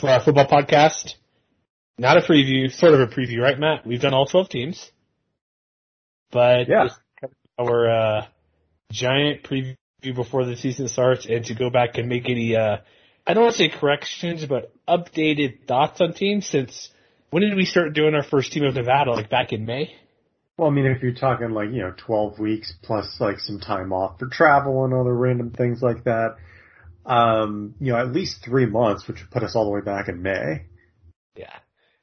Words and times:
For 0.00 0.08
our 0.10 0.20
football 0.22 0.46
podcast. 0.46 1.14
Not 1.98 2.16
a 2.16 2.20
preview, 2.20 2.70
sort 2.70 2.94
of 2.94 3.00
a 3.00 3.06
preview, 3.06 3.40
right, 3.40 3.58
Matt? 3.58 3.86
We've 3.86 4.00
done 4.00 4.14
all 4.14 4.26
12 4.26 4.48
teams. 4.48 4.90
But 6.30 6.68
Yeah. 6.68 6.84
this 6.84 6.92
is 6.92 6.98
kind 7.20 7.32
of 7.58 7.66
our 7.66 7.90
uh, 7.90 8.26
giant 8.92 9.42
preview 9.42 9.76
before 10.14 10.44
the 10.44 10.56
season 10.56 10.88
starts 10.88 11.26
and 11.26 11.44
to 11.46 11.54
go 11.54 11.70
back 11.70 11.98
and 11.98 12.08
make 12.08 12.28
any, 12.28 12.54
uh, 12.54 12.76
I 13.26 13.34
don't 13.34 13.44
want 13.44 13.56
to 13.56 13.58
say 13.58 13.68
corrections, 13.68 14.46
but 14.46 14.72
updated 14.86 15.66
thoughts 15.66 16.00
on 16.00 16.12
teams 16.12 16.46
since 16.46 16.90
when 17.30 17.42
did 17.42 17.56
we 17.56 17.64
start 17.64 17.92
doing 17.94 18.14
our 18.14 18.22
first 18.22 18.52
team 18.52 18.64
of 18.64 18.74
Nevada? 18.74 19.12
Like 19.12 19.28
back 19.28 19.52
in 19.52 19.66
May? 19.66 19.92
Well, 20.56 20.68
I 20.68 20.72
mean, 20.72 20.86
if 20.86 21.02
you're 21.02 21.12
talking 21.14 21.50
like, 21.50 21.70
you 21.70 21.82
know, 21.82 21.94
12 21.96 22.38
weeks 22.38 22.72
plus 22.82 23.16
like 23.20 23.38
some 23.40 23.58
time 23.60 23.92
off 23.92 24.18
for 24.18 24.28
travel 24.28 24.84
and 24.84 24.94
other 24.94 25.14
random 25.14 25.50
things 25.50 25.82
like 25.82 26.04
that, 26.04 26.36
um, 27.06 27.74
you 27.80 27.92
know, 27.92 27.98
at 27.98 28.12
least 28.12 28.44
three 28.44 28.66
months, 28.66 29.06
which 29.08 29.20
would 29.20 29.30
put 29.30 29.42
us 29.42 29.54
all 29.54 29.64
the 29.64 29.70
way 29.70 29.80
back 29.80 30.08
in 30.08 30.22
May. 30.22 30.66
Yeah. 31.36 31.54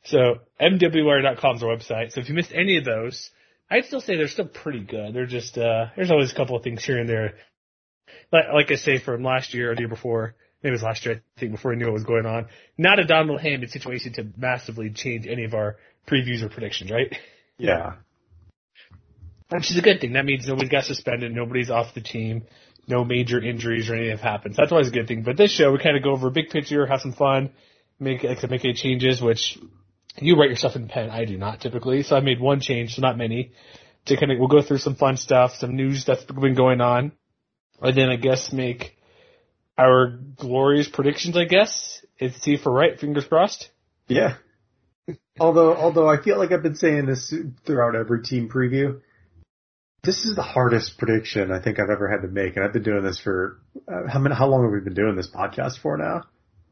So 0.06 0.40
MWWire.com 0.62 1.56
is 1.58 1.64
our 1.64 1.70
website. 1.70 2.12
So 2.12 2.22
if 2.22 2.30
you 2.30 2.36
missed 2.36 2.52
any 2.54 2.78
of 2.78 2.86
those, 2.86 3.32
I'd 3.70 3.86
still 3.86 4.02
say 4.02 4.16
they're 4.16 4.28
still 4.28 4.48
pretty 4.48 4.82
good. 4.82 5.14
They're 5.14 5.26
just 5.26 5.58
uh 5.58 5.88
there's 5.96 6.12
always 6.12 6.32
a 6.32 6.36
couple 6.36 6.56
of 6.56 6.64
things 6.64 6.84
here 6.84 7.00
and 7.00 7.10
there. 7.10 7.34
Like 8.32 8.46
like 8.54 8.72
I 8.72 8.76
say 8.76 9.00
from 9.00 9.24
last 9.24 9.54
year 9.54 9.72
or 9.72 9.76
the 9.76 9.82
year 9.82 9.90
before, 9.90 10.36
maybe 10.62 10.72
it 10.72 10.74
was 10.74 10.84
last 10.84 11.06
year, 11.06 11.16
I 11.16 11.40
think 11.40 11.52
before 11.52 11.72
we 11.72 11.78
knew 11.78 11.86
what 11.86 11.94
was 11.94 12.04
going 12.04 12.26
on. 12.26 12.48
Not 12.78 13.00
a 13.00 13.06
Donald 13.06 13.42
handed 13.42 13.72
situation 13.72 14.14
to 14.14 14.28
massively 14.38 14.92
change 14.92 15.28
any 15.28 15.44
of 15.44 15.54
our 15.54 15.78
previews 16.08 16.44
or 16.44 16.50
predictions, 16.50 16.92
right? 16.92 17.16
Yeah. 17.58 17.94
Which 19.50 19.72
is 19.72 19.78
a 19.78 19.82
good 19.82 20.02
thing. 20.02 20.14
That 20.14 20.26
means 20.26 20.48
nobody's 20.48 20.70
got 20.70 20.86
suspended, 20.86 21.34
nobody's 21.34 21.70
off 21.70 21.94
the 21.94 22.02
team, 22.02 22.44
no 22.88 23.04
major 23.04 23.42
injuries 23.42 23.90
or 23.90 23.96
anything 23.96 24.12
have 24.12 24.22
happened. 24.22 24.56
So 24.56 24.62
that's 24.62 24.72
always 24.72 24.90
a 24.90 24.92
good 24.92 25.08
thing. 25.08 25.24
But 25.24 25.38
this 25.38 25.52
show 25.52 25.72
we 25.72 25.80
kinda 25.80 26.00
go 26.00 26.12
over 26.12 26.28
a 26.28 26.32
big 26.32 26.50
picture, 26.50 26.86
have 26.86 27.02
some 27.02 27.14
fun, 27.14 27.52
make 28.00 28.24
like 28.24 28.50
make 28.50 28.66
any 28.66 28.74
changes, 28.74 29.22
which 29.22 29.58
you 30.20 30.38
write 30.38 30.50
yourself 30.50 30.76
in 30.76 30.88
pen. 30.88 31.10
I 31.10 31.26
do 31.26 31.38
not 31.38 31.62
typically. 31.62 32.04
So 32.04 32.16
I 32.16 32.20
made 32.20 32.40
one 32.40 32.62
change, 32.62 32.96
so 32.96 33.02
not 33.02 33.18
many. 33.18 33.52
To 34.06 34.18
kind 34.18 34.32
of, 34.32 34.38
we'll 34.38 34.48
go 34.48 34.62
through 34.62 34.78
some 34.78 34.96
fun 34.96 35.18
stuff, 35.18 35.54
some 35.58 35.76
news 35.76 36.06
that's 36.06 36.24
been 36.24 36.54
going 36.54 36.80
on. 36.80 37.12
And 37.82 37.98
then 37.98 38.10
I 38.10 38.16
guess 38.18 38.54
make 38.54 38.96
our 39.78 40.20
glorious 40.38 40.88
predictions, 40.88 41.36
I 41.36 41.46
guess. 41.46 42.06
And 42.20 42.34
see 42.36 42.54
if 42.54 42.66
we're 42.66 42.72
right. 42.72 43.00
Fingers 43.00 43.26
crossed. 43.26 43.70
Yeah. 44.08 44.36
although, 45.40 45.76
although 45.76 46.08
I 46.08 46.22
feel 46.22 46.38
like 46.38 46.52
I've 46.52 46.64
been 46.64 46.76
saying 46.76 47.08
this 47.08 47.34
throughout 47.66 47.96
every 47.96 48.22
team 48.22 48.48
preview, 48.48 49.02
this 50.06 50.26
is 50.26 50.36
the 50.36 50.44
hardest 50.44 50.98
prediction 50.98 51.52
I 51.52 51.60
think 51.60 51.80
I've 51.80 51.90
ever 51.90 52.10
had 52.10 52.22
to 52.22 52.28
make, 52.28 52.56
and 52.56 52.66
I've 52.66 52.74
been 52.74 52.84
doing 52.84 53.04
this 53.04 53.20
for 53.20 53.60
uh, 53.88 54.08
how 54.08 54.20
many? 54.20 54.36
How 54.36 54.48
long 54.48 54.64
have 54.64 54.72
we 54.72 54.80
been 54.80 54.94
doing 54.94 55.16
this 55.16 55.30
podcast 55.30 55.80
for 55.80 55.98
now? 55.98 56.24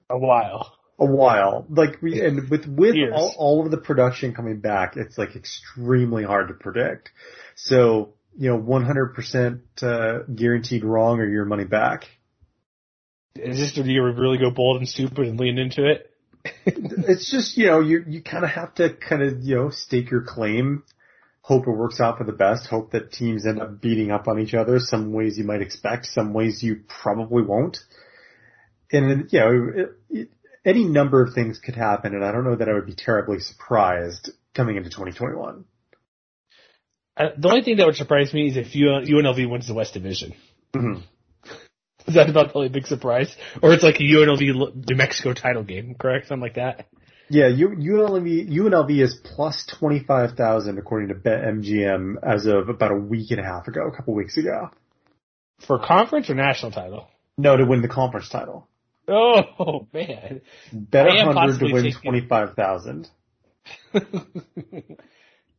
A 0.09 0.17
while. 0.17 0.73
A 0.99 1.05
while, 1.05 1.66
like 1.69 2.01
we 2.03 2.21
and 2.21 2.49
with 2.49 2.67
with 2.67 2.95
Years. 2.95 3.13
all, 3.16 3.33
all 3.38 3.66
of 3.66 3.71
the 3.71 3.77
production 3.77 4.35
coming 4.35 4.59
back, 4.59 4.95
it's 4.95 5.17
like 5.17 5.35
extremely 5.35 6.23
hard 6.23 6.49
to 6.49 6.53
predict. 6.53 7.09
So 7.55 8.13
you 8.38 8.49
know, 8.49 8.59
100% 8.59 9.61
uh, 9.81 10.23
guaranteed 10.33 10.83
wrong 10.83 11.19
or 11.19 11.27
your 11.27 11.45
money 11.45 11.65
back. 11.65 12.05
Is 13.35 13.57
this 13.57 13.75
the 13.75 13.91
year 13.91 14.03
we 14.06 14.19
really 14.19 14.38
go 14.38 14.51
bold 14.51 14.77
and 14.77 14.88
stupid 14.88 15.27
and 15.27 15.39
lean 15.39 15.57
into 15.57 15.89
it? 15.89 16.12
it's 16.65 17.31
just 17.31 17.57
you 17.57 17.68
know 17.68 17.80
you 17.80 18.03
you 18.06 18.21
kind 18.21 18.44
of 18.44 18.50
have 18.50 18.75
to 18.75 18.94
kind 18.94 19.24
of 19.24 19.41
you 19.41 19.56
know 19.56 19.69
stake 19.69 20.12
your 20.12 20.21
claim 20.21 20.83
hope 21.44 21.68
it 21.68 21.72
works 21.72 22.00
out 22.00 22.18
for 22.18 22.24
the 22.24 22.31
best 22.31 22.68
hope 22.68 22.92
that 22.92 23.12
teams 23.12 23.45
end 23.45 23.62
up 23.62 23.80
beating 23.81 24.12
up 24.12 24.28
on 24.28 24.40
each 24.40 24.54
other 24.54 24.80
some 24.80 25.13
ways 25.13 25.38
you 25.38 25.44
might 25.44 25.62
expect 25.62 26.06
some 26.07 26.34
ways 26.34 26.63
you 26.63 26.81
probably 26.88 27.44
won't 27.44 27.78
and 28.92 29.30
you 29.31 29.40
know 29.40 29.72
it, 29.75 29.90
it, 30.10 30.30
any 30.66 30.86
number 30.86 31.22
of 31.22 31.34
things 31.34 31.60
could 31.60 31.75
happen 31.75 32.13
and 32.16 32.24
i 32.25 32.31
don't 32.31 32.45
know 32.45 32.56
that 32.56 32.69
i 32.69 32.74
would 32.74 32.86
be 32.86 32.95
terribly 32.95 33.40
surprised 33.40 34.31
coming 34.56 34.78
into 34.78 34.90
2021 34.90 35.66
Uh, 37.16 37.25
the 37.38 37.48
only 37.50 37.62
thing 37.62 37.78
that 37.78 37.86
would 37.86 37.95
surprise 37.95 38.34
me 38.34 38.48
is 38.48 38.57
if 38.57 38.75
UN 38.75 39.06
UNLV 39.06 39.48
wins 39.50 39.68
the 39.68 39.75
West 39.75 39.94
Division. 39.94 40.34
Mhm. 40.74 41.04
Is 42.07 42.16
that 42.16 42.30
about 42.30 42.48
the 42.50 42.56
only 42.56 42.69
big 42.69 42.88
surprise? 42.88 43.36
Or 43.62 43.72
it's 43.72 43.84
like 43.84 44.00
a 44.00 44.04
UNLV 44.04 44.42
New 44.90 44.95
Mexico 44.95 45.34
title 45.34 45.63
game, 45.63 45.94
correct? 45.94 46.28
Something 46.28 46.42
like 46.42 46.56
that. 46.56 46.88
Yeah 47.29 47.45
UNLV, 47.49 48.49
UNLV 48.49 49.01
is 49.01 49.19
plus 49.23 49.65
25,000 49.79 50.77
according 50.77 51.09
to 51.09 51.15
BetMGM 51.15 52.15
as 52.23 52.45
of 52.45 52.69
about 52.69 52.91
a 52.91 52.97
week 52.97 53.31
and 53.31 53.39
a 53.39 53.43
half 53.43 53.67
ago, 53.67 53.87
a 53.87 53.95
couple 53.95 54.13
weeks 54.13 54.37
ago. 54.37 54.69
For 55.65 55.79
conference 55.79 56.29
or 56.29 56.35
national 56.35 56.71
title? 56.71 57.07
No, 57.37 57.57
to 57.57 57.65
win 57.65 57.81
the 57.81 57.87
conference 57.87 58.29
title. 58.29 58.67
Oh 59.07 59.87
man. 59.93 60.41
Bet 60.71 61.07
I 61.07 61.17
am 61.17 61.29
a 61.29 61.33
hundred 61.33 61.59
to 61.59 61.73
win 61.73 61.91
twenty 61.93 62.25
five 62.27 62.55
thousand. 62.55 63.09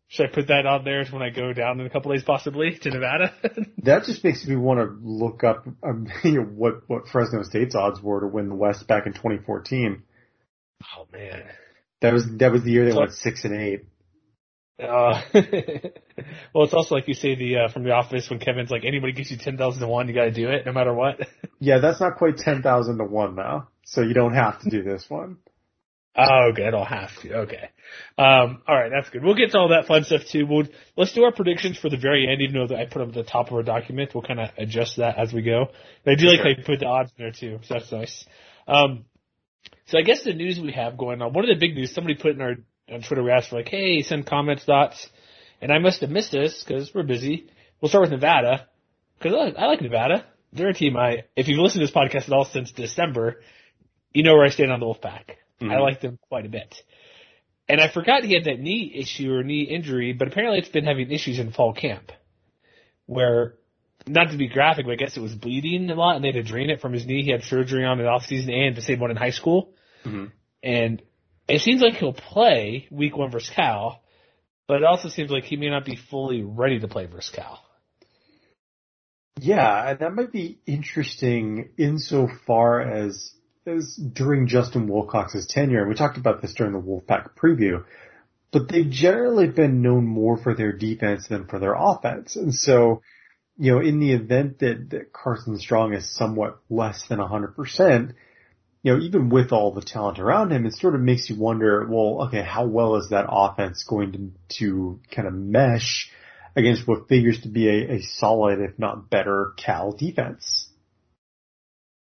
Should 0.08 0.31
I 0.31 0.32
put 0.32 0.49
that 0.49 0.66
on 0.66 0.84
there 0.84 1.05
when 1.06 1.22
I 1.22 1.31
go 1.31 1.52
down 1.52 1.81
in 1.81 1.87
a 1.87 1.90
couple 1.90 2.12
days, 2.12 2.22
possibly 2.22 2.78
to 2.78 2.90
Nevada? 2.90 3.34
That 3.82 4.05
just 4.05 4.25
makes 4.25 4.46
me 4.46 4.56
want 4.56 4.78
to 4.81 4.96
look 5.02 5.44
up 5.44 5.66
um, 5.82 6.06
you 6.25 6.40
know, 6.40 6.43
what 6.43 6.88
what 6.88 7.08
Fresno 7.08 7.43
State's 7.43 7.75
odds 7.75 8.00
were 8.00 8.20
to 8.20 8.26
win 8.26 8.49
the 8.49 8.55
West 8.55 8.87
back 8.87 9.06
in 9.06 9.12
2014. 9.12 10.02
Oh 10.97 11.07
man. 11.13 11.45
That 12.01 12.13
was 12.13 12.25
that 12.39 12.53
was 12.53 12.63
the 12.65 12.71
year 12.71 12.85
they 12.85 12.93
So- 12.93 13.01
went 13.01 13.13
six 13.13 13.45
and 13.45 13.55
eight. 13.61 13.85
Uh, 14.77 15.23
well, 16.53 16.65
it's 16.65 16.75
also 16.75 16.97
like 16.97 17.07
you 17.07 17.15
say 17.15 17.37
the 17.37 17.57
uh, 17.59 17.69
from 17.69 17.85
the 17.85 17.93
office 17.93 18.29
when 18.29 18.41
Kevin's 18.41 18.71
like, 18.71 18.85
anybody 18.85 19.13
gives 19.13 19.31
you 19.31 19.37
ten 19.39 19.57
thousand 19.57 19.81
to 19.83 19.87
one, 19.87 20.09
you 20.09 20.15
got 20.15 20.25
to 20.25 20.33
do 20.33 20.51
it 20.51 20.67
no 20.67 20.73
matter 20.73 20.93
what. 20.93 21.21
Yeah, 21.61 21.79
that's 21.79 21.99
not 21.99 22.17
quite 22.17 22.37
ten 22.37 22.61
thousand 22.61 22.99
to 22.99 23.05
one 23.05 23.37
now, 23.37 23.69
so 23.85 24.03
you 24.03 24.13
don't 24.13 24.35
have 24.35 24.61
to 24.63 24.71
do 24.71 24.83
this 24.83 25.07
one. 25.09 25.39
Oh, 26.17 26.51
okay. 26.53 26.67
I 26.67 26.71
don't 26.71 26.87
have 26.87 27.11
to. 27.23 27.35
Okay. 27.39 27.71
Um, 28.19 28.63
all 28.69 28.77
right. 28.77 28.91
That's 28.95 29.09
good. 29.11 29.25
We'll 29.25 29.35
get 29.35 29.53
to 29.53 29.59
all 29.59 29.69
that 29.71 29.87
fun 29.87 30.05
stuff 30.05 30.23
too. 30.31 30.47
We'll, 30.47 30.67
let's 30.97 31.13
do 31.13 31.25
our 31.25 31.33
predictions 31.33 31.79
for 31.79 31.89
the 31.89 31.97
very 31.97 32.29
end, 32.31 32.43
even 32.43 32.55
though 32.55 32.67
that 32.69 32.79
I 32.79 32.85
put 32.85 33.01
them 33.01 33.09
at 33.09 33.15
the 33.15 33.25
top 33.25 33.49
of 33.49 33.55
our 33.55 33.63
document. 33.63 34.11
We'll 34.15 34.23
kind 34.23 34.41
of 34.41 34.51
adjust 34.59 34.99
that 34.99 35.19
as 35.19 35.33
we 35.33 35.43
go. 35.43 35.67
And 36.05 36.13
I 36.13 36.21
do 36.21 36.27
like 36.29 36.41
how 36.41 36.49
you 36.51 36.57
put 36.65 36.81
the 36.81 36.87
odds 36.87 37.13
in 37.17 37.25
there 37.25 37.33
too. 37.33 37.61
So 37.65 37.75
that's 37.75 37.91
nice. 37.91 38.27
Um, 38.69 39.07
so 39.87 39.99
I 39.99 40.02
guess 40.02 40.22
the 40.22 40.32
news 40.32 40.58
we 40.58 40.72
have 40.72 40.96
going 40.96 41.20
on, 41.22 41.32
one 41.32 41.44
of 41.44 41.49
the 41.49 41.61
big 41.61 41.75
news, 41.75 41.93
somebody 41.94 42.14
put 42.14 42.32
in 42.32 42.40
our, 42.40 42.55
on 42.93 43.02
Twitter, 43.02 43.22
we 43.22 43.31
asked 43.31 43.50
for 43.50 43.56
like, 43.56 43.69
hey, 43.69 44.02
send 44.02 44.26
comments, 44.26 44.64
thoughts. 44.64 45.08
And 45.61 45.72
I 45.72 45.78
must 45.78 46.00
have 46.00 46.11
missed 46.11 46.32
this 46.32 46.62
because 46.62 46.94
we're 46.94 47.02
busy. 47.02 47.49
We'll 47.81 47.88
start 47.88 48.02
with 48.02 48.11
Nevada 48.12 48.66
because 49.19 49.34
I, 49.34 49.44
like- 49.44 49.56
I 49.56 49.66
like 49.66 49.82
Nevada. 49.82 50.26
They're 50.52 50.69
a 50.69 50.75
team 50.75 50.96
I, 50.96 51.25
if 51.37 51.49
you've 51.49 51.58
listened 51.58 51.81
to 51.81 51.87
this 51.87 51.94
podcast 51.94 52.28
at 52.28 52.32
all 52.32 52.44
since 52.44 52.70
December, 52.70 53.40
you 54.12 54.22
know 54.22 54.34
where 54.34 54.46
I 54.46 54.50
stand 54.50 54.70
on 54.70 54.78
the 54.78 54.87
Wolfpack. 54.87 55.37
Mm-hmm. 55.61 55.70
I 55.70 55.78
like 55.78 56.00
them 56.00 56.19
quite 56.28 56.46
a 56.46 56.49
bit. 56.49 56.75
And 57.69 57.81
I 57.81 57.88
forgot 57.88 58.25
he 58.25 58.34
had 58.34 58.44
that 58.44 58.61
knee 58.61 58.93
issue 58.94 59.32
or 59.32 59.43
knee 59.43 59.62
injury, 59.62 60.12
but 60.12 60.28
apparently 60.28 60.58
it's 60.58 60.69
been 60.69 60.84
having 60.84 61.11
issues 61.11 61.38
in 61.38 61.50
fall 61.50 61.72
camp. 61.72 62.12
Where, 63.06 63.55
not 64.06 64.31
to 64.31 64.37
be 64.37 64.49
graphic, 64.49 64.87
but 64.87 64.93
I 64.93 64.97
guess 64.97 65.17
it 65.17 65.21
was 65.21 65.35
bleeding 65.35 65.91
a 65.91 65.95
lot 65.95 66.17
and 66.17 66.25
they 66.25 66.29
had 66.29 66.35
to 66.35 66.43
drain 66.43 66.71
it 66.71 66.81
from 66.81 66.93
his 66.93 67.06
knee. 67.06 67.23
He 67.23 67.31
had 67.31 67.43
surgery 67.43 67.85
on 67.85 68.01
it 68.01 68.06
off 68.06 68.27
season 68.27 68.53
and 68.53 68.77
the 68.77 68.83
same 68.83 69.01
one 69.01 69.11
in 69.11 69.17
high 69.17 69.31
school. 69.31 69.75
Mhm. 70.05 70.33
And 70.62 71.03
it 71.49 71.61
seems 71.61 71.83
like 71.83 71.95
he'll 71.95 72.12
play 72.12 72.89
week 72.91 73.17
one 73.17 73.31
versus 73.31 73.51
Cal, 73.51 74.03
but 74.67 74.79
it 74.79 74.85
also 74.85 75.09
seems 75.09 75.31
like 75.31 75.45
he 75.45 75.56
may 75.56 75.71
not 75.71 75.85
be 75.85 75.97
fully 75.97 76.43
ready 76.43 76.79
to 76.81 76.89
play 76.89 77.06
versus 77.06 77.31
Cal. 77.31 77.61
Yeah, 79.41 79.91
and 79.91 79.99
that 79.99 80.15
might 80.15 80.33
be 80.33 80.61
interesting 80.67 81.71
insofar 81.77 82.81
as 82.81 83.35
as 83.67 83.97
during 83.97 84.47
Justin 84.47 84.89
Wilcox's 84.89 85.47
tenure, 85.47 85.81
and 85.81 85.89
we 85.89 85.95
talked 85.95 86.19
about 86.19 86.43
this 86.43 86.53
during 86.53 86.75
the 86.75 86.81
Wolfpack 86.81 87.31
preview, 87.35 87.85
but 88.53 88.69
they've 88.69 88.91
generally 88.91 89.49
been 89.49 89.81
known 89.81 90.07
more 90.07 90.37
for 90.37 90.55
their 90.55 90.73
defense 90.73 91.29
than 91.29 91.47
for 91.47 91.59
their 91.59 91.75
offense. 91.75 92.37
And 92.37 92.55
so, 92.55 93.03
you 93.56 93.73
know, 93.73 93.81
in 93.81 94.01
the 94.01 94.12
event 94.12 94.59
that, 94.61 94.91
that 94.91 95.12
Carson 95.12 95.59
Strong 95.59 95.95
is 95.95 96.15
somewhat 96.15 96.59
less 96.69 97.05
than 97.09 97.19
100%, 97.19 98.15
you 98.83 98.93
know, 98.93 99.01
even 99.01 99.31
with 99.31 99.53
all 99.53 99.73
the 99.73 99.81
talent 99.81 100.19
around 100.19 100.53
him, 100.53 100.67
it 100.67 100.75
sort 100.75 100.95
of 100.95 101.01
makes 101.01 101.31
you 101.31 101.37
wonder, 101.39 101.87
well, 101.89 102.27
okay, 102.27 102.43
how 102.43 102.67
well 102.67 102.97
is 102.97 103.09
that 103.11 103.27
offense 103.29 103.85
going 103.89 104.12
to, 104.12 104.59
to 104.59 105.01
kind 105.11 105.27
of 105.27 105.35
mesh 105.35 106.11
against 106.56 106.87
what 106.87 107.09
figures 107.09 107.41
to 107.43 107.49
be 107.49 107.69
a, 107.69 107.95
a 107.95 108.03
solid, 108.03 108.61
if 108.61 108.79
not 108.79 109.09
better, 109.09 109.55
Cal 109.57 109.93
defense? 109.93 110.69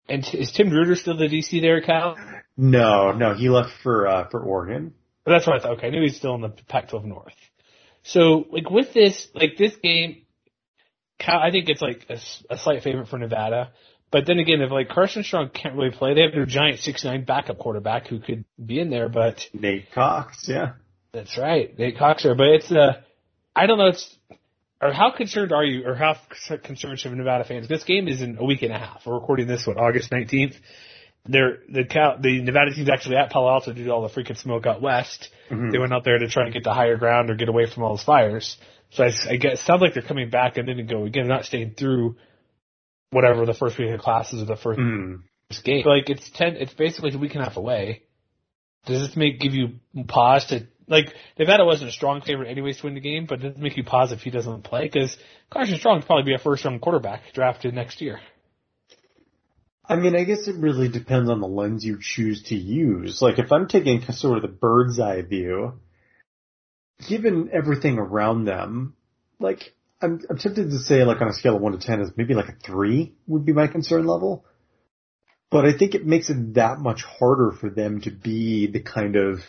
And 0.07 0.23
t- 0.23 0.37
is 0.39 0.51
Tim 0.51 0.69
DeRuyter 0.69 0.97
still 0.97 1.17
the 1.17 1.27
DC 1.27 1.61
there, 1.61 1.81
Cal? 1.81 2.15
No, 2.55 3.11
no, 3.11 3.33
he 3.33 3.49
left 3.49 3.71
for, 3.83 4.07
uh, 4.07 4.29
for 4.29 4.41
Oregon. 4.41 4.93
But 5.25 5.31
that's 5.31 5.47
what 5.47 5.59
I 5.59 5.61
thought. 5.61 5.77
Okay, 5.77 5.87
I 5.87 5.89
knew 5.89 6.01
he's 6.01 6.17
still 6.17 6.35
in 6.35 6.41
the 6.41 6.49
Pac-12 6.49 7.05
North. 7.05 7.35
So, 8.03 8.45
like 8.51 8.69
with 8.69 8.93
this, 8.93 9.27
like 9.33 9.57
this 9.57 9.75
game, 9.75 10.23
I 11.27 11.51
think 11.51 11.69
it's 11.69 11.81
like 11.81 12.05
a 12.49 12.57
slight 12.57 12.83
favorite 12.83 13.07
for 13.07 13.17
Nevada. 13.17 13.71
But 14.11 14.25
then 14.25 14.39
again, 14.39 14.61
if 14.61 14.71
like 14.71 14.89
Carson 14.89 15.23
Strong 15.23 15.49
can't 15.49 15.75
really 15.75 15.91
play, 15.91 16.15
they 16.15 16.21
have 16.21 16.31
their 16.31 16.45
giant 16.45 16.79
six 16.79 17.03
nine 17.03 17.25
backup 17.25 17.59
quarterback 17.59 18.07
who 18.07 18.19
could 18.19 18.45
be 18.63 18.79
in 18.79 18.89
there. 18.89 19.07
But 19.07 19.45
Nate 19.53 19.91
Cox, 19.91 20.45
yeah. 20.47 20.73
that's 21.13 21.37
right, 21.37 21.77
Nate 21.77 21.97
Cox. 21.97 22.23
Coxer. 22.23 22.35
But 22.35 22.47
it's 22.47 22.71
uh, 22.71 23.01
I 23.55 23.67
don't 23.67 23.77
know. 23.77 23.87
It's 23.87 24.17
or 24.81 24.93
how 24.93 25.11
concerned 25.11 25.51
are 25.51 25.63
you, 25.63 25.85
or 25.85 25.93
how 25.93 26.17
concerned 26.63 26.99
should 26.99 27.11
Nevada 27.11 27.43
fans? 27.43 27.67
This 27.67 27.83
game 27.83 28.07
is 28.07 28.21
in 28.21 28.37
a 28.39 28.45
week 28.45 28.61
and 28.63 28.71
a 28.71 28.79
half. 28.79 29.05
We're 29.05 29.15
recording 29.15 29.47
this 29.47 29.67
what 29.67 29.77
August 29.77 30.11
nineteenth. 30.11 30.55
They're 31.25 31.59
the 31.69 31.83
Cal, 31.83 32.17
the 32.19 32.41
Nevada 32.41 32.73
team's 32.73 32.89
actually 32.89 33.17
at 33.17 33.29
Palo 33.29 33.49
Alto 33.49 33.73
to 33.73 33.83
do 33.83 33.91
all 33.91 34.01
the 34.01 34.09
freaking 34.09 34.37
smoke 34.37 34.65
out 34.65 34.81
west. 34.81 35.29
Mhm. 35.51 35.71
They 35.71 35.77
went 35.77 35.93
out 35.93 36.03
there 36.03 36.17
to 36.17 36.29
try 36.29 36.45
to 36.45 36.51
get 36.51 36.63
to 36.63 36.73
higher 36.73 36.95
ground 36.97 37.29
or 37.29 37.35
get 37.35 37.49
away 37.49 37.67
from 37.67 37.83
all 37.83 37.89
those 37.89 38.03
fires. 38.03 38.57
So 38.91 39.03
I, 39.03 39.11
I 39.29 39.35
guess 39.35 39.53
it 39.53 39.65
sounds 39.65 39.81
like 39.81 39.93
they're 39.93 40.03
coming 40.03 40.29
back 40.29 40.57
and 40.57 40.67
then 40.67 40.77
to 40.77 40.83
go 40.83 41.05
again, 41.05 41.27
not 41.27 41.45
staying 41.45 41.75
through 41.77 42.17
whatever 43.11 43.45
the 43.45 43.53
first 43.53 43.77
week 43.77 43.91
of 43.91 43.99
classes 43.99 44.41
or 44.41 44.45
the 44.45 44.55
first 44.55 44.79
Mm. 44.79 45.21
game. 45.63 45.83
Like 45.85 46.09
it's 46.09 46.29
ten, 46.29 46.55
it's 46.55 46.73
basically 46.73 47.13
a 47.13 47.17
week 47.17 47.33
and 47.33 47.41
a 47.41 47.45
half 47.45 47.57
away. 47.57 48.03
Does 48.85 49.07
this 49.07 49.15
make 49.15 49.39
give 49.39 49.53
you 49.53 49.79
pause 50.07 50.45
to 50.47 50.67
like 50.87 51.13
Nevada 51.37 51.65
wasn't 51.65 51.89
a 51.89 51.93
strong 51.93 52.21
favorite 52.21 52.49
anyways 52.49 52.77
to 52.77 52.85
win 52.85 52.95
the 52.95 52.99
game, 52.99 53.25
but 53.27 53.41
does 53.41 53.55
it 53.55 53.59
make 53.59 53.77
you 53.77 53.83
pause 53.83 54.11
if 54.11 54.21
he 54.21 54.31
doesn't 54.31 54.63
play? 54.63 54.83
Because 54.83 55.15
Carson 55.51 55.77
Strong 55.77 55.99
will 55.99 56.05
probably 56.05 56.23
be 56.23 56.33
a 56.33 56.39
first 56.39 56.65
round 56.65 56.81
quarterback 56.81 57.21
drafted 57.33 57.73
next 57.73 58.01
year. 58.01 58.19
I 59.85 59.95
mean, 59.95 60.15
I 60.15 60.23
guess 60.23 60.47
it 60.47 60.55
really 60.55 60.87
depends 60.87 61.29
on 61.31 61.41
the 61.41 61.47
lens 61.47 61.83
you 61.83 61.97
choose 61.99 62.43
to 62.43 62.55
use. 62.55 63.21
Like, 63.23 63.39
if 63.39 63.51
I'm 63.51 63.67
taking 63.67 64.01
sort 64.11 64.37
of 64.37 64.43
the 64.43 64.47
bird's 64.47 64.99
eye 64.99 65.23
view, 65.23 65.79
given 67.07 67.49
everything 67.53 67.97
around 67.97 68.45
them, 68.45 68.95
like, 69.39 69.73
I'm, 70.01 70.21
I'm 70.29 70.37
tempted 70.37 70.69
to 70.69 70.79
say, 70.79 71.03
like, 71.03 71.21
on 71.21 71.27
a 71.27 71.33
scale 71.33 71.55
of 71.55 71.61
1 71.61 71.73
to 71.73 71.79
10 71.79 72.01
is 72.01 72.11
maybe 72.15 72.33
like 72.33 72.49
a 72.49 72.55
3 72.65 73.13
would 73.27 73.45
be 73.45 73.53
my 73.53 73.67
concern 73.67 74.05
level. 74.05 74.45
But 75.51 75.65
I 75.65 75.75
think 75.77 75.95
it 75.95 76.05
makes 76.05 76.29
it 76.29 76.55
that 76.55 76.79
much 76.79 77.03
harder 77.03 77.51
for 77.51 77.69
them 77.69 78.01
to 78.01 78.11
be 78.11 78.67
the 78.67 78.81
kind 78.81 79.15
of, 79.15 79.39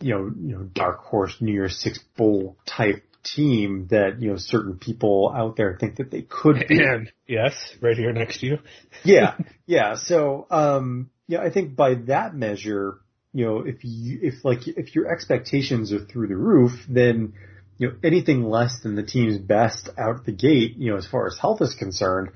you 0.00 0.14
know, 0.14 0.32
you 0.38 0.54
know, 0.56 0.62
dark 0.64 1.00
horse 1.04 1.36
New 1.40 1.52
Year's 1.52 1.80
Six 1.80 1.98
bowl 2.16 2.58
type 2.66 3.04
team 3.22 3.88
that, 3.90 4.20
you 4.20 4.30
know, 4.30 4.36
certain 4.36 4.78
people 4.78 5.32
out 5.34 5.56
there 5.56 5.76
think 5.78 5.96
that 5.96 6.10
they 6.10 6.22
could 6.22 6.66
be. 6.68 6.80
And 6.84 7.10
yes, 7.26 7.54
right 7.80 7.96
here 7.96 8.12
next 8.12 8.40
to 8.40 8.46
you. 8.46 8.58
yeah, 9.02 9.36
yeah. 9.66 9.96
So, 9.96 10.46
um, 10.50 11.10
yeah, 11.26 11.40
I 11.40 11.50
think 11.50 11.74
by 11.74 11.94
that 12.06 12.34
measure, 12.34 12.98
you 13.32 13.44
know, 13.44 13.58
if 13.60 13.84
you, 13.84 14.18
if 14.22 14.44
like, 14.44 14.66
if 14.66 14.94
your 14.94 15.10
expectations 15.10 15.92
are 15.92 16.04
through 16.04 16.28
the 16.28 16.36
roof, 16.36 16.72
then, 16.88 17.34
you 17.78 17.88
know, 17.88 17.94
anything 18.02 18.44
less 18.44 18.80
than 18.82 18.96
the 18.96 19.02
team's 19.02 19.38
best 19.38 19.88
out 19.96 20.24
the 20.24 20.32
gate, 20.32 20.76
you 20.76 20.90
know, 20.90 20.96
as 20.96 21.06
far 21.06 21.26
as 21.26 21.38
health 21.38 21.62
is 21.62 21.74
concerned, 21.74 22.30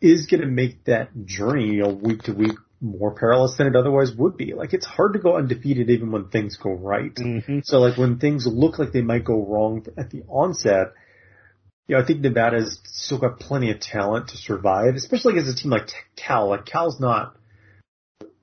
is 0.00 0.26
going 0.26 0.42
to 0.42 0.46
make 0.46 0.84
that 0.84 1.10
journey, 1.24 1.74
you 1.74 1.82
know, 1.82 1.88
week 1.88 2.22
to 2.24 2.32
week 2.32 2.56
more 2.80 3.14
perilous 3.14 3.56
than 3.56 3.66
it 3.66 3.74
otherwise 3.74 4.12
would 4.12 4.36
be. 4.36 4.52
Like, 4.52 4.74
it's 4.74 4.84
hard 4.84 5.14
to 5.14 5.18
go 5.18 5.36
undefeated 5.36 5.88
even 5.88 6.12
when 6.12 6.28
things 6.28 6.58
go 6.58 6.72
right. 6.72 7.14
Mm-hmm. 7.14 7.60
So 7.64 7.78
like 7.80 7.96
when 7.96 8.18
things 8.18 8.46
look 8.46 8.78
like 8.78 8.92
they 8.92 9.00
might 9.00 9.24
go 9.24 9.44
wrong 9.46 9.86
at 9.96 10.10
the 10.10 10.22
onset, 10.28 10.92
you 11.88 11.96
know, 11.96 12.02
I 12.02 12.06
think 12.06 12.20
Nevada's 12.20 12.80
still 12.84 13.18
got 13.18 13.40
plenty 13.40 13.70
of 13.70 13.80
talent 13.80 14.28
to 14.28 14.36
survive, 14.36 14.94
especially 14.94 15.32
against 15.32 15.58
a 15.58 15.62
team 15.62 15.70
like 15.70 15.88
Cal. 16.16 16.50
Like 16.50 16.66
Cal's 16.66 17.00
not 17.00 17.36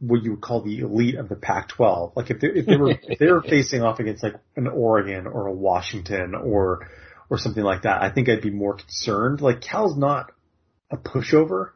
what 0.08 0.22
you 0.24 0.32
would 0.32 0.42
call 0.42 0.62
the 0.62 0.80
elite 0.80 1.16
of 1.16 1.30
the 1.30 1.36
Pac-12. 1.36 2.16
Like 2.16 2.30
if 2.30 2.40
they, 2.42 2.48
if 2.48 2.66
they 2.66 2.76
were 2.76 2.92
if 3.04 3.20
they 3.20 3.32
were 3.32 3.42
facing 3.42 3.82
off 3.82 4.00
against 4.00 4.24
like 4.24 4.36
an 4.56 4.68
Oregon 4.68 5.28
or 5.28 5.48
a 5.48 5.54
Washington 5.54 6.36
or 6.36 6.90
or 7.30 7.38
something 7.38 7.64
like 7.64 7.84
that, 7.84 8.02
I 8.02 8.10
think 8.10 8.28
I'd 8.28 8.42
be 8.42 8.52
more 8.52 8.76
concerned. 8.76 9.42
Like 9.42 9.62
Cal's 9.62 9.98
not 9.98 10.32
a 10.92 10.98
pushover, 10.98 11.72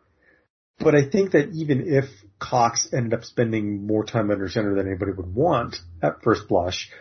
but 0.78 0.94
I 0.94 1.10
think 1.10 1.32
that 1.32 1.50
even 1.54 1.86
if 1.88 2.06
Cox 2.38 2.90
ended 2.94 3.14
up 3.14 3.24
spending 3.24 3.88
more 3.88 4.04
time 4.04 4.30
under 4.30 4.50
center 4.50 4.76
than 4.76 4.88
anybody 4.88 5.14
would 5.14 5.34
want 5.34 5.78
at 6.04 6.22
first 6.22 6.48
blush, 6.50 6.92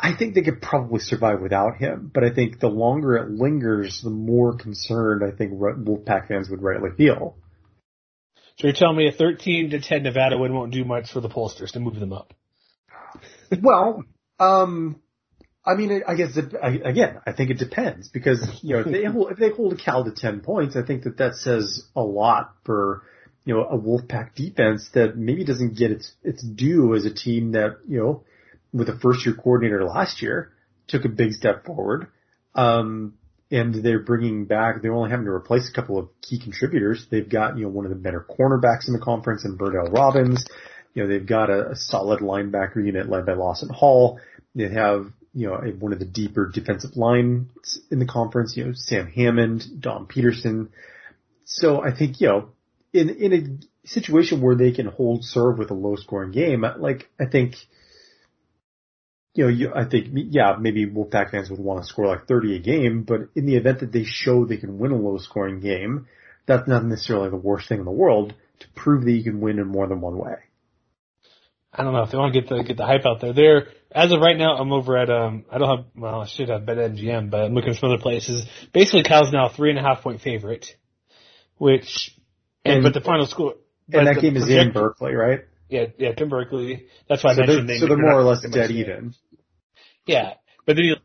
I 0.00 0.14
think 0.14 0.34
they 0.34 0.42
could 0.42 0.62
probably 0.62 1.00
survive 1.00 1.40
without 1.40 1.76
him. 1.76 2.10
But 2.12 2.24
I 2.24 2.30
think 2.30 2.60
the 2.60 2.68
longer 2.68 3.16
it 3.16 3.30
lingers, 3.30 4.00
the 4.02 4.10
more 4.10 4.56
concerned 4.56 5.22
I 5.22 5.36
think 5.36 5.52
Wolfpack 5.52 6.28
fans 6.28 6.48
would 6.48 6.62
rightly 6.62 6.90
feel. 6.96 7.36
So 8.58 8.66
you're 8.66 8.74
telling 8.74 8.96
me 8.96 9.08
a 9.08 9.12
13 9.12 9.70
to 9.70 9.80
10 9.80 10.02
Nevada 10.02 10.38
win 10.38 10.54
won't 10.54 10.72
do 10.72 10.84
much 10.84 11.12
for 11.12 11.20
the 11.20 11.28
pollsters 11.28 11.72
to 11.72 11.80
move 11.80 12.00
them 12.00 12.12
up? 12.12 12.32
well, 13.62 14.02
um, 14.40 15.00
I 15.64 15.74
mean, 15.74 16.02
I 16.06 16.14
guess 16.14 16.36
it, 16.36 16.54
I, 16.62 16.70
again, 16.88 17.20
I 17.26 17.32
think 17.32 17.50
it 17.50 17.58
depends 17.58 18.08
because 18.08 18.60
you 18.62 18.74
know 18.74 18.80
if 18.80 18.86
they 18.86 19.04
hold, 19.04 19.32
if 19.32 19.38
they 19.38 19.50
hold 19.50 19.72
a 19.72 19.76
Cal 19.76 20.04
to 20.04 20.12
ten 20.12 20.40
points, 20.40 20.76
I 20.76 20.82
think 20.82 21.02
that 21.04 21.18
that 21.18 21.34
says 21.34 21.84
a 21.94 22.02
lot 22.02 22.54
for 22.64 23.02
you 23.44 23.54
know 23.54 23.64
a 23.64 23.76
Wolfpack 23.76 24.34
defense 24.34 24.88
that 24.94 25.16
maybe 25.16 25.44
doesn't 25.44 25.76
get 25.76 25.90
its 25.90 26.12
its 26.22 26.42
due 26.42 26.94
as 26.94 27.04
a 27.04 27.12
team 27.12 27.52
that 27.52 27.78
you 27.88 27.98
know 27.98 28.24
with 28.72 28.88
a 28.88 28.98
first 28.98 29.26
year 29.26 29.34
coordinator 29.34 29.84
last 29.84 30.22
year 30.22 30.52
took 30.86 31.04
a 31.04 31.08
big 31.08 31.32
step 31.32 31.64
forward. 31.64 32.08
Um, 32.54 33.14
and 33.50 33.74
they're 33.74 34.00
bringing 34.00 34.44
back. 34.44 34.82
They're 34.82 34.94
only 34.94 35.10
having 35.10 35.26
to 35.26 35.32
replace 35.32 35.68
a 35.68 35.72
couple 35.72 35.98
of 35.98 36.08
key 36.20 36.38
contributors. 36.38 37.06
They've 37.10 37.28
got 37.28 37.56
you 37.56 37.64
know 37.64 37.70
one 37.70 37.84
of 37.84 37.90
the 37.90 37.96
better 37.96 38.24
cornerbacks 38.28 38.88
in 38.88 38.92
the 38.92 39.00
conference 39.00 39.44
in 39.44 39.56
Berdale 39.56 39.92
Robins. 39.92 40.44
You 40.94 41.02
know 41.02 41.08
they've 41.08 41.26
got 41.26 41.50
a, 41.50 41.70
a 41.70 41.76
solid 41.76 42.20
linebacker 42.20 42.84
unit 42.84 43.08
led 43.08 43.26
by 43.26 43.34
Lawson 43.34 43.68
Hall. 43.68 44.20
They 44.54 44.68
have 44.68 45.12
you 45.32 45.48
know 45.48 45.56
one 45.78 45.92
of 45.92 45.98
the 45.98 46.06
deeper 46.06 46.50
defensive 46.52 46.96
lines 46.96 47.78
in 47.90 47.98
the 47.98 48.06
conference. 48.06 48.56
You 48.56 48.66
know 48.66 48.72
Sam 48.74 49.06
Hammond, 49.06 49.80
Dom 49.80 50.06
Peterson. 50.06 50.70
So 51.44 51.82
I 51.82 51.96
think 51.96 52.20
you 52.20 52.28
know 52.28 52.48
in 52.92 53.10
in 53.10 53.32
a 53.32 53.88
situation 53.88 54.40
where 54.40 54.56
they 54.56 54.72
can 54.72 54.86
hold 54.86 55.24
serve 55.24 55.58
with 55.58 55.70
a 55.70 55.74
low 55.74 55.94
scoring 55.96 56.32
game, 56.32 56.64
like 56.78 57.08
I 57.20 57.26
think 57.26 57.54
you 59.36 59.44
know, 59.44 59.50
you, 59.50 59.72
I 59.74 59.84
think, 59.84 60.08
yeah, 60.12 60.56
maybe 60.58 60.86
Wolfpack 60.86 61.30
fans 61.30 61.50
would 61.50 61.60
want 61.60 61.82
to 61.82 61.86
score 61.86 62.06
like 62.06 62.26
30 62.26 62.56
a 62.56 62.58
game, 62.60 63.02
but 63.02 63.28
in 63.34 63.46
the 63.46 63.56
event 63.56 63.80
that 63.80 63.92
they 63.92 64.04
show 64.04 64.44
they 64.44 64.56
can 64.56 64.78
win 64.78 64.92
a 64.92 64.96
low 64.96 65.18
scoring 65.18 65.60
game, 65.60 66.06
that's 66.46 66.66
not 66.68 66.84
necessarily 66.84 67.30
the 67.30 67.36
worst 67.36 67.68
thing 67.68 67.78
in 67.80 67.84
the 67.84 67.90
world 67.90 68.34
to 68.60 68.66
prove 68.74 69.04
that 69.04 69.12
you 69.12 69.22
can 69.22 69.40
win 69.40 69.58
in 69.58 69.66
more 69.66 69.86
than 69.86 70.00
one 70.00 70.16
way. 70.16 70.36
I 71.72 71.82
don't 71.82 71.92
know 71.92 72.02
if 72.02 72.10
they 72.10 72.16
want 72.16 72.32
to 72.32 72.40
get 72.40 72.48
the 72.48 72.62
get 72.62 72.76
the 72.78 72.86
hype 72.86 73.04
out 73.04 73.20
there. 73.20 73.34
There, 73.34 73.66
as 73.92 74.10
of 74.10 74.20
right 74.20 74.36
now, 74.38 74.56
I'm 74.56 74.72
over 74.72 74.96
at 74.96 75.10
um. 75.10 75.44
I 75.52 75.58
don't 75.58 75.76
have 75.76 75.86
well, 75.94 76.22
I 76.22 76.26
should 76.26 76.48
have 76.48 76.62
BetMGM, 76.62 77.28
but 77.30 77.42
I'm 77.42 77.54
looking 77.54 77.70
at 77.70 77.76
some 77.76 77.90
other 77.90 78.00
places. 78.00 78.46
Basically, 78.72 79.02
Cal's 79.02 79.30
now 79.30 79.48
a 79.48 79.52
three 79.52 79.68
and 79.70 79.78
a 79.78 79.82
half 79.82 80.00
point 80.02 80.22
favorite, 80.22 80.74
which, 81.58 82.16
and, 82.64 82.76
And- 82.76 82.82
but 82.82 82.94
the 82.94 83.02
final 83.02 83.26
score. 83.26 83.56
And 83.92 84.06
that 84.06 84.20
game 84.20 84.36
is 84.36 84.44
project- 84.44 84.66
in 84.68 84.72
Berkeley, 84.72 85.14
right? 85.14 85.40
Yeah, 85.68 85.86
yeah, 85.98 86.12
Tim 86.14 86.28
Berkeley. 86.28 86.86
That's 87.08 87.22
why 87.22 87.32
I 87.32 87.34
So 87.34 87.40
mentioned 87.42 87.68
they're, 87.68 87.76
they- 87.76 87.80
so 87.80 87.86
they're 87.88 87.98
more 87.98 88.18
or 88.20 88.22
less 88.24 88.40
dead 88.48 88.70
even. 88.70 89.14
Yeah, 90.06 90.34
but 90.64 90.76
then 90.76 90.84
you. 90.84 90.96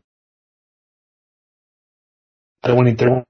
I 2.62 2.68
don't 2.68 2.76
want 2.76 2.98
to. 2.98 3.24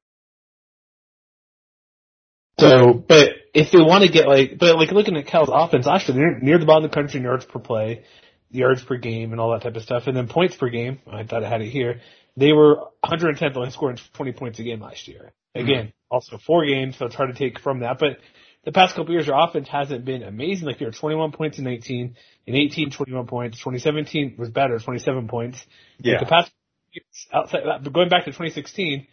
So, 2.58 2.92
but 2.92 3.30
if 3.54 3.70
they 3.70 3.78
want 3.78 4.04
to 4.04 4.10
get 4.10 4.28
like, 4.28 4.58
but 4.58 4.76
like 4.76 4.92
looking 4.92 5.16
at 5.16 5.26
Cal's 5.26 5.48
offense 5.50 5.86
last 5.86 6.08
year, 6.08 6.16
they're 6.16 6.38
near 6.38 6.58
the 6.58 6.66
bottom 6.66 6.84
of 6.84 6.90
the 6.90 6.94
country 6.94 7.18
in 7.18 7.24
yards 7.24 7.44
per 7.44 7.58
play, 7.58 8.04
yards 8.50 8.84
per 8.84 8.96
game, 8.96 9.32
and 9.32 9.40
all 9.40 9.52
that 9.52 9.62
type 9.62 9.74
of 9.76 9.82
stuff, 9.82 10.06
and 10.06 10.16
then 10.16 10.28
points 10.28 10.56
per 10.56 10.68
game. 10.68 11.00
I 11.10 11.24
thought 11.24 11.44
I 11.44 11.48
had 11.48 11.62
it 11.62 11.70
here. 11.70 12.00
They 12.36 12.52
were 12.52 12.84
110th, 13.04 13.56
only 13.56 13.70
scoring 13.70 13.98
20 14.14 14.32
points 14.32 14.58
a 14.58 14.62
game 14.62 14.80
last 14.80 15.08
year. 15.08 15.32
Hmm. 15.54 15.62
Again, 15.62 15.92
also 16.10 16.38
four 16.38 16.64
games, 16.66 16.96
so 16.98 17.06
it's 17.06 17.14
hard 17.14 17.34
to 17.34 17.38
take 17.38 17.58
from 17.58 17.80
that. 17.80 17.98
But 17.98 18.18
the 18.64 18.72
past 18.72 18.94
couple 18.94 19.12
years, 19.12 19.26
their 19.26 19.38
offense 19.38 19.68
hasn't 19.68 20.04
been 20.04 20.22
amazing. 20.22 20.66
Like 20.66 20.78
they 20.78 20.84
were 20.84 20.92
21 20.92 21.32
points 21.32 21.58
in 21.58 21.64
19, 21.64 22.16
in 22.46 22.54
18, 22.54 22.90
21 22.90 23.26
points. 23.26 23.58
2017 23.58 24.36
was 24.38 24.50
better, 24.50 24.78
27 24.78 25.28
points. 25.28 25.64
Yeah. 25.98 26.12
Like 26.12 26.20
the 26.20 26.26
past 26.26 26.52
years, 26.92 27.26
outside 27.32 27.62
that, 27.66 27.82
but 27.82 27.92
going 27.92 28.08
back 28.08 28.24
to 28.24 28.30
2016, 28.30 29.06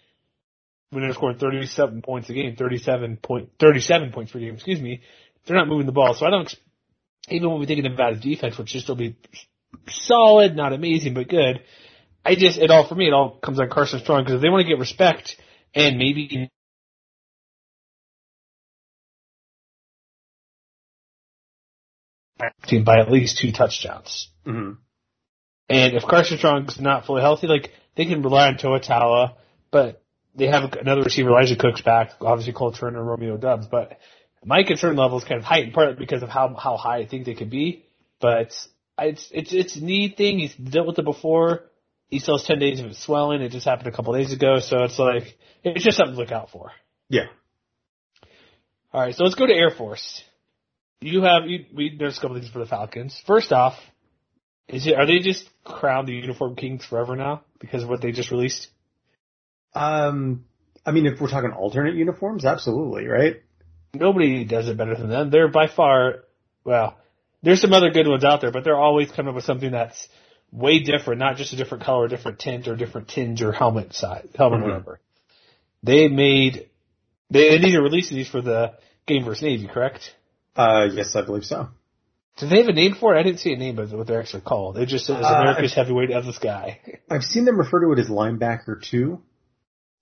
when 0.92 1.04
they're 1.04 1.14
scoring 1.14 1.38
37 1.38 2.02
points 2.02 2.30
a 2.30 2.34
game, 2.34 2.56
37 2.56 3.18
point, 3.18 3.50
37 3.60 4.12
points 4.12 4.32
per 4.32 4.40
game, 4.40 4.56
excuse 4.56 4.82
me, 4.82 5.02
they're 5.46 5.58
not 5.58 5.68
moving 5.68 5.86
the 5.86 5.92
ball. 5.92 6.14
So 6.14 6.26
I 6.26 6.30
don't, 6.30 6.54
even 7.30 7.50
when 7.50 7.60
we 7.60 7.66
think 7.66 7.80
of 7.80 7.92
Nevada's 7.92 8.22
defense, 8.22 8.58
which 8.58 8.70
should 8.70 8.82
still 8.82 8.96
be 8.96 9.16
solid, 9.88 10.56
not 10.56 10.74
amazing, 10.74 11.14
but 11.14 11.28
good, 11.28 11.62
I 12.26 12.36
just, 12.36 12.60
it 12.60 12.72
all, 12.72 12.88
for 12.88 12.96
me, 12.96 13.08
it 13.08 13.14
all 13.14 13.38
comes 13.38 13.60
on 13.60 13.70
Carson 13.70 14.00
Strong, 14.00 14.24
because 14.24 14.36
if 14.36 14.42
they 14.42 14.50
want 14.50 14.62
to 14.62 14.68
get 14.68 14.80
respect, 14.80 15.36
and 15.74 15.98
maybe 15.98 16.50
team 22.66 22.84
by 22.84 23.00
at 23.00 23.12
least 23.12 23.40
two 23.40 23.52
touchdowns. 23.52 24.30
hmm 24.46 24.72
And 25.70 25.96
if 25.96 26.04
Carson 26.04 26.38
Strong's 26.38 26.80
not 26.80 27.06
fully 27.06 27.22
healthy, 27.22 27.48
like 27.48 27.72
they 27.96 28.06
can 28.06 28.22
rely 28.22 28.48
on 28.48 28.58
Toa 28.58 29.36
but 29.72 30.02
they 30.36 30.48
have 30.48 30.74
another 30.74 31.02
receiver, 31.02 31.30
Elijah 31.30 31.56
Cooks 31.56 31.82
back, 31.82 32.12
obviously 32.22 32.54
Cole 32.54 32.72
Turner, 32.72 33.04
Romeo 33.04 33.38
Doubs, 33.38 33.68
but 33.68 34.00
my 34.44 34.64
concern 34.64 34.96
level 34.96 35.18
is 35.18 35.24
kind 35.24 35.40
of 35.40 35.44
heightened 35.44 35.74
partly 35.74 35.96
because 35.96 36.24
of 36.24 36.30
how 36.30 36.56
how 36.56 36.78
high 36.78 36.98
I 36.98 37.08
think 37.08 37.26
they 37.26 37.34
could 37.34 37.50
be. 37.50 37.86
But 38.20 38.42
it's 38.98 39.32
it's 39.32 39.54
it's 39.54 39.76
a 39.76 39.84
need 39.84 40.18
thing. 40.18 40.40
He's 40.40 40.56
dealt 40.56 40.88
with 40.88 41.00
it 41.00 41.06
before. 41.06 41.62
He 42.08 42.20
still 42.20 42.38
has 42.38 42.48
ten 42.48 42.60
days 42.60 42.80
of 42.80 42.88
it 42.88 42.96
swelling. 42.96 43.42
It 43.42 43.52
just 43.52 43.66
happened 43.66 43.88
a 43.88 43.92
couple 43.92 44.14
days 44.14 44.34
ago, 44.34 44.60
so 44.60 44.84
it's 44.84 45.00
like 45.00 45.38
it's 45.64 45.84
just 45.84 45.98
something 45.98 46.16
to 46.16 46.22
look 46.22 46.32
out 46.32 46.50
for. 46.52 46.72
Yeah. 47.10 47.28
All 48.92 49.02
right, 49.02 49.14
so 49.14 49.24
let's 49.24 49.36
go 49.36 49.46
to 49.46 49.54
Air 49.54 49.70
Force. 49.70 50.24
You 51.02 51.22
have 51.24 51.48
you, 51.48 51.66
we 51.74 51.96
there's 51.98 52.18
a 52.18 52.22
couple 52.22 52.38
things 52.38 52.50
for 52.52 52.60
the 52.60 52.66
Falcons. 52.66 53.22
First 53.26 53.52
off, 53.52 53.76
is 54.68 54.86
it 54.86 54.96
are 54.96 55.06
they 55.06 55.20
just 55.20 55.50
crowned 55.64 56.08
the 56.08 56.14
uniform 56.14 56.56
kings 56.56 56.86
forever 56.86 57.16
now 57.16 57.44
because 57.60 57.84
of 57.84 57.90
what 57.90 58.02
they 58.02 58.12
just 58.12 58.32
released? 58.32 58.68
Um, 59.74 60.46
I 60.86 60.92
mean, 60.92 61.06
if 61.06 61.22
we're 61.22 61.30
talking 61.30 61.52
alternate 61.52 61.96
uniforms, 61.96 62.44
absolutely, 62.44 63.08
right? 63.08 63.42
Nobody 63.94 64.44
does 64.44 64.68
it 64.68 64.78
better 64.78 64.96
than 64.96 65.10
them. 65.10 65.30
They're 65.30 65.48
by 65.48 65.68
far 65.68 66.24
well. 66.64 66.98
There's 67.42 67.62
some 67.62 67.72
other 67.74 67.92
good 67.92 68.08
ones 68.08 68.26
out 68.26 68.42
there, 68.42 68.52
but 68.52 68.66
they're 68.66 68.78
always 68.78 69.10
coming 69.10 69.30
up 69.30 69.36
with 69.36 69.46
something 69.46 69.72
that's 69.72 70.08
way 70.52 70.80
different, 70.80 71.20
not 71.20 71.38
just 71.38 71.54
a 71.54 71.56
different 71.56 71.86
color, 71.86 72.06
a 72.06 72.10
different 72.10 72.40
tint, 72.40 72.68
or 72.68 72.76
different 72.76 73.08
tinge 73.08 73.42
or 73.42 73.54
helmet 73.54 73.94
size, 73.94 74.28
helmet 74.36 74.60
Mhm. 74.60 74.64
whatever. 74.64 75.00
They 75.82 76.10
made 76.10 76.70
they, 77.30 77.50
they 77.52 77.60
need 77.60 77.72
to 77.74 77.82
release 77.82 78.10
these 78.10 78.28
for 78.28 78.42
the 78.42 78.74
game 79.06 79.24
versus 79.24 79.44
Navy, 79.44 79.68
correct? 79.68 80.14
Uh, 80.60 80.90
yes, 80.94 81.16
I 81.16 81.22
believe 81.22 81.46
so. 81.46 81.70
Do 82.38 82.48
they 82.48 82.58
have 82.58 82.68
a 82.68 82.74
name 82.74 82.96
for 82.96 83.16
it? 83.16 83.20
I 83.20 83.24
didn't 83.24 83.40
see 83.40 83.54
a 83.54 83.58
name 83.58 83.80
of 83.80 83.92
what 83.92 84.08
they're 84.08 84.20
actually 84.22 84.42
called. 84.42 84.78
It 84.78 84.88
just 84.88 85.06
says 85.06 85.24
Uh, 85.24 85.28
America's 85.42 85.74
heavyweight 85.74 86.12
of 86.12 86.26
the 86.26 86.34
sky. 86.34 86.80
I've 87.10 87.24
seen 87.24 87.46
them 87.46 87.58
refer 87.58 87.82
to 87.82 87.92
it 87.94 88.00
as 88.00 88.10
linebacker 88.10 88.82
too, 88.82 89.22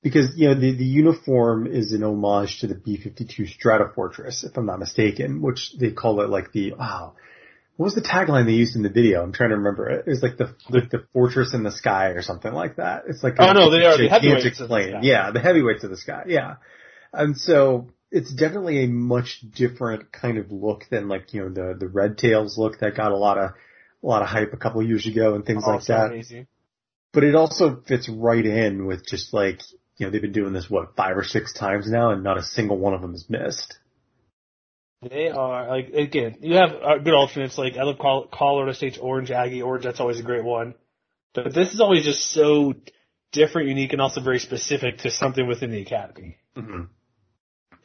because 0.04 0.34
you 0.36 0.48
know 0.48 0.56
the 0.56 0.72
the 0.76 0.86
uniform 0.86 1.68
is 1.68 1.94
an 1.94 2.04
homage 2.04 2.60
to 2.62 2.68
the 2.68 2.76
B-52 2.76 3.48
Stratofortress, 3.58 4.44
if 4.44 4.58
I'm 4.58 4.66
not 4.66 4.80
mistaken, 4.80 5.42
which 5.42 5.74
they 5.80 5.92
call 5.92 6.22
it 6.22 6.30
like 6.30 6.52
the 6.52 6.74
wow. 6.74 7.14
What 7.76 7.86
was 7.86 7.96
the 7.96 8.02
tagline 8.02 8.46
they 8.48 8.54
used 8.54 8.76
in 8.76 8.82
the 8.82 8.90
video? 8.90 9.22
I'm 9.22 9.34
trying 9.34 9.52
to 9.52 9.58
remember 9.58 9.88
it. 9.90 10.06
It 10.08 10.10
was 10.10 10.24
like 10.24 10.38
the 10.38 10.56
like 10.70 10.90
the 10.90 11.06
fortress 11.14 11.54
in 11.54 11.62
the 11.64 11.72
sky 11.72 12.08
or 12.08 12.24
something 12.24 12.52
like 12.52 12.78
that. 12.78 13.04
It's 13.08 13.24
like 13.24 13.36
Oh, 13.38 13.54
no, 13.54 13.70
they 13.70 13.86
are 13.86 13.98
the 13.98 14.10
heavyweights 14.10 14.60
of 14.60 14.70
the 14.70 14.82
sky. 14.82 15.00
Yeah, 15.04 15.30
the 15.32 15.40
heavyweights 15.40 15.84
of 15.84 15.92
the 15.92 15.98
sky. 15.98 16.24
Yeah, 16.28 16.56
and 17.14 17.38
so 17.38 17.88
it's 18.12 18.34
definitely 18.34 18.84
a 18.84 18.88
much 18.88 19.42
different 19.54 20.12
kind 20.12 20.38
of 20.38 20.52
look 20.52 20.86
than 20.90 21.08
like 21.08 21.34
you 21.34 21.42
know 21.42 21.50
the 21.50 21.78
the 21.78 21.88
red 21.88 22.18
tails 22.18 22.58
look 22.58 22.80
that 22.80 22.96
got 22.96 23.12
a 23.12 23.18
lot 23.18 23.38
of 23.38 23.52
a 24.04 24.08
lot 24.08 24.22
of 24.22 24.28
hype 24.28 24.54
a 24.54 24.58
couple 24.58 24.82
of 24.82 24.88
years 24.88 25.06
ago 25.06 25.36
and 25.36 25.46
things 25.46 25.64
like 25.64 25.76
Also 25.76 25.94
that 25.94 26.12
amazing. 26.12 26.48
but 27.14 27.24
it 27.24 27.36
also 27.36 27.82
fits 27.88 28.08
right 28.10 28.46
in 28.46 28.86
with 28.86 29.06
just 29.06 29.34
like 29.34 29.62
you 29.98 30.06
know 30.06 30.12
they've 30.12 30.22
been 30.22 30.32
doing 30.32 30.54
this 30.54 30.70
what 30.70 30.96
five 30.96 31.18
or 31.18 31.24
six 31.24 31.54
times 31.54 31.90
now 31.90 32.12
and 32.12 32.24
not 32.24 32.38
a 32.38 32.44
single 32.44 32.78
one 32.78 32.94
of 32.94 33.02
them 33.02 33.14
is 33.14 33.26
missed 33.30 33.78
They 35.02 35.30
are 35.30 35.68
like 35.68 35.90
again. 35.90 36.38
You 36.42 36.56
have 36.56 36.72
uh, 36.72 36.98
good 36.98 37.14
alternates 37.14 37.58
like 37.58 37.78
I 37.78 37.84
love 37.84 38.00
Colorado 38.32 38.72
State's 38.74 38.98
Orange 38.98 39.30
Aggie 39.32 39.62
Orange. 39.62 39.84
That's 39.84 40.00
always 40.00 40.20
a 40.20 40.24
great 40.24 40.44
one. 40.44 40.74
But 41.36 41.54
this 41.54 41.74
is 41.74 41.82
always 41.82 42.04
just 42.04 42.32
so 42.32 42.74
different, 43.32 43.68
unique, 43.68 43.94
and 43.94 44.02
also 44.02 44.22
very 44.22 44.40
specific 44.40 45.00
to 45.00 45.12
something 45.12 45.46
within 45.48 45.70
the 45.70 45.82
academy. 45.82 46.38
mm-hmm. 46.56 46.86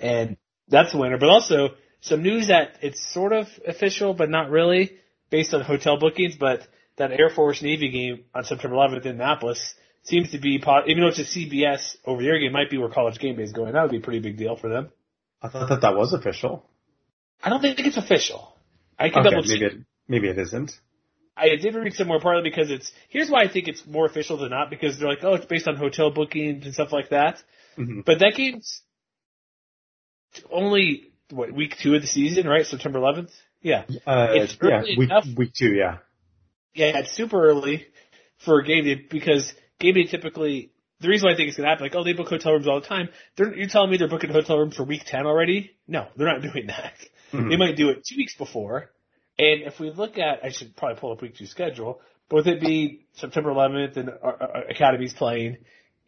And 0.02 0.36
that's 0.68 0.92
the 0.92 0.98
winner. 0.98 1.18
But 1.18 1.30
also 1.30 1.70
some 2.00 2.22
news 2.22 2.48
that 2.48 2.78
it's 2.82 3.00
sort 3.12 3.32
of 3.32 3.46
official, 3.66 4.12
but 4.14 4.28
not 4.28 4.50
really, 4.50 4.98
based 5.30 5.54
on 5.54 5.62
hotel 5.62 5.98
bookings. 5.98 6.36
But 6.36 6.66
that 6.96 7.12
Air 7.12 7.30
Force 7.30 7.62
Navy 7.62 7.90
game 7.90 8.24
on 8.34 8.44
September 8.44 8.76
11th 8.76 9.06
in 9.06 9.12
Annapolis 9.12 9.74
seems 10.04 10.30
to 10.32 10.38
be, 10.38 10.60
even 10.86 11.00
though 11.02 11.08
it's 11.08 11.18
a 11.20 11.24
CBS 11.24 11.96
over 12.04 12.20
the 12.22 12.28
air 12.28 12.38
game, 12.38 12.52
might 12.52 12.70
be 12.70 12.76
where 12.78 12.88
College 12.90 13.18
Game 13.18 13.36
Day 13.36 13.44
is 13.44 13.52
going. 13.52 13.72
That 13.72 13.82
would 13.82 13.92
be 13.92 13.98
a 13.98 14.00
pretty 14.00 14.20
big 14.20 14.36
deal 14.36 14.56
for 14.56 14.68
them. 14.68 14.90
i 15.40 15.48
thought 15.48 15.68
that 15.68 15.80
that 15.82 15.94
was 15.96 16.12
official 16.12 16.68
I 17.44 17.48
don't 17.50 17.60
think 17.60 17.78
it's 17.80 17.96
official. 17.96 18.54
I 18.98 19.08
can 19.08 19.20
okay 19.20 19.30
double 19.30 19.42
check. 19.42 19.60
maybe 19.60 19.66
it 19.66 19.72
maybe 20.08 20.28
it 20.28 20.38
isn't 20.38 20.72
I 21.36 21.56
did 21.56 21.74
read 21.74 21.94
somewhere 21.94 22.20
partly 22.20 22.42
because 22.48 22.70
it's 22.70 22.92
here's 23.08 23.30
why 23.30 23.42
I 23.42 23.48
think 23.48 23.66
it's 23.66 23.84
more 23.86 24.06
official 24.06 24.36
than 24.38 24.50
not 24.50 24.70
because 24.70 24.98
they're 24.98 25.08
like 25.08 25.24
oh 25.24 25.34
it's 25.34 25.46
based 25.46 25.66
on 25.66 25.76
hotel 25.76 26.10
bookings 26.10 26.64
and 26.66 26.74
stuff 26.74 26.92
like 26.92 27.08
that. 27.10 27.42
Mhm. 27.78 28.04
But 28.04 28.18
that 28.20 28.34
game's 28.36 28.82
only 30.50 31.12
what 31.30 31.52
week 31.52 31.76
two 31.82 31.94
of 31.94 32.02
the 32.02 32.06
season, 32.08 32.46
right? 32.46 32.66
September 32.66 32.98
11th. 32.98 33.30
Yeah. 33.60 33.84
uh 34.06 34.28
It's 34.32 34.56
yeah 34.62 34.82
week 34.82 34.98
enough. 35.10 35.24
week 35.36 35.52
two 35.56 35.72
yeah 35.74 35.98
Yeah, 36.74 36.98
it's 36.98 37.12
super 37.12 37.42
early 37.48 37.86
for 38.44 38.58
a 38.60 38.64
game 38.64 38.84
day 38.84 39.06
because 39.08 39.52
game 39.78 39.94
day 39.94 40.04
typically 40.04 40.72
the 41.00 41.08
reason 41.08 41.26
why 41.26 41.34
I 41.34 41.36
think 41.36 41.48
it's 41.48 41.56
gonna 41.56 41.68
happen, 41.68 41.84
like, 41.84 41.94
oh, 41.96 42.04
they 42.04 42.12
book 42.12 42.28
hotel 42.28 42.52
rooms 42.52 42.68
all 42.68 42.80
the 42.80 42.86
time. 42.86 43.08
They're, 43.36 43.54
you're 43.56 43.68
telling 43.68 43.90
me 43.90 43.96
they're 43.96 44.08
booking 44.08 44.30
hotel 44.30 44.58
rooms 44.58 44.76
for 44.76 44.84
week 44.84 45.02
ten 45.04 45.26
already? 45.26 45.72
No, 45.88 46.06
they're 46.16 46.28
not 46.28 46.42
doing 46.52 46.66
that. 46.68 46.94
Mhm. 47.32 47.50
They 47.50 47.56
might 47.56 47.76
do 47.76 47.88
it 47.90 48.04
two 48.08 48.16
weeks 48.16 48.36
before. 48.36 48.90
And 49.38 49.62
if 49.62 49.80
we 49.80 49.90
look 49.90 50.18
at, 50.18 50.44
I 50.44 50.50
should 50.50 50.76
probably 50.76 51.00
pull 51.00 51.12
up 51.12 51.22
week 51.22 51.36
two 51.36 51.46
schedule, 51.46 52.00
but 52.28 52.36
with 52.36 52.46
it 52.48 52.60
be 52.60 53.06
September 53.14 53.50
11th 53.50 53.96
and 53.96 54.10
our, 54.10 54.42
our 54.42 54.64
Academy's 54.70 55.14
playing, 55.14 55.56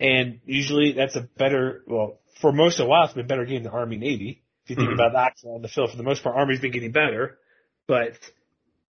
and 0.01 0.41
usually 0.45 0.93
that's 0.93 1.17
a 1.17 1.29
better, 1.39 1.83
well, 1.87 2.21
for 2.41 2.53
most 2.53 2.81
of 2.81 2.87
a 2.87 2.89
while 2.89 3.05
it's 3.05 3.15
been 3.15 3.25
a 3.25 3.29
better 3.29 3.45
game 3.45 3.63
than 3.63 3.73
Army 3.73 3.97
Navy. 3.97 4.43
If 4.65 4.71
you 4.71 4.77
think 4.77 4.91
Mhm. 4.91 4.95
about 4.95 5.13
that 5.13 5.35
on 5.49 5.63
the 5.63 5.69
field, 5.69 5.91
for 5.91 5.97
the 5.97 6.03
most 6.03 6.23
part, 6.23 6.37
Army's 6.37 6.61
been 6.61 6.73
getting 6.73 6.93
better. 6.93 7.39
But 7.87 8.13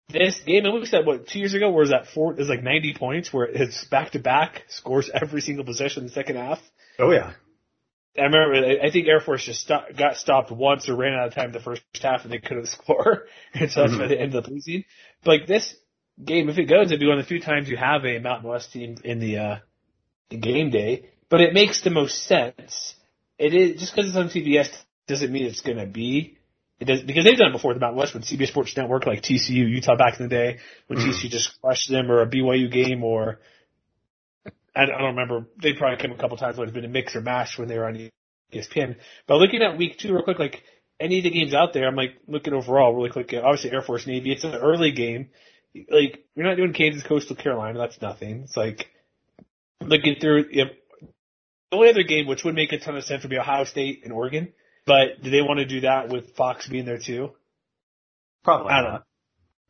this 0.08 0.38
game, 0.40 0.64
and 0.64 0.72
we 0.74 0.86
said 0.86 1.04
what 1.04 1.26
two 1.26 1.40
years 1.40 1.54
ago, 1.54 1.70
where 1.70 1.80
was 1.80 1.90
that 1.90 2.06
four? 2.08 2.32
It 2.32 2.38
was 2.38 2.48
like 2.48 2.62
90 2.62 2.94
points, 2.94 3.32
where 3.32 3.46
it's 3.46 3.84
back 3.86 4.12
to 4.12 4.20
back 4.20 4.64
scores 4.68 5.10
every 5.12 5.40
single 5.40 5.64
possession 5.64 6.02
in 6.02 6.06
the 6.06 6.12
second 6.12 6.36
half. 6.36 6.60
Oh 6.98 7.10
yeah. 7.10 7.32
I 8.18 8.22
remember, 8.22 8.54
I 8.82 8.90
think 8.90 9.08
Air 9.08 9.20
Force 9.20 9.44
just 9.44 9.60
stop, 9.60 9.88
got 9.94 10.16
stopped 10.16 10.50
once 10.50 10.88
or 10.88 10.94
ran 10.96 11.12
out 11.12 11.26
of 11.28 11.34
time 11.34 11.52
the 11.52 11.60
first 11.60 11.82
half 12.00 12.22
and 12.24 12.32
they 12.32 12.38
couldn't 12.38 12.66
score. 12.78 13.26
and 13.52 13.70
so 13.70 13.82
that's 13.82 13.92
Mhm. 13.94 14.00
why 14.00 14.06
they 14.06 14.16
ended 14.18 14.36
up 14.36 14.48
losing. 14.48 14.84
But 15.22 15.40
like 15.40 15.46
this 15.46 15.76
game, 16.24 16.48
if 16.48 16.56
it 16.56 16.64
goes, 16.64 16.86
it'd 16.86 17.00
be 17.00 17.06
one 17.06 17.18
of 17.18 17.24
the 17.24 17.28
few 17.28 17.40
times 17.40 17.68
you 17.68 17.76
have 17.76 18.06
a 18.06 18.18
Mountain 18.20 18.48
West 18.48 18.72
team 18.72 18.96
in 19.04 19.18
the, 19.18 19.36
uh, 19.38 19.56
the 19.56 19.60
game 20.30 20.70
day. 20.70 21.10
But 21.28 21.40
it 21.40 21.54
makes 21.54 21.82
the 21.82 21.90
most 21.90 22.24
sense. 22.24 22.94
It 23.38 23.54
is, 23.54 23.80
just 23.80 23.94
because 23.94 24.08
it's 24.08 24.16
on 24.16 24.28
CBS 24.30 24.70
doesn't 25.06 25.30
mean 25.30 25.44
it's 25.44 25.60
gonna 25.60 25.86
be. 25.86 26.38
It 26.78 26.86
does, 26.86 27.02
because 27.02 27.24
they've 27.24 27.38
done 27.38 27.50
it 27.50 27.52
before 27.52 27.74
the 27.74 27.80
Mountain 27.80 27.98
West 27.98 28.14
with 28.14 28.24
CBS 28.24 28.48
Sports 28.48 28.76
Network, 28.76 29.06
like 29.06 29.22
TCU, 29.22 29.68
Utah 29.68 29.96
back 29.96 30.18
in 30.20 30.28
the 30.28 30.34
day, 30.34 30.58
when 30.88 30.98
Mhm. 30.98 31.08
TCU 31.08 31.30
just 31.30 31.60
crushed 31.60 31.90
them, 31.90 32.10
or 32.10 32.20
a 32.20 32.26
BYU 32.26 32.68
game, 32.68 33.02
or 33.02 33.40
I 34.74 34.84
don't 34.86 34.94
I 34.94 34.98
don't 34.98 35.16
remember. 35.16 35.46
They 35.60 35.72
probably 35.72 35.96
came 35.96 36.12
a 36.12 36.18
couple 36.18 36.36
times 36.36 36.58
when 36.58 36.68
it's 36.68 36.74
been 36.74 36.84
a 36.84 36.88
mix 36.88 37.16
or 37.16 37.20
mash 37.22 37.58
when 37.58 37.68
they 37.68 37.78
were 37.78 37.86
on 37.86 38.10
ESPN. 38.52 38.96
But 39.26 39.36
looking 39.36 39.62
at 39.62 39.78
week 39.78 39.98
two 39.98 40.12
real 40.12 40.22
quick, 40.22 40.38
like 40.38 40.62
any 41.00 41.18
of 41.18 41.24
the 41.24 41.30
games 41.30 41.54
out 41.54 41.72
there, 41.72 41.86
I'm 41.88 41.96
like 41.96 42.16
looking 42.28 42.52
overall 42.52 42.94
really 42.94 43.10
quick. 43.10 43.32
Obviously 43.32 43.72
Air 43.72 43.82
Force 43.82 44.06
Navy, 44.06 44.32
it's 44.32 44.44
an 44.44 44.54
early 44.54 44.92
game. 44.92 45.30
Like 45.90 46.24
you're 46.34 46.46
not 46.46 46.56
doing 46.56 46.72
Kansas 46.72 47.02
Coastal 47.02 47.36
Carolina, 47.36 47.78
that's 47.78 48.00
nothing. 48.00 48.42
It's 48.44 48.56
like 48.56 48.86
looking 49.80 50.16
through. 50.20 50.44
Know, 50.52 50.64
the 51.70 51.76
only 51.76 51.90
other 51.90 52.02
game 52.02 52.26
which 52.26 52.44
would 52.44 52.54
make 52.54 52.72
a 52.72 52.78
ton 52.78 52.96
of 52.96 53.04
sense 53.04 53.22
would 53.22 53.30
be 53.30 53.38
Ohio 53.38 53.64
State 53.64 54.02
and 54.04 54.12
Oregon. 54.12 54.52
But 54.86 55.22
do 55.22 55.30
they 55.30 55.42
want 55.42 55.58
to 55.58 55.66
do 55.66 55.80
that 55.80 56.08
with 56.08 56.36
Fox 56.36 56.68
being 56.68 56.84
there 56.84 56.98
too? 56.98 57.30
Probably 58.44 58.72
I 58.72 58.82
don't 58.82 58.92
know. 58.92 59.02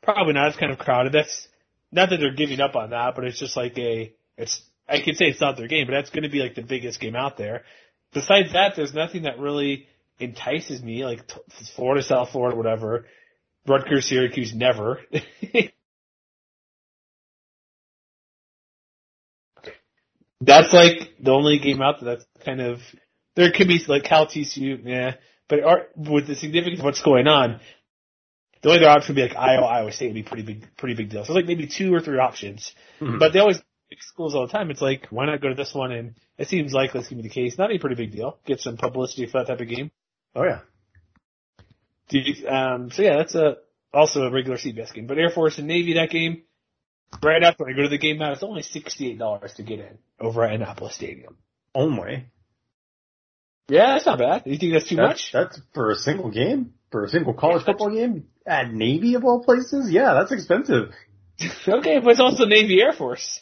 Probably 0.02 0.34
not. 0.34 0.48
It's 0.48 0.58
kind 0.58 0.72
of 0.72 0.78
crowded. 0.78 1.12
That's 1.12 1.48
not 1.90 2.10
that 2.10 2.18
they're 2.18 2.34
giving 2.34 2.60
up 2.60 2.76
on 2.76 2.90
that, 2.90 3.14
but 3.14 3.25
it's 3.25 3.40
just 3.40 3.56
like 3.56 3.76
a. 3.78 4.12
It's 4.36 4.60
I 4.88 5.00
could 5.02 5.16
say 5.16 5.26
it's 5.26 5.40
not 5.40 5.56
their 5.56 5.68
game, 5.68 5.86
but 5.86 5.92
that's 5.92 6.10
going 6.10 6.22
to 6.22 6.28
be 6.28 6.40
like 6.40 6.54
the 6.54 6.62
biggest 6.62 7.00
game 7.00 7.16
out 7.16 7.36
there. 7.36 7.64
Besides 8.12 8.52
that, 8.52 8.75
there's 8.76 8.94
nothing 8.94 9.22
that 9.22 9.38
really 9.38 9.88
entices 10.20 10.82
me, 10.82 11.04
like 11.04 11.26
t- 11.26 11.40
Florida, 11.75 12.02
South 12.02 12.30
Florida, 12.30 12.56
whatever. 12.56 13.06
Rutgers, 13.66 14.08
Syracuse, 14.08 14.54
never. 14.54 15.00
that's 20.40 20.73
like 20.73 21.14
the 21.21 21.33
only 21.33 21.59
game 21.59 21.81
out 21.83 22.00
there 22.00 22.16
that's 22.16 22.26
kind 22.45 22.61
of. 22.61 22.81
There 23.35 23.52
could 23.52 23.69
be 23.69 23.83
like 23.87 24.05
Cal 24.05 24.26
TCU, 24.26 24.81
yeah, 24.85 25.14
but 25.49 25.62
are, 25.62 25.87
with 25.95 26.26
the 26.26 26.35
significance 26.35 26.81
of 26.81 26.85
what's 26.85 27.02
going 27.02 27.26
on, 27.26 27.61
the 28.62 28.71
only 28.71 28.85
other 28.85 28.90
option 28.90 29.14
would 29.14 29.21
be 29.21 29.28
like 29.28 29.37
Iowa, 29.37 29.66
Iowa 29.66 29.93
State 29.93 30.07
would 30.07 30.14
be 30.14 30.23
pretty 30.23 30.43
big, 30.43 30.66
pretty 30.76 30.95
big 30.95 31.11
deal. 31.11 31.25
So 31.25 31.33
it's 31.33 31.37
like 31.37 31.47
maybe 31.47 31.66
two 31.66 31.95
or 31.95 32.00
three 32.00 32.19
options. 32.19 32.73
Mhm. 33.00 33.19
But 33.19 33.33
they 33.33 33.38
always 33.38 33.61
pick 33.90 34.02
schools 34.02 34.35
all 34.35 34.47
the 34.47 34.52
time. 34.52 34.71
It's 34.71 34.81
like, 34.81 35.07
why 35.11 35.26
not 35.26 35.40
go 35.40 35.49
to 35.49 35.55
this 35.55 35.75
one? 35.75 35.93
And 35.93 36.14
it 36.38 36.49
seems 36.49 36.73
like 36.73 36.93
that's 36.93 37.09
to 37.09 37.14
be 37.14 37.23
the 37.23 37.28
case. 37.28 37.59
Not 37.59 37.73
a 37.73 37.78
pretty 37.78 37.97
big 37.97 38.12
deal. 38.12 38.38
Get 38.47 38.61
some 38.61 38.76
publicity 38.76 39.26
for 39.26 39.38
that 39.38 39.47
type 39.49 39.61
of 39.61 39.69
game. 39.69 39.90
Oh 40.35 40.45
yeah. 40.45 40.61
Do 42.09 42.19
you, 42.19 42.49
um, 42.49 42.90
so 42.90 43.02
yeah, 43.02 43.16
that's 43.16 43.35
a, 43.35 43.57
also 43.93 44.23
a 44.23 44.31
regular 44.31 44.57
CBS 44.57 44.93
game. 44.93 45.07
But 45.07 45.19
Air 45.19 45.31
Force 45.31 45.59
and 45.59 45.66
Navy, 45.66 45.95
that 45.95 46.11
game, 46.11 46.43
right 47.22 47.42
after 47.42 47.68
I 47.68 47.72
go 47.72 47.82
to 47.82 47.88
the 47.88 47.98
game 47.98 48.18
now, 48.18 48.32
it's 48.32 48.42
only 48.42 48.62
$68 48.62 49.54
to 49.54 49.62
get 49.62 49.80
in 49.80 49.98
over 50.20 50.44
at 50.44 50.54
Annapolis 50.54 50.94
Stadium. 50.94 51.36
Only. 51.75 52.26
Yeah, 53.68 53.94
that's 53.94 54.06
not 54.06 54.18
bad. 54.18 54.42
You 54.46 54.58
think 54.58 54.72
that's 54.72 54.88
too 54.88 54.96
That's, 54.96 55.08
much? 55.08 55.30
that's 55.32 55.60
for 55.75 55.90
a 55.90 55.96
single 55.96 56.30
game? 56.30 56.75
For 56.92 57.04
a 57.04 57.08
single 57.08 57.34
college 57.34 57.64
football 57.64 57.90
game? 57.90 58.28
At 58.46 58.72
Navy 58.72 59.14
of 59.14 59.25
all 59.25 59.42
places? 59.42 59.90
Yeah, 59.90 60.14
that's 60.14 60.30
expensive. 60.32 60.92
okay, 61.68 61.98
but 61.98 62.10
it's 62.10 62.20
also 62.20 62.44
Navy 62.44 62.80
Air 62.80 62.92
Force. 62.92 63.40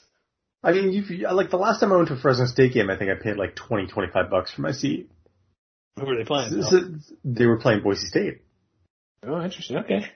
I 0.62 0.72
mean, 0.72 0.92
you 0.92 1.28
like 1.30 1.50
the 1.50 1.58
last 1.58 1.80
time 1.80 1.92
I 1.92 1.96
went 1.96 2.08
to 2.08 2.14
a 2.14 2.16
Fresno 2.16 2.46
State 2.46 2.72
game, 2.72 2.88
I 2.88 2.96
think 2.96 3.10
I 3.10 3.22
paid 3.22 3.36
like 3.36 3.54
twenty, 3.54 3.86
twenty-five 3.86 4.30
bucks 4.30 4.50
for 4.54 4.62
my 4.62 4.72
seat. 4.72 5.10
Who 6.00 6.06
were 6.06 6.16
they 6.16 6.24
playing? 6.24 6.62
So- 6.62 6.94
They 7.22 7.44
were 7.44 7.58
playing 7.58 7.82
Boise 7.82 8.06
State. 8.06 8.40
Oh, 9.22 9.42
interesting. 9.42 9.76
Okay. 9.78 10.06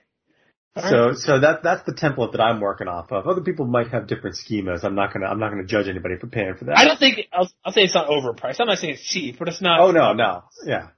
All 0.75 0.89
So, 0.89 1.07
right. 1.07 1.17
so 1.17 1.39
that 1.39 1.63
that's 1.63 1.83
the 1.85 1.93
template 1.93 2.31
that 2.33 2.41
I'm 2.41 2.61
working 2.61 2.87
off 2.87 3.11
of. 3.11 3.27
Other 3.27 3.41
people 3.41 3.65
might 3.65 3.89
have 3.89 4.07
different 4.07 4.35
schemas. 4.37 4.83
I'm 4.83 4.95
not 4.95 5.13
gonna 5.13 5.25
I'm 5.25 5.39
not 5.39 5.49
gonna 5.49 5.65
judge 5.65 5.87
anybody 5.87 6.15
for 6.17 6.27
paying 6.27 6.55
for 6.57 6.65
that. 6.65 6.77
I 6.77 6.85
don't 6.85 6.99
think 6.99 7.27
I'll, 7.33 7.49
I'll 7.65 7.73
say 7.73 7.81
it's 7.81 7.95
not 7.95 8.07
overpriced. 8.07 8.57
I'm 8.59 8.67
not 8.67 8.77
saying 8.77 8.93
it's 8.93 9.03
cheap, 9.03 9.37
but 9.39 9.47
it's 9.47 9.61
not. 9.61 9.79
Oh 9.81 9.91
no, 9.91 10.13
no, 10.13 10.43
yeah. 10.65 10.89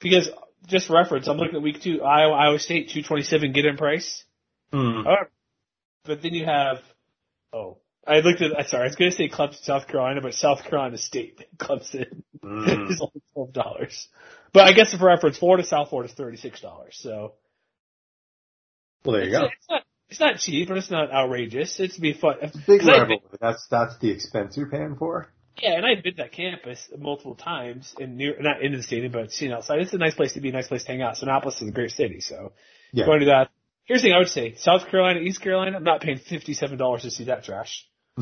Because 0.00 0.28
just 0.66 0.90
reference, 0.90 1.26
I'm 1.28 1.36
looking 1.38 1.56
at 1.56 1.62
week 1.62 1.80
two, 1.82 2.02
Iowa, 2.02 2.34
Iowa 2.34 2.58
State, 2.58 2.88
227 2.88 3.52
get 3.52 3.64
in 3.64 3.76
price. 3.76 4.24
Hmm. 4.72 5.02
However, 5.04 5.30
but 6.04 6.22
then 6.22 6.34
you 6.34 6.44
have, 6.44 6.78
oh, 7.52 7.78
I 8.06 8.20
looked 8.20 8.42
at, 8.42 8.68
sorry, 8.68 8.84
I 8.84 8.86
was 8.86 8.96
going 8.96 9.10
to 9.10 9.16
say 9.16 9.28
Clemson, 9.28 9.62
South 9.62 9.86
Carolina, 9.86 10.20
but 10.20 10.34
South 10.34 10.64
Carolina 10.64 10.98
State, 10.98 11.44
Clemson 11.56 12.22
Mm. 12.44 12.90
is 12.90 13.00
only 13.00 13.22
twelve 13.32 13.52
dollars. 13.52 14.08
But 14.52 14.66
I 14.68 14.72
guess 14.72 14.92
for 14.92 15.06
reference, 15.06 15.38
Florida, 15.38 15.64
South 15.64 15.90
Florida 15.90 16.10
is 16.10 16.16
thirty 16.16 16.36
six 16.36 16.60
dollars. 16.60 16.98
So 17.00 17.34
Well, 19.04 19.14
there 19.16 19.24
you 19.24 19.30
it's, 19.30 19.38
go. 19.38 19.44
it's 19.46 19.68
not 19.70 19.82
it's 20.10 20.20
not 20.20 20.38
cheap, 20.38 20.68
but 20.68 20.76
it's 20.76 20.90
not 20.90 21.10
outrageous. 21.10 21.80
It's 21.80 21.96
be 21.98 22.12
fun. 22.12 22.36
Big 22.66 22.80
'Cause 22.80 22.88
I- 22.88 22.98
rivalry. 22.98 23.20
That's 23.40 23.66
that's 23.70 23.98
the 23.98 24.10
expense 24.10 24.56
you're 24.56 24.68
paying 24.70 24.96
for. 24.96 25.32
Yeah, 25.62 25.72
and 25.76 25.84
I've 25.86 26.02
been 26.02 26.14
to 26.16 26.22
that 26.22 26.32
campus 26.32 26.88
multiple 26.98 27.34
times 27.34 27.94
and 28.00 28.16
near, 28.16 28.34
not 28.40 28.62
into 28.62 28.78
the 28.78 28.82
stadium, 28.82 29.12
but 29.12 29.30
seen 29.32 29.52
outside. 29.52 29.80
It's 29.80 29.92
a 29.92 29.98
nice 29.98 30.14
place 30.14 30.32
to 30.32 30.40
be, 30.40 30.48
a 30.48 30.52
nice 30.52 30.68
place 30.68 30.82
to 30.84 30.92
hang 30.92 31.02
out. 31.02 31.18
So 31.18 31.24
Annapolis 31.26 31.60
is 31.60 31.68
a 31.68 31.72
great 31.72 31.90
city, 31.90 32.20
so 32.20 32.52
Yeah. 32.92 33.04
going 33.04 33.20
to 33.20 33.26
that. 33.26 33.50
Here's 33.84 34.00
the 34.00 34.06
thing 34.08 34.14
I 34.14 34.18
would 34.18 34.28
say: 34.28 34.54
South 34.56 34.86
Carolina, 34.88 35.20
East 35.20 35.42
Carolina. 35.42 35.76
I'm 35.76 35.84
not 35.84 36.00
paying 36.00 36.18
fifty 36.18 36.54
seven 36.54 36.78
dollars 36.78 37.02
to 37.02 37.10
see 37.10 37.24
that 37.24 37.44
trash. 37.44 37.86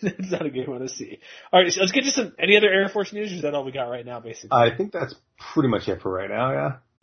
That's 0.00 0.30
not 0.30 0.46
a 0.46 0.50
good 0.50 0.68
one 0.68 0.80
to 0.80 0.88
see. 0.88 1.18
All 1.52 1.60
right, 1.62 1.72
so 1.72 1.80
let's 1.80 1.92
get 1.92 2.04
to 2.04 2.10
some 2.10 2.32
any 2.38 2.56
other 2.56 2.68
Air 2.68 2.88
Force 2.88 3.12
news. 3.12 3.32
Or 3.32 3.36
is 3.36 3.42
that 3.42 3.54
all 3.54 3.64
we 3.64 3.72
got 3.72 3.84
right 3.90 4.06
now, 4.06 4.20
basically? 4.20 4.50
I 4.52 4.74
think 4.76 4.92
that's 4.92 5.14
pretty 5.52 5.68
much 5.68 5.88
it 5.88 6.00
for 6.02 6.12
right 6.12 6.30
now. 6.30 6.52
Yeah. 6.52 6.72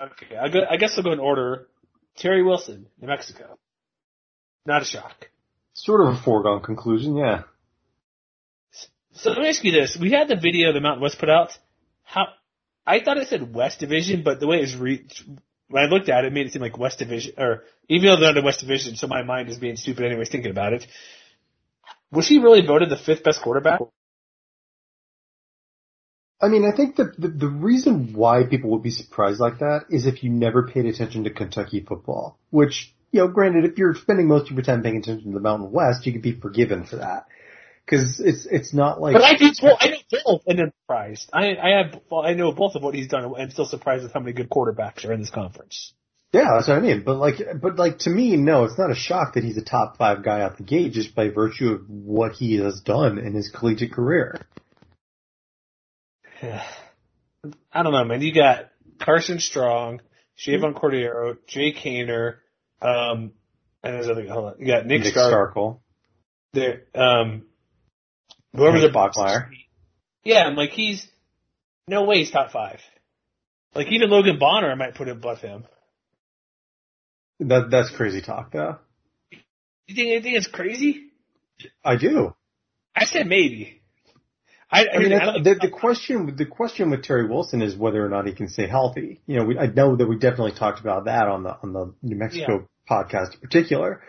Okay, 0.00 0.36
I, 0.36 0.48
go, 0.48 0.60
I 0.68 0.76
guess 0.76 0.94
I'll 0.96 1.04
go 1.04 1.12
in 1.12 1.20
order. 1.20 1.68
Terry 2.16 2.42
Wilson, 2.42 2.86
New 3.00 3.08
Mexico. 3.08 3.58
Not 4.66 4.82
a 4.82 4.84
shock. 4.84 5.28
Sort 5.74 6.00
of 6.00 6.14
a 6.14 6.22
foregone 6.22 6.62
conclusion. 6.62 7.16
Yeah. 7.16 7.42
So 9.12 9.30
let 9.30 9.38
me 9.38 9.48
ask 9.48 9.64
you 9.64 9.72
this: 9.72 9.96
We 10.00 10.10
had 10.10 10.28
the 10.28 10.36
video 10.36 10.72
the 10.72 10.80
Mountain 10.80 11.02
West 11.02 11.18
put 11.18 11.28
out. 11.28 11.56
How 12.02 12.26
I 12.86 13.00
thought 13.00 13.18
it 13.18 13.28
said 13.28 13.54
West 13.54 13.80
Division, 13.80 14.22
but 14.22 14.40
the 14.40 14.46
way 14.46 14.58
it's 14.58 14.74
re- 14.74 15.06
when 15.68 15.84
I 15.84 15.86
looked 15.86 16.08
at 16.08 16.24
it, 16.24 16.28
it 16.28 16.32
made 16.32 16.46
it 16.46 16.52
seem 16.52 16.62
like 16.62 16.78
West 16.78 16.98
Division, 16.98 17.34
or 17.38 17.64
even 17.88 18.06
though 18.08 18.16
they're 18.16 18.32
not 18.32 18.38
in 18.38 18.44
West 18.44 18.60
Division, 18.60 18.96
so 18.96 19.06
my 19.06 19.22
mind 19.22 19.48
is 19.48 19.58
being 19.58 19.76
stupid 19.76 20.04
anyways 20.04 20.28
thinking 20.28 20.50
about 20.50 20.72
it. 20.72 20.86
Was 22.10 22.28
he 22.28 22.38
really 22.38 22.66
voted 22.66 22.90
the 22.90 22.96
fifth 22.96 23.22
best 23.22 23.40
quarterback? 23.42 23.80
I 26.42 26.48
mean, 26.48 26.64
I 26.64 26.74
think 26.74 26.96
the, 26.96 27.12
the 27.18 27.28
the 27.28 27.48
reason 27.48 28.14
why 28.14 28.44
people 28.44 28.70
would 28.70 28.82
be 28.82 28.90
surprised 28.90 29.40
like 29.40 29.58
that 29.58 29.86
is 29.90 30.06
if 30.06 30.22
you 30.24 30.30
never 30.30 30.66
paid 30.66 30.86
attention 30.86 31.24
to 31.24 31.30
Kentucky 31.30 31.84
football. 31.86 32.38
Which, 32.50 32.94
you 33.12 33.20
know, 33.20 33.28
granted, 33.28 33.66
if 33.66 33.76
you're 33.76 33.94
spending 33.94 34.26
most 34.26 34.50
of 34.50 34.56
your 34.56 34.64
time 34.64 34.82
paying 34.82 34.96
attention 34.96 35.32
to 35.32 35.34
the 35.34 35.40
Mountain 35.40 35.70
West, 35.70 36.06
you 36.06 36.12
could 36.12 36.22
be 36.22 36.32
forgiven 36.32 36.84
for 36.84 36.96
that. 36.96 37.26
Because 37.84 38.20
it's 38.20 38.46
it's 38.46 38.72
not 38.72 39.00
like 39.00 39.14
But 39.14 39.24
I 39.24 39.36
do, 39.36 39.50
well, 39.62 39.76
I 39.78 39.88
know 39.88 39.96
both, 40.24 40.42
and 40.46 40.60
I'm 40.60 40.72
surprised. 40.84 41.28
I 41.32 41.56
I 41.56 41.82
have, 41.82 42.00
well, 42.10 42.22
I 42.22 42.34
know 42.34 42.52
both 42.52 42.74
of 42.74 42.82
what 42.82 42.94
he's 42.94 43.08
done, 43.08 43.24
and 43.24 43.36
I'm 43.36 43.50
still 43.50 43.66
surprised 43.66 44.04
with 44.04 44.12
how 44.12 44.20
many 44.20 44.32
good 44.32 44.48
quarterbacks 44.48 45.04
are 45.04 45.12
in 45.12 45.20
this 45.20 45.30
conference. 45.30 45.92
Yeah, 46.32 46.52
that's 46.54 46.68
what 46.68 46.78
I 46.78 46.80
mean. 46.80 47.02
But 47.04 47.16
like, 47.16 47.40
but 47.60 47.76
like 47.76 47.98
to 48.00 48.10
me, 48.10 48.36
no, 48.36 48.64
it's 48.64 48.78
not 48.78 48.92
a 48.92 48.94
shock 48.94 49.34
that 49.34 49.42
he's 49.42 49.56
a 49.56 49.64
top 49.64 49.98
five 49.98 50.22
guy 50.22 50.42
out 50.42 50.56
the 50.56 50.62
gate 50.62 50.92
just 50.92 51.14
by 51.14 51.28
virtue 51.28 51.72
of 51.72 51.90
what 51.90 52.32
he 52.32 52.58
has 52.58 52.80
done 52.80 53.18
in 53.18 53.34
his 53.34 53.50
collegiate 53.50 53.92
career. 53.92 54.40
I 56.42 57.82
don't 57.82 57.92
know, 57.92 58.04
man. 58.04 58.22
You 58.22 58.34
got 58.34 58.70
Carson 59.00 59.40
Strong, 59.40 60.00
Chevan 60.38 60.74
Cordeiro, 60.74 61.36
Jake 61.46 61.76
Haener, 61.76 62.36
um, 62.80 63.32
and 63.82 63.94
there's 63.94 64.08
other. 64.08 64.26
Hold 64.28 64.44
on. 64.44 64.54
You 64.58 64.66
got 64.66 64.86
Nick, 64.86 65.02
Nick 65.02 65.12
Stark. 65.12 65.54
Starkel, 65.54 65.80
There, 66.52 66.82
um, 66.94 67.44
whoever's 68.54 68.82
Hank 68.82 68.94
a 68.94 68.98
Bachmeier. 68.98 69.48
Yeah, 70.24 70.44
I'm 70.44 70.56
like 70.56 70.70
he's 70.70 71.06
no 71.88 72.04
way 72.04 72.18
he's 72.18 72.30
top 72.30 72.50
five. 72.52 72.80
Like 73.74 73.88
even 73.90 74.10
Logan 74.10 74.38
Bonner, 74.38 74.70
I 74.70 74.74
might 74.74 74.94
put 74.94 75.08
above 75.08 75.38
him. 75.40 75.64
That 77.40 77.70
that's 77.70 77.90
crazy 77.90 78.20
talk, 78.20 78.52
though. 78.52 78.76
You 79.86 79.94
think 79.94 80.10
anything 80.10 80.34
is 80.34 80.46
crazy? 80.46 81.10
I 81.84 81.96
do. 81.96 82.34
I 82.94 83.04
said 83.06 83.26
maybe. 83.26 83.79
I, 84.72 84.86
I 84.94 84.98
mean, 84.98 85.12
I 85.12 85.40
the, 85.42 85.56
the 85.60 85.70
question, 85.70 86.34
the 86.36 86.46
question 86.46 86.90
with 86.90 87.02
Terry 87.02 87.26
Wilson 87.26 87.60
is 87.60 87.76
whether 87.76 88.04
or 88.04 88.08
not 88.08 88.26
he 88.26 88.32
can 88.32 88.48
stay 88.48 88.68
healthy. 88.68 89.20
You 89.26 89.38
know, 89.38 89.44
we, 89.44 89.58
I 89.58 89.66
know 89.66 89.96
that 89.96 90.06
we 90.06 90.16
definitely 90.16 90.52
talked 90.52 90.80
about 90.80 91.06
that 91.06 91.26
on 91.26 91.42
the 91.42 91.56
on 91.62 91.72
the 91.72 91.94
New 92.02 92.16
Mexico 92.16 92.68
podcast 92.88 93.34
in 93.34 93.40
particular, 93.40 94.00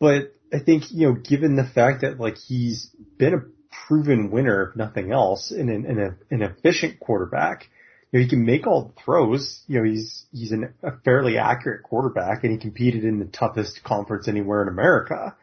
but 0.00 0.34
I 0.52 0.58
think 0.58 0.84
you 0.90 1.08
know, 1.08 1.14
given 1.14 1.54
the 1.54 1.64
fact 1.64 2.00
that 2.00 2.18
like 2.18 2.38
he's 2.38 2.90
been 3.18 3.34
a 3.34 3.42
proven 3.86 4.30
winner, 4.30 4.70
if 4.70 4.76
nothing 4.76 5.12
else, 5.12 5.50
in 5.50 5.68
an, 5.68 5.86
in 5.86 5.98
a, 5.98 6.16
an 6.30 6.42
efficient 6.42 7.00
quarterback. 7.00 7.68
You 8.10 8.20
know, 8.20 8.24
he 8.24 8.30
can 8.30 8.44
make 8.44 8.66
all 8.66 8.86
the 8.94 9.02
throws. 9.02 9.62
You 9.66 9.78
know, 9.78 9.84
he's 9.84 10.24
he's 10.32 10.52
an, 10.52 10.74
a 10.82 10.92
fairly 11.04 11.36
accurate 11.38 11.82
quarterback, 11.82 12.44
and 12.44 12.52
he 12.52 12.58
competed 12.58 13.04
in 13.04 13.18
the 13.18 13.24
toughest 13.26 13.82
conference 13.82 14.28
anywhere 14.28 14.62
in 14.62 14.68
America. 14.68 15.36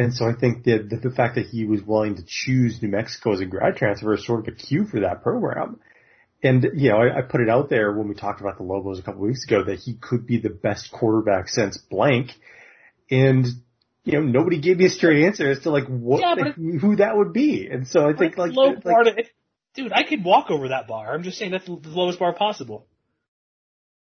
And 0.00 0.14
so 0.14 0.26
I 0.26 0.32
think 0.32 0.64
that 0.64 0.88
the, 0.88 0.96
the 0.96 1.14
fact 1.14 1.34
that 1.34 1.44
he 1.44 1.66
was 1.66 1.82
willing 1.82 2.16
to 2.16 2.22
choose 2.26 2.80
New 2.80 2.88
Mexico 2.88 3.34
as 3.34 3.40
a 3.40 3.44
grad 3.44 3.76
transfer 3.76 4.14
is 4.14 4.24
sort 4.24 4.40
of 4.40 4.54
a 4.54 4.56
cue 4.56 4.86
for 4.86 5.00
that 5.00 5.22
program. 5.22 5.78
And, 6.42 6.66
you 6.72 6.88
know, 6.88 6.96
I, 6.96 7.18
I 7.18 7.20
put 7.20 7.42
it 7.42 7.50
out 7.50 7.68
there 7.68 7.92
when 7.92 8.08
we 8.08 8.14
talked 8.14 8.40
about 8.40 8.56
the 8.56 8.62
Lobos 8.62 8.98
a 8.98 9.02
couple 9.02 9.20
weeks 9.20 9.44
ago 9.44 9.62
that 9.64 9.78
he 9.78 9.98
could 10.00 10.26
be 10.26 10.38
the 10.38 10.48
best 10.48 10.90
quarterback 10.90 11.50
since 11.50 11.76
blank. 11.76 12.30
And, 13.10 13.46
you 14.04 14.12
know, 14.14 14.22
nobody 14.22 14.58
gave 14.58 14.78
me 14.78 14.86
a 14.86 14.88
straight 14.88 15.26
answer 15.26 15.50
as 15.50 15.60
to 15.64 15.70
like 15.70 15.84
what, 15.86 16.22
Yeah, 16.22 16.32
like, 16.32 16.54
who 16.54 16.96
that 16.96 17.18
would 17.18 17.34
be. 17.34 17.68
And 17.70 17.86
so 17.86 18.08
I 18.08 18.14
think 18.14 18.38
like, 18.38 18.52
low 18.52 18.68
like 18.68 18.82
bar 18.82 19.04
to, 19.04 19.24
dude, 19.74 19.92
I 19.92 20.04
could 20.04 20.24
walk 20.24 20.50
over 20.50 20.68
that 20.68 20.88
bar. 20.88 21.12
I'm 21.12 21.24
just 21.24 21.36
saying 21.36 21.50
that's 21.50 21.66
the 21.66 21.78
lowest 21.84 22.18
bar 22.18 22.32
possible. 22.32 22.86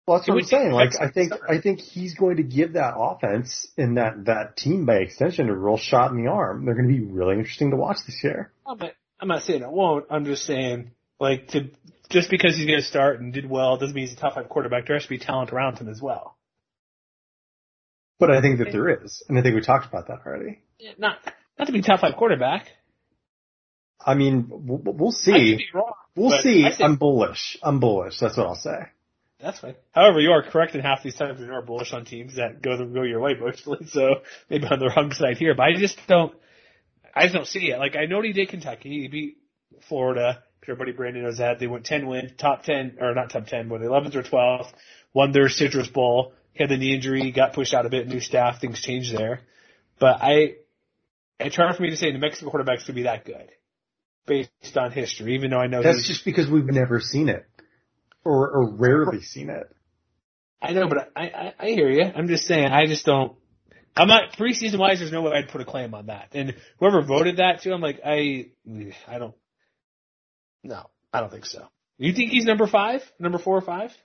Well, 0.06 0.18
that's 0.18 0.28
It 0.28 0.32
what 0.32 0.42
I'm 0.42 0.48
saying. 0.48 0.72
Like, 0.72 0.90
I 1.00 1.10
think, 1.10 1.32
start. 1.32 1.50
I 1.50 1.60
think 1.60 1.80
he's 1.80 2.14
going 2.14 2.36
to 2.36 2.42
give 2.42 2.72
that 2.72 2.94
offense 2.96 3.68
and 3.76 3.96
that, 3.96 4.24
that 4.24 4.56
team 4.56 4.86
by 4.86 4.96
extension 4.96 5.48
a 5.48 5.56
real 5.56 5.76
shot 5.76 6.10
in 6.10 6.22
the 6.22 6.30
arm. 6.30 6.64
They're 6.64 6.74
going 6.74 6.88
to 6.88 6.94
be 6.94 7.04
really 7.04 7.36
interesting 7.36 7.70
to 7.70 7.76
watch 7.76 7.98
this 8.06 8.22
year. 8.24 8.52
I'm 8.66 8.78
not, 8.78 8.92
I'm 9.20 9.28
not 9.28 9.42
saying 9.42 9.62
it 9.62 9.70
won't. 9.70 10.06
I'm 10.10 10.24
just 10.24 10.44
saying, 10.44 10.90
like, 11.20 11.48
to 11.48 11.70
just 12.08 12.28
because 12.28 12.56
he's 12.56 12.66
going 12.66 12.80
to 12.80 12.84
start 12.84 13.20
and 13.20 13.32
did 13.32 13.48
well 13.48 13.76
doesn't 13.76 13.94
mean 13.94 14.06
he's 14.06 14.16
a 14.16 14.20
top 14.20 14.34
five 14.34 14.48
quarterback. 14.48 14.86
There 14.86 14.96
has 14.96 15.04
to 15.04 15.08
be 15.08 15.18
talent 15.18 15.52
around 15.52 15.78
him 15.78 15.88
as 15.88 16.02
well. 16.02 16.36
But 18.18 18.30
I 18.30 18.42
think 18.42 18.58
that 18.58 18.72
there 18.72 19.02
is. 19.02 19.22
And 19.28 19.38
I 19.38 19.42
think 19.42 19.54
we 19.54 19.62
talked 19.62 19.86
about 19.86 20.08
that 20.08 20.18
already. 20.26 20.60
Yeah, 20.78 20.92
Not 20.98 21.18
not 21.58 21.66
to 21.66 21.72
be 21.72 21.82
top 21.82 22.00
five 22.00 22.16
quarterback. 22.16 22.66
I 24.04 24.14
mean, 24.14 24.46
we'll, 24.50 24.80
we'll 24.84 25.12
see. 25.12 25.58
wrong. 25.74 25.92
We'll 26.16 26.38
see. 26.40 26.66
I'm 26.80 26.96
bullish. 26.96 27.58
I'm 27.62 27.80
bullish. 27.80 28.18
That's 28.18 28.36
what 28.36 28.46
I'll 28.46 28.54
say. 28.54 28.88
That's 29.42 29.58
fine. 29.58 29.74
However, 29.92 30.20
you 30.20 30.32
are 30.32 30.42
correct 30.42 30.74
in 30.74 30.80
half 30.80 31.02
these 31.02 31.16
times 31.16 31.40
you 31.40 31.52
are 31.52 31.62
bullish 31.62 31.92
on 31.92 32.04
teams 32.04 32.36
that 32.36 32.60
go 32.60 32.76
go 32.86 33.02
your 33.02 33.20
way 33.20 33.34
mostly. 33.38 33.78
So 33.86 34.16
maybe 34.48 34.66
on 34.66 34.78
the 34.78 34.92
wrong 34.94 35.12
side 35.12 35.38
here, 35.38 35.54
but 35.54 35.62
I 35.62 35.74
just 35.76 35.98
don't. 36.06 36.34
I 37.14 37.22
just 37.22 37.34
don't 37.34 37.46
see 37.46 37.70
it. 37.70 37.78
Like 37.78 37.96
I 37.96 38.06
know 38.06 38.16
what 38.16 38.26
he 38.26 38.32
did 38.32 38.48
Kentucky. 38.48 39.02
He 39.02 39.08
beat 39.08 39.38
Florida. 39.88 40.42
Everybody 40.62 40.92
Brandon 40.92 41.24
knows 41.24 41.38
that. 41.38 41.58
They 41.58 41.66
went 41.66 41.86
ten 41.86 42.06
wins, 42.06 42.32
top 42.38 42.62
ten 42.62 42.98
or 43.00 43.14
not 43.14 43.30
top 43.30 43.46
ten, 43.46 43.68
but 43.68 43.82
eleventh 43.82 44.14
or 44.14 44.22
twelfth. 44.22 44.72
Won 45.14 45.32
their 45.32 45.48
Citrus 45.48 45.88
Bowl. 45.88 46.34
He 46.52 46.62
had 46.62 46.70
the 46.70 46.76
knee 46.76 46.94
injury, 46.94 47.32
got 47.32 47.54
pushed 47.54 47.74
out 47.74 47.86
a 47.86 47.88
bit. 47.88 48.06
New 48.06 48.20
staff, 48.20 48.60
things 48.60 48.80
changed 48.80 49.16
there. 49.16 49.40
But 49.98 50.22
I, 50.22 50.54
it's 51.38 51.56
hard 51.56 51.74
for 51.76 51.82
me 51.82 51.90
to 51.90 51.96
say 51.96 52.10
New 52.10 52.18
Mexico 52.18 52.50
quarterbacks 52.50 52.86
could 52.86 52.94
be 52.94 53.04
that 53.04 53.24
good 53.24 53.50
based 54.26 54.76
on 54.76 54.92
history. 54.92 55.34
Even 55.34 55.50
though 55.50 55.58
I 55.58 55.66
know 55.66 55.82
That's 55.82 56.06
just 56.06 56.24
because 56.24 56.48
we've 56.48 56.66
never 56.66 57.00
seen 57.00 57.28
it. 57.28 57.46
Or, 58.24 58.50
or 58.50 58.70
rarely 58.74 59.22
seen 59.22 59.48
it. 59.50 59.74
I 60.62 60.72
know, 60.72 60.88
but 60.88 61.10
I, 61.16 61.22
I, 61.28 61.54
I 61.58 61.66
hear 61.68 61.88
you. 61.88 62.02
I'm 62.04 62.28
just 62.28 62.44
saying, 62.44 62.66
I 62.66 62.86
just 62.86 63.06
don't. 63.06 63.34
I'm 63.96 64.08
not 64.08 64.34
preseason 64.38 64.78
wise. 64.78 64.98
There's 64.98 65.10
no 65.10 65.22
way 65.22 65.32
I'd 65.32 65.48
put 65.48 65.60
a 65.62 65.64
claim 65.64 65.94
on 65.94 66.06
that. 66.06 66.28
And 66.32 66.54
whoever 66.78 67.00
voted 67.02 67.38
that 67.38 67.62
too, 67.62 67.72
I'm 67.72 67.80
like, 67.80 68.00
I, 68.04 68.50
I 69.08 69.18
don't. 69.18 69.34
No, 70.62 70.90
I 71.12 71.20
don't 71.20 71.32
think 71.32 71.46
so. 71.46 71.66
You 71.98 72.12
think 72.12 72.30
he's 72.30 72.44
number 72.44 72.66
five, 72.66 73.02
number 73.18 73.38
four 73.38 73.56
or 73.56 73.62
five? 73.62 73.90
Is 73.90 73.96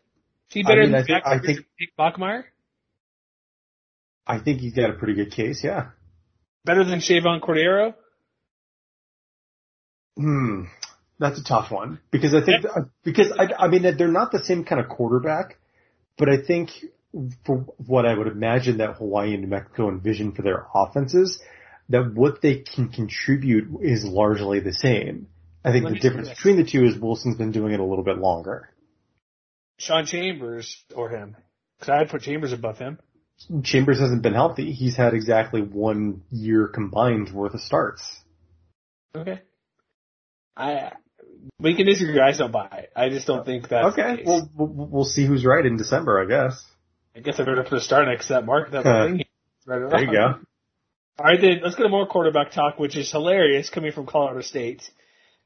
he 0.49 0.63
I 0.65 0.67
better 0.67 0.81
mean, 0.83 0.91
than 0.93 1.01
I 1.01 1.05
think- 1.05 1.25
I 1.25 1.39
think- 1.39 1.59
Bachmeier? 1.99 2.43
I 4.27 4.39
think 4.39 4.59
he's 4.61 4.73
got 4.73 4.89
a 4.89 4.93
pretty 4.93 5.13
good 5.13 5.31
case, 5.31 5.61
yeah. 5.63 5.89
Better 6.63 6.83
than 6.83 6.99
Chevan 6.99 7.41
Cordeiro? 7.41 7.93
Hmm. 10.17 10.63
That's 11.17 11.39
a 11.39 11.43
tough 11.43 11.71
one 11.71 11.99
because 12.11 12.33
I 12.33 12.43
think 12.43 12.65
because 13.03 13.31
I, 13.31 13.65
I 13.65 13.67
mean 13.69 13.83
they're 13.97 14.07
not 14.09 14.31
the 14.31 14.43
same 14.43 14.65
kind 14.65 14.81
of 14.81 14.89
quarterback, 14.89 15.57
but 16.17 16.27
I 16.27 16.37
think 16.37 16.71
for 17.45 17.65
what 17.85 18.05
I 18.05 18.13
would 18.13 18.27
imagine 18.27 18.77
that 18.77 18.95
Hawaii 18.95 19.33
and 19.33 19.43
New 19.43 19.47
Mexico 19.47 19.89
envision 19.89 20.33
for 20.33 20.41
their 20.41 20.67
offenses, 20.73 21.41
that 21.89 22.13
what 22.13 22.41
they 22.41 22.57
can 22.59 22.89
contribute 22.89 23.79
is 23.81 24.03
largely 24.03 24.59
the 24.59 24.73
same. 24.73 25.27
I 25.63 25.71
think 25.71 25.85
Let 25.85 25.93
the 25.93 25.99
difference 25.99 26.29
between 26.29 26.57
the 26.57 26.65
two 26.65 26.83
is 26.83 26.97
Wilson's 26.97 27.37
been 27.37 27.51
doing 27.51 27.73
it 27.73 27.79
a 27.79 27.85
little 27.85 28.03
bit 28.03 28.17
longer. 28.17 28.69
Sean 29.77 30.05
Chambers 30.05 30.83
or 30.93 31.09
him? 31.09 31.35
Because 31.79 31.89
I'd 31.89 32.09
put 32.09 32.21
Chambers 32.21 32.53
above 32.53 32.77
him. 32.77 32.99
Chambers 33.63 33.99
hasn't 33.99 34.21
been 34.21 34.33
healthy. 34.33 34.71
He's 34.71 34.95
had 34.95 35.13
exactly 35.13 35.61
one 35.61 36.21
year 36.31 36.67
combined 36.67 37.33
worth 37.33 37.53
of 37.53 37.61
starts. 37.61 38.21
Okay. 39.15 39.41
I 40.55 40.91
we 41.59 41.75
can 41.75 41.85
disagree. 41.85 42.19
I 42.19 42.31
don't 42.31 42.51
buy 42.51 42.67
it. 42.71 42.91
I 42.95 43.09
just 43.09 43.27
don't 43.27 43.45
think 43.45 43.69
that's 43.69 43.95
the 43.95 44.01
okay, 44.01 44.23
well 44.25 44.49
we'll 44.55 44.87
we'll 44.89 45.05
see 45.05 45.25
who's 45.25 45.45
right 45.45 45.65
in 45.65 45.77
December, 45.77 46.21
I 46.21 46.25
guess. 46.25 46.63
I 47.15 47.19
guess 47.19 47.39
I 47.39 47.43
better 47.43 47.63
put 47.63 47.77
a 47.77 47.81
star 47.81 48.05
next 48.05 48.27
to 48.27 48.33
that 48.33 48.45
mark. 48.45 48.71
That 48.71 48.85
Uh, 48.85 49.07
thing. 49.07 49.23
Right 49.65 49.89
There 49.89 50.03
you 50.03 50.11
go. 50.11 50.39
All 51.17 51.25
right, 51.25 51.39
then 51.39 51.61
let's 51.63 51.75
go 51.75 51.83
to 51.83 51.89
more 51.89 52.05
quarterback 52.05 52.51
talk, 52.51 52.77
which 52.77 52.97
is 52.97 53.09
hilarious 53.09 53.69
coming 53.69 53.93
from 53.93 54.05
Colorado 54.05 54.41
State. 54.41 54.83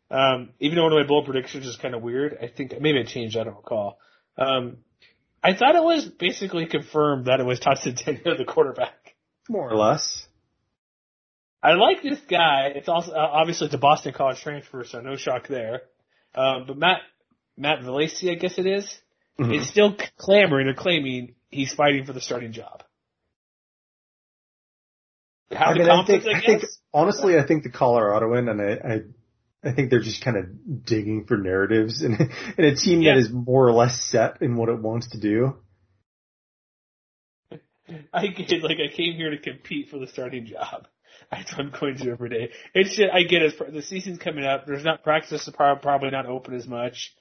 Um, 0.10 0.50
even 0.60 0.76
though 0.76 0.84
one 0.86 0.94
of 0.94 1.00
my 1.00 1.08
bold 1.08 1.26
predictions 1.26 1.68
is 1.68 1.78
kind 1.78 1.94
of 1.94 2.02
weird, 2.02 2.38
I 2.42 2.48
think 2.48 2.74
maybe 2.82 3.00
it 3.00 3.08
changed. 3.08 3.38
I 3.38 3.44
don't 3.44 3.56
recall. 3.56 4.00
Um, 4.36 4.78
I 5.44 5.54
thought 5.54 5.76
it 5.76 5.84
was 5.84 6.06
basically 6.06 6.66
confirmed 6.66 7.26
that 7.26 7.40
it 7.40 7.46
was 7.46 7.60
Todd 7.60 7.78
Centeio, 7.78 8.24
the 8.38 8.46
quarterback. 8.46 9.16
More 9.48 9.70
or 9.70 9.76
less. 9.76 10.28
I 11.62 11.74
like 11.74 12.02
this 12.02 12.20
guy. 12.30 12.72
It's 12.76 12.88
also 12.88 13.12
uh, 13.12 13.18
obviously 13.18 13.66
it's 13.66 13.76
a 13.76 13.80
Boston 13.80 14.14
College 14.14 14.42
transfer, 14.42 14.84
so 14.86 15.02
no 15.02 15.16
shock 15.16 15.48
there. 15.48 15.82
Um, 16.34 16.66
but 16.68 16.78
Matt 16.78 17.02
Matt 17.58 17.80
Valecce, 17.80 18.30
I 18.30 18.36
guess 18.36 18.58
it 18.58 18.66
is, 18.66 18.98
Mhm. 19.40 19.58
is 19.58 19.68
still 19.70 19.96
clamoring 20.18 20.68
or 20.68 20.74
claiming 20.74 21.36
he's 21.50 21.74
fighting 21.74 22.06
for 22.06 22.14
the 22.14 22.22
starting 22.22 22.52
job. 22.54 22.84
Have 25.52 25.70
I 25.70 25.74
mean, 25.74 25.90
I 25.90 26.06
think, 26.06 26.26
I, 26.28 26.40
think, 26.42 26.64
honestly, 26.94 27.38
I 27.38 27.46
think 27.46 27.64
the 27.64 27.72
Coloradoan, 27.72 28.52
and 28.52 28.62
I, 28.62 28.94
I, 28.94 29.70
I 29.72 29.74
think 29.74 29.90
they're 29.90 30.00
just 30.00 30.24
kind 30.24 30.38
of 30.38 30.86
digging 30.86 31.26
for 31.26 31.38
narratives 31.38 32.04
in, 32.04 32.14
in 32.58 32.66
a 32.66 32.76
team 32.76 33.02
Yeah. 33.02 33.16
that 33.16 33.20
is 33.22 33.32
more 33.32 33.68
or 33.68 33.72
less 33.74 34.00
set 34.00 34.42
in 34.42 34.56
what 34.56 34.70
it 34.70 34.80
wants 34.80 35.10
to 35.10 35.20
do. 35.20 35.56
I 38.14 38.28
get 38.28 38.62
like 38.62 38.78
I 38.78 38.96
came 38.96 39.16
here 39.16 39.32
to 39.32 39.40
compete 39.40 39.90
for 39.90 39.98
the 39.98 40.06
starting 40.08 40.46
job. 40.46 40.88
That's 41.32 41.52
what 41.52 41.62
I'm 41.62 41.74
going 41.80 41.98
to 41.98 42.12
every 42.12 42.30
day. 42.30 42.50
It's 42.74 42.96
just 42.96 43.14
I 43.14 43.24
get 43.24 43.44
it. 43.44 43.74
The 43.74 43.82
season's 43.82 44.20
coming 44.20 44.46
up. 44.46 44.66
There's 44.66 44.84
not 44.84 45.04
practice. 45.04 45.48
is 45.48 45.54
Probably 45.56 46.10
not 46.10 46.26
open 46.26 46.56
as 46.56 46.68
much. 46.68 47.14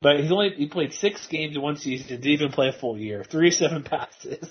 But 0.00 0.20
he's 0.20 0.30
only 0.30 0.50
he 0.50 0.68
played 0.68 0.92
six 0.92 1.26
games 1.26 1.56
in 1.56 1.62
one 1.62 1.76
season. 1.76 2.06
Didn't 2.08 2.26
even 2.26 2.52
play 2.52 2.68
a 2.68 2.72
full 2.72 2.96
year. 2.96 3.24
Three 3.24 3.50
seven 3.62 3.82
passes. 3.82 4.48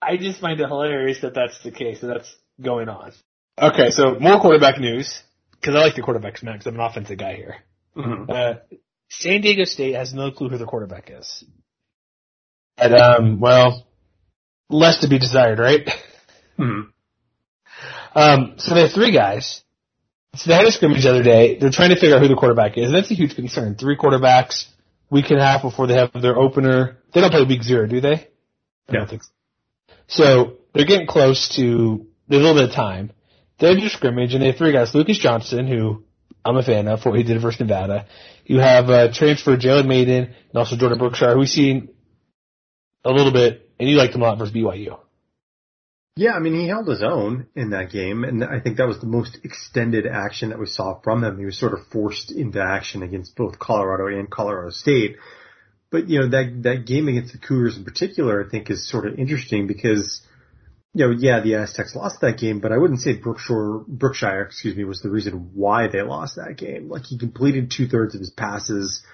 I 0.00 0.16
just 0.16 0.40
find 0.40 0.60
it 0.60 0.68
hilarious 0.68 1.20
that 1.22 1.34
that's 1.34 1.60
the 1.62 1.72
case. 1.72 2.00
That 2.00 2.08
that's 2.08 2.36
going 2.60 2.88
on. 2.88 3.12
Okay, 3.60 3.90
so 3.90 4.16
more 4.20 4.40
quarterback 4.40 4.78
news 4.78 5.20
because 5.52 5.74
I 5.74 5.80
like 5.80 5.96
the 5.96 6.02
quarterbacks 6.02 6.44
man. 6.44 6.54
Because 6.54 6.68
I'm 6.68 6.74
an 6.74 6.80
offensive 6.80 7.18
guy 7.18 7.34
here. 7.34 7.56
Mm-hmm. 7.96 8.30
Uh, 8.30 8.54
San 9.10 9.40
Diego 9.40 9.64
State 9.64 9.96
has 9.96 10.14
no 10.14 10.30
clue 10.30 10.48
who 10.48 10.58
the 10.58 10.66
quarterback 10.66 11.10
is. 11.12 11.42
And 12.76 12.94
um, 12.94 13.40
well, 13.40 13.84
less 14.70 15.00
to 15.00 15.08
be 15.08 15.18
desired, 15.18 15.58
right? 15.58 15.88
Mhm. 16.56 16.90
Um, 18.18 18.54
so 18.58 18.74
they 18.74 18.82
have 18.82 18.92
three 18.92 19.12
guys. 19.12 19.62
So 20.34 20.50
they 20.50 20.56
had 20.56 20.66
a 20.66 20.72
scrimmage 20.72 21.02
the 21.04 21.10
other 21.10 21.22
day. 21.22 21.58
They're 21.58 21.70
trying 21.70 21.90
to 21.90 21.96
figure 22.00 22.16
out 22.16 22.22
who 22.22 22.28
the 22.28 22.34
quarterback 22.34 22.76
is. 22.76 22.92
That's 22.92 23.10
a 23.10 23.14
huge 23.14 23.34
concern. 23.34 23.76
Three 23.76 23.96
quarterbacks. 23.96 24.66
week 25.10 25.30
and 25.30 25.40
a 25.40 25.42
half 25.42 25.62
before 25.62 25.86
they 25.86 25.94
have 25.94 26.10
their 26.20 26.36
opener. 26.36 26.98
They 27.14 27.20
don't 27.22 27.30
play 27.30 27.42
week 27.44 27.62
zero, 27.62 27.86
do 27.86 28.00
they? 28.00 28.14
I 28.88 28.92
No. 28.92 28.98
don't 29.00 29.08
think 29.10 29.22
so. 29.22 29.30
So 30.08 30.52
they're 30.74 30.84
getting 30.92 31.06
close 31.06 31.40
to 31.56 32.06
there's 32.28 32.42
a 32.42 32.46
little 32.46 32.60
bit 32.60 32.68
of 32.70 32.74
time. 32.76 33.12
They 33.58 33.74
do 33.74 33.88
scrimmage 33.88 34.34
and 34.34 34.42
they 34.42 34.48
have 34.48 34.56
three 34.56 34.72
guys. 34.72 34.94
Lucas 34.94 35.18
Johnson, 35.18 35.66
who 35.66 36.04
I'm 36.44 36.56
a 36.58 36.62
fan 36.62 36.88
of 36.88 37.00
for 37.02 37.10
what 37.10 37.18
he 37.18 37.24
did 37.24 37.40
versus 37.40 37.60
Nevada. 37.60 38.06
You 38.44 38.58
have 38.60 38.90
uh, 38.90 39.12
transfer 39.12 39.56
Jalen 39.56 39.86
Mayden 39.86 40.24
and 40.50 40.56
also 40.56 40.76
Jordan 40.76 40.98
Brookshire, 40.98 41.32
who 41.32 41.38
we've 41.40 41.48
seen 41.48 41.88
a 43.04 43.10
little 43.10 43.32
bit, 43.32 43.70
and 43.80 43.88
you 43.88 43.96
liked 43.96 44.14
him 44.14 44.22
a 44.22 44.24
lot 44.24 44.38
versus 44.38 44.54
BYU. 44.54 44.98
Yeah, 46.18 46.32
I 46.32 46.40
mean, 46.40 46.54
he 46.54 46.66
held 46.66 46.88
his 46.88 47.00
own 47.00 47.46
in 47.54 47.70
that 47.70 47.92
game, 47.92 48.24
and 48.24 48.42
I 48.42 48.58
think 48.58 48.78
that 48.78 48.88
was 48.88 48.98
the 48.98 49.06
most 49.06 49.38
extended 49.44 50.04
action 50.04 50.48
that 50.48 50.58
we 50.58 50.66
saw 50.66 51.00
from 51.00 51.22
him. 51.22 51.38
He 51.38 51.44
was 51.44 51.56
sort 51.56 51.74
of 51.74 51.86
forced 51.92 52.32
into 52.32 52.60
action 52.60 53.04
against 53.04 53.36
both 53.36 53.60
Colorado 53.60 54.08
and 54.08 54.28
Colorado 54.28 54.70
State. 54.70 55.14
But, 55.92 56.08
you 56.08 56.18
know, 56.18 56.28
that, 56.30 56.64
that 56.64 56.86
game 56.86 57.06
against 57.06 57.34
the 57.34 57.38
Cougars 57.38 57.76
in 57.76 57.84
particular, 57.84 58.44
I 58.44 58.50
think 58.50 58.68
is 58.68 58.90
sort 58.90 59.06
of 59.06 59.16
interesting 59.16 59.68
because, 59.68 60.20
you 60.92 61.06
know, 61.06 61.14
yeah, 61.16 61.38
the 61.38 61.54
Aztecs 61.54 61.94
lost 61.94 62.20
that 62.22 62.36
game, 62.36 62.58
but 62.58 62.72
I 62.72 62.78
wouldn't 62.78 63.00
say 63.00 63.12
Brookshire, 63.12 63.84
Brookshire, 63.86 64.42
excuse 64.42 64.74
me, 64.74 64.82
was 64.82 65.00
the 65.00 65.10
reason 65.10 65.52
why 65.54 65.86
they 65.86 66.02
lost 66.02 66.34
that 66.34 66.56
game. 66.56 66.88
Like 66.88 67.04
he 67.04 67.16
completed 67.16 67.70
two 67.70 67.86
thirds 67.86 68.16
of 68.16 68.20
his 68.20 68.30
passes. 68.30 69.04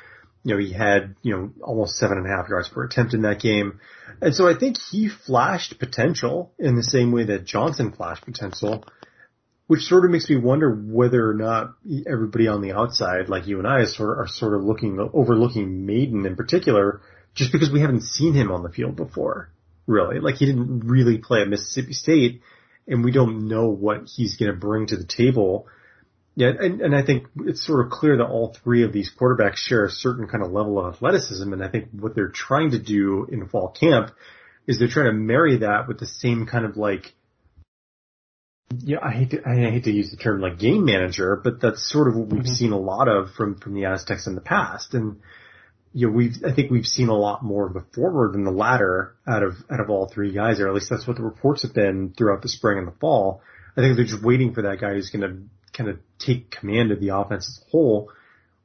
You 0.44 0.54
know, 0.54 0.60
he 0.60 0.72
had, 0.72 1.16
you 1.22 1.34
know, 1.34 1.50
almost 1.62 1.96
seven 1.96 2.18
and 2.18 2.26
a 2.26 2.30
half 2.30 2.48
yards 2.48 2.68
per 2.68 2.84
attempt 2.84 3.14
in 3.14 3.22
that 3.22 3.40
game. 3.40 3.80
And 4.20 4.34
so 4.34 4.46
I 4.46 4.54
think 4.54 4.76
he 4.78 5.08
flashed 5.08 5.78
potential 5.78 6.52
in 6.58 6.76
the 6.76 6.82
same 6.82 7.12
way 7.12 7.24
that 7.24 7.46
Johnson 7.46 7.92
flashed 7.92 8.24
potential, 8.24 8.84
which 9.66 9.82
sort 9.82 10.04
of 10.04 10.10
makes 10.10 10.28
me 10.28 10.36
wonder 10.36 10.70
whether 10.70 11.28
or 11.28 11.34
not 11.34 11.74
everybody 12.06 12.46
on 12.46 12.60
the 12.60 12.72
outside, 12.72 13.30
like 13.30 13.46
you 13.46 13.58
and 13.58 13.66
I, 13.66 13.84
sort 13.86 14.18
are 14.18 14.28
sort 14.28 14.54
of 14.54 14.62
looking, 14.62 14.98
overlooking 15.12 15.86
Mayden 15.86 16.26
in 16.26 16.36
particular, 16.36 17.00
just 17.34 17.50
because 17.50 17.72
we 17.72 17.80
haven't 17.80 18.02
seen 18.02 18.34
him 18.34 18.52
on 18.52 18.62
the 18.62 18.68
field 18.68 18.96
before, 18.96 19.50
really. 19.86 20.20
Like 20.20 20.36
he 20.36 20.46
didn't 20.46 20.80
really 20.80 21.18
play 21.18 21.40
at 21.40 21.48
Mississippi 21.48 21.94
State, 21.94 22.42
and 22.86 23.02
we 23.02 23.12
don't 23.12 23.48
know 23.48 23.68
what 23.68 24.08
he's 24.14 24.36
going 24.36 24.52
to 24.52 24.58
bring 24.58 24.86
to 24.88 24.96
the 24.96 25.06
table. 25.06 25.66
Yeah, 26.36 26.50
and, 26.58 26.80
and 26.80 26.96
I 26.96 27.04
think 27.04 27.28
it's 27.46 27.64
sort 27.64 27.86
of 27.86 27.92
clear 27.92 28.16
that 28.16 28.24
all 28.24 28.56
three 28.64 28.82
of 28.82 28.92
these 28.92 29.12
quarterbacks 29.16 29.56
share 29.56 29.84
a 29.84 29.90
certain 29.90 30.26
kind 30.26 30.44
of 30.44 30.50
level 30.50 30.80
of 30.80 30.94
athleticism, 30.94 31.52
and 31.52 31.62
I 31.62 31.68
think 31.68 31.90
what 31.92 32.16
they're 32.16 32.28
trying 32.28 32.72
to 32.72 32.78
do 32.80 33.28
in 33.30 33.46
fall 33.46 33.68
camp 33.68 34.10
is 34.66 34.78
they're 34.78 34.88
trying 34.88 35.06
to 35.06 35.12
marry 35.12 35.58
that 35.58 35.86
with 35.86 36.00
the 36.00 36.06
same 36.06 36.46
kind 36.46 36.64
of 36.64 36.76
like, 36.76 37.14
yeah, 38.78 38.98
I 39.02 39.12
hate 39.12 39.30
to, 39.30 39.42
I 39.46 39.70
hate 39.70 39.84
to 39.84 39.92
use 39.92 40.10
the 40.10 40.16
term 40.16 40.40
like 40.40 40.58
game 40.58 40.84
manager, 40.84 41.40
but 41.42 41.60
that's 41.60 41.88
sort 41.88 42.08
of 42.08 42.16
what 42.16 42.28
we've 42.28 42.42
mm-hmm. 42.42 42.52
seen 42.52 42.72
a 42.72 42.78
lot 42.78 43.08
of 43.08 43.30
from, 43.36 43.58
from 43.58 43.74
the 43.74 43.84
Aztecs 43.84 44.26
in 44.26 44.34
the 44.34 44.40
past. 44.40 44.94
And, 44.94 45.20
you 45.92 46.08
know, 46.08 46.14
we've, 46.14 46.42
I 46.44 46.52
think 46.52 46.70
we've 46.70 46.86
seen 46.86 47.08
a 47.08 47.16
lot 47.16 47.44
more 47.44 47.66
of 47.66 47.74
the 47.74 47.84
former 47.94 48.32
than 48.32 48.44
the 48.44 48.50
latter 48.50 49.14
out 49.28 49.42
of, 49.42 49.54
out 49.70 49.80
of 49.80 49.90
all 49.90 50.08
three 50.08 50.32
guys, 50.32 50.58
or 50.58 50.66
at 50.66 50.74
least 50.74 50.90
that's 50.90 51.06
what 51.06 51.16
the 51.16 51.22
reports 51.22 51.62
have 51.62 51.74
been 51.74 52.14
throughout 52.16 52.42
the 52.42 52.48
spring 52.48 52.78
and 52.78 52.88
the 52.88 52.98
fall. 52.98 53.42
I 53.76 53.80
think 53.80 53.96
they're 53.96 54.06
just 54.06 54.24
waiting 54.24 54.54
for 54.54 54.62
that 54.62 54.80
guy 54.80 54.94
who's 54.94 55.10
going 55.10 55.22
to 55.22 55.42
kind 55.76 55.90
of 55.90 55.98
take 56.24 56.50
command 56.50 56.90
of 56.92 57.00
the 57.00 57.08
offense 57.16 57.48
as 57.48 57.64
a 57.66 57.70
whole, 57.70 58.10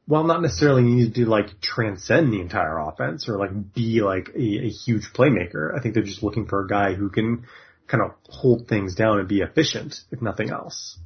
while 0.06 0.24
not 0.24 0.42
necessarily 0.42 0.82
needing 0.84 1.14
to 1.14 1.26
like 1.30 1.62
transcend 1.62 2.34
the 2.34 2.42
entire 2.42 2.78
offense 2.80 3.30
or 3.30 3.38
like 3.38 3.74
be 3.74 4.02
like 4.02 4.30
a, 4.36 4.66
a 4.66 4.70
huge 4.70 5.12
playmaker. 5.14 5.76
I 5.78 5.82
think 5.82 5.94
they're 5.94 6.04
just 6.04 6.24
looking 6.24 6.48
for 6.48 6.64
a 6.64 6.68
guy 6.68 6.94
who 6.94 7.10
can 7.10 7.46
kind 7.88 8.04
of 8.04 8.12
hold 8.28 8.68
things 8.68 8.96
down 8.96 9.20
and 9.20 9.28
be 9.28 9.42
efficient, 9.42 9.96
if 10.12 10.22
nothing 10.22 10.50
else. 10.52 10.98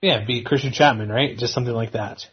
Yeah, 0.00 0.24
be 0.24 0.42
Christian 0.42 0.72
Chapman, 0.72 1.08
right? 1.08 1.36
Just 1.38 1.54
something 1.54 1.72
like 1.74 1.92
that. 1.92 2.26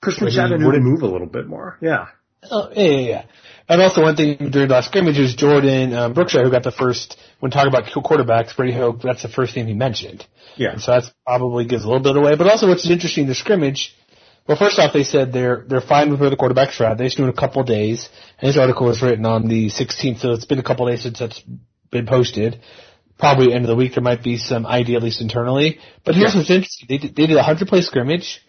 Christian 0.00 0.30
Chapman 0.30 0.60
who 0.60 0.66
wouldn't- 0.66 0.84
move 0.84 1.02
a 1.02 1.06
little 1.06 1.26
bit 1.26 1.46
more. 1.46 1.76
Yeah. 1.80 2.06
Oh, 2.42 2.70
yeah, 2.74 2.82
yeah, 2.82 3.08
yeah. 3.08 3.24
And 3.68 3.80
also 3.80 4.02
one 4.02 4.16
thing 4.16 4.36
during 4.50 4.68
the 4.68 4.74
last 4.74 4.88
scrimmage 4.88 5.18
is 5.18 5.34
Jordan 5.34 5.94
um, 5.94 6.12
Brookshire, 6.12 6.42
who 6.42 6.50
got 6.50 6.64
the 6.64 6.72
first, 6.72 7.16
when 7.38 7.52
talking 7.52 7.68
about 7.68 7.84
quarterbacks, 7.84 8.56
Brady 8.56 8.72
Hoke, 8.72 9.00
that's 9.02 9.22
the 9.22 9.28
first 9.28 9.54
name 9.54 9.68
he 9.68 9.74
mentioned. 9.74 10.26
Yeah. 10.56 10.72
And 10.72 10.80
so 10.80 10.92
that's 10.92 11.10
probably 11.24 11.66
gives 11.66 11.84
a 11.84 11.86
little 11.86 12.02
bit 12.02 12.16
away. 12.16 12.34
But 12.34 12.48
also 12.48 12.66
what's 12.66 12.88
interesting, 12.90 13.26
the 13.28 13.34
scrimmage, 13.34 13.94
well, 14.48 14.56
first 14.56 14.78
off, 14.80 14.92
they 14.92 15.04
said 15.04 15.32
they're, 15.32 15.64
they're 15.68 15.80
fine 15.80 16.10
with 16.10 16.20
where 16.20 16.30
the 16.30 16.36
quarterbacks 16.36 16.80
are 16.80 16.86
at. 16.86 16.98
They 16.98 17.04
just 17.04 17.18
do 17.18 17.22
it 17.22 17.26
in 17.26 17.32
a 17.32 17.36
couple 17.36 17.60
of 17.60 17.68
days. 17.68 18.08
And 18.40 18.48
this 18.48 18.56
article 18.56 18.86
was 18.86 19.02
written 19.02 19.24
on 19.24 19.46
the 19.46 19.66
16th, 19.66 20.18
so 20.18 20.32
it's 20.32 20.46
been 20.46 20.58
a 20.58 20.64
couple 20.64 20.88
of 20.88 20.92
days 20.92 21.04
since 21.04 21.20
that's 21.20 21.40
been 21.92 22.06
posted. 22.06 22.60
Probably 23.18 23.52
end 23.52 23.64
of 23.64 23.68
the 23.68 23.76
week, 23.76 23.94
there 23.94 24.02
might 24.02 24.24
be 24.24 24.38
some 24.38 24.66
idea, 24.66 24.96
at 24.96 25.04
least 25.04 25.20
internally. 25.20 25.78
But 26.04 26.16
here's 26.16 26.34
what's 26.34 26.50
interesting. 26.50 26.86
They 26.88 26.98
did, 26.98 27.14
they 27.14 27.26
did 27.26 27.34
a 27.34 27.46
100 27.46 27.68
play 27.68 27.82
scrimmage. 27.82 28.40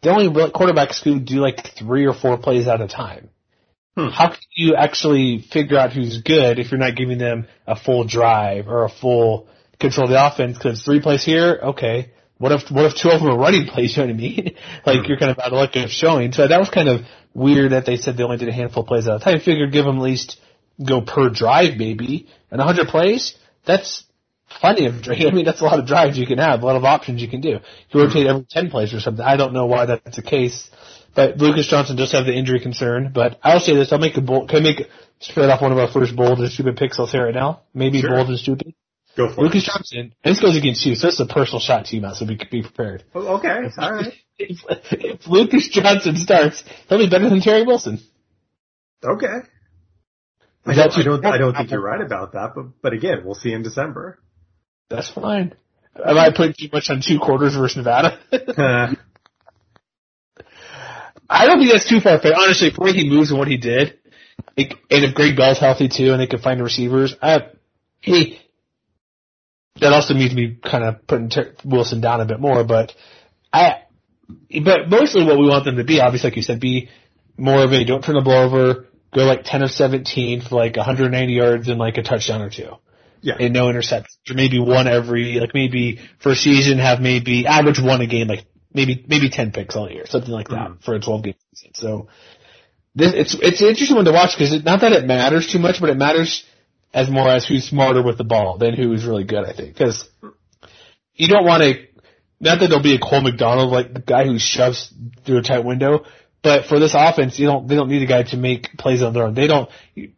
The 0.00 0.08
only 0.08 0.28
quarterbacks 0.28 1.02
who 1.02 1.20
do 1.20 1.40
like 1.40 1.76
three 1.76 2.06
or 2.06 2.14
four 2.14 2.38
plays 2.38 2.66
at 2.66 2.80
a 2.80 2.88
time. 2.88 3.28
Hmm. 3.96 4.08
How 4.08 4.28
can 4.28 4.38
you 4.54 4.76
actually 4.76 5.44
figure 5.50 5.78
out 5.78 5.92
who's 5.92 6.22
good 6.22 6.58
if 6.58 6.70
you're 6.70 6.78
not 6.78 6.96
giving 6.96 7.18
them 7.18 7.48
a 7.66 7.76
full 7.76 8.04
drive 8.04 8.68
or 8.68 8.84
a 8.84 8.88
full 8.88 9.48
control 9.80 10.04
of 10.04 10.10
the 10.10 10.26
offense? 10.26 10.56
Because 10.56 10.82
three 10.82 11.00
plays 11.00 11.24
here, 11.24 11.58
okay. 11.62 12.12
What 12.38 12.52
if 12.52 12.70
what 12.70 12.86
if 12.86 12.94
two 12.94 13.10
of 13.10 13.20
them 13.20 13.30
are 13.30 13.38
running 13.38 13.66
plays? 13.66 13.96
You 13.96 14.06
know 14.06 14.12
what 14.12 14.14
I 14.14 14.18
mean? 14.18 14.54
like 14.86 15.00
hmm. 15.00 15.04
you're 15.06 15.18
kind 15.18 15.30
of 15.30 15.38
out 15.38 15.52
of 15.52 15.52
luck 15.52 15.76
of 15.76 15.90
showing. 15.90 16.32
So 16.32 16.46
that 16.46 16.58
was 16.58 16.70
kind 16.70 16.88
of 16.88 17.02
weird 17.34 17.72
that 17.72 17.84
they 17.84 17.96
said 17.96 18.16
they 18.16 18.22
only 18.22 18.38
did 18.38 18.48
a 18.48 18.52
handful 18.52 18.82
of 18.82 18.88
plays 18.88 19.06
at 19.08 19.16
a 19.16 19.18
time. 19.18 19.36
I 19.36 19.38
figured 19.38 19.72
give 19.72 19.84
them 19.84 19.96
at 19.96 20.02
least 20.02 20.40
go 20.84 21.00
per 21.00 21.28
drive, 21.28 21.76
maybe. 21.76 22.28
And 22.50 22.58
100 22.58 22.88
plays, 22.88 23.36
that's 23.66 24.04
plenty 24.48 24.86
of. 24.86 24.94
I 25.08 25.30
mean, 25.30 25.44
that's 25.44 25.60
a 25.60 25.64
lot 25.64 25.78
of 25.78 25.86
drives 25.86 26.16
you 26.16 26.26
can 26.26 26.38
have, 26.38 26.62
a 26.62 26.66
lot 26.66 26.76
of 26.76 26.84
options 26.84 27.20
you 27.20 27.28
can 27.28 27.40
do. 27.40 27.48
You 27.48 27.60
hmm. 27.92 27.98
rotate 27.98 28.26
every 28.26 28.46
10 28.48 28.70
plays 28.70 28.94
or 28.94 29.00
something. 29.00 29.24
I 29.24 29.36
don't 29.36 29.52
know 29.52 29.66
why 29.66 29.86
that's 29.86 30.16
the 30.16 30.22
case. 30.22 30.70
But 31.14 31.38
Lucas 31.38 31.66
Johnson 31.66 31.96
does 31.96 32.12
have 32.12 32.26
the 32.26 32.34
injury 32.34 32.60
concern. 32.60 33.10
But 33.12 33.38
I'll 33.42 33.60
say 33.60 33.74
this: 33.74 33.92
I'll 33.92 33.98
make 33.98 34.16
a 34.16 34.20
bold. 34.20 34.48
Can 34.48 34.58
I 34.58 34.60
make 34.62 34.82
straight 35.18 35.50
off 35.50 35.60
one 35.60 35.72
of 35.72 35.78
our 35.78 35.90
first 35.90 36.14
bold 36.14 36.38
and 36.40 36.50
stupid 36.50 36.76
picks? 36.76 36.98
I'll 36.98 37.06
say 37.06 37.18
right 37.18 37.34
now. 37.34 37.62
Maybe 37.74 38.00
Sure. 38.00 38.10
bold 38.10 38.28
and 38.28 38.38
stupid. 38.38 38.74
Go 39.16 39.32
for 39.34 39.42
Lucas 39.42 39.64
Johnson. 39.64 40.14
And 40.24 40.34
this 40.34 40.40
goes 40.40 40.56
against 40.56 40.86
you, 40.86 40.94
so 40.94 41.08
this 41.08 41.14
is 41.14 41.20
a 41.20 41.26
personal 41.26 41.58
shot 41.60 41.86
to 41.86 41.96
you, 41.96 42.02
Matt. 42.02 42.16
So 42.16 42.26
be 42.26 42.38
be 42.50 42.62
prepared. 42.62 43.04
Oh, 43.14 43.36
Okay. 43.38 43.62
All 43.78 43.92
right. 43.92 44.12
If, 44.42 44.60
if 44.92 45.26
Lucas 45.26 45.68
Johnson 45.68 46.16
starts, 46.16 46.64
he'll 46.88 46.96
be 46.96 47.10
better 47.10 47.28
than 47.28 47.42
Terry 47.42 47.62
Wilson. 47.62 48.00
Okay. 49.04 49.26
I 50.64 50.74
don't, 50.74 50.92
I 50.96 51.02
don't, 51.02 51.26
I 51.26 51.36
don't 51.36 51.54
think 51.54 51.70
you're 51.70 51.82
right 51.82 52.00
about 52.00 52.32
that, 52.32 52.52
but, 52.54 52.66
but 52.80 52.92
again, 52.94 53.22
we'll 53.22 53.34
see 53.34 53.52
in 53.52 53.62
December. 53.62 54.18
That's 54.88 55.10
fine. 55.10 55.54
Am 55.94 56.16
I 56.16 56.30
putting 56.34 56.54
too 56.58 56.68
much 56.72 56.88
on 56.88 57.02
two 57.06 57.18
quarters 57.18 57.54
versus 57.54 57.76
Nevada? 57.76 58.18
Uh, 58.32 58.94
I 61.30 61.46
don't 61.46 61.58
think 61.58 61.70
that's 61.70 61.88
too 61.88 62.00
far 62.00 62.18
fetched. 62.18 62.36
Honestly, 62.36 62.70
for 62.70 62.84
where 62.84 62.92
he 62.92 63.08
moves 63.08 63.30
and 63.30 63.38
what 63.38 63.46
he 63.46 63.56
did, 63.56 63.98
it, 64.56 64.72
and 64.90 65.04
if 65.04 65.14
Greg 65.14 65.36
Bell's 65.36 65.58
healthy 65.58 65.88
too, 65.88 66.12
and 66.12 66.20
they 66.20 66.26
can 66.26 66.40
find 66.40 66.58
the 66.58 66.64
receivers, 66.64 67.14
I, 67.22 67.46
he, 68.00 68.40
that 69.80 69.92
also 69.92 70.14
means 70.14 70.34
me 70.34 70.58
kind 70.62 70.82
of 70.82 71.06
putting 71.06 71.30
Ter- 71.30 71.54
Wilson 71.64 72.00
down 72.00 72.20
a 72.20 72.24
bit 72.24 72.40
more, 72.40 72.64
but 72.64 72.92
I, 73.52 73.82
but 74.64 74.88
mostly 74.88 75.24
what 75.24 75.38
we 75.38 75.46
want 75.46 75.64
them 75.64 75.76
to 75.76 75.84
be, 75.84 76.00
obviously, 76.00 76.30
like 76.30 76.36
you 76.36 76.42
said, 76.42 76.58
be 76.60 76.88
more 77.36 77.62
of 77.62 77.72
a 77.72 77.84
don't 77.84 78.02
turn 78.04 78.16
the 78.16 78.22
ball 78.22 78.44
over, 78.44 78.86
go 79.14 79.24
like 79.24 79.44
10 79.44 79.62
of 79.62 79.70
17 79.70 80.42
for 80.42 80.56
like 80.56 80.76
190 80.76 81.32
yards 81.32 81.68
and 81.68 81.78
like 81.78 81.96
a 81.96 82.02
touchdown 82.02 82.42
or 82.42 82.50
two. 82.50 82.72
yeah. 83.22 83.34
And 83.38 83.54
no 83.54 83.66
interceptions. 83.66 84.18
Or 84.28 84.34
maybe 84.34 84.58
one 84.58 84.88
every, 84.88 85.38
like 85.38 85.54
maybe 85.54 86.00
for 86.18 86.32
a 86.32 86.36
season 86.36 86.78
have 86.78 87.00
maybe 87.00 87.46
average 87.46 87.80
one 87.80 88.00
a 88.00 88.06
game, 88.06 88.26
like 88.26 88.46
maybe, 88.72 89.04
maybe 89.06 89.30
10 89.30 89.52
picks 89.52 89.76
all 89.76 89.90
year, 89.90 90.06
something 90.06 90.30
like 90.30 90.48
that 90.48 90.70
mm-hmm. 90.70 90.80
for 90.80 90.94
a 90.94 91.00
12 91.00 91.22
game 91.22 91.34
season. 91.54 91.74
So 91.74 92.08
this, 92.94 93.12
it's, 93.14 93.34
it's 93.34 93.60
an 93.60 93.68
interesting 93.68 93.96
one 93.96 94.04
to 94.04 94.12
watch 94.12 94.36
because 94.36 94.52
it, 94.52 94.64
not 94.64 94.80
that 94.80 94.92
it 94.92 95.04
matters 95.06 95.50
too 95.50 95.58
much, 95.58 95.80
but 95.80 95.90
it 95.90 95.96
matters 95.96 96.44
as 96.92 97.08
more 97.08 97.28
as 97.28 97.46
who's 97.46 97.68
smarter 97.68 98.02
with 98.02 98.18
the 98.18 98.24
ball 98.24 98.58
than 98.58 98.74
who 98.74 98.92
is 98.92 99.04
really 99.04 99.24
good, 99.24 99.44
I 99.44 99.52
think. 99.52 99.76
Cause 99.76 100.08
you 101.14 101.28
don't 101.28 101.44
want 101.44 101.62
to, 101.62 101.74
not 102.40 102.60
that 102.60 102.68
there'll 102.68 102.82
be 102.82 102.94
a 102.94 102.98
Cole 102.98 103.20
McDonald, 103.20 103.70
like 103.70 103.92
the 103.92 104.00
guy 104.00 104.24
who 104.24 104.38
shoves 104.38 104.92
through 105.24 105.38
a 105.38 105.42
tight 105.42 105.64
window, 105.64 106.04
but 106.42 106.66
for 106.66 106.78
this 106.78 106.94
offense, 106.96 107.38
you 107.38 107.46
don't, 107.46 107.68
they 107.68 107.74
don't 107.74 107.90
need 107.90 108.02
a 108.02 108.06
guy 108.06 108.22
to 108.22 108.36
make 108.36 108.76
plays 108.78 109.02
on 109.02 109.12
their 109.12 109.24
own. 109.24 109.34
They 109.34 109.46
don't, 109.46 109.68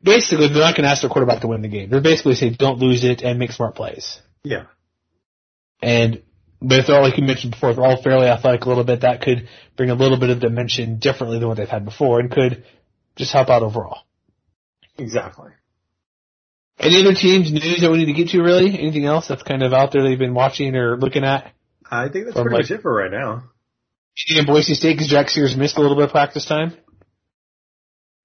basically, 0.03 0.49
they're 0.49 0.59
not 0.59 0.77
going 0.77 0.85
to 0.85 0.91
ask 0.91 1.03
their 1.03 1.11
quarterback 1.11 1.41
to 1.41 1.49
win 1.49 1.63
the 1.63 1.69
game. 1.69 1.91
They're 1.91 2.01
basically 2.01 2.37
saying, 2.37 2.57
don't 2.59 2.79
lose 2.79 3.03
it 3.03 3.23
and 3.23 3.39
make 3.41 3.51
smart 3.51 3.75
plays. 3.75 4.21
Yeah. 4.45 4.67
And, 5.83 6.23
but 6.63 6.79
if 6.79 6.87
they're 6.87 6.97
all, 6.97 7.03
like 7.03 7.17
you 7.19 7.25
mentioned 7.25 7.53
before, 7.53 7.71
if 7.71 7.77
they're 7.77 7.85
all 7.85 8.03
fairly 8.03 8.27
athletic 8.27 8.65
a 8.65 8.69
little 8.69 8.85
bit, 8.85 9.01
that 9.03 9.21
could 9.23 9.49
bring 9.77 9.91
a 9.91 9.95
little 9.95 10.19
bit 10.19 10.31
of 10.31 10.41
dimension 10.41 10.99
differently 10.99 11.39
than 11.39 11.49
what 11.49 11.57
they've 11.57 11.69
had 11.69 11.85
before 11.85 12.21
and 12.21 12.31
could 12.31 12.65
just 13.17 13.33
help 13.33 13.49
out 13.49 13.63
overall. 13.63 14.03
Exactly. 14.99 15.51
Any 16.79 17.01
other 17.03 17.15
teams, 17.15 17.53
news 17.53 17.81
that 17.81 17.91
we 17.91 17.99
need 17.99 18.07
to 18.07 18.13
get 18.13 18.29
to 18.31 18.43
really? 18.43 18.79
Anything 18.79 19.05
else 19.05 19.29
that's 19.29 19.43
kind 19.43 19.63
of 19.63 19.73
out 19.73 19.93
there 19.93 20.03
that 20.03 20.11
you've 20.11 20.19
been 20.19 20.35
watching 20.35 20.75
or 20.75 20.97
looking 20.97 21.25
at? 21.25 21.53
I 21.91 22.09
think 22.09 22.25
that's 22.27 22.35
From 22.35 22.45
pretty 22.45 22.57
like- 22.57 22.71
much 22.71 22.79
it 22.79 22.83
for 22.83 22.95
right 22.95 23.11
now. 23.11 23.45
In 24.29 24.45
Boise 24.45 24.75
State, 24.75 24.95
because 24.95 25.09
Jack 25.09 25.31
Sears 25.31 25.57
missed 25.57 25.79
a 25.79 25.81
little 25.81 25.97
bit 25.97 26.05
of 26.05 26.11
practice 26.11 26.45
time. 26.45 26.75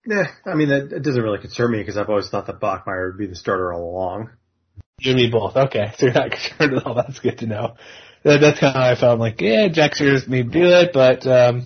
Nah, 0.06 0.26
I 0.46 0.56
mean, 0.56 0.70
that, 0.70 0.90
that 0.90 1.02
doesn't 1.04 1.22
really 1.22 1.40
concern 1.40 1.72
me 1.72 1.80
because 1.80 1.98
I've 1.98 2.10
always 2.10 2.30
thought 2.30 2.48
that 2.48 2.60
Bachmeier 2.60 3.12
would 3.12 3.18
be 3.18 3.28
the 3.28 3.36
starter 3.36 3.74
all 3.74 3.90
along. 3.92 4.30
You 5.00 5.12
and 5.12 5.20
me 5.22 5.30
both. 5.30 5.56
Okay, 5.56 5.92
so 5.98 6.06
you're 6.08 6.16
not 6.16 6.32
concerned 6.32 6.74
at 6.78 6.86
all. 6.86 6.96
That's 6.96 7.20
good 7.20 7.38
to 7.40 7.46
know. 7.48 7.76
That, 8.28 8.42
that's 8.42 8.60
kind 8.60 8.76
of 8.76 8.82
how 8.82 8.90
I 8.92 8.96
felt. 8.96 9.14
I'm 9.14 9.20
like, 9.20 9.40
yeah, 9.40 9.70
Jack 9.70 9.96
Sears 9.96 10.28
may 10.28 10.44
do 10.44 10.64
it, 10.66 10.92
but 10.92 11.26
um, 11.26 11.66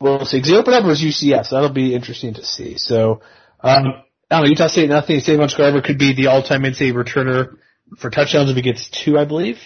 we'll 0.00 0.24
see. 0.24 0.40
'Cause 0.40 0.48
he 0.48 0.56
opened 0.56 0.74
up 0.76 0.84
versus 0.84 1.04
UCF, 1.04 1.46
so 1.46 1.56
that'll 1.56 1.68
be 1.68 1.94
interesting 1.94 2.32
to 2.34 2.44
see. 2.44 2.78
So, 2.78 3.20
um, 3.62 3.84
I 4.30 4.36
don't 4.36 4.44
know, 4.44 4.48
Utah 4.48 4.68
State, 4.68 4.88
nothing. 4.88 5.20
Savon 5.20 5.48
Scarver 5.48 5.84
could 5.84 5.98
be 5.98 6.14
the 6.14 6.28
all-time 6.28 6.64
in-state 6.64 6.94
returner 6.94 7.56
for 7.98 8.08
touchdowns 8.08 8.48
if 8.48 8.56
he 8.56 8.62
gets 8.62 8.88
two, 8.88 9.18
I 9.18 9.26
believe. 9.26 9.58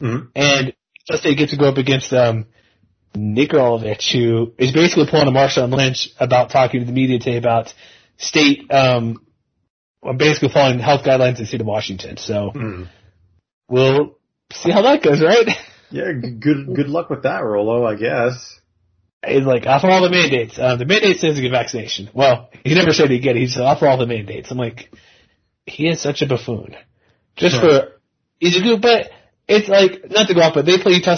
Mhm. 0.00 0.28
And 0.34 0.72
Utah 1.08 1.20
State 1.20 1.36
gets 1.36 1.50
to 1.52 1.58
go 1.58 1.68
up 1.68 1.76
against, 1.76 2.10
um, 2.14 2.46
Nick 3.14 3.52
who 3.52 4.52
is 4.58 4.72
basically 4.72 5.06
pulling 5.06 5.28
a 5.28 5.32
Marshawn 5.32 5.70
Lynch 5.70 6.08
about 6.18 6.48
talking 6.48 6.80
to 6.80 6.86
the 6.86 6.92
media 6.92 7.18
today 7.18 7.36
about 7.36 7.72
state, 8.16 8.72
um, 8.72 9.20
basically 10.16 10.48
following 10.48 10.78
health 10.80 11.04
guidelines 11.04 11.36
in 11.36 11.42
the 11.42 11.46
state 11.46 11.60
of 11.60 11.66
Washington. 11.66 12.16
So 12.16 12.50
Mm. 12.54 12.88
we'll 13.68 14.16
see 14.52 14.70
how 14.70 14.82
that 14.82 15.02
goes, 15.02 15.20
right? 15.22 15.48
Yeah, 15.90 16.12
good 16.12 16.74
good 16.74 16.88
luck 16.88 17.10
with 17.10 17.22
that, 17.22 17.44
Rolo. 17.44 17.84
I 17.86 17.94
guess. 17.96 18.60
He's 19.26 19.44
like, 19.44 19.64
off 19.66 19.84
all 19.84 20.02
the 20.02 20.10
mandates. 20.10 20.58
Uh, 20.58 20.76
the 20.76 20.84
mandate 20.84 21.16
says 21.18 21.36
to 21.36 21.40
get 21.42 21.50
vaccination. 21.50 22.10
Well, 22.12 22.50
he 22.62 22.74
never 22.74 22.92
said 22.92 23.10
he'd 23.10 23.20
get 23.22 23.36
it. 23.36 23.40
He 23.40 23.46
said, 23.46 23.62
all 23.62 23.96
the 23.96 24.06
mandates. 24.06 24.50
I'm 24.50 24.58
like, 24.58 24.92
he 25.64 25.88
is 25.88 26.02
such 26.02 26.20
a 26.20 26.26
buffoon. 26.26 26.76
Just 27.36 27.60
for, 27.60 27.92
he's 28.38 28.56
a 28.58 28.60
good, 28.60 28.82
but 28.82 29.10
it's 29.48 29.68
like, 29.68 30.10
not 30.10 30.28
to 30.28 30.34
go 30.34 30.40
off, 30.42 30.54
but 30.54 30.66
they 30.66 30.78
play 30.78 30.92
Utah 30.92 31.16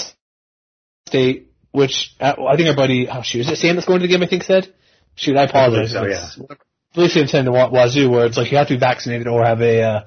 State, 1.08 1.50
which, 1.72 2.14
uh, 2.20 2.34
I 2.48 2.56
think 2.56 2.68
our 2.68 2.76
buddy, 2.76 3.08
oh 3.10 3.22
shoot, 3.22 3.40
is 3.40 3.50
it 3.50 3.56
Sam 3.56 3.74
that's 3.76 3.86
going 3.88 4.00
to 4.00 4.06
the 4.06 4.12
game, 4.12 4.22
I 4.22 4.28
think 4.28 4.44
said? 4.44 4.72
Shoot, 5.16 5.36
I 5.36 5.44
apologize. 5.44 5.94
I 5.94 6.00
believe 6.00 6.12
It's- 6.12 6.38
I 6.40 6.54
believe 6.94 7.10
it's 7.16 7.30
attend 7.30 7.46
to 7.46 7.52
Wazoo 7.52 8.08
where 8.08 8.24
it's 8.26 8.36
like 8.38 8.50
you 8.50 8.56
have 8.58 8.68
to 8.68 8.74
be 8.74 8.80
vaccinated 8.80 9.26
or 9.26 9.44
have 9.44 9.60
a, 9.60 9.82
uh, 9.82 10.00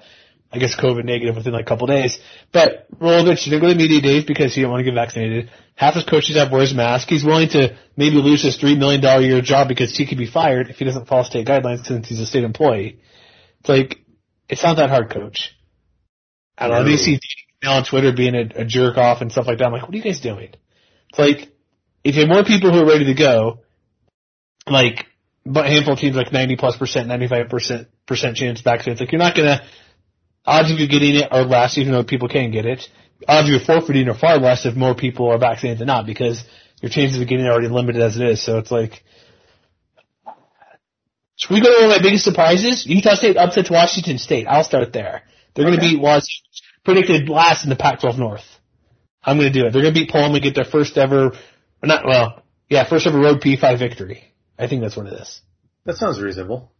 I 0.51 0.57
guess 0.57 0.75
COVID 0.75 1.05
negative 1.05 1.35
within 1.35 1.53
like 1.53 1.65
a 1.65 1.67
couple 1.67 1.85
days. 1.85 2.17
But 2.51 2.87
Rolovich 2.99 3.43
didn't 3.43 3.61
go 3.61 3.67
to 3.67 3.75
media 3.75 4.01
days 4.01 4.25
because 4.25 4.55
he 4.55 4.61
didn't 4.61 4.71
want 4.71 4.81
to 4.81 4.85
get 4.85 4.95
vaccinated. 4.95 5.51
Half 5.75 5.93
his 5.93 6.05
coaches 6.05 6.37
have 6.37 6.51
wears 6.51 6.71
a 6.71 6.75
mask. 6.75 7.07
He's 7.07 7.23
willing 7.23 7.49
to 7.49 7.77
maybe 7.95 8.15
lose 8.15 8.43
his 8.43 8.57
three 8.57 8.75
million 8.75 8.99
dollar 8.99 9.21
year 9.21 9.41
job 9.41 9.67
because 9.67 9.95
he 9.95 10.07
could 10.07 10.17
be 10.17 10.25
fired 10.25 10.69
if 10.69 10.77
he 10.77 10.85
doesn't 10.85 11.07
follow 11.07 11.23
state 11.23 11.47
guidelines 11.47 11.85
since 11.85 12.07
he's 12.07 12.19
a 12.19 12.25
state 12.25 12.43
employee. 12.43 12.99
It's 13.59 13.69
like 13.69 13.99
it's 14.47 14.63
not 14.63 14.77
that 14.77 14.89
hard, 14.89 15.11
coach. 15.11 15.55
I 16.57 16.67
don't 16.67 16.77
know. 16.77 16.83
No. 16.83 16.89
You 16.89 16.97
see 16.97 17.19
now 17.61 17.77
on 17.77 17.85
Twitter 17.85 18.11
being 18.11 18.33
a, 18.33 18.61
a 18.61 18.65
jerk 18.65 18.97
off 18.97 19.21
and 19.21 19.31
stuff 19.31 19.45
like 19.45 19.59
that. 19.59 19.65
I'm 19.65 19.71
like, 19.71 19.83
what 19.83 19.93
are 19.93 19.97
you 19.97 20.03
guys 20.03 20.19
doing? 20.19 20.49
It's 21.09 21.19
like 21.19 21.51
if 22.03 22.15
you 22.15 22.21
have 22.21 22.29
more 22.29 22.43
people 22.43 22.71
who 22.71 22.79
are 22.79 22.87
ready 22.87 23.05
to 23.05 23.13
go, 23.13 23.59
like 24.67 25.05
but 25.45 25.65
a 25.65 25.69
handful 25.69 25.93
of 25.93 25.99
teams 25.99 26.15
like 26.15 26.31
90 26.31 26.55
plus 26.57 26.77
percent, 26.77 27.07
95 27.07 27.49
percent 27.49 27.87
percent 28.07 28.35
chance. 28.35 28.61
It's 28.65 28.99
like 28.99 29.11
you're 29.11 29.19
not 29.19 29.35
gonna 29.35 29.61
odds 30.49 30.71
of 30.71 30.79
you 30.79 30.87
getting 30.87 31.15
it 31.15 31.31
are 31.31 31.43
less, 31.43 31.77
even 31.77 31.93
though 31.93 32.03
people 32.03 32.27
can 32.27 32.51
get 32.51 32.65
it. 32.65 32.87
Odds 33.27 33.47
of 33.47 33.53
you 33.53 33.59
forfeiting 33.59 34.09
are 34.09 34.17
far 34.17 34.37
less 34.37 34.65
if 34.65 34.75
more 34.75 34.95
people 34.95 35.29
are 35.29 35.37
vaccinated 35.37 35.79
than 35.79 35.87
not, 35.87 36.05
because 36.05 36.43
your 36.81 36.89
chances 36.89 37.21
of 37.21 37.27
getting 37.27 37.45
it 37.45 37.49
are 37.49 37.53
already 37.53 37.67
limited 37.67 38.01
as 38.01 38.17
it 38.17 38.23
is. 38.23 38.43
So 38.43 38.57
it's 38.57 38.71
like. 38.71 39.03
Should 41.35 41.53
we 41.53 41.61
go 41.61 41.67
to 41.67 41.85
one 41.85 41.91
of 41.91 41.97
my 41.97 42.01
biggest 42.01 42.25
surprises? 42.25 42.85
Utah 42.85 43.15
State 43.15 43.37
upsets 43.37 43.69
Washington 43.69 44.17
State. 44.17 44.45
I'll 44.45 44.65
start 44.65 44.91
there. 44.91 45.23
They're 45.53 45.63
going 45.63 45.77
to 45.77 45.81
beat 45.81 46.01
was 46.01 46.27
predicted 46.83 47.29
last 47.29 47.63
in 47.63 47.69
the 47.69 47.77
Pac-12 47.77 48.17
North. 48.17 48.43
I'm 49.23 49.37
going 49.37 49.51
to 49.51 49.57
do 49.57 49.65
it. 49.65 49.71
They're 49.71 49.81
going 49.81 49.93
to 49.93 49.99
beat 49.99 50.11
Pullman 50.11 50.35
and 50.35 50.43
get 50.43 50.55
their 50.55 50.65
first 50.65 50.97
ever, 50.97 51.31
not 51.83 52.05
well, 52.05 52.43
yeah, 52.69 52.87
first 52.87 53.07
ever 53.07 53.19
road 53.19 53.41
P5 53.41 53.79
victory. 53.79 54.33
I 54.57 54.67
think 54.67 54.81
that's 54.81 54.97
what 54.97 55.07
it 55.07 55.13
is. 55.13 55.41
That 55.85 55.95
sounds 55.95 56.21
reasonable. 56.21 56.71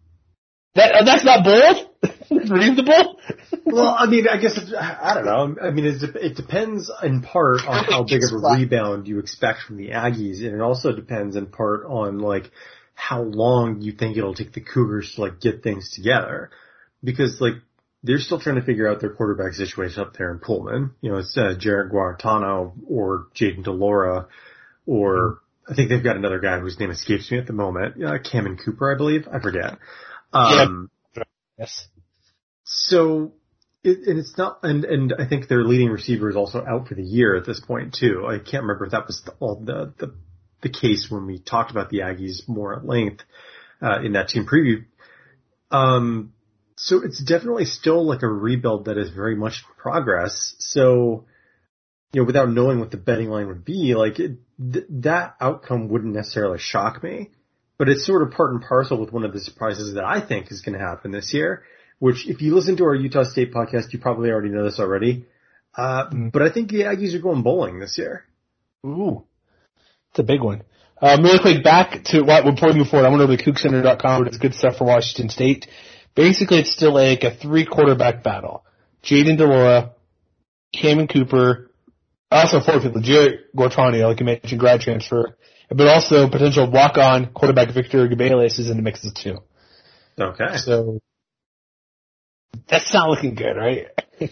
That 0.76 0.94
uh, 0.94 1.04
that's 1.04 1.26
not 1.26 1.44
bold. 1.44 1.90
That's 2.50 2.60
reasonable. 2.68 3.20
Well, 3.66 3.96
I 3.98 4.08
mean, 4.08 4.28
I 4.28 4.38
guess 4.38 4.58
it's, 4.58 4.74
I 4.74 5.14
don't 5.16 5.26
know. 5.26 5.62
I 5.62 5.72
mean, 5.72 5.86
it's, 5.86 6.04
it 6.04 6.36
depends 6.36 6.92
in 7.04 7.22
part 7.22 7.62
on 7.68 7.86
how 7.86 8.04
big 8.04 8.22
of 8.24 8.32
a 8.34 8.38
rebound 8.58 9.08
you 9.08 9.20
expect 9.20 9.62
from 9.62 9.78
the 9.78 9.90
Aggies, 9.90 10.40
and 10.40 10.54
it 10.56 10.62
also 10.62 10.94
depends 10.96 11.36
in 11.36 11.48
part 11.48 11.86
on 11.86 12.20
like 12.20 12.52
how 12.96 13.22
long 13.22 13.82
you 13.82 13.92
think 13.94 14.18
it'll 14.18 14.34
take 14.34 14.54
the 14.54 14.62
Cougars 14.62 15.14
to 15.16 15.22
like 15.22 15.40
get 15.40 15.64
things 15.64 15.92
together, 15.92 16.50
because 17.04 17.40
like 17.40 17.54
they're 18.04 18.20
still 18.20 18.40
trying 18.40 18.56
to 18.56 18.62
figure 18.62 18.88
out 18.88 19.02
their 19.02 19.14
quarterback 19.14 19.54
situation 19.54 20.02
up 20.02 20.14
there 20.18 20.32
in 20.32 20.40
Pullman. 20.40 20.92
You 21.02 21.12
know, 21.12 21.18
it's 21.18 21.38
uh, 21.38 21.54
Jarrett 21.58 21.92
Guarantano 21.92 22.74
or 22.88 23.28
Jayden 23.36 23.64
de 23.64 23.72
Laura, 23.72 24.28
or 24.86 25.40
I 25.70 25.76
think 25.76 25.90
they've 25.90 26.04
got 26.04 26.16
another 26.16 26.40
guy 26.40 26.60
whose 26.60 26.80
name 26.80 26.92
escapes 26.92 27.30
me 27.32 27.38
at 27.38 27.46
the 27.46 27.54
moment. 27.54 28.04
Uh, 28.04 28.18
Cameron 28.20 28.58
Cooper, 28.58 28.94
I 28.94 28.98
believe. 28.98 29.28
I 29.32 29.40
forget. 29.40 29.78
Um, 30.34 30.90
Yes. 31.60 31.90
So, 32.72 33.34
it, 33.84 34.08
and 34.08 34.20
it's 34.20 34.38
not, 34.38 34.60
and, 34.62 34.86
and 34.86 35.14
I 35.18 35.28
think 35.28 35.48
their 35.48 35.64
leading 35.64 35.90
receiver 35.90 36.30
is 36.30 36.36
also 36.36 36.64
out 36.64 36.88
for 36.88 36.94
the 36.94 37.04
year 37.04 37.36
at 37.36 37.46
this 37.46 37.60
point 37.60 37.96
too. 38.00 38.26
I 38.28 38.38
can't 38.38 38.62
remember 38.62 38.86
if 38.86 38.92
that 38.92 39.08
was 39.08 39.24
the, 39.26 39.34
all 39.40 39.56
the, 39.56 39.94
the, 39.98 40.14
the 40.62 40.70
case 40.70 41.08
when 41.10 41.26
we 41.26 41.40
talked 41.40 41.72
about 41.72 41.90
the 41.90 42.00
Aggies 42.00 42.48
more 42.48 42.76
at 42.76 42.86
length, 42.86 43.24
uh, 43.82 44.02
in 44.04 44.14
that 44.14 44.28
team 44.30 44.46
preview. 44.46 44.86
Um, 45.72 46.34
so 46.76 47.02
it's 47.04 47.24
definitely 47.24 47.66
still 47.66 48.06
like 48.06 48.22
a 48.22 48.28
rebuild 48.28 48.86
that 48.86 48.98
is 48.98 49.10
very 49.10 49.36
much 49.36 49.64
in 49.68 49.82
progress. 49.82 50.56
So, 50.60 51.26
you 52.14 52.22
know, 52.22 52.26
without 52.26 52.52
knowing 52.52 52.80
what 52.80 52.92
the 52.92 52.98
betting 52.98 53.30
line 53.30 53.48
would 53.48 53.66
be, 53.66 53.96
like 53.96 54.20
it, 54.20 54.38
th- 54.60 54.86
that 54.90 55.36
outcome 55.42 55.90
wouldn't 55.90 56.14
necessarily 56.14 56.60
shock 56.60 57.02
me, 57.04 57.32
but 57.78 57.90
it's 57.90 58.06
sort 58.06 58.22
of 58.22 58.32
part 58.32 58.52
and 58.52 58.62
parcel 58.62 59.00
with 59.00 59.12
one 59.12 59.26
of 59.26 59.34
the 59.34 59.40
surprises 59.40 59.96
that 59.96 60.04
I 60.04 60.22
think 60.26 60.52
is 60.52 60.62
going 60.62 60.78
to 60.78 60.86
happen 60.86 61.12
this 61.12 61.34
year, 61.34 61.64
which 62.00 62.28
if 62.28 62.42
you 62.42 62.56
listen 62.56 62.78
to 62.78 62.86
our 62.86 62.96
Utah 62.96 63.24
State 63.24 63.54
podcast, 63.54 63.94
you 63.94 64.00
probably 64.00 64.32
already 64.32 64.50
know 64.50 64.64
this 64.64 64.80
already. 64.80 65.26
Uh, 65.78 66.06
but 66.34 66.42
I 66.42 66.50
think 66.50 66.70
the 66.70 66.82
Aggies 66.82 67.14
are 67.14 67.20
going 67.20 67.44
bowling 67.44 67.80
this 67.80 67.98
year. 67.98 68.26
Ooh, 68.86 69.24
it's 70.10 70.20
a 70.20 70.24
big 70.24 70.42
one. 70.42 70.64
Um, 71.02 71.24
really 71.24 71.40
quick, 71.40 71.64
back 71.64 72.04
to 72.06 72.22
what 72.24 72.44
before 72.44 72.70
we 72.70 72.80
move 72.80 72.90
forward, 72.90 73.06
I 73.06 73.10
went 73.10 73.22
over 73.22 73.38
to 73.38 73.44
CougCenter.com, 73.44 74.28
is 74.28 74.38
good 74.38 74.54
stuff 74.54 74.78
for 74.78 74.86
Washington 74.86 75.30
State. 75.30 75.68
Basically, 76.16 76.60
it's 76.60 76.74
still 76.74 76.94
like 76.94 77.24
a 77.24 77.34
three 77.34 77.66
quarterback 77.66 78.24
battle. 78.24 78.66
Jayden 79.04 79.38
de 79.38 79.46
Laura, 79.46 79.92
Cameron 80.74 81.08
Cooper, 81.08 81.72
also 82.30 82.60
four 82.60 82.82
people, 82.82 83.02
Jared 83.02 83.40
Gortani, 83.56 84.06
like 84.06 84.20
you 84.20 84.26
mentioned, 84.26 84.60
grad 84.60 84.82
transfer, 84.82 85.38
but 85.70 85.88
also 85.88 86.30
potential 86.30 86.70
walk-on 86.70 87.28
quarterback 87.34 87.74
Victor 87.74 88.08
Gabalis 88.08 88.60
is 88.60 88.70
in 88.70 88.78
the 88.78 88.84
mix 88.84 89.06
as 89.06 89.14
too. 89.14 89.38
Okay. 90.20 90.58
So 90.58 91.00
that's 92.70 92.94
not 92.94 93.10
looking 93.10 93.36
good, 93.36 93.56
right? 93.56 93.88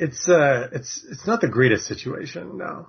It's, 0.00 0.28
uh, 0.28 0.68
it's, 0.70 1.04
it's 1.10 1.26
not 1.26 1.40
the 1.40 1.48
greatest 1.48 1.86
situation, 1.86 2.56
no. 2.56 2.86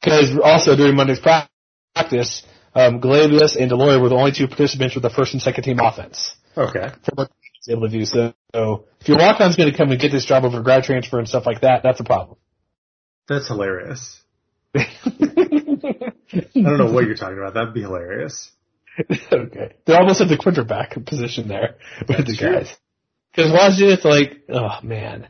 Because 0.00 0.38
also 0.40 0.76
during 0.76 0.94
Monday's 0.94 1.18
practice, 1.18 2.44
um, 2.76 3.00
Galavius 3.00 3.56
and 3.56 3.68
Deloyer 3.68 4.00
were 4.00 4.08
the 4.08 4.14
only 4.14 4.30
two 4.30 4.46
participants 4.46 4.94
with 4.94 5.02
the 5.02 5.10
first 5.10 5.32
and 5.32 5.42
second 5.42 5.64
team 5.64 5.80
offense. 5.80 6.36
Okay. 6.56 6.92
For 7.04 7.14
what 7.14 7.30
he's 7.40 7.74
able 7.74 7.88
to 7.88 7.98
do. 7.98 8.04
So, 8.04 8.34
so 8.54 8.84
if 9.00 9.08
your 9.08 9.18
walk-on's 9.18 9.56
going 9.56 9.72
to 9.72 9.76
come 9.76 9.90
and 9.90 10.00
get 10.00 10.12
this 10.12 10.24
job 10.24 10.44
over 10.44 10.62
grad 10.62 10.84
transfer 10.84 11.18
and 11.18 11.28
stuff 11.28 11.44
like 11.44 11.62
that, 11.62 11.82
that's 11.82 11.98
a 11.98 12.04
problem. 12.04 12.38
That's 13.28 13.48
hilarious. 13.48 14.20
I 14.74 14.86
don't 16.54 16.78
know 16.78 16.92
what 16.92 17.04
you're 17.04 17.16
talking 17.16 17.38
about. 17.38 17.54
That'd 17.54 17.74
be 17.74 17.82
hilarious. 17.82 18.50
okay. 19.32 19.74
They're 19.86 19.98
almost 19.98 20.20
at 20.20 20.28
the 20.28 20.38
quarterback 20.38 20.94
position 21.04 21.48
there 21.48 21.76
with 22.06 22.18
That's 22.18 22.30
the 22.30 22.36
true. 22.36 22.52
guys. 22.52 22.76
Because 23.34 23.52
Washington, 23.52 23.90
it's 23.90 24.04
like, 24.04 24.42
oh 24.48 24.78
man. 24.82 25.28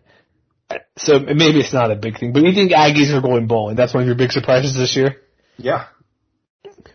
So 0.97 1.19
maybe 1.19 1.61
it's 1.61 1.73
not 1.73 1.91
a 1.91 1.97
big 1.97 2.19
thing, 2.19 2.33
but 2.33 2.43
you 2.43 2.53
think 2.53 2.73
Aggies 2.73 3.13
are 3.13 3.21
going 3.21 3.47
bowling? 3.47 3.77
That's 3.77 3.95
one 3.95 4.03
of 4.03 4.07
your 4.07 4.17
big 4.17 4.33
surprises 4.33 4.75
this 4.75 4.97
year. 4.97 5.17
Yeah. 5.57 5.87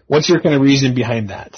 What's 0.08 0.30
your 0.30 0.42
kind 0.42 0.56
of 0.56 0.62
reason 0.62 0.96
behind 0.96 1.30
that? 1.30 1.56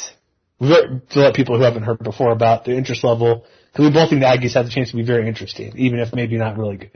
To 0.59 0.99
let 1.15 1.33
people 1.33 1.57
who 1.57 1.63
haven't 1.63 1.83
heard 1.83 1.99
before 1.99 2.31
about 2.31 2.65
the 2.65 2.75
interest 2.75 3.03
level, 3.03 3.45
because 3.71 3.85
we 3.85 3.93
both 3.93 4.09
think 4.09 4.21
the 4.21 4.27
Aggies 4.27 4.55
have 4.55 4.65
the 4.65 4.71
chance 4.71 4.91
to 4.91 4.97
be 4.97 5.03
very 5.03 5.27
interesting, 5.27 5.73
even 5.77 5.99
if 5.99 6.13
maybe 6.13 6.37
not 6.37 6.57
really 6.57 6.77
good. 6.77 6.91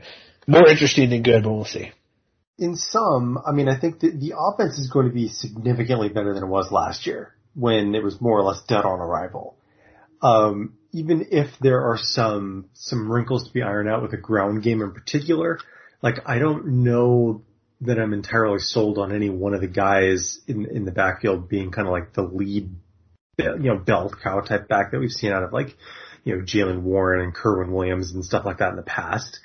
More 0.46 0.68
interesting 0.68 1.08
than 1.08 1.22
good, 1.22 1.42
but 1.42 1.52
we'll 1.52 1.64
see. 1.64 1.90
In 2.58 2.76
some, 2.76 3.38
I 3.44 3.52
mean, 3.52 3.68
I 3.68 3.80
think 3.80 4.00
that 4.00 4.20
the 4.20 4.34
offense 4.38 4.78
is 4.78 4.90
going 4.90 5.08
to 5.08 5.14
be 5.14 5.28
significantly 5.28 6.10
better 6.10 6.34
than 6.34 6.44
it 6.44 6.48
was 6.48 6.70
last 6.70 7.06
year 7.06 7.34
when 7.54 7.94
it 7.94 8.02
was 8.02 8.20
more 8.20 8.38
or 8.38 8.42
less 8.42 8.62
dead 8.68 8.84
on 8.84 9.00
arrival. 9.00 9.56
Um, 10.20 10.74
even 10.94 11.26
if 11.32 11.48
there 11.60 11.90
are 11.90 11.98
some, 11.98 12.66
some 12.72 13.10
wrinkles 13.10 13.48
to 13.48 13.52
be 13.52 13.62
ironed 13.62 13.88
out 13.88 14.00
with 14.00 14.12
the 14.12 14.16
ground 14.16 14.62
game 14.62 14.80
in 14.80 14.92
particular, 14.92 15.58
like 16.02 16.20
I 16.24 16.38
don't 16.38 16.84
know 16.84 17.42
that 17.80 17.98
I'm 17.98 18.12
entirely 18.12 18.60
sold 18.60 18.96
on 18.98 19.12
any 19.12 19.28
one 19.28 19.54
of 19.54 19.60
the 19.60 19.66
guys 19.66 20.40
in, 20.46 20.66
in 20.66 20.84
the 20.84 20.92
backfield 20.92 21.48
being 21.48 21.72
kind 21.72 21.88
of 21.88 21.92
like 21.92 22.12
the 22.12 22.22
lead, 22.22 22.70
you 23.36 23.58
know, 23.58 23.76
bell 23.76 24.08
cow 24.22 24.40
type 24.40 24.68
back 24.68 24.92
that 24.92 25.00
we've 25.00 25.10
seen 25.10 25.32
out 25.32 25.42
of 25.42 25.52
like, 25.52 25.76
you 26.22 26.36
know, 26.36 26.42
Jaylen 26.42 26.82
Warren 26.82 27.22
and 27.22 27.34
Kerwin 27.34 27.72
Williams 27.72 28.12
and 28.12 28.24
stuff 28.24 28.44
like 28.44 28.58
that 28.58 28.70
in 28.70 28.76
the 28.76 28.82
past. 28.82 29.40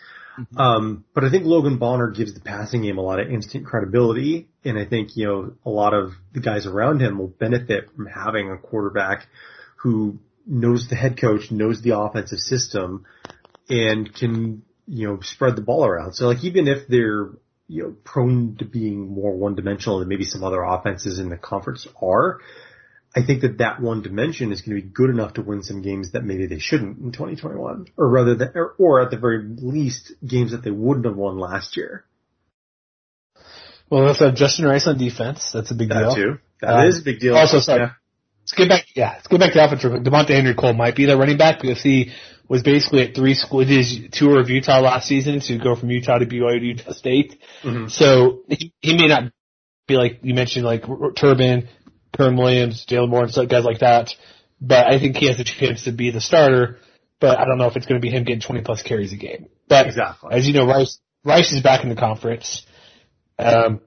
Um, 0.55 1.03
but 1.13 1.25
I 1.25 1.31
think 1.31 1.45
Logan 1.45 1.79
Bonner 1.79 2.11
gives 2.11 2.33
the 2.33 2.39
passing 2.39 2.83
game 2.83 2.97
a 2.97 3.01
lot 3.01 3.19
of 3.19 3.29
instant 3.29 3.65
credibility, 3.65 4.47
and 4.63 4.77
I 4.77 4.85
think 4.85 5.17
you 5.17 5.25
know 5.25 5.53
a 5.65 5.69
lot 5.69 5.93
of 5.93 6.13
the 6.31 6.39
guys 6.39 6.65
around 6.65 7.01
him 7.01 7.17
will 7.17 7.27
benefit 7.27 7.89
from 7.93 8.05
having 8.05 8.49
a 8.49 8.57
quarterback 8.57 9.27
who 9.77 10.19
knows 10.49 10.89
the 10.89 10.95
head 10.95 11.19
coach, 11.19 11.51
knows 11.51 11.81
the 11.81 11.97
offensive 11.97 12.39
system, 12.39 13.05
and 13.69 14.13
can 14.13 14.63
you 14.87 15.07
know 15.07 15.19
spread 15.21 15.55
the 15.55 15.61
ball 15.61 15.85
around. 15.85 16.13
So 16.13 16.27
like 16.27 16.43
even 16.43 16.67
if 16.67 16.87
they're 16.87 17.29
you 17.69 17.83
know, 17.83 17.95
prone 18.03 18.55
to 18.57 18.65
being 18.65 19.07
more 19.07 19.31
one 19.37 19.55
dimensional 19.55 19.99
than 19.99 20.07
maybe 20.07 20.25
some 20.25 20.43
other 20.43 20.61
offenses 20.63 21.19
in 21.19 21.29
the 21.29 21.37
conference 21.37 21.87
are. 22.01 22.39
I 23.15 23.23
think 23.25 23.41
that 23.41 23.57
that 23.59 23.81
one 23.81 24.01
dimension 24.03 24.51
is 24.51 24.61
going 24.61 24.75
to 24.77 24.83
be 24.83 24.87
good 24.89 25.09
enough 25.09 25.33
to 25.33 25.41
win 25.41 25.63
some 25.63 25.81
games 25.81 26.11
that 26.11 26.23
maybe 26.23 26.45
they 26.45 26.59
shouldn't 26.59 26.99
in 26.99 27.11
2021, 27.11 27.87
or 27.97 28.07
rather, 28.07 28.35
that, 28.35 28.51
or, 28.55 28.75
or 28.77 29.01
at 29.01 29.09
the 29.09 29.17
very 29.17 29.43
least, 29.43 30.13
games 30.25 30.51
that 30.51 30.63
they 30.63 30.69
wouldn't 30.71 31.05
have 31.07 31.15
won 31.15 31.39
last 31.39 31.75
year. 31.75 32.05
Well, 33.89 34.03
let's 34.03 34.19
have 34.19 34.35
Justin 34.35 34.65
Rice 34.65 34.85
on 34.85 34.99
defense. 34.99 35.49
That's 35.51 35.71
a 35.71 35.75
big 35.75 35.89
That 35.89 36.01
deal. 36.01 36.15
too. 36.15 36.37
That 36.61 36.79
Um, 36.81 36.87
is 36.87 37.01
a 37.01 37.03
big 37.03 37.19
deal. 37.19 37.35
Also, 37.35 37.59
sorry. 37.59 37.79
Yeah. 37.81 37.91
Let's 38.51 38.53
get 38.57 38.69
back. 38.69 38.85
Yeah, 38.95 39.11
let's 39.13 39.27
get 39.27 39.39
back 39.39 39.53
to 39.53 39.63
offense. 39.63 39.83
Devontae 39.83 40.29
Henry 40.29 40.55
Cole 40.55 40.73
might 40.73 40.95
be 40.95 41.05
the 41.05 41.15
running 41.17 41.37
back 41.37 41.61
because 41.61 41.81
he 41.81 42.11
was 42.47 42.63
basically 42.63 43.01
at 43.07 43.15
three 43.15 43.35
school. 43.35 43.59
His 43.59 43.99
tour 44.11 44.39
of 44.39 44.49
Utah 44.49 44.79
last 44.79 45.07
season 45.07 45.39
to 45.41 45.57
go 45.59 45.75
from 45.75 45.91
Utah 45.91 46.17
to 46.17 46.25
BYU 46.25 46.59
to 46.59 46.65
Utah 46.65 46.93
State. 46.93 47.39
Mhm. 47.63 47.91
So 47.91 48.41
he, 48.47 48.73
he 48.81 48.97
may 48.97 49.07
not 49.07 49.31
be 49.87 49.95
like 49.97 50.19
you 50.23 50.33
mentioned, 50.33 50.65
like 50.65 50.83
Turbin, 51.15 51.67
Kerwin 52.17 52.37
Williams, 52.37 52.85
Jalen 52.89 53.09
Moore, 53.09 53.23
and 53.23 53.31
stuff, 53.31 53.49
guys 53.49 53.65
like 53.65 53.79
that. 53.79 54.09
But 54.59 54.87
I 54.87 54.99
think 54.99 55.15
he 55.17 55.27
has 55.27 55.39
a 55.39 55.43
chance 55.43 55.83
to 55.83 55.91
be 55.91 56.09
the 56.11 56.21
starter. 56.21 56.79
But 57.19 57.37
I 57.37 57.45
don't 57.45 57.57
know 57.57 57.67
if 57.67 57.75
it's 57.75 57.85
going 57.85 58.01
to 58.01 58.05
be 58.05 58.09
him 58.09 58.23
getting 58.23 58.41
20 58.41 58.61
plus 58.61 58.81
carries 58.81 59.11
a 59.13 59.17
game. 59.17 59.47
But 59.67 59.87
Exactly. 59.87 60.29
as 60.33 60.47
you 60.47 60.53
know, 60.53 60.65
Rice 60.65 60.99
Rice 61.23 61.51
is 61.51 61.61
back 61.61 61.83
in 61.83 61.89
the 61.89 61.95
conference. 61.95 62.65
Um, 63.37 63.81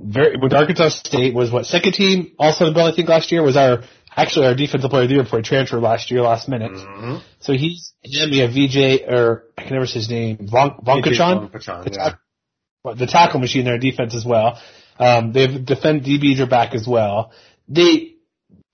very 0.00 0.36
with 0.36 0.52
Arkansas 0.52 0.88
State 0.90 1.34
was 1.34 1.50
what 1.50 1.66
second 1.66 1.92
team 1.92 2.32
All 2.38 2.52
Southern 2.52 2.74
Bell 2.74 2.86
I 2.86 2.94
think 2.94 3.08
last 3.08 3.32
year 3.32 3.42
was 3.42 3.56
our 3.56 3.82
actually 4.14 4.46
our 4.46 4.54
defensive 4.54 4.90
player 4.90 5.04
of 5.04 5.08
the 5.08 5.14
year 5.14 5.24
before 5.24 5.38
he 5.38 5.42
transferred 5.42 5.82
last 5.82 6.10
year 6.10 6.22
last 6.22 6.48
minute. 6.48 6.72
Mhm. 6.72 7.20
So 7.40 7.52
he's 7.52 7.92
him. 8.02 8.30
We 8.30 8.38
have 8.38 8.52
VJ 8.52 9.04
or 9.08 9.44
I 9.56 9.62
can 9.62 9.72
never 9.74 9.86
say 9.86 10.00
his 10.00 10.10
name 10.10 10.48
Von, 10.50 10.76
Vonkachon, 10.84 11.50
Vonkachon, 11.50 11.84
the, 11.84 11.90
yeah. 11.92 12.04
tack- 12.04 12.96
the 12.96 13.06
tackle 13.06 13.40
machine 13.40 13.64
their 13.64 13.78
defense 13.78 14.14
as 14.14 14.24
well. 14.24 14.58
Um, 14.98 15.32
they 15.32 15.42
have 15.46 15.64
defend 15.64 16.04
DBs 16.04 16.40
are 16.40 16.46
back 16.46 16.74
as 16.74 16.86
well. 16.86 17.32
They 17.68 18.12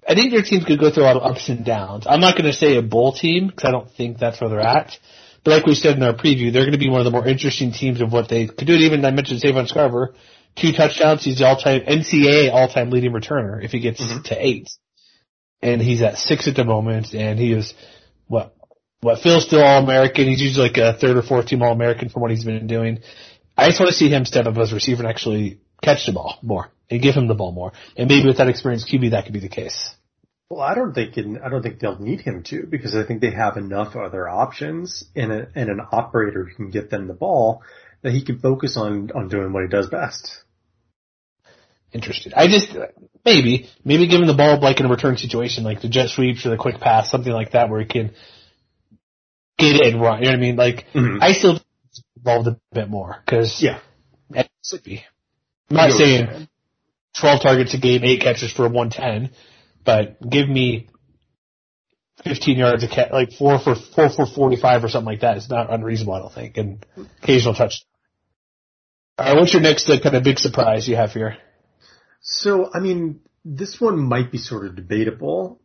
I 0.08 0.14
think 0.14 0.32
their 0.32 0.42
teams 0.42 0.64
could 0.64 0.80
go 0.80 0.90
through 0.90 1.02
a 1.04 1.08
lot 1.12 1.16
of 1.16 1.22
ups 1.22 1.48
and 1.48 1.64
downs. 1.64 2.06
I'm 2.08 2.20
not 2.20 2.32
going 2.34 2.50
to 2.50 2.56
say 2.56 2.76
a 2.76 2.82
bowl 2.82 3.12
team 3.12 3.48
because 3.48 3.64
I 3.68 3.70
don't 3.72 3.90
think 3.90 4.18
that's 4.18 4.40
where 4.40 4.48
they're 4.48 4.60
at. 4.60 4.98
But 5.44 5.50
like 5.52 5.66
we 5.66 5.74
said 5.74 5.96
in 5.96 6.02
our 6.02 6.14
preview, 6.14 6.52
they're 6.52 6.62
going 6.64 6.72
to 6.72 6.78
be 6.78 6.88
one 6.88 7.00
of 7.00 7.04
the 7.04 7.10
more 7.10 7.26
interesting 7.26 7.72
teams 7.72 8.00
of 8.00 8.12
what 8.12 8.28
they 8.28 8.46
could 8.46 8.66
do. 8.66 8.72
Even 8.74 9.04
I 9.04 9.10
mentioned 9.10 9.40
Savon 9.40 9.66
Scarver, 9.66 10.14
two 10.60 10.72
touchdowns. 10.72 11.24
He's 11.24 11.38
the 11.38 11.46
all-time 11.46 11.82
NCAA 11.82 12.52
all-time 12.52 12.90
leading 12.90 13.12
returner 13.12 13.62
if 13.62 13.70
he 13.70 13.80
gets 13.80 14.02
mm-hmm. 14.02 14.22
to 14.22 14.46
eight, 14.46 14.70
and 15.62 15.80
he's 15.80 16.02
at 16.02 16.18
six 16.18 16.48
at 16.48 16.56
the 16.56 16.64
moment. 16.64 17.14
And 17.14 17.38
he 17.38 17.52
is 17.52 17.74
what 18.26 18.54
what 19.00 19.20
Phil's 19.20 19.44
still 19.44 19.62
all-American. 19.62 20.26
He's 20.26 20.40
usually 20.40 20.68
like 20.68 20.76
a 20.76 20.98
third 20.98 21.16
or 21.16 21.22
fourth 21.22 21.46
team 21.46 21.62
all-American 21.62 22.08
from 22.08 22.22
what 22.22 22.30
he's 22.30 22.44
been 22.44 22.66
doing. 22.66 23.00
I 23.56 23.68
just 23.68 23.80
want 23.80 23.90
to 23.90 23.96
see 23.96 24.08
him 24.08 24.24
step 24.24 24.46
up 24.46 24.56
as 24.56 24.72
a 24.72 24.74
receiver 24.74 25.02
and 25.02 25.10
actually 25.10 25.60
catch 25.82 26.06
the 26.06 26.12
ball 26.12 26.38
more 26.42 26.70
and 26.90 27.02
give 27.02 27.14
him 27.14 27.26
the 27.26 27.34
ball 27.34 27.52
more. 27.52 27.72
And 27.96 28.08
maybe 28.08 28.26
with 28.26 28.38
that 28.38 28.48
experience 28.48 28.88
QB, 28.88 29.10
that 29.10 29.24
could 29.24 29.32
be 29.32 29.40
the 29.40 29.48
case. 29.48 29.94
Well, 30.50 30.62
I 30.62 30.74
don't 30.74 30.94
think 30.94 31.18
in, 31.18 31.38
I 31.38 31.50
don't 31.50 31.62
think 31.62 31.78
they'll 31.78 31.98
need 31.98 32.20
him 32.20 32.42
to 32.44 32.66
because 32.66 32.96
I 32.96 33.04
think 33.04 33.20
they 33.20 33.32
have 33.32 33.56
enough 33.56 33.96
other 33.96 34.28
options 34.28 35.04
and 35.14 35.30
a, 35.30 35.48
and 35.54 35.68
an 35.68 35.80
operator 35.92 36.44
who 36.44 36.54
can 36.54 36.70
get 36.70 36.88
them 36.88 37.06
the 37.06 37.14
ball 37.14 37.62
that 38.02 38.12
he 38.12 38.24
can 38.24 38.38
focus 38.38 38.76
on 38.76 39.10
on 39.14 39.28
doing 39.28 39.52
what 39.52 39.64
he 39.64 39.68
does 39.68 39.88
best. 39.88 40.42
Interested. 41.92 42.34
I 42.34 42.48
just 42.48 42.76
maybe 43.24 43.68
maybe 43.84 44.06
give 44.08 44.20
him 44.20 44.26
the 44.26 44.34
ball 44.34 44.60
like 44.60 44.78
in 44.80 44.86
a 44.86 44.90
return 44.90 45.16
situation, 45.16 45.64
like 45.64 45.80
the 45.80 45.88
jet 45.88 46.10
sweeps 46.10 46.44
or 46.44 46.50
the 46.50 46.56
quick 46.58 46.80
pass, 46.80 47.10
something 47.10 47.32
like 47.32 47.52
that, 47.52 47.70
where 47.70 47.80
he 47.80 47.86
can 47.86 48.12
get 49.58 49.76
it 49.76 49.92
and 49.94 50.00
run. 50.02 50.18
You 50.18 50.26
know 50.26 50.30
what 50.32 50.36
I 50.36 50.40
mean? 50.40 50.56
Like 50.56 50.86
Mhm. 50.94 51.18
I 51.22 51.32
still 51.32 51.60
involved 52.16 52.46
a 52.48 52.58
bit 52.72 52.90
more 52.90 53.16
because 53.24 53.62
Yeah. 53.62 53.78
it 54.34 54.48
should 54.64 54.82
be. 54.82 55.02
I'm 55.70 55.76
not 55.76 55.92
saying. 55.92 56.48
12 57.16 57.40
targets 57.42 57.74
a 57.74 57.78
game, 57.78 58.04
eight 58.04 58.20
catches 58.20 58.52
for 58.52 58.68
110, 58.68 59.30
but 59.84 60.20
give 60.28 60.48
me 60.48 60.88
15 62.22 62.58
yards 62.58 62.84
a 62.84 62.88
catch, 62.88 63.10
like 63.12 63.32
four 63.32 63.58
for 63.58 63.74
four 63.74 64.08
for 64.10 64.26
45 64.26 64.84
or 64.84 64.88
something 64.88 65.06
like 65.06 65.20
that. 65.20 65.36
It's 65.38 65.48
not 65.48 65.72
unreasonable, 65.72 66.12
I 66.14 66.18
don't 66.20 66.32
think, 66.32 66.56
and 66.58 66.84
occasional 67.22 67.54
touch. 67.54 67.82
All 69.18 69.26
right, 69.26 69.36
what's 69.36 69.52
your 69.52 69.62
next 69.62 69.88
uh, 69.90 69.98
kind 69.98 70.14
of 70.14 70.22
big 70.22 70.38
surprise 70.38 70.86
you 70.86 70.94
have 70.96 71.12
here? 71.12 71.38
So, 72.28 72.70
I 72.72 72.80
mean, 72.80 73.20
this 73.44 73.80
one 73.80 73.98
might 73.98 74.30
be 74.30 74.38
sort 74.38 74.66
of 74.66 74.76
debatable, 74.76 75.60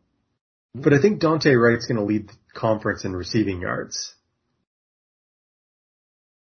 but 0.74 0.94
I 0.94 1.00
think 1.00 1.20
Dante 1.20 1.52
Wright's 1.52 1.86
going 1.86 1.98
to 1.98 2.04
lead 2.04 2.28
the 2.28 2.34
conference 2.54 3.04
in 3.04 3.14
receiving 3.14 3.60
yards. 3.60 4.14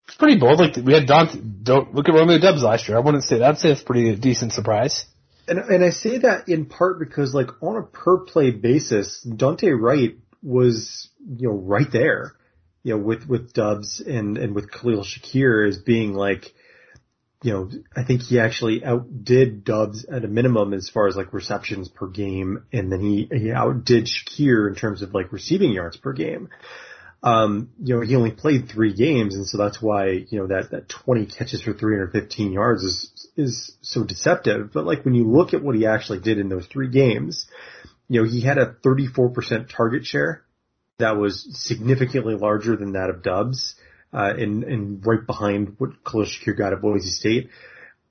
It's 0.07 0.15
pretty 0.15 0.39
bold. 0.39 0.59
Like 0.59 0.77
we 0.77 0.93
had 0.93 1.07
Dante. 1.07 1.39
Don't 1.63 1.93
look 1.93 2.07
at 2.07 2.15
Romeo 2.15 2.39
Doubs 2.39 2.63
last 2.63 2.87
year. 2.87 2.97
I 2.97 3.01
wouldn't 3.01 3.23
say 3.23 3.39
that. 3.39 3.49
I'd 3.49 3.57
say 3.57 3.71
it's 3.71 3.83
pretty 3.83 4.15
decent 4.15 4.53
surprise. 4.53 5.05
And 5.47 5.59
and 5.59 5.83
I 5.83 5.89
say 5.89 6.19
that 6.19 6.47
in 6.47 6.67
part 6.67 6.99
because 6.99 7.33
like 7.33 7.49
on 7.61 7.75
a 7.75 7.83
per 7.83 8.19
play 8.19 8.51
basis, 8.51 9.21
Dante 9.21 9.71
Wright 9.71 10.15
was 10.41 11.09
you 11.19 11.49
know 11.49 11.55
right 11.55 11.91
there, 11.91 12.33
you 12.83 12.93
know 12.93 12.99
with 12.99 13.27
with 13.27 13.51
Dubs 13.51 13.99
and 13.99 14.37
and 14.37 14.55
with 14.55 14.71
Khalil 14.71 15.03
Shakir 15.03 15.67
as 15.67 15.77
being 15.77 16.13
like, 16.13 16.53
you 17.43 17.53
know 17.53 17.69
I 17.95 18.03
think 18.03 18.21
he 18.21 18.39
actually 18.39 18.83
outdid 18.83 19.63
Doubs 19.63 20.05
at 20.05 20.25
a 20.25 20.27
minimum 20.27 20.73
as 20.73 20.89
far 20.89 21.07
as 21.07 21.15
like 21.15 21.33
receptions 21.33 21.87
per 21.87 22.07
game, 22.07 22.65
and 22.71 22.91
then 22.91 23.01
he 23.01 23.29
he 23.31 23.51
outdid 23.51 24.07
Shakir 24.07 24.67
in 24.67 24.75
terms 24.75 25.01
of 25.01 25.13
like 25.13 25.31
receiving 25.31 25.71
yards 25.71 25.97
per 25.97 26.13
game. 26.13 26.49
Um, 27.23 27.71
you 27.81 27.95
know, 27.95 28.01
he 28.01 28.15
only 28.15 28.31
played 28.31 28.69
three 28.69 28.93
games, 28.93 29.35
and 29.35 29.47
so 29.47 29.57
that's 29.57 29.81
why 29.81 30.09
you 30.09 30.39
know 30.39 30.47
that 30.47 30.71
that 30.71 30.89
20 30.89 31.25
catches 31.25 31.61
for 31.61 31.73
315 31.73 32.51
yards 32.51 32.83
is 32.83 33.29
is 33.35 33.75
so 33.81 34.03
deceptive. 34.03 34.71
But 34.73 34.85
like 34.85 35.03
when 35.03 35.15
you 35.15 35.29
look 35.29 35.53
at 35.53 35.63
what 35.63 35.75
he 35.75 35.87
actually 35.87 36.19
did 36.19 36.37
in 36.37 36.49
those 36.49 36.67
three 36.67 36.89
games, 36.89 37.47
you 38.07 38.21
know, 38.21 38.29
he 38.29 38.41
had 38.41 38.57
a 38.57 38.75
34% 38.85 39.69
target 39.75 40.05
share 40.05 40.43
that 40.99 41.17
was 41.17 41.47
significantly 41.59 42.35
larger 42.35 42.75
than 42.75 42.93
that 42.93 43.09
of 43.09 43.23
Doubs, 43.23 43.75
uh, 44.15 44.33
and 44.37 44.63
and 44.63 45.05
right 45.05 45.25
behind 45.25 45.75
what 45.77 45.89
Shakir 46.05 46.57
got 46.57 46.71
at 46.73 46.81
Boise 46.81 47.09
State. 47.09 47.49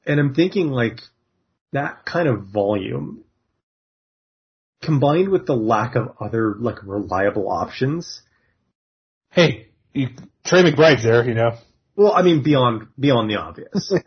And 0.07 0.21
I'm 0.21 0.35
thinking 0.35 0.69
like 0.69 1.01
that 1.73 2.05
kind 2.05 2.29
of 2.29 2.49
volume 2.49 3.25
combined 4.83 5.31
with 5.31 5.47
the 5.47 5.55
lack 5.55 5.97
of 5.97 6.17
other 6.21 6.55
like 6.59 6.77
reliable 6.85 7.51
options. 7.51 8.21
Hey, 9.31 9.69
you, 9.95 10.09
Trey 10.45 10.63
McBride's 10.63 11.03
there. 11.03 11.25
You 11.25 11.35
know, 11.35 11.53
Well, 11.97 12.13
I 12.13 12.23
mean, 12.23 12.43
beyond 12.43 12.89
beyond 13.01 13.31
the 13.31 13.37
obvious. 13.37 13.93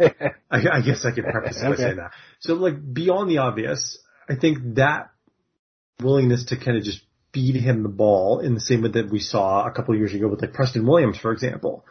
I, 0.52 0.78
I 0.78 0.82
guess 0.82 1.04
I 1.04 1.12
could 1.12 1.24
preface 1.26 1.58
it 1.58 1.64
by 1.64 1.70
Okay. 1.72 1.82
saying 1.82 1.96
that. 1.98 2.12
So, 2.42 2.54
like 2.54 2.76
beyond 2.94 3.30
the 3.32 3.40
obvious, 3.40 3.98
I 4.30 4.36
think 4.36 4.76
that 4.76 5.10
willingness 6.00 6.46
to 6.46 6.58
kind 6.58 6.78
of 6.78 6.84
just 6.84 7.02
feed 7.34 7.56
him 7.56 7.84
the 7.84 7.90
ball 7.90 8.40
in 8.40 8.54
the 8.54 8.60
same 8.60 8.82
way 8.82 8.90
that 8.90 9.12
we 9.12 9.20
saw 9.20 9.66
a 9.66 9.72
couple 9.72 9.96
years 9.96 10.14
ago 10.14 10.28
with 10.28 10.42
like 10.42 10.54
Preston 10.54 10.86
Williams, 10.86 11.18
for 11.18 11.32
example. 11.32 11.86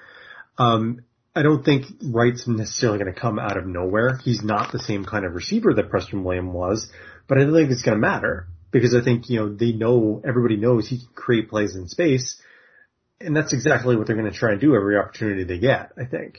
Um, 0.59 1.03
I 1.35 1.43
don't 1.43 1.63
think 1.63 1.85
Wright's 2.03 2.49
necessarily 2.49 2.99
going 2.99 3.13
to 3.13 3.21
come 3.21 3.39
out 3.39 3.59
of 3.59 3.67
nowhere. 3.67 4.19
He's 4.25 4.43
not 4.43 4.73
the 4.73 4.79
same 4.79 5.05
kind 5.05 5.27
of 5.27 5.35
receiver 5.35 5.75
that 5.75 5.91
Preston 5.91 6.25
Williams 6.25 6.55
was, 6.55 6.91
but 7.29 7.39
I 7.39 7.43
don't 7.43 7.53
think 7.53 7.71
it's 7.71 7.83
going 7.83 7.97
to 7.97 8.01
matter 8.01 8.49
because 8.71 8.95
I 8.95 9.03
think 9.03 9.29
you 9.29 9.41
know 9.41 9.55
they 9.55 9.73
know 9.73 10.23
everybody 10.27 10.57
knows 10.57 10.89
he 10.89 10.99
can 10.99 11.09
create 11.15 11.51
plays 11.51 11.77
in 11.77 11.89
space. 11.89 12.41
And 13.21 13.37
that's 13.37 13.53
exactly 13.53 13.97
what 13.97 14.07
they're 14.07 14.17
going 14.17 14.31
to 14.31 14.37
try 14.37 14.53
and 14.53 14.61
do 14.61 14.75
every 14.75 14.99
opportunity 14.99 15.45
they 15.45 15.59
get, 15.59 15.93
I 15.99 16.05
think. 16.05 16.39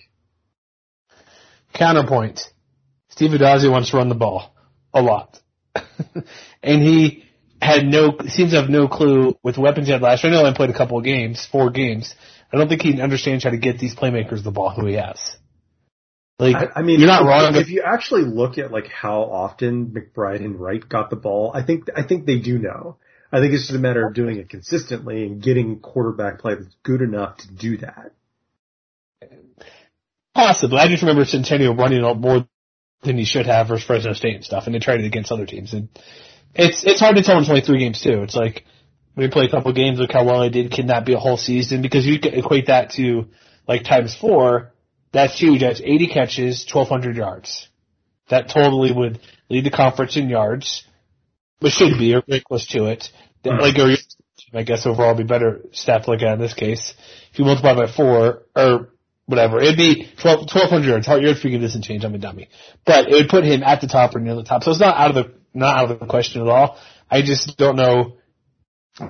counterpoint. 1.73 2.41
Steve 3.09 3.31
Addazio 3.31 3.71
wants 3.71 3.89
to 3.89 3.97
run 3.97 4.09
the 4.09 4.15
ball 4.15 4.53
a 4.93 5.01
lot, 5.01 5.39
and 6.63 6.83
he 6.83 7.23
had 7.61 7.85
no 7.85 8.17
seems 8.27 8.51
to 8.51 8.61
have 8.61 8.69
no 8.69 8.87
clue 8.87 9.37
with 9.43 9.57
weapons 9.57 9.87
he 9.87 9.93
had 9.93 10.01
last 10.01 10.23
year. 10.23 10.31
I 10.31 10.35
know 10.35 10.41
only 10.41 10.55
played 10.55 10.69
a 10.69 10.77
couple 10.77 10.97
of 10.97 11.03
games, 11.03 11.45
four 11.51 11.69
games. 11.69 12.13
I 12.51 12.57
don't 12.57 12.69
think 12.69 12.81
he 12.81 13.01
understands 13.01 13.43
how 13.43 13.49
to 13.49 13.57
get 13.57 13.79
these 13.79 13.95
playmakers 13.95 14.43
the 14.43 14.51
ball 14.51 14.69
who 14.69 14.85
he 14.85 14.93
has. 14.93 15.37
Like, 16.39 16.55
I, 16.55 16.79
I 16.79 16.81
mean, 16.83 16.99
you're 16.99 17.07
not 17.07 17.25
wrong. 17.25 17.55
If 17.55 17.69
you 17.69 17.81
actually 17.83 18.23
look 18.23 18.59
at 18.59 18.71
like 18.71 18.87
how 18.87 19.23
often 19.23 19.87
McBride 19.87 20.45
and 20.45 20.59
Wright 20.59 20.87
got 20.87 21.09
the 21.09 21.15
ball, 21.15 21.51
I 21.53 21.63
think 21.63 21.85
I 21.95 22.03
think 22.03 22.25
they 22.25 22.37
do 22.37 22.59
know. 22.59 22.97
I 23.31 23.39
think 23.39 23.53
it's 23.53 23.63
just 23.63 23.75
a 23.75 23.81
matter 23.81 24.07
of 24.07 24.13
doing 24.13 24.37
it 24.37 24.49
consistently 24.49 25.25
and 25.25 25.41
getting 25.41 25.79
quarterback 25.79 26.39
play 26.39 26.55
that's 26.55 26.75
good 26.83 27.01
enough 27.01 27.37
to 27.37 27.51
do 27.51 27.77
that. 27.77 28.11
Possibly. 30.33 30.77
I 30.77 30.87
just 30.87 31.01
remember 31.01 31.23
Centeio 31.23 31.77
running 31.77 32.01
lot 32.01 32.19
more 32.19 32.47
than 33.03 33.17
he 33.17 33.25
should 33.25 33.47
have 33.47 33.67
versus 33.67 33.85
Fresno 33.85 34.13
State 34.13 34.35
and 34.35 34.45
stuff, 34.45 34.65
and 34.65 34.75
they 34.75 34.79
tried 34.79 34.99
it 34.99 35.05
against 35.05 35.31
other 35.31 35.45
teams. 35.45 35.73
And 35.73 35.89
it's 36.53 36.83
it's 36.85 36.99
hard 36.99 37.15
to 37.15 37.23
tell 37.23 37.37
in 37.37 37.45
23 37.45 37.79
games 37.79 38.01
too. 38.01 38.23
It's 38.23 38.35
like 38.35 38.65
you 39.15 39.29
play 39.29 39.45
a 39.45 39.49
couple 39.49 39.73
games, 39.73 39.99
look 39.99 40.11
how 40.11 40.25
well 40.25 40.41
I 40.41 40.49
did. 40.49 40.71
Can 40.71 40.87
that 40.87 41.05
be 41.05 41.13
a 41.13 41.19
whole 41.19 41.37
season? 41.37 41.81
Because 41.81 42.05
you 42.05 42.19
can 42.19 42.33
equate 42.33 42.67
that 42.67 42.91
to 42.91 43.25
like 43.67 43.83
times 43.83 44.15
four. 44.15 44.73
That's 45.11 45.39
huge. 45.39 45.61
That's 45.61 45.81
80 45.81 46.07
catches, 46.07 46.65
1,200 46.71 47.15
yards. 47.15 47.69
That 48.29 48.49
totally 48.49 48.91
would 48.91 49.19
lead 49.49 49.65
the 49.65 49.71
conference 49.71 50.17
in 50.17 50.29
yards, 50.29 50.85
but 51.59 51.71
should 51.71 51.97
be 51.97 52.13
or 52.13 52.23
very 52.27 52.41
close 52.41 52.67
to 52.67 52.85
it. 52.85 53.09
That, 53.43 53.53
hmm. 53.53 53.59
Like, 53.59 53.79
or 53.79 53.95
I 54.53 54.63
guess 54.63 54.85
overall 54.85 55.15
be 55.15 55.23
better 55.23 55.61
stat 55.71 56.03
to 56.03 56.11
look 56.11 56.21
in 56.21 56.39
this 56.39 56.53
case. 56.53 56.93
If 57.31 57.39
you 57.39 57.45
multiply 57.45 57.73
by 57.73 57.91
four, 57.91 58.43
or 58.55 58.89
whatever. 59.27 59.59
It'd 59.59 59.77
be 59.77 60.07
12, 60.21 60.39
1200 60.39 60.87
yards. 60.87 61.07
How 61.07 61.17
your 61.17 61.35
figure 61.35 61.59
doesn't 61.59 61.83
change. 61.83 62.03
I'm 62.03 62.15
a 62.15 62.17
dummy, 62.17 62.49
but 62.85 63.09
it 63.09 63.13
would 63.13 63.29
put 63.29 63.43
him 63.43 63.61
at 63.61 63.81
the 63.81 63.87
top 63.87 64.15
or 64.15 64.19
near 64.19 64.35
the 64.35 64.43
top. 64.43 64.63
So 64.63 64.71
it's 64.71 64.79
not 64.79 64.97
out 64.97 65.15
of 65.15 65.15
the 65.15 65.33
not 65.57 65.77
out 65.77 65.91
of 65.91 65.99
the 65.99 66.05
question 66.05 66.41
at 66.41 66.47
all. 66.47 66.77
I 67.09 67.21
just 67.21 67.57
don't 67.57 67.75
know. 67.75 68.17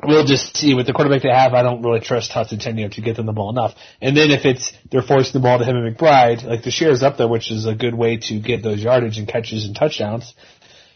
We'll 0.03 0.25
just 0.25 0.57
see 0.57 0.73
with 0.73 0.85
the 0.85 0.93
quarterback 0.93 1.21
they 1.21 1.29
have. 1.29 1.53
I 1.53 1.61
don't 1.61 1.81
really 1.81 2.01
trust 2.01 2.31
Hudson 2.31 2.59
Tenio 2.59 2.91
to 2.91 3.01
get 3.01 3.15
them 3.15 3.25
the 3.25 3.31
ball 3.31 3.49
enough. 3.49 3.73
And 4.01 4.17
then 4.17 4.31
if 4.31 4.45
it's 4.45 4.73
they're 4.91 5.01
forcing 5.01 5.33
the 5.33 5.39
ball 5.39 5.59
to 5.59 5.65
him 5.65 5.77
and 5.77 5.95
McBride, 5.95 6.43
like 6.43 6.63
the 6.63 6.71
shares 6.71 7.03
up 7.03 7.17
there, 7.17 7.27
which 7.27 7.51
is 7.51 7.65
a 7.65 7.73
good 7.73 7.93
way 7.95 8.17
to 8.17 8.39
get 8.39 8.63
those 8.63 8.83
yardage 8.83 9.17
and 9.17 9.27
catches 9.27 9.65
and 9.65 9.75
touchdowns. 9.75 10.33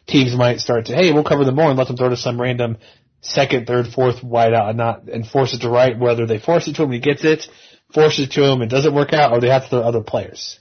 Teams 0.07 0.35
might 0.35 0.59
start 0.59 0.87
to 0.87 0.95
hey, 0.95 1.13
we'll 1.13 1.23
cover 1.23 1.45
them 1.45 1.55
more 1.55 1.69
and 1.69 1.77
let 1.77 1.87
them 1.87 1.95
throw 1.95 2.09
to 2.09 2.17
some 2.17 2.41
random 2.41 2.77
second, 3.21 3.67
third, 3.67 3.87
fourth 3.87 4.23
wide 4.23 4.53
out 4.53 4.69
and 4.69 4.77
not 4.77 5.07
and 5.07 5.25
force 5.25 5.53
it 5.53 5.61
to 5.61 5.69
right. 5.69 5.97
Whether 5.97 6.25
they 6.25 6.39
force 6.39 6.67
it 6.67 6.75
to 6.75 6.83
him, 6.83 6.91
he 6.91 6.99
gets 6.99 7.23
it, 7.23 7.47
force 7.93 8.19
it 8.19 8.31
to 8.31 8.43
him, 8.43 8.61
it 8.61 8.69
doesn't 8.69 8.93
work 8.93 9.13
out, 9.13 9.31
or 9.31 9.39
they 9.39 9.49
have 9.49 9.63
to 9.63 9.69
throw 9.69 9.81
other 9.81 10.01
players. 10.01 10.59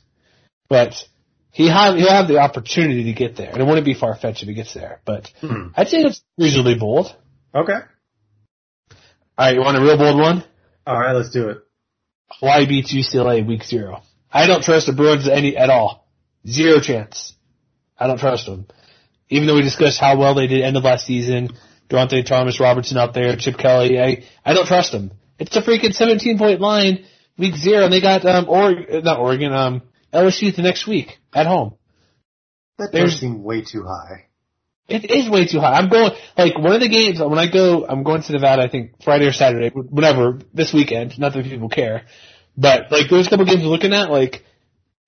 But 0.68 0.94
he 1.52 1.68
have 1.68 1.96
he'll 1.96 2.10
have 2.10 2.28
the 2.28 2.38
opportunity 2.38 3.04
to 3.04 3.12
get 3.12 3.36
there, 3.36 3.50
and 3.50 3.58
it 3.60 3.64
wouldn't 3.66 3.84
be 3.84 3.94
far 3.94 4.14
fetched 4.14 4.42
if 4.42 4.48
he 4.48 4.54
gets 4.54 4.74
there. 4.74 5.00
But 5.04 5.30
Hmm. 5.40 5.68
I'd 5.76 5.88
say 5.88 5.98
it's 5.98 6.22
reasonably 6.38 6.76
bold. 6.76 7.14
Okay. 7.54 7.72
All 7.72 9.46
right, 9.46 9.54
you 9.54 9.60
want 9.60 9.76
a 9.78 9.80
real 9.80 9.96
bold 9.96 10.18
one? 10.20 10.44
All 10.86 10.98
right, 10.98 11.12
let's 11.12 11.30
do 11.30 11.48
it. 11.48 11.58
Hawaii 12.40 12.66
beats 12.66 12.92
UCLA 12.94 13.46
week 13.46 13.64
zero. 13.64 14.02
I 14.32 14.46
don't 14.46 14.62
trust 14.62 14.86
the 14.86 14.92
Bruins 14.92 15.28
any 15.28 15.56
at 15.56 15.70
all. 15.70 16.06
Zero 16.46 16.80
chance. 16.80 17.32
I 17.98 18.06
don't 18.06 18.18
trust 18.20 18.46
them. 18.46 18.66
Even 19.28 19.46
though 19.46 19.54
we 19.56 19.62
discussed 19.62 20.00
how 20.00 20.18
well 20.18 20.34
they 20.34 20.46
did 20.46 20.62
end 20.62 20.76
of 20.76 20.84
last 20.84 21.06
season, 21.06 21.50
Dorian 21.88 22.24
Thompson 22.24 22.62
Robinson 22.64 22.98
out 22.98 23.14
there, 23.14 23.34
Chip 23.36 23.58
Kelly, 23.58 24.00
I 24.00 24.24
I 24.44 24.54
don't 24.54 24.66
trust 24.66 24.92
them. 24.92 25.10
It's 25.38 25.56
a 25.56 25.62
freaking 25.62 25.92
17 25.92 26.38
point 26.38 26.60
line 26.60 27.04
week 27.38 27.56
zero, 27.56 27.84
and 27.84 27.92
they 27.92 28.00
got 28.00 28.24
um 28.24 28.48
or 28.48 28.72
not 29.02 29.18
Oregon 29.18 29.52
um 29.52 29.82
LSU 30.12 30.54
the 30.54 30.62
next 30.62 30.86
week 30.86 31.18
at 31.34 31.46
home. 31.46 31.74
That 32.78 32.92
There's- 32.92 33.12
does 33.12 33.20
seem 33.20 33.42
way 33.42 33.62
too 33.62 33.84
high. 33.84 34.26
It 34.88 35.08
is 35.08 35.30
way 35.30 35.46
too 35.46 35.60
high. 35.60 35.74
I'm 35.78 35.88
going 35.88 36.10
like 36.36 36.58
one 36.58 36.72
of 36.72 36.80
the 36.80 36.88
games 36.88 37.20
when 37.20 37.38
I 37.38 37.46
go. 37.48 37.86
I'm 37.88 38.02
going 38.02 38.22
to 38.22 38.32
Nevada. 38.32 38.62
I 38.62 38.68
think 38.68 39.02
Friday 39.04 39.26
or 39.26 39.32
Saturday, 39.32 39.68
whatever. 39.70 40.40
This 40.52 40.72
weekend. 40.72 41.16
Not 41.16 41.32
that 41.32 41.44
people 41.44 41.68
care, 41.68 42.06
but 42.56 42.90
like 42.90 43.08
there's 43.08 43.28
a 43.28 43.30
couple 43.30 43.44
games 43.46 43.62
I'm 43.62 43.68
looking 43.68 43.92
at. 43.92 44.10
Like 44.10 44.44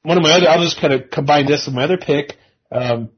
one 0.03 0.17
of 0.17 0.23
my 0.23 0.31
other. 0.31 0.49
I'll 0.49 0.63
just 0.63 0.81
kind 0.81 0.93
of 0.93 1.11
combine 1.11 1.47
this 1.47 1.67
with 1.67 1.75
my 1.75 1.83
other 1.83 1.97
pick. 1.99 2.37
Um, 2.71 3.11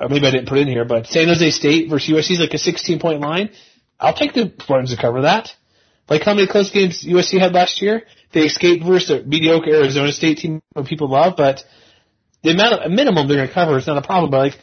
uh, 0.00 0.08
maybe 0.08 0.26
I 0.26 0.32
didn't 0.32 0.48
put 0.48 0.58
it 0.58 0.62
in 0.62 0.68
here, 0.68 0.84
but 0.84 1.06
San 1.06 1.28
Jose 1.28 1.50
State 1.52 1.88
versus 1.88 2.08
USC 2.10 2.32
is 2.32 2.40
like 2.40 2.54
a 2.54 2.58
16 2.58 2.98
point 2.98 3.20
line. 3.20 3.50
I'll 4.00 4.14
take 4.14 4.32
the 4.34 4.52
Spartans 4.60 4.90
to 4.94 5.00
cover 5.00 5.22
that. 5.22 5.54
Like 6.08 6.22
how 6.24 6.34
many 6.34 6.48
close 6.48 6.70
games 6.70 7.04
USC 7.04 7.38
had 7.38 7.52
last 7.52 7.80
year? 7.82 8.02
They 8.32 8.42
escaped 8.42 8.84
versus 8.84 9.10
a 9.10 9.22
mediocre 9.24 9.70
Arizona 9.70 10.12
State 10.12 10.38
team 10.38 10.62
that 10.74 10.86
people 10.86 11.08
love, 11.08 11.34
but 11.36 11.64
the 12.42 12.50
amount 12.50 12.74
of 12.74 12.90
minimum 12.90 13.26
they're 13.26 13.38
going 13.38 13.48
to 13.48 13.54
cover 13.54 13.76
is 13.78 13.86
not 13.86 13.98
a 13.98 14.06
problem. 14.06 14.30
But 14.30 14.38
like 14.38 14.58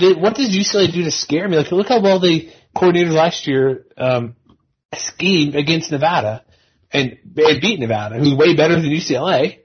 did, 0.00 0.20
what 0.20 0.34
does 0.34 0.48
UCLA 0.48 0.92
do 0.92 1.04
to 1.04 1.10
scare 1.10 1.48
me? 1.48 1.56
Like, 1.56 1.70
look 1.70 1.88
how 1.88 2.02
well 2.02 2.18
they 2.18 2.52
coordinated 2.74 3.12
last 3.12 3.46
year, 3.46 3.86
um, 3.96 4.34
schemed 4.94 5.54
against 5.54 5.92
Nevada 5.92 6.44
and 6.92 7.18
they 7.24 7.60
beat 7.60 7.78
Nevada, 7.78 8.18
who's 8.18 8.34
way 8.34 8.56
better 8.56 8.74
than 8.74 8.90
UCLA. 8.90 9.58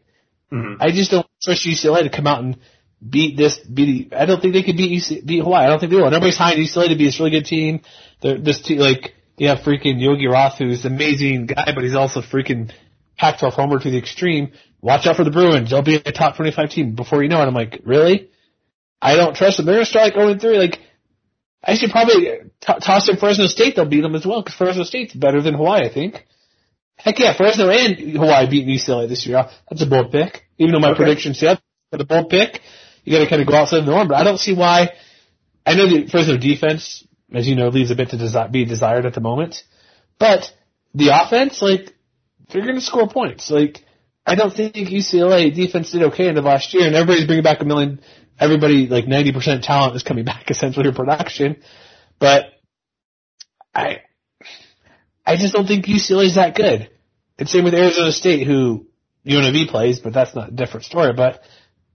Mhm. 0.51 0.77
I 0.79 0.91
just 0.91 1.09
don't 1.09 1.25
trust 1.41 1.65
UCLA 1.65 2.03
to 2.03 2.09
come 2.09 2.27
out 2.27 2.43
and 2.43 2.57
beat 3.07 3.35
this, 3.35 3.57
beat, 3.57 4.13
I 4.13 4.25
don't 4.25 4.39
think 4.41 4.53
they 4.53 4.61
could 4.61 4.77
beat 4.77 4.91
UC, 4.91 5.25
beat 5.25 5.39
Hawaii. 5.39 5.65
I 5.65 5.69
don't 5.69 5.79
think 5.79 5.91
they 5.91 5.97
will. 5.97 6.05
And 6.05 6.15
everybody's 6.15 6.37
UCLA 6.37 6.89
to 6.89 6.95
be 6.95 7.05
this 7.05 7.19
really 7.19 7.31
good 7.31 7.45
team. 7.45 7.81
They're, 8.21 8.37
this 8.37 8.61
team, 8.61 8.77
like, 8.77 9.15
you 9.37 9.47
have 9.47 9.59
freaking 9.59 9.99
Yogi 9.99 10.27
Roth, 10.27 10.59
who's 10.59 10.85
an 10.85 10.93
amazing 10.93 11.47
guy, 11.47 11.71
but 11.73 11.83
he's 11.83 11.95
also 11.95 12.21
freaking 12.21 12.71
Pac-12 13.17 13.53
homer 13.53 13.79
to 13.79 13.89
the 13.89 13.97
extreme. 13.97 14.51
Watch 14.81 15.07
out 15.07 15.15
for 15.15 15.23
the 15.23 15.31
Bruins. 15.31 15.69
They'll 15.69 15.81
be 15.81 15.95
a 15.95 16.11
top 16.11 16.35
25 16.35 16.69
team 16.69 16.95
before 16.95 17.23
you 17.23 17.29
know 17.29 17.41
it. 17.41 17.47
I'm 17.47 17.53
like, 17.53 17.81
really? 17.85 18.29
I 19.01 19.15
don't 19.15 19.35
trust 19.35 19.57
them. 19.57 19.65
They're 19.65 19.75
going 19.75 19.85
to 19.85 19.89
strike 19.89 20.13
0 20.13 20.37
3. 20.37 20.57
Like, 20.57 20.79
I 21.63 21.75
should 21.75 21.91
probably 21.91 22.25
t- 22.61 22.73
toss 22.81 23.09
in 23.09 23.17
Fresno 23.17 23.47
State. 23.47 23.75
They'll 23.75 23.85
beat 23.85 24.01
them 24.01 24.15
as 24.15 24.25
well 24.25 24.41
because 24.41 24.55
Fresno 24.55 24.83
State's 24.83 25.13
better 25.13 25.41
than 25.41 25.55
Hawaii, 25.55 25.85
I 25.85 25.93
think. 25.93 26.25
Heck 26.97 27.19
yeah, 27.19 27.35
Fresno 27.35 27.69
and 27.69 27.97
Hawaii 28.15 28.49
beat 28.49 28.67
UCLA 28.67 29.09
this 29.09 29.25
year. 29.25 29.45
That's 29.69 29.81
a 29.81 29.85
bold 29.87 30.11
pick. 30.11 30.43
Even 30.57 30.73
though 30.73 30.79
my 30.79 30.91
Okay. 30.91 30.97
prediction 31.03 31.33
said 31.33 31.59
but 31.91 32.01
a 32.01 32.05
bold 32.05 32.29
pick, 32.29 32.61
you 33.03 33.11
got 33.11 33.23
to 33.23 33.29
kind 33.29 33.41
of 33.41 33.47
go 33.47 33.55
outside 33.55 33.81
the 33.81 33.91
norm. 33.91 34.07
But 34.07 34.17
I 34.17 34.23
don't 34.23 34.39
see 34.39 34.53
why. 34.53 34.91
I 35.65 35.73
know 35.73 35.87
the 35.87 36.07
Fresno 36.07 36.37
defense, 36.37 37.03
as 37.33 37.47
you 37.47 37.55
know, 37.55 37.69
leaves 37.69 37.91
a 37.91 37.95
bit 37.95 38.09
to 38.11 38.17
desi- 38.17 38.51
be 38.51 38.65
desired 38.65 39.05
at 39.05 39.13
the 39.15 39.21
moment. 39.21 39.63
But 40.19 40.51
the 40.93 41.09
offense, 41.09 41.61
like, 41.61 41.94
they're 42.49 42.61
going 42.61 42.75
to 42.75 42.81
score 42.81 43.07
points. 43.07 43.49
Like, 43.49 43.83
I 44.25 44.35
don't 44.35 44.53
think 44.53 44.75
UCLA 44.75 45.53
defense 45.53 45.91
did 45.91 46.03
okay 46.03 46.27
in 46.27 46.35
the 46.35 46.41
last 46.41 46.73
year, 46.73 46.87
and 46.87 46.95
everybody's 46.95 47.25
bringing 47.25 47.43
back 47.43 47.61
a 47.61 47.65
million. 47.65 48.01
Everybody, 48.39 48.87
like 48.87 49.05
90% 49.05 49.65
talent 49.65 49.95
is 49.95 50.03
coming 50.03 50.25
back 50.31 50.49
essentially 50.49 50.87
in 50.87 50.95
production. 50.95 51.57
But 52.19 52.45
I, 53.73 53.99
I 55.25 55.37
just 55.37 55.53
don't 55.53 55.67
think 55.67 55.85
UCLA 55.85 56.25
is 56.25 56.35
that 56.35 56.55
good. 56.55 56.89
And 57.37 57.49
same 57.49 57.65
with 57.65 57.73
Arizona 57.73 58.11
State, 58.11 58.47
who 58.47 58.87
UNLV 59.25 59.69
plays, 59.69 59.99
but 59.99 60.13
that's 60.13 60.35
not 60.35 60.49
a 60.49 60.51
different 60.51 60.85
story. 60.85 61.13
But 61.13 61.41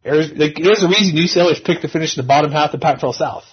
Ari- 0.05 0.35
like, 0.35 0.57
there's 0.57 0.83
a 0.83 0.89
reason 0.89 1.17
UCLA 1.17 1.53
is 1.53 1.61
picked 1.61 1.83
to 1.83 1.89
finish 1.89 2.17
in 2.17 2.23
the 2.23 2.29
bottom 2.29 2.53
half 2.53 2.75
of 2.75 2.81
the 2.81 2.85
Pac-12 2.85 3.15
South. 3.15 3.45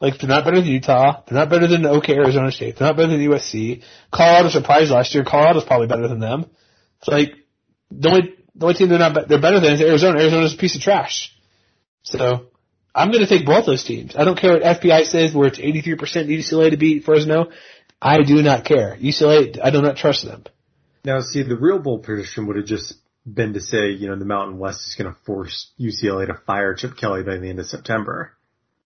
Like, 0.00 0.18
they're 0.18 0.28
not 0.28 0.44
better 0.44 0.60
than 0.60 0.70
Utah. 0.70 1.22
They're 1.26 1.38
not 1.38 1.50
better 1.50 1.66
than 1.66 1.84
OK 1.84 2.14
Arizona 2.14 2.50
State. 2.50 2.76
They're 2.76 2.88
not 2.88 2.96
better 2.96 3.12
than 3.12 3.20
USC. 3.20 3.82
Colorado 4.10 4.48
surprised 4.48 4.90
last 4.90 5.14
year. 5.14 5.24
Colorado's 5.24 5.64
probably 5.64 5.88
better 5.88 6.08
than 6.08 6.20
them. 6.20 6.46
It's 7.00 7.08
like, 7.08 7.34
the 7.90 8.08
only, 8.08 8.34
the 8.54 8.64
only 8.66 8.74
team 8.74 8.88
they're 8.88 8.98
not, 8.98 9.14
be- 9.14 9.24
they're 9.28 9.40
better 9.40 9.60
than 9.60 9.74
is 9.74 9.80
Arizona. 9.82 10.18
Arizona's 10.18 10.54
a 10.54 10.56
piece 10.56 10.74
of 10.74 10.82
trash. 10.82 11.36
So, 12.02 12.46
I'm 12.94 13.12
gonna 13.12 13.26
take 13.26 13.46
both 13.46 13.66
those 13.66 13.84
teams. 13.84 14.16
I 14.16 14.24
don't 14.24 14.38
care 14.38 14.54
what 14.54 14.62
FPI 14.62 15.04
says 15.04 15.34
where 15.34 15.48
it's 15.48 15.58
83% 15.58 15.96
UCLA 16.28 16.70
to 16.70 16.76
beat 16.76 17.04
Fresno. 17.04 17.50
I 18.00 18.22
do 18.22 18.42
not 18.42 18.64
care. 18.64 18.96
UCLA, 19.00 19.58
I 19.62 19.70
do 19.70 19.82
not 19.82 19.96
trust 19.96 20.24
them. 20.24 20.44
Now, 21.04 21.20
see, 21.20 21.42
the 21.42 21.56
real 21.56 21.78
bold 21.78 22.02
prediction 22.02 22.46
would 22.46 22.56
have 22.56 22.66
just 22.66 22.94
been 23.26 23.54
to 23.54 23.60
say, 23.60 23.90
you 23.90 24.08
know, 24.08 24.18
the 24.18 24.24
Mountain 24.24 24.58
West 24.58 24.80
is 24.88 24.94
going 24.96 25.12
to 25.12 25.18
force 25.24 25.70
UCLA 25.78 26.26
to 26.26 26.34
fire 26.46 26.74
Chip 26.74 26.96
Kelly 26.96 27.22
by 27.22 27.36
the 27.36 27.48
end 27.48 27.58
of 27.58 27.66
September. 27.66 28.32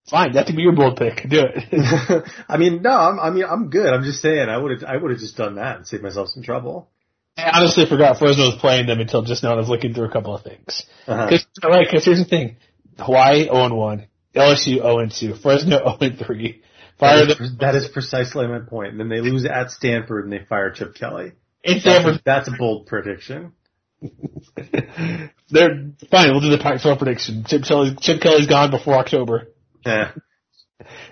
Fine, 0.09 0.33
that 0.33 0.45
could 0.45 0.55
be 0.55 0.61
your 0.61 0.73
bold 0.75 0.97
pick. 0.97 1.27
Do 1.29 1.43
it. 1.43 2.23
I 2.47 2.57
mean, 2.57 2.81
no, 2.81 2.91
I'm, 2.91 3.19
I 3.19 3.29
mean, 3.29 3.43
I'm 3.43 3.69
good. 3.69 3.93
I'm 3.93 4.03
just 4.03 4.21
saying, 4.21 4.47
I 4.47 4.57
would 4.57 4.71
have, 4.71 4.83
I 4.89 4.95
would 4.95 5.11
have 5.11 5.19
just 5.19 5.35
done 5.35 5.55
that 5.55 5.77
and 5.77 5.87
saved 5.87 6.01
myself 6.03 6.29
some 6.29 6.43
trouble. 6.43 6.89
I 7.37 7.59
honestly 7.59 7.85
forgot 7.85 8.17
Fresno 8.17 8.45
was 8.45 8.55
playing 8.55 8.87
them 8.87 8.99
until 8.99 9.21
just 9.21 9.43
now. 9.43 9.53
I 9.53 9.55
was 9.57 9.69
looking 9.69 9.93
through 9.93 10.05
a 10.05 10.11
couple 10.11 10.33
of 10.33 10.43
things. 10.43 10.85
Uh-huh. 11.07 11.29
Cause, 11.29 11.45
right, 11.63 11.87
cause 11.89 12.05
here's 12.05 12.19
the 12.19 12.25
thing. 12.25 12.57
Hawaii 12.97 13.47
0-1. 13.47 14.07
LSU 14.33 14.81
0-2. 14.81 15.41
Fresno 15.41 15.77
0-3. 16.01 16.61
Fire 16.99 17.25
That 17.27 17.39
is, 17.41 17.57
that 17.59 17.75
is 17.75 17.87
precisely 17.89 18.47
my 18.47 18.59
point. 18.59 18.91
And 18.91 18.99
then 18.99 19.09
they 19.09 19.21
lose 19.21 19.45
at 19.45 19.71
Stanford 19.71 20.23
and 20.23 20.33
they 20.33 20.45
fire 20.45 20.71
Chip 20.71 20.95
Kelly. 20.95 21.33
in 21.63 21.73
That's 21.73 21.81
Stanford. 21.81 22.15
a, 22.15 22.21
that's 22.25 22.47
a 22.47 22.51
bold 22.57 22.87
prediction. 22.87 23.51
They're 24.01 25.91
fine. 26.09 26.31
We'll 26.31 26.41
do 26.41 26.49
the 26.49 26.59
Pac-12 26.61 26.97
prediction. 26.97 27.43
Chip 27.45 27.63
Kelly, 27.63 27.95
Chip 27.99 28.21
Kelly's 28.21 28.47
gone 28.47 28.71
before 28.71 28.95
October. 28.95 29.47
Eh, 29.88 30.11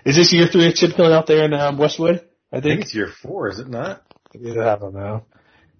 Is 0.04 0.16
this 0.16 0.32
year 0.32 0.46
three 0.46 0.68
of 0.68 0.74
Chip 0.74 0.94
Kelly 0.96 1.12
out 1.12 1.26
there 1.26 1.44
in 1.44 1.52
um, 1.54 1.78
Westwood? 1.78 2.24
I 2.52 2.58
I 2.58 2.60
think 2.60 2.64
think. 2.64 2.80
it's 2.82 2.94
year 2.94 3.08
four, 3.22 3.48
is 3.48 3.58
it 3.58 3.68
not? 3.68 4.02
Yeah, 4.38 4.74
I 4.74 4.78
don't 4.78 4.94
know. 4.94 5.24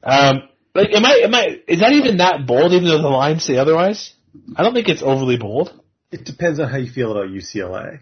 Um, 0.03 0.43
like, 0.75 0.91
am 0.93 1.05
I, 1.05 1.21
am 1.25 1.35
I, 1.35 1.61
is 1.69 1.81
that 1.81 1.93
even 1.93 2.19
that 2.19 2.47
bold 2.47 2.73
even 2.73 2.89
though 2.89 3.03
the 3.03 3.09
lines 3.09 3.45
say 3.45 3.57
otherwise? 3.57 4.13
I 4.57 4.63
don't 4.63 4.75
think 4.75 4.89
it's 4.89 5.03
overly 5.03 5.37
bold. 5.37 5.79
It 6.11 6.25
depends 6.25 6.61
on 6.61 6.69
how 6.69 6.77
you 6.79 6.91
feel 6.91 7.11
about 7.13 7.29
UCLA. 7.31 8.01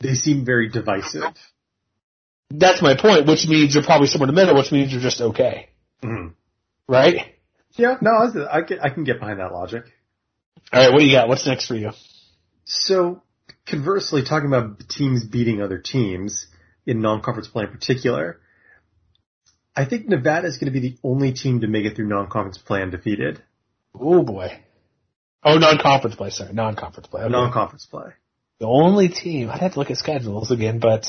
They 0.00 0.14
seem 0.14 0.44
very 0.44 0.68
divisive. 0.68 1.22
That's 2.50 2.82
my 2.82 2.96
point, 2.96 3.26
which 3.26 3.46
means 3.46 3.74
you're 3.74 3.82
probably 3.84 4.06
somewhere 4.08 4.28
in 4.28 4.34
the 4.34 4.40
middle, 4.40 4.56
which 4.56 4.70
means 4.72 4.92
you're 4.92 5.00
just 5.00 5.20
okay. 5.20 5.70
Mhm. 6.02 6.34
Right? 6.88 7.34
Yeah, 7.76 7.96
no, 8.00 8.10
I, 8.10 8.58
I 8.58 8.62
can, 8.62 8.78
I 8.80 8.88
can 8.90 9.04
get 9.04 9.18
behind 9.20 9.40
that 9.40 9.52
logic. 9.52 9.84
Alright, 10.72 10.92
what 10.92 11.00
do 11.00 11.06
you 11.06 11.12
got? 11.16 11.28
What's 11.28 11.46
next 11.46 11.66
for 11.66 11.74
you? 11.74 11.90
So, 12.64 13.22
conversely, 13.66 14.22
talking 14.24 14.48
about 14.48 14.88
teams 14.88 15.24
beating 15.26 15.60
other 15.62 15.78
teams 15.78 16.46
in 16.86 17.00
non-conference 17.00 17.48
play 17.48 17.64
in 17.64 17.70
particular, 17.70 18.40
I 19.74 19.84
think 19.84 20.08
Nevada 20.08 20.46
is 20.46 20.56
going 20.56 20.72
to 20.72 20.80
be 20.80 20.88
the 20.88 20.96
only 21.02 21.32
team 21.32 21.60
to 21.60 21.66
make 21.66 21.84
it 21.84 21.96
through 21.96 22.08
non-conference 22.08 22.58
play 22.58 22.82
undefeated. 22.82 23.42
Oh 23.94 24.22
boy. 24.22 24.48
Oh, 25.42 25.58
non-conference 25.58 26.16
play, 26.16 26.30
sorry. 26.30 26.52
Non-conference 26.52 27.08
play. 27.08 27.22
Okay. 27.22 27.32
Non-conference 27.32 27.86
play. 27.86 28.10
the 28.58 28.66
only 28.66 29.08
team, 29.08 29.50
I'd 29.50 29.60
have 29.60 29.74
to 29.74 29.78
look 29.78 29.90
at 29.90 29.98
schedules 29.98 30.50
again, 30.50 30.78
but 30.78 31.06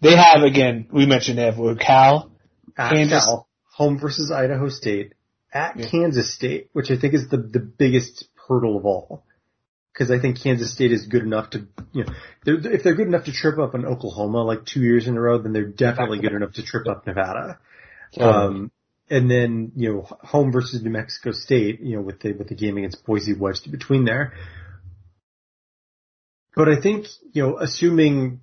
they 0.00 0.16
have, 0.16 0.42
again, 0.42 0.86
we 0.92 1.04
mentioned 1.06 1.38
they 1.38 1.44
have 1.44 1.58
Cal, 1.78 2.30
At 2.78 2.92
Kansas- 2.92 3.24
Cal, 3.24 3.48
home 3.72 3.98
versus 3.98 4.30
Idaho 4.30 4.68
State, 4.68 5.14
at 5.52 5.76
Yeah. 5.76 5.88
Kansas 5.88 6.32
State, 6.32 6.68
which 6.72 6.90
I 6.90 6.96
think 6.96 7.14
is 7.14 7.28
the 7.28 7.38
the 7.38 7.58
biggest 7.60 8.24
hurdle 8.48 8.76
of 8.78 8.84
all. 8.86 9.24
Because 9.96 10.10
I 10.10 10.18
think 10.18 10.42
Kansas 10.42 10.74
State 10.74 10.92
is 10.92 11.06
good 11.06 11.22
enough 11.22 11.50
to, 11.50 11.66
you 11.92 12.04
know, 12.04 12.12
they're, 12.44 12.72
if 12.72 12.82
they're 12.82 12.94
good 12.94 13.06
enough 13.06 13.24
to 13.24 13.32
trip 13.32 13.58
up 13.58 13.72
an 13.72 13.86
Oklahoma 13.86 14.42
like 14.42 14.66
two 14.66 14.80
years 14.80 15.06
in 15.06 15.16
a 15.16 15.20
row, 15.20 15.38
then 15.38 15.54
they're 15.54 15.64
definitely 15.64 16.18
good 16.18 16.34
enough 16.34 16.52
to 16.54 16.62
trip 16.62 16.86
up 16.86 17.06
Nevada. 17.06 17.58
Um, 18.18 18.70
and 19.08 19.30
then 19.30 19.72
you 19.76 19.92
know 19.92 20.02
home 20.02 20.52
versus 20.52 20.82
New 20.82 20.90
Mexico 20.90 21.32
State, 21.32 21.80
you 21.80 21.96
know 21.96 22.02
with 22.02 22.20
the 22.20 22.32
with 22.32 22.48
the 22.48 22.54
game 22.54 22.76
against 22.76 23.04
Boise 23.04 23.34
wedged 23.34 23.70
between 23.70 24.04
there. 24.04 24.34
But 26.54 26.68
I 26.68 26.80
think 26.80 27.06
you 27.32 27.42
know 27.42 27.58
assuming 27.58 28.40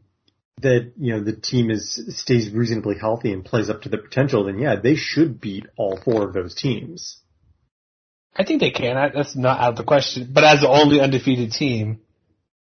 that 0.62 0.93
you 0.97 1.14
know 1.14 1.24
the 1.24 1.36
team 1.36 1.70
is 1.70 2.18
stays 2.18 2.51
reasonably 2.51 2.97
healthy 2.99 3.34
and 3.34 3.43
plays 3.43 3.70
up 3.70 3.82
to 3.82 3.89
their 3.89 4.01
potential, 4.01 4.45
then 4.45 4.60
yeah, 4.60 4.76
they 4.76 4.95
should 4.95 5.41
beat 5.41 5.66
all 5.76 5.99
four 6.04 6.28
of 6.28 6.34
those 6.34 6.56
teams. 6.56 7.20
I 8.36 8.44
think 8.44 8.62
they 8.62 8.72
can. 8.72 8.98
I, 8.98 9.10
that's 9.10 9.36
not 9.36 9.60
out 9.60 9.70
of 9.72 9.78
the 9.78 9.84
question. 9.84 10.30
But 10.32 10.44
as 10.44 10.62
the 10.62 10.70
only 10.70 11.00
undefeated 11.00 11.52
team, 11.52 12.02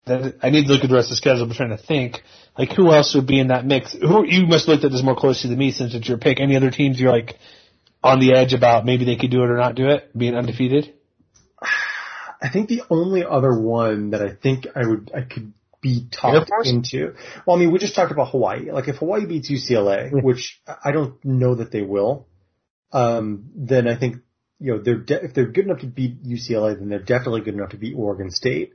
that 0.07 0.37
I 0.43 0.51
need 0.51 0.67
to 0.67 0.73
look 0.73 0.85
at 0.85 0.91
the 0.91 0.95
rest 0.95 1.07
of 1.07 1.11
the 1.11 1.17
schedule. 1.17 1.45
I'm 1.45 1.53
trying 1.53 1.71
to 1.71 1.77
think, 1.79 2.23
like 2.59 2.73
who 2.73 2.93
else 2.93 3.15
would 3.15 3.27
be 3.27 3.39
in 3.41 3.49
that 3.49 3.65
mix? 3.65 3.93
Who 3.93 4.27
you 4.27 4.47
must 4.47 4.69
look 4.69 4.85
at 4.85 4.91
this 4.91 5.03
more 5.03 5.17
closely 5.17 5.51
than 5.51 5.59
me 5.59 5.71
since 5.71 5.95
it's 5.95 6.09
your 6.09 6.19
pick. 6.19 6.41
Any 6.41 6.57
other 6.57 6.71
teams 6.71 7.01
you're 7.01 7.13
like 7.13 7.39
on 8.03 8.21
the 8.21 8.35
edge 8.35 8.53
about 8.53 8.85
maybe 8.85 9.05
they 9.05 9.17
could 9.17 9.31
do 9.31 9.43
it 9.43 9.51
or 9.51 9.57
not 9.57 9.75
do 9.75 9.89
it, 9.89 10.17
being 10.17 10.35
undefeated? 10.35 10.93
I 12.43 12.51
think 12.51 12.69
the 12.69 12.83
only 12.91 13.25
other 13.25 13.59
one 13.59 14.11
that 14.11 14.21
I 14.21 14.35
think 14.35 14.67
I 14.77 14.87
would 14.87 15.11
I 15.15 15.23
could 15.23 15.55
be 15.81 16.07
talked 16.11 16.51
into. 16.65 17.15
Well, 17.47 17.57
I 17.57 17.61
mean, 17.61 17.73
we 17.73 17.79
just 17.79 17.95
talked 17.95 18.13
about 18.13 18.31
Hawaii. 18.31 18.71
Like 18.71 18.89
if 18.89 18.97
Hawaii 18.97 19.25
beats 19.25 19.51
UCLA, 19.51 20.11
Yeah. 20.13 20.21
which 20.21 20.61
I 20.85 20.93
don't 20.93 21.23
know 21.25 21.55
that 21.55 21.71
they 21.71 21.83
will, 21.83 22.27
um, 22.93 23.51
then 23.55 23.89
I 23.89 23.97
think 23.97 24.17
you 24.59 24.73
know 24.73 24.83
they're 24.83 24.99
de- 24.99 25.25
if 25.25 25.35
they're 25.35 25.51
good 25.51 25.67
enough 25.67 25.81
to 25.81 25.87
beat 25.87 26.25
UCLA, 26.25 26.79
then 26.79 26.89
they're 26.89 26.99
definitely 26.99 27.43
good 27.43 27.55
enough 27.55 27.71
to 27.71 27.77
beat 27.77 27.95
Oregon 27.97 28.31
State. 28.31 28.73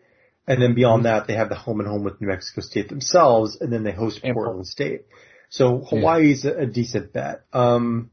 And 0.47 0.61
then 0.61 0.73
beyond 0.73 1.05
that, 1.05 1.27
they 1.27 1.35
have 1.35 1.49
the 1.49 1.55
home 1.55 1.79
and 1.79 1.87
home 1.87 2.03
with 2.03 2.19
New 2.19 2.27
Mexico 2.27 2.61
State 2.61 2.89
themselves, 2.89 3.57
and 3.61 3.71
then 3.71 3.83
they 3.83 3.91
host 3.91 4.21
And 4.23 4.33
Portland 4.33 4.67
State. 4.67 5.05
So 5.49 5.79
Hawaii's 5.79 6.45
a, 6.45 6.61
a 6.61 6.65
decent 6.65 7.13
bet. 7.13 7.43
Um, 7.53 8.09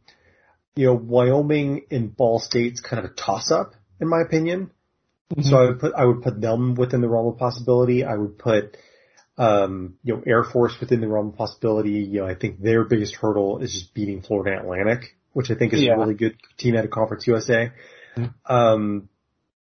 you 0.75 0.87
know, 0.87 0.95
Wyoming 0.95 1.87
and 1.91 2.15
Ball 2.15 2.39
State's 2.39 2.81
kind 2.81 3.03
of 3.05 3.11
a 3.11 3.15
toss 3.15 3.51
up, 3.51 3.73
in 4.01 4.09
my 4.09 4.21
opinion. 4.21 4.71
So 5.43 5.57
I 5.57 5.67
would 5.67 5.81
put 5.81 5.95
I 5.95 6.05
would 6.05 6.23
put 6.23 6.41
them 6.41 6.75
within 6.77 7.01
the 7.01 7.09
realm 7.09 7.27
of 7.27 7.39
possibility. 7.39 8.05
I 8.05 8.15
would 8.15 8.39
put 8.39 8.77
um, 9.37 9.95
you 10.05 10.15
know 10.15 10.23
Air 10.25 10.45
Force 10.45 10.77
within 10.79 11.01
the 11.01 11.09
realm 11.09 11.29
of 11.29 11.37
possibility. 11.37 11.91
You 11.91 12.21
know, 12.21 12.27
I 12.27 12.35
think 12.35 12.61
their 12.61 12.85
biggest 12.85 13.17
hurdle 13.17 13.59
is 13.59 13.73
just 13.73 13.93
beating 13.93 14.23
Florida 14.23 14.61
Atlantic, 14.61 15.17
which 15.37 15.51
I 15.51 15.55
think 15.55 15.75
is 15.75 15.83
Yeah. 15.83 15.97
a 15.97 15.99
really 15.99 16.15
good 16.15 16.37
team 16.57 16.77
out 16.77 16.85
of 16.87 16.91
Conference 16.91 17.27
USA. 17.27 17.71
Um, 18.47 19.11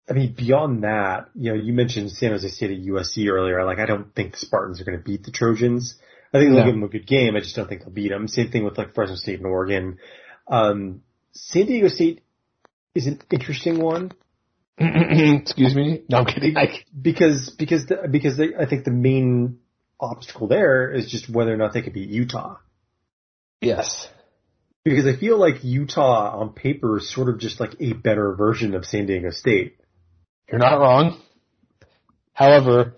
I 0.09 0.13
mean, 0.13 0.33
beyond 0.33 0.83
that, 0.83 1.29
you 1.33 1.51
know, 1.53 1.57
you 1.57 1.71
mentioned 1.71 2.11
San 2.11 2.31
Jose 2.31 2.45
State 2.49 2.71
at 2.71 2.83
USC 2.85 3.29
earlier. 3.29 3.63
Like, 3.63 3.79
I 3.79 3.85
don't 3.85 4.13
think 4.13 4.33
the 4.33 4.39
Spartans 4.39 4.81
are 4.81 4.83
going 4.83 4.97
to 4.97 5.03
beat 5.03 5.23
the 5.23 5.31
Trojans. 5.31 5.95
I 6.33 6.39
think 6.39 6.49
they'll 6.51 6.59
No. 6.59 6.65
give 6.65 6.73
them 6.75 6.83
a 6.83 6.89
good 6.89 7.07
game. 7.07 7.37
I 7.37 7.39
just 7.39 7.55
don't 7.55 7.69
think 7.69 7.81
they'll 7.83 7.91
beat 8.01 8.09
them. 8.09 8.27
Same 8.27 8.49
thing 8.51 8.65
with 8.65 8.77
like 8.77 8.93
Fresno 8.93 9.15
State 9.15 9.37
and 9.39 9.45
Oregon. 9.47 9.97
Um, 10.49 11.03
San 11.31 11.65
Diego 11.67 11.87
State 11.87 12.23
is 12.93 13.07
an 13.07 13.21
interesting 13.31 13.79
one 13.79 14.11
Excuse 14.77 15.73
me. 15.75 16.03
No, 16.09 16.17
I'm 16.17 16.25
kidding. 16.25 16.55
Because 17.01 17.51
because 17.57 17.85
the, 17.85 18.07
because 18.11 18.35
they, 18.35 18.49
I 18.59 18.65
think 18.65 18.83
the 18.83 18.91
main 18.91 19.59
obstacle 20.01 20.47
there 20.47 20.91
is 20.91 21.09
just 21.09 21.29
whether 21.29 21.53
or 21.53 21.57
not 21.57 21.71
they 21.73 21.81
could 21.83 21.93
beat 21.93 22.09
Utah. 22.09 22.57
yes. 23.61 24.09
Because 24.85 25.07
I 25.07 25.15
feel 25.15 25.37
like 25.37 25.63
Utah 25.63 26.39
on 26.39 26.53
paper 26.53 26.97
is 26.97 27.09
sort 27.09 27.29
of 27.29 27.39
just 27.39 27.59
like 27.59 27.75
a 27.79 27.93
better 27.93 28.35
version 28.35 28.75
of 28.75 28.85
San 28.85 29.05
Diego 29.05 29.29
State. 29.31 29.77
You're 30.49 30.59
not 30.59 30.77
wrong. 30.77 31.21
However, 32.33 32.95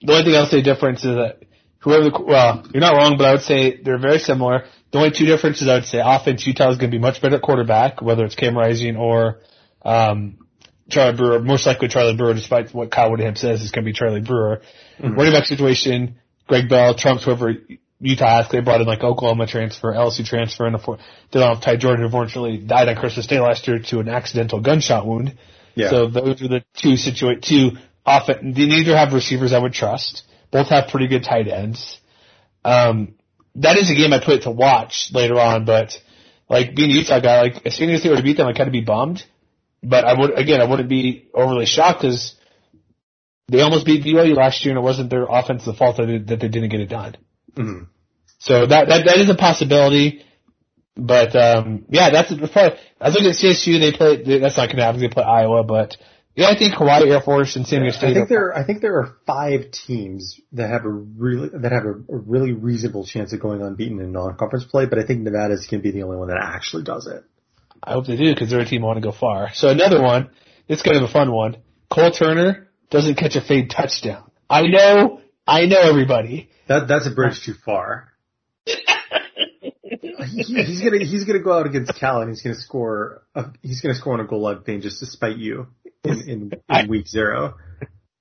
the 0.00 0.12
only 0.12 0.24
thing 0.24 0.34
I'll 0.34 0.46
say 0.46 0.62
difference 0.62 1.04
is 1.04 1.16
that 1.16 1.42
whoever 1.80 2.04
the, 2.04 2.22
well, 2.24 2.64
you're 2.72 2.80
not 2.80 2.96
wrong, 2.96 3.16
but 3.18 3.26
I 3.26 3.32
would 3.32 3.42
say 3.42 3.80
they're 3.82 3.98
very 3.98 4.18
similar. 4.18 4.64
The 4.90 4.98
only 4.98 5.10
two 5.10 5.26
differences 5.26 5.68
I 5.68 5.74
would 5.74 5.84
say 5.84 6.00
offense, 6.02 6.46
Utah 6.46 6.70
is 6.70 6.78
going 6.78 6.90
to 6.90 6.96
be 6.96 7.00
much 7.00 7.20
better 7.20 7.36
at 7.36 7.42
quarterback, 7.42 8.00
whether 8.00 8.24
it's 8.24 8.34
Cam 8.34 8.56
Rising 8.56 8.96
or, 8.96 9.40
um, 9.82 10.38
Charlie 10.88 11.16
Brewer, 11.16 11.40
most 11.40 11.66
likely 11.66 11.88
Charlie 11.88 12.16
Brewer, 12.16 12.32
despite 12.32 12.72
what 12.72 12.90
Kyle 12.90 13.10
Whittingham 13.10 13.36
says, 13.36 13.60
is 13.60 13.70
going 13.70 13.84
to 13.84 13.88
be 13.88 13.92
Charlie 13.92 14.22
Brewer. 14.22 14.62
Running 14.98 15.34
back 15.34 15.44
situation, 15.44 16.18
Greg 16.46 16.70
Bell, 16.70 16.94
trumps 16.94 17.24
whoever 17.24 17.54
Utah 18.00 18.42
has. 18.42 18.50
They 18.50 18.60
brought 18.60 18.80
in 18.80 18.86
like 18.86 19.02
Oklahoma 19.02 19.46
transfer, 19.46 19.92
LSU 19.92 20.24
transfer, 20.24 20.66
and 20.66 20.76
a 20.76 20.78
four, 20.78 20.98
they 21.32 21.40
don't 21.40 21.54
have 21.54 21.62
Ty 21.62 21.76
Jordan, 21.76 22.04
unfortunately 22.04 22.58
died 22.58 22.88
on 22.88 22.96
Christmas 22.96 23.26
Day 23.26 23.40
last 23.40 23.66
year 23.66 23.78
to 23.78 23.98
an 24.00 24.08
accidental 24.08 24.60
gunshot 24.60 25.06
wound. 25.06 25.36
Yeah. 25.74 25.90
So 25.90 26.06
those 26.08 26.42
are 26.42 26.48
the 26.48 26.64
two 26.74 26.94
situa- 26.94 27.42
two 27.42 27.78
offense. 28.06 28.56
They 28.56 28.66
neither 28.66 28.96
have 28.96 29.12
receivers 29.12 29.52
I 29.52 29.58
would 29.58 29.72
trust. 29.72 30.22
Both 30.50 30.68
have 30.68 30.88
pretty 30.88 31.08
good 31.08 31.24
tight 31.24 31.48
ends. 31.48 32.00
Um, 32.64 33.14
that 33.56 33.76
is 33.76 33.90
a 33.90 33.94
game 33.94 34.12
I 34.12 34.24
put 34.24 34.42
to 34.42 34.50
watch 34.50 35.10
later 35.12 35.38
on, 35.38 35.64
but 35.64 36.00
like 36.48 36.74
being 36.74 36.90
a 36.90 36.94
Utah 36.94 37.20
guy, 37.20 37.42
like 37.42 37.66
as 37.66 37.74
soon 37.74 37.90
as 37.90 38.02
they 38.02 38.08
were 38.08 38.16
to 38.16 38.22
beat 38.22 38.36
them, 38.36 38.46
I 38.46 38.52
kind 38.52 38.68
of 38.68 38.72
be 38.72 38.80
bummed. 38.80 39.24
But 39.82 40.04
I 40.04 40.18
would 40.18 40.38
again, 40.38 40.60
I 40.60 40.64
wouldn't 40.64 40.88
be 40.88 41.28
overly 41.34 41.66
shocked 41.66 42.00
because 42.02 42.34
they 43.48 43.60
almost 43.60 43.86
beat 43.86 44.04
BYU 44.04 44.36
last 44.36 44.64
year, 44.64 44.72
and 44.72 44.78
it 44.78 44.82
wasn't 44.82 45.10
their 45.10 45.26
offensive 45.28 45.76
fault 45.76 45.96
that 45.96 46.06
they, 46.06 46.18
that 46.18 46.40
they 46.40 46.48
didn't 46.48 46.70
get 46.70 46.80
it 46.80 46.88
done. 46.88 47.16
Mhm. 47.58 47.86
So 48.38 48.66
that 48.66 48.88
that 48.88 49.04
that 49.06 49.18
is 49.18 49.28
a 49.30 49.34
possibility. 49.34 50.22
But 50.96 51.34
um 51.36 51.84
yeah, 51.90 52.10
that's 52.10 52.30
the 52.30 52.48
part. 52.48 52.74
I 53.00 53.08
was 53.08 53.14
looking 53.14 53.30
at 53.30 53.36
CSU. 53.36 53.80
They 53.80 53.92
play. 53.96 54.38
That's 54.40 54.56
not 54.56 54.66
going 54.66 54.78
to 54.78 54.84
happen. 54.84 55.00
They 55.00 55.08
play 55.08 55.24
Iowa, 55.24 55.62
but 55.64 55.96
yeah, 56.34 56.48
I 56.48 56.56
think 56.58 56.74
Hawaii 56.74 57.08
Air 57.10 57.20
Force 57.20 57.56
and 57.56 57.66
San 57.66 57.80
Diego 57.82 57.94
I 57.96 57.98
State. 57.98 58.14
think 58.14 58.26
are- 58.26 58.28
there 58.28 58.56
I 58.56 58.64
think 58.64 58.80
there 58.80 58.96
are 58.98 59.16
five 59.26 59.70
teams 59.72 60.40
that 60.52 60.70
have 60.70 60.84
a 60.84 60.88
really 60.88 61.50
that 61.52 61.72
have 61.72 61.84
a, 61.84 61.94
really 62.08 62.52
reasonable 62.52 63.04
chance 63.04 63.32
of 63.32 63.40
going 63.40 63.60
unbeaten 63.62 64.00
in 64.00 64.12
non-conference 64.12 64.64
play, 64.66 64.86
but 64.86 64.98
I 64.98 65.04
think 65.04 65.20
Nevada's 65.22 65.66
going 65.66 65.80
to 65.80 65.82
be 65.82 65.90
the 65.92 66.02
only 66.04 66.16
one 66.16 66.28
that 66.28 66.38
actually 66.40 66.84
does 66.84 67.06
it. 67.06 67.24
I 67.82 67.92
hope 67.92 68.06
they 68.06 68.16
do 68.16 68.32
because 68.34 68.50
they're 68.50 68.60
a 68.60 68.64
team 68.64 68.82
I 68.82 68.86
want 68.86 68.96
to 68.98 69.02
go 69.02 69.12
far. 69.12 69.50
So 69.54 69.68
another 69.68 70.02
one. 70.02 70.30
It's 70.68 70.82
kind 70.82 70.96
of 70.96 71.04
a 71.04 71.08
fun 71.08 71.32
one. 71.32 71.58
Cole 71.90 72.10
Turner 72.10 72.68
doesn't 72.90 73.14
catch 73.14 73.36
a 73.36 73.40
fade 73.40 73.70
touchdown. 73.70 74.30
I 74.50 74.62
know. 74.66 75.20
I 75.48 75.66
know 75.66 75.80
everybody. 75.80 76.50
That 76.68 76.86
that's 76.88 77.06
a 77.06 77.10
bridge 77.10 77.42
too 77.44 77.54
far. 77.64 78.08
He- 80.28 80.42
he's 80.64 80.82
gonna 80.82 80.98
he's 81.04 81.24
gonna 81.24 81.38
go 81.42 81.52
out 81.58 81.66
against 81.66 81.94
Cal 81.98 82.20
and 82.20 82.28
he's 82.28 82.42
gonna 82.42 82.54
score 82.54 83.22
a, 83.34 83.46
he's 83.62 83.80
gonna 83.80 83.94
score 83.94 84.12
on 84.14 84.20
a 84.20 84.26
goal 84.26 84.42
line 84.42 84.62
thing 84.62 84.82
just 84.82 85.00
to 85.00 85.06
spite 85.06 85.36
you 85.38 85.68
in 86.04 86.28
in, 86.28 86.52
I- 86.68 86.82
in 86.82 86.88
week 86.90 87.08
zero. 87.08 87.54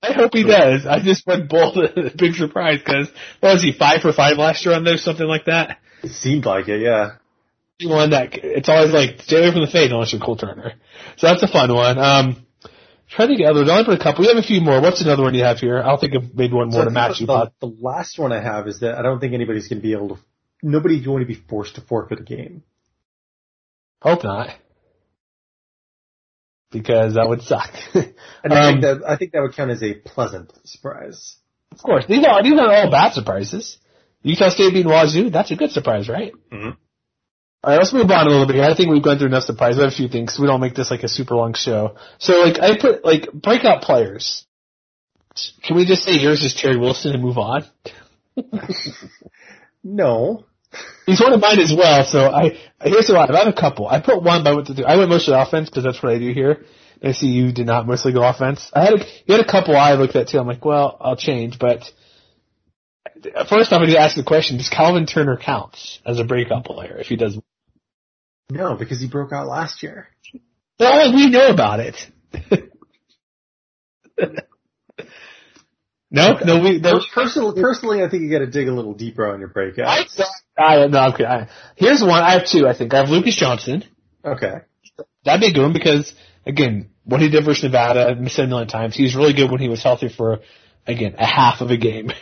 I 0.01 0.13
hope 0.13 0.31
he 0.33 0.43
does. 0.43 0.85
I 0.85 0.99
just 1.03 1.27
went 1.27 1.49
bold. 1.49 1.77
A 1.97 2.11
big 2.15 2.35
surprise 2.35 2.79
because 2.79 3.09
what 3.41 3.53
was 3.53 3.63
he 3.63 3.73
five 3.73 4.01
for 4.01 4.13
five 4.13 4.37
last 4.37 4.65
year 4.65 4.75
on 4.75 4.83
there, 4.85 4.97
something 4.97 5.27
like 5.27 5.45
that. 5.45 5.79
It 6.03 6.11
seemed 6.11 6.45
like 6.45 6.67
it, 6.69 6.81
yeah. 6.81 7.15
He 7.79 7.87
won 7.87 8.11
that. 8.11 8.29
It's 8.35 8.69
always 8.69 8.93
like 8.93 9.21
stay 9.21 9.39
away 9.39 9.51
from 9.51 9.61
the 9.61 9.67
fade 9.71 9.91
unless 9.91 10.13
you're 10.13 10.21
Cole 10.21 10.37
Turner. 10.37 10.73
So 11.17 11.27
that's 11.27 11.43
a 11.43 11.47
fun 11.47 11.73
one. 11.73 11.97
Um, 11.97 12.46
trying 13.09 13.29
to 13.29 13.35
get 13.35 13.49
others. 13.51 13.69
Only 13.69 13.85
put 13.85 13.99
a 13.99 14.03
couple. 14.03 14.21
We 14.21 14.27
have 14.27 14.37
a 14.37 14.43
few 14.43 14.61
more. 14.61 14.81
What's 14.81 15.01
another 15.01 15.23
one 15.23 15.33
you 15.33 15.43
have 15.43 15.57
here? 15.59 15.81
I'll 15.81 15.97
think 15.99 16.13
of 16.15 16.35
maybe 16.35 16.53
one 16.53 16.69
more 16.69 16.81
So 16.81 16.85
to 16.85 16.91
match 16.91 17.19
you. 17.21 17.27
the, 17.27 17.51
the 17.59 17.67
last 17.79 18.17
one 18.19 18.31
I 18.31 18.41
have 18.41 18.67
is 18.67 18.79
that 18.81 18.95
I 18.97 19.01
don't 19.01 19.19
think 19.19 19.33
anybody's 19.33 19.67
gonna 19.67 19.81
be 19.81 19.93
able 19.93 20.09
to. 20.15 20.17
Nobody's 20.63 21.05
going 21.05 21.19
to 21.21 21.27
be 21.27 21.35
forced 21.35 21.75
to 21.75 21.81
forfeit 21.81 22.19
a 22.19 22.23
game. 22.23 22.63
Hope 24.01 24.23
not, 24.23 24.49
because 26.71 27.15
that 27.15 27.27
would 27.27 27.41
suck. 27.41 27.69
And 28.43 28.53
I 28.53 28.67
Um, 28.67 28.73
think 28.73 28.81
that 28.81 29.09
I 29.09 29.17
think 29.17 29.31
that 29.33 29.41
would 29.41 29.55
count 29.55 29.71
as 29.71 29.83
a 29.83 29.93
pleasant 29.93 30.51
surprise. 30.65 31.35
Of 31.71 31.79
course, 31.79 32.05
these 32.07 32.25
are 32.25 32.41
these 32.43 32.57
are 32.59 32.71
all 32.71 32.89
bad 32.91 33.13
surprises. 33.13 33.77
Utah 34.23 34.49
State 34.49 34.73
beating 34.73 34.91
Wazoo, 34.91 35.29
that's 35.29 35.51
a 35.51 35.55
good 35.55 35.71
surprise, 35.71 36.09
right? 36.09 36.31
Mhm. 36.51 36.75
All 37.63 37.71
right, 37.71 37.79
let's 37.79 37.93
move 37.93 38.09
on 38.09 38.27
a 38.27 38.29
little 38.29 38.47
bit. 38.47 38.57
I 38.57 38.75
think 38.75 38.89
we've 38.89 39.03
gone 39.03 39.17
through 39.17 39.27
enough 39.27 39.43
surprises. 39.43 39.77
We 39.77 39.83
have 39.83 39.93
a 39.93 39.95
few 39.95 40.07
things. 40.07 40.35
So 40.35 40.41
we 40.41 40.47
don't 40.47 40.61
make 40.61 40.75
this 40.75 40.91
like 40.91 41.03
a 41.03 41.09
super 41.09 41.35
long 41.35 41.53
show. 41.53 41.95
So, 42.19 42.39
like, 42.41 42.59
I 42.59 42.77
put 42.79 43.03
like 43.03 43.31
breakout 43.33 43.81
players. 43.81 44.45
Can 45.63 45.75
we 45.75 45.85
just 45.85 46.03
say 46.03 46.13
yours 46.13 46.43
is 46.43 46.53
Terry 46.53 46.77
Wilson 46.77 47.13
and 47.13 47.23
move 47.23 47.37
on? 47.37 47.65
No, 49.83 50.45
He's 51.05 51.21
one 51.21 51.33
of 51.33 51.39
mine 51.39 51.59
as 51.59 51.73
well. 51.75 52.03
So 52.03 52.29
I 52.29 52.57
here's 52.83 53.09
what 53.09 53.29
I 53.31 53.37
have 53.39 53.47
a 53.47 53.53
couple. 53.53 53.87
I 53.87 54.01
put 54.01 54.21
one, 54.21 54.43
but 54.43 54.51
I 54.51 54.55
went 54.55 54.67
to 54.67 54.73
the, 54.73 54.85
I 54.85 54.97
went 54.97 55.09
mostly 55.09 55.33
offense 55.33 55.69
because 55.69 55.83
that's 55.83 56.03
what 56.03 56.11
I 56.11 56.19
do 56.19 56.33
here. 56.33 56.65
I 57.01 57.11
see 57.13 57.27
you 57.27 57.51
did 57.51 57.67
not 57.67 57.87
mostly 57.87 58.11
go 58.11 58.27
offense. 58.27 58.69
I 58.73 58.83
had 58.83 58.93
a, 58.95 59.05
you 59.25 59.35
had 59.35 59.39
a 59.39 59.49
couple 59.49 59.75
I 59.75 59.93
looked 59.93 60.15
at 60.15 60.29
too. 60.29 60.39
I'm 60.39 60.47
like, 60.47 60.65
well, 60.65 60.97
I'll 60.99 61.15
change, 61.15 61.59
but 61.59 61.83
first 63.49 63.71
off, 63.71 63.73
I'm 63.73 63.81
going 63.81 63.91
to 63.91 63.99
ask 63.99 64.15
the 64.15 64.23
question: 64.23 64.57
Does 64.57 64.69
Calvin 64.69 65.05
Turner 65.05 65.37
count 65.37 65.77
as 66.05 66.19
a 66.19 66.23
breakout 66.23 66.65
player 66.65 66.97
if 66.97 67.07
he 67.07 67.15
does? 67.15 67.39
no, 68.49 68.75
because 68.75 68.99
he 68.99 69.07
broke 69.07 69.31
out 69.31 69.47
last 69.47 69.83
year. 69.83 70.07
Well, 70.79 71.13
we 71.13 71.29
know 71.29 71.49
about 71.49 71.79
it. 71.79 71.95
no, 76.11 76.39
no, 76.43 76.61
we. 76.61 76.79
No, 76.79 77.01
Personally, 77.13 77.61
personally, 77.61 78.03
I 78.03 78.09
think 78.09 78.23
you 78.23 78.31
got 78.31 78.39
to 78.39 78.47
dig 78.47 78.67
a 78.67 78.73
little 78.73 78.93
deeper 78.93 79.31
on 79.31 79.39
your 79.39 79.49
breakout. 79.49 79.87
I, 79.87 80.05
I, 80.57 80.87
no, 80.87 81.09
okay. 81.13 81.25
I, 81.25 81.49
here's 81.75 82.01
one. 82.01 82.23
I 82.23 82.31
have 82.31 82.47
two. 82.47 82.67
I 82.67 82.77
think 82.77 82.93
I 82.93 82.97
have 82.99 83.09
Lucas 83.09 83.35
Johnson. 83.35 83.83
Okay. 84.23 84.59
That'd 85.23 85.41
be 85.41 85.47
a 85.47 85.53
good 85.53 85.63
one 85.63 85.73
because 85.73 86.13
again, 86.45 86.89
what 87.03 87.21
he 87.21 87.29
did 87.29 87.45
versus 87.45 87.63
Nevada, 87.63 88.07
I've 88.07 88.31
said 88.31 88.45
a 88.45 88.47
million 88.47 88.67
times, 88.67 88.95
he 88.95 89.03
was 89.03 89.15
really 89.15 89.33
good 89.33 89.51
when 89.51 89.61
he 89.61 89.69
was 89.69 89.83
healthy 89.83 90.09
for 90.09 90.39
again 90.85 91.15
a 91.17 91.25
half 91.25 91.61
of 91.61 91.69
a 91.69 91.77
game. 91.77 92.11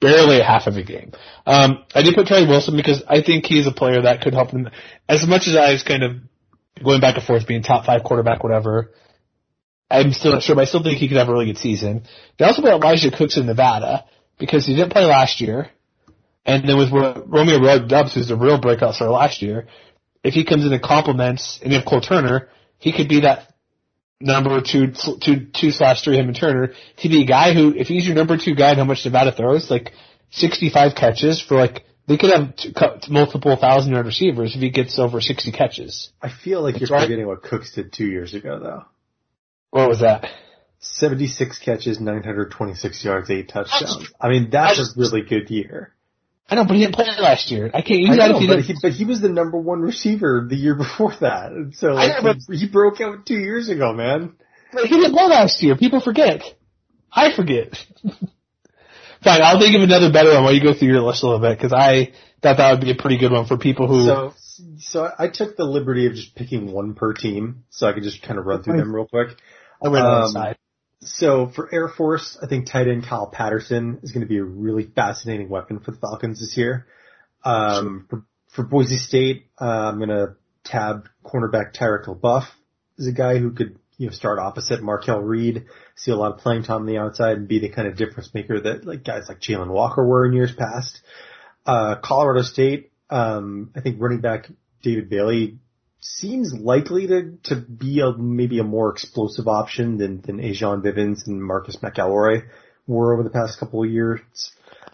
barely 0.00 0.40
a 0.40 0.44
half 0.44 0.66
of 0.66 0.76
a 0.76 0.82
game. 0.82 1.12
Um, 1.46 1.84
I 1.94 2.02
did 2.02 2.14
put 2.14 2.26
Terry 2.26 2.46
Wilson 2.46 2.76
because 2.76 3.02
I 3.08 3.22
think 3.22 3.46
he's 3.46 3.66
a 3.66 3.72
player 3.72 4.02
that 4.02 4.22
could 4.22 4.34
help 4.34 4.50
them. 4.50 4.70
As 5.08 5.26
much 5.26 5.48
as 5.48 5.56
I 5.56 5.72
was 5.72 5.82
kind 5.82 6.02
of 6.02 6.16
going 6.82 7.00
back 7.00 7.16
and 7.16 7.24
forth, 7.24 7.46
being 7.46 7.62
top 7.62 7.86
five 7.86 8.02
quarterback, 8.04 8.42
whatever. 8.42 8.90
I'm 9.90 10.12
still 10.12 10.32
not 10.32 10.42
sure, 10.42 10.56
but 10.56 10.62
I 10.62 10.64
still 10.64 10.82
think 10.82 10.98
he 10.98 11.08
could 11.08 11.18
have 11.18 11.28
a 11.28 11.32
really 11.32 11.46
good 11.46 11.58
season. 11.58 12.04
They 12.38 12.46
also 12.46 12.62
put 12.62 12.70
Elijah 12.72 13.10
Cooks 13.10 13.36
in 13.36 13.46
Nevada 13.46 14.06
because 14.38 14.66
he 14.66 14.74
didn't 14.74 14.92
play 14.92 15.04
last 15.04 15.40
year. 15.40 15.68
And 16.46 16.66
then 16.66 16.78
with 16.78 16.90
Romeo 16.90 17.86
Doubs, 17.86 18.14
who's 18.14 18.30
a 18.30 18.36
real 18.36 18.58
breakout 18.58 18.94
star 18.94 19.10
last 19.10 19.42
year, 19.42 19.66
if 20.24 20.34
he 20.34 20.44
comes 20.44 20.64
in 20.64 20.72
and 20.72 20.82
complements, 20.82 21.60
and 21.62 21.72
if 21.72 21.84
Cole 21.84 22.00
Turner, 22.00 22.48
he 22.78 22.92
could 22.92 23.08
be 23.08 23.20
that 23.20 23.51
number 24.22 24.60
two, 24.60 24.92
two, 25.20 25.46
two 25.52 25.70
slash 25.70 26.02
three 26.02 26.16
him 26.16 26.28
and 26.28 26.36
Turner 26.36 26.74
to 26.98 27.08
be 27.08 27.22
a 27.22 27.26
guy 27.26 27.54
who, 27.54 27.74
if 27.74 27.88
he's 27.88 28.06
your 28.06 28.14
number 28.14 28.36
two 28.36 28.54
guy 28.54 28.70
and 28.70 28.78
how 28.78 28.84
much 28.84 29.04
Nevada 29.04 29.32
throws, 29.32 29.70
like 29.70 29.92
65 30.30 30.94
catches 30.94 31.40
for 31.40 31.56
like, 31.56 31.84
they 32.06 32.16
could 32.16 32.30
have 32.30 32.56
two, 32.56 32.72
multiple 33.12 33.56
thousand 33.56 33.92
yard 33.92 34.06
receivers 34.06 34.54
if 34.54 34.60
he 34.60 34.70
gets 34.70 34.98
over 34.98 35.20
60 35.20 35.52
catches. 35.52 36.10
I 36.20 36.30
feel 36.30 36.62
like 36.62 36.74
That's 36.74 36.90
you're 36.90 36.98
right. 36.98 37.04
forgetting 37.04 37.26
what 37.26 37.42
Cooks 37.42 37.74
did 37.74 37.92
two 37.92 38.06
years 38.06 38.34
ago 38.34 38.58
though. 38.58 38.84
What 39.70 39.88
was 39.88 40.00
that? 40.00 40.28
76 40.80 41.60
catches, 41.60 42.00
926 42.00 43.04
yards, 43.04 43.30
8 43.30 43.48
touchdowns. 43.48 44.10
I 44.20 44.28
mean, 44.28 44.50
that's 44.50 44.80
a 44.80 45.00
really 45.00 45.22
good 45.22 45.48
year. 45.48 45.94
I 46.52 46.54
know, 46.54 46.66
but 46.66 46.76
he 46.76 46.82
didn't 46.82 46.96
play 46.96 47.06
last 47.18 47.50
year. 47.50 47.70
I 47.72 47.80
can't 47.80 48.00
use 48.00 48.10
I 48.10 48.28
know, 48.28 48.36
if 48.36 48.42
he 48.42 48.46
but 48.46 48.60
he, 48.60 48.74
but 48.82 48.92
he 48.92 49.06
was 49.06 49.22
the 49.22 49.30
number 49.30 49.56
one 49.56 49.80
receiver 49.80 50.46
the 50.46 50.54
year 50.54 50.74
before 50.74 51.14
that. 51.22 51.72
So 51.76 51.94
like, 51.94 52.22
know, 52.22 52.34
he, 52.50 52.58
he 52.58 52.68
broke 52.68 53.00
out 53.00 53.24
two 53.24 53.38
years 53.38 53.70
ago, 53.70 53.94
man. 53.94 54.34
But 54.70 54.84
he 54.84 54.96
didn't 54.98 55.14
play 55.14 55.24
last 55.28 55.62
year. 55.62 55.76
People 55.78 56.02
forget. 56.02 56.42
I 57.10 57.34
forget. 57.34 57.72
Fine, 59.24 59.40
I'll 59.42 59.58
think 59.58 59.74
of 59.76 59.82
another 59.82 60.12
better 60.12 60.34
one 60.34 60.44
while 60.44 60.52
you 60.52 60.62
go 60.62 60.74
through 60.74 60.88
your 60.88 61.00
list 61.00 61.22
a 61.22 61.26
little 61.26 61.40
bit 61.40 61.56
because 61.56 61.72
I 61.72 62.12
thought 62.42 62.58
that 62.58 62.72
would 62.72 62.82
be 62.82 62.90
a 62.90 62.96
pretty 62.96 63.16
good 63.16 63.32
one 63.32 63.46
for 63.46 63.56
people 63.56 63.88
who. 63.88 64.04
So, 64.04 64.34
so 64.76 65.10
I 65.18 65.28
took 65.28 65.56
the 65.56 65.64
liberty 65.64 66.06
of 66.06 66.12
just 66.12 66.34
picking 66.34 66.70
one 66.70 66.92
per 66.92 67.14
team, 67.14 67.64
so 67.70 67.88
I 67.88 67.94
could 67.94 68.02
just 68.02 68.20
kind 68.20 68.38
of 68.38 68.44
run 68.44 68.62
through 68.62 68.76
them 68.76 68.94
real 68.94 69.06
quick. 69.06 69.38
I 69.82 69.88
went 69.88 70.04
um, 70.04 70.12
outside. 70.24 70.58
So 71.04 71.48
for 71.48 71.72
Air 71.72 71.88
Force, 71.88 72.38
I 72.40 72.46
think 72.46 72.66
tight 72.66 72.88
end 72.88 73.04
Kyle 73.04 73.26
Patterson 73.26 74.00
is 74.02 74.12
going 74.12 74.20
to 74.20 74.28
be 74.28 74.38
a 74.38 74.44
really 74.44 74.84
fascinating 74.84 75.48
weapon 75.48 75.80
for 75.80 75.90
the 75.90 75.98
Falcons 75.98 76.40
this 76.40 76.56
year. 76.56 76.86
Um, 77.44 78.06
for, 78.08 78.24
for 78.48 78.62
Boise 78.62 78.98
State, 78.98 79.46
uh, 79.60 79.64
I'm 79.64 79.98
going 79.98 80.10
to 80.10 80.36
tab 80.64 81.08
cornerback 81.24 81.74
Tyric 81.74 82.06
LeBeauf 82.06 82.44
is 82.98 83.08
a 83.08 83.12
guy 83.12 83.38
who 83.38 83.52
could 83.52 83.78
you 83.98 84.06
know 84.06 84.12
start 84.12 84.38
opposite 84.38 84.82
Markel 84.82 85.20
Reed, 85.20 85.66
see 85.96 86.12
a 86.12 86.16
lot 86.16 86.32
of 86.32 86.38
playing 86.38 86.62
time 86.62 86.82
on 86.82 86.86
the 86.86 86.98
outside, 86.98 87.36
and 87.36 87.48
be 87.48 87.58
the 87.58 87.68
kind 87.68 87.88
of 87.88 87.96
difference 87.96 88.32
maker 88.32 88.60
that 88.60 88.84
like 88.84 89.04
guys 89.04 89.24
like 89.28 89.40
Jalen 89.40 89.68
Walker 89.68 90.06
were 90.06 90.26
in 90.26 90.32
years 90.32 90.52
past. 90.52 91.00
Uh, 91.66 91.96
Colorado 91.96 92.42
State, 92.42 92.92
um, 93.10 93.70
I 93.74 93.80
think 93.80 94.00
running 94.00 94.20
back 94.20 94.48
David 94.82 95.08
Bailey 95.08 95.58
seems 96.04 96.52
likely 96.52 97.06
to, 97.06 97.38
to 97.44 97.56
be 97.56 98.00
a, 98.00 98.12
maybe 98.12 98.58
a 98.58 98.64
more 98.64 98.90
explosive 98.90 99.48
option 99.48 99.98
than, 99.98 100.20
than 100.20 100.38
A'Jon 100.38 100.82
Vivens 100.82 101.26
and 101.26 101.42
Marcus 101.42 101.76
McElroy 101.76 102.42
were 102.86 103.14
over 103.14 103.22
the 103.22 103.30
past 103.30 103.58
couple 103.58 103.84
of 103.84 103.90
years. 103.90 104.20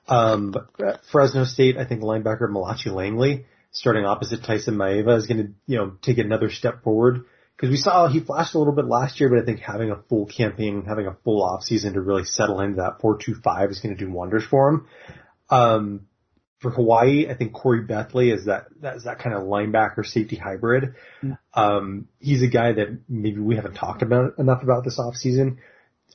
Um, 0.06 0.52
but 0.52 1.00
Fresno 1.10 1.44
State, 1.44 1.76
I 1.76 1.84
think 1.84 2.02
linebacker 2.02 2.50
Malachi 2.50 2.90
Langley 2.90 3.46
starting 3.70 4.04
opposite 4.04 4.42
Tyson 4.42 4.76
Maeva 4.76 5.16
is 5.16 5.26
going 5.26 5.38
to, 5.38 5.52
you 5.66 5.78
know, 5.78 5.92
take 6.02 6.18
another 6.18 6.50
step 6.50 6.82
forward. 6.82 7.24
Cause 7.58 7.70
we 7.70 7.76
saw 7.76 8.06
he 8.06 8.20
flashed 8.20 8.54
a 8.54 8.58
little 8.58 8.72
bit 8.72 8.84
last 8.84 9.18
year, 9.18 9.28
but 9.28 9.40
I 9.40 9.44
think 9.44 9.58
having 9.58 9.90
a 9.90 10.00
full 10.08 10.26
campaign, 10.26 10.84
having 10.86 11.08
a 11.08 11.16
full 11.24 11.42
off 11.42 11.64
season 11.64 11.94
to 11.94 12.00
really 12.00 12.24
settle 12.24 12.60
into 12.60 12.76
that 12.76 13.00
4-2-5 13.00 13.70
is 13.70 13.80
going 13.80 13.96
to 13.96 14.04
do 14.04 14.10
wonders 14.10 14.44
for 14.44 14.68
him. 14.68 14.86
Um, 15.50 16.07
for 16.58 16.70
Hawaii, 16.70 17.28
I 17.28 17.34
think 17.34 17.52
Khoury 17.52 17.86
Bethley 17.86 18.32
is 18.34 18.46
that 18.46 18.66
that's 18.80 19.04
that 19.04 19.20
kind 19.20 19.34
of 19.34 19.44
linebacker 19.44 20.04
safety 20.04 20.36
hybrid. 20.36 20.94
Mm. 21.22 21.38
Um, 21.54 22.08
he's 22.18 22.42
a 22.42 22.48
guy 22.48 22.72
that 22.72 23.00
maybe 23.08 23.40
we 23.40 23.56
haven't 23.56 23.74
talked 23.74 24.02
about 24.02 24.38
enough 24.38 24.62
about 24.62 24.84
this 24.84 24.98
offseason. 24.98 25.58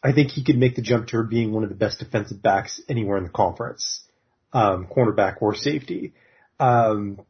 I 0.04 0.12
think 0.12 0.32
he 0.32 0.44
could 0.44 0.58
make 0.58 0.76
the 0.76 0.82
jump 0.82 1.08
to 1.08 1.24
being 1.24 1.54
one 1.54 1.64
of 1.64 1.70
the 1.70 1.76
best 1.76 2.00
defensive 2.00 2.42
backs 2.42 2.82
anywhere 2.90 3.18
in 3.18 3.24
the 3.24 3.30
conference, 3.30 4.04
um, 4.52 4.88
cornerback 4.88 5.38
or 5.42 5.56
safety. 5.56 6.14
Um, 6.60 7.22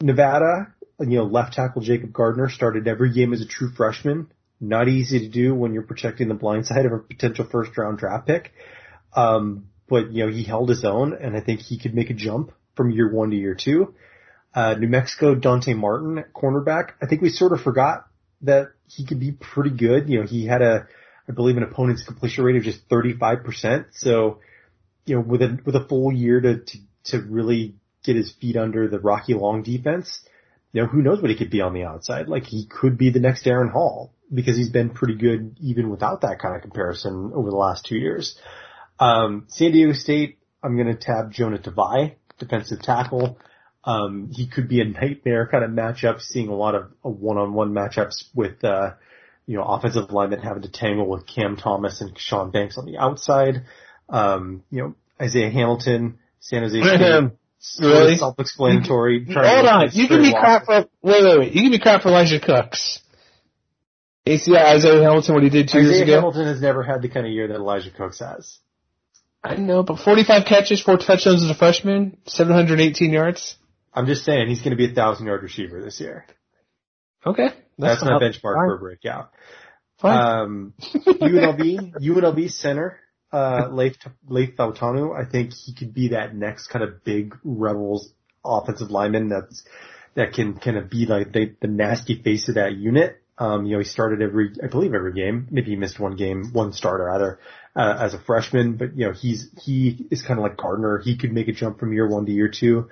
Nevada, 0.00 0.72
you 1.00 1.18
know, 1.18 1.24
left 1.24 1.54
tackle 1.54 1.82
Jacob 1.82 2.12
Gardner 2.12 2.48
started 2.48 2.86
every 2.86 3.12
game 3.12 3.32
as 3.32 3.40
a 3.40 3.46
true 3.46 3.72
freshman. 3.72 4.30
Not 4.60 4.88
easy 4.88 5.20
to 5.20 5.28
do 5.28 5.54
when 5.54 5.72
you're 5.72 5.82
protecting 5.82 6.28
the 6.28 6.34
blind 6.34 6.66
side 6.66 6.86
of 6.86 6.92
a 6.92 6.98
potential 6.98 7.44
first 7.50 7.76
round 7.76 7.98
draft 7.98 8.26
pick. 8.26 8.52
Um, 9.14 9.69
but 9.90 10.12
you 10.12 10.24
know 10.24 10.32
he 10.32 10.44
held 10.44 10.68
his 10.68 10.84
own, 10.84 11.12
and 11.12 11.36
I 11.36 11.40
think 11.40 11.60
he 11.60 11.78
could 11.78 11.94
make 11.94 12.08
a 12.08 12.14
jump 12.14 12.52
from 12.76 12.90
year 12.90 13.12
one 13.12 13.30
to 13.30 13.36
year 13.36 13.54
two. 13.54 13.94
Uh, 14.54 14.74
New 14.74 14.88
Mexico, 14.88 15.34
Dante 15.34 15.74
Martin, 15.74 16.24
cornerback. 16.34 16.92
I 17.02 17.06
think 17.06 17.20
we 17.20 17.28
sort 17.28 17.52
of 17.52 17.60
forgot 17.60 18.06
that 18.42 18.68
he 18.88 19.04
could 19.04 19.20
be 19.20 19.32
pretty 19.32 19.70
good. 19.70 20.08
You 20.08 20.20
know, 20.20 20.26
he 20.26 20.46
had 20.46 20.62
a, 20.62 20.88
I 21.28 21.32
believe, 21.32 21.56
an 21.56 21.62
opponent's 21.62 22.04
completion 22.04 22.44
rate 22.44 22.56
of 22.56 22.62
just 22.62 22.88
35%. 22.88 23.86
So, 23.92 24.40
you 25.04 25.16
know, 25.16 25.20
with 25.20 25.42
a 25.42 25.58
with 25.64 25.76
a 25.76 25.84
full 25.86 26.12
year 26.12 26.40
to 26.40 26.58
to, 26.58 26.78
to 27.04 27.20
really 27.20 27.76
get 28.04 28.16
his 28.16 28.32
feet 28.32 28.56
under 28.56 28.88
the 28.88 28.98
Rocky 28.98 29.34
Long 29.34 29.62
defense, 29.62 30.20
you 30.72 30.82
know, 30.82 30.88
who 30.88 31.02
knows 31.02 31.20
what 31.20 31.30
he 31.30 31.36
could 31.36 31.50
be 31.50 31.60
on 31.60 31.74
the 31.74 31.84
outside? 31.84 32.28
Like 32.28 32.44
he 32.44 32.66
could 32.66 32.96
be 32.96 33.10
the 33.10 33.20
next 33.20 33.46
Aaron 33.46 33.68
Hall 33.68 34.14
because 34.32 34.56
he's 34.56 34.70
been 34.70 34.90
pretty 34.90 35.16
good 35.16 35.56
even 35.60 35.90
without 35.90 36.22
that 36.22 36.38
kind 36.40 36.54
of 36.54 36.62
comparison 36.62 37.32
over 37.34 37.50
the 37.50 37.56
last 37.56 37.84
two 37.84 37.96
years. 37.96 38.38
Um, 39.00 39.46
San 39.48 39.72
Diego 39.72 39.94
State, 39.94 40.38
I'm 40.62 40.76
going 40.76 40.88
to 40.88 40.94
tab 40.94 41.32
Jonah 41.32 41.58
Tavai, 41.58 42.16
defensive 42.38 42.82
tackle. 42.82 43.38
Um, 43.82 44.30
he 44.30 44.46
could 44.46 44.68
be 44.68 44.82
a 44.82 44.84
nightmare 44.84 45.48
kind 45.50 45.64
of 45.64 45.70
matchup, 45.70 46.20
seeing 46.20 46.48
a 46.48 46.54
lot 46.54 46.74
of 46.74 46.90
one-on-one 47.00 47.72
matchups 47.72 48.26
with, 48.34 48.62
uh, 48.62 48.90
you 49.46 49.56
know, 49.56 49.64
offensive 49.64 50.10
linemen 50.10 50.40
having 50.40 50.62
to 50.62 50.70
tangle 50.70 51.08
with 51.08 51.26
Cam 51.26 51.56
Thomas 51.56 52.02
and 52.02 52.16
Sean 52.18 52.50
Banks 52.50 52.76
on 52.76 52.84
the 52.84 52.98
outside. 52.98 53.64
Um, 54.10 54.64
you 54.70 54.82
know, 54.82 54.94
Isaiah 55.20 55.50
Hamilton, 55.50 56.18
San 56.40 56.62
Jose 56.62 56.78
State. 56.78 57.30
Really? 57.80 58.16
Self-explanatory. 58.16 59.26
Hold 59.26 59.66
on. 59.66 59.88
You 59.92 60.08
give 60.08 60.20
me 60.20 60.32
crap 60.32 60.66
for, 60.66 60.86
wait, 61.02 61.24
wait, 61.24 61.38
wait. 61.38 61.52
You 61.52 61.62
give 61.62 61.72
me 61.72 61.78
crap 61.78 62.02
for 62.02 62.08
Elijah 62.08 62.40
Cooks. 62.40 63.00
ACI 64.26 64.56
Isaiah 64.56 65.02
Hamilton, 65.02 65.34
what 65.34 65.42
he 65.42 65.50
did 65.50 65.68
two 65.68 65.78
Isaiah 65.78 65.90
years 65.90 66.00
ago? 66.02 66.14
Hamilton 66.16 66.46
has 66.46 66.60
never 66.60 66.82
had 66.82 67.00
the 67.02 67.08
kind 67.08 67.26
of 67.26 67.32
year 67.32 67.48
that 67.48 67.56
Elijah 67.56 67.90
Cooks 67.90 68.20
has. 68.20 68.58
I 69.42 69.56
know, 69.56 69.82
but 69.82 69.98
45 69.98 70.44
catches, 70.46 70.82
four 70.82 70.98
touchdowns 70.98 71.42
as 71.42 71.50
a 71.50 71.54
freshman, 71.54 72.18
718 72.26 73.10
yards. 73.10 73.56
I'm 73.92 74.06
just 74.06 74.24
saying 74.24 74.48
he's 74.48 74.60
going 74.60 74.70
to 74.70 74.76
be 74.76 74.90
a 74.90 74.94
thousand 74.94 75.26
yard 75.26 75.42
receiver 75.42 75.82
this 75.82 75.98
year. 76.00 76.26
Okay, 77.24 77.48
that's, 77.78 78.00
that's 78.00 78.04
my 78.04 78.18
benchmark 78.18 78.54
fine. 78.54 78.68
for 78.68 78.76
a 78.76 78.78
breakout. 78.78 79.32
Fine. 80.00 80.18
Um, 80.18 80.74
UNLV, 81.06 81.94
UNLV 82.02 82.50
center, 82.50 82.98
uh, 83.32 83.68
Leif, 83.70 83.96
Leif 84.28 84.58
I 84.58 85.24
think 85.30 85.52
he 85.52 85.74
could 85.74 85.94
be 85.94 86.08
that 86.08 86.34
next 86.34 86.68
kind 86.68 86.84
of 86.84 87.04
big 87.04 87.36
Rebels 87.44 88.12
offensive 88.44 88.90
lineman 88.90 89.28
that's, 89.28 89.62
that 90.14 90.32
can 90.32 90.54
kind 90.54 90.76
of 90.76 90.90
be 90.90 91.06
like 91.06 91.32
the, 91.32 91.54
the 91.60 91.68
nasty 91.68 92.20
face 92.22 92.48
of 92.48 92.54
that 92.56 92.74
unit. 92.74 93.19
Um, 93.40 93.64
you 93.64 93.72
know, 93.72 93.78
he 93.78 93.86
started 93.86 94.20
every, 94.20 94.50
I 94.62 94.66
believe 94.66 94.92
every 94.92 95.14
game. 95.14 95.48
Maybe 95.50 95.70
he 95.70 95.76
missed 95.76 95.98
one 95.98 96.14
game, 96.14 96.50
one 96.52 96.74
starter 96.74 97.10
either 97.10 97.38
uh, 97.74 97.96
as 97.98 98.12
a 98.12 98.18
freshman, 98.18 98.76
but 98.76 98.94
you 98.94 99.06
know, 99.06 99.12
he's, 99.12 99.48
he 99.62 100.06
is 100.10 100.20
kind 100.20 100.38
of 100.38 100.44
like 100.44 100.58
Gardner. 100.58 100.98
He 100.98 101.16
could 101.16 101.32
make 101.32 101.48
a 101.48 101.52
jump 101.52 101.80
from 101.80 101.94
year 101.94 102.06
one 102.06 102.26
to 102.26 102.32
year 102.32 102.50
two. 102.50 102.90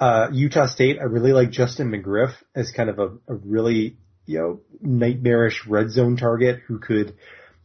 Uh, 0.00 0.30
Utah 0.32 0.66
State, 0.66 0.98
I 1.00 1.04
really 1.04 1.32
like 1.32 1.52
Justin 1.52 1.92
McGriff 1.92 2.32
as 2.56 2.72
kind 2.72 2.90
of 2.90 2.98
a, 2.98 3.06
a 3.28 3.36
really, 3.36 3.96
you 4.26 4.38
know, 4.38 4.60
nightmarish 4.80 5.64
red 5.64 5.92
zone 5.92 6.16
target 6.16 6.62
who 6.66 6.80
could, 6.80 7.14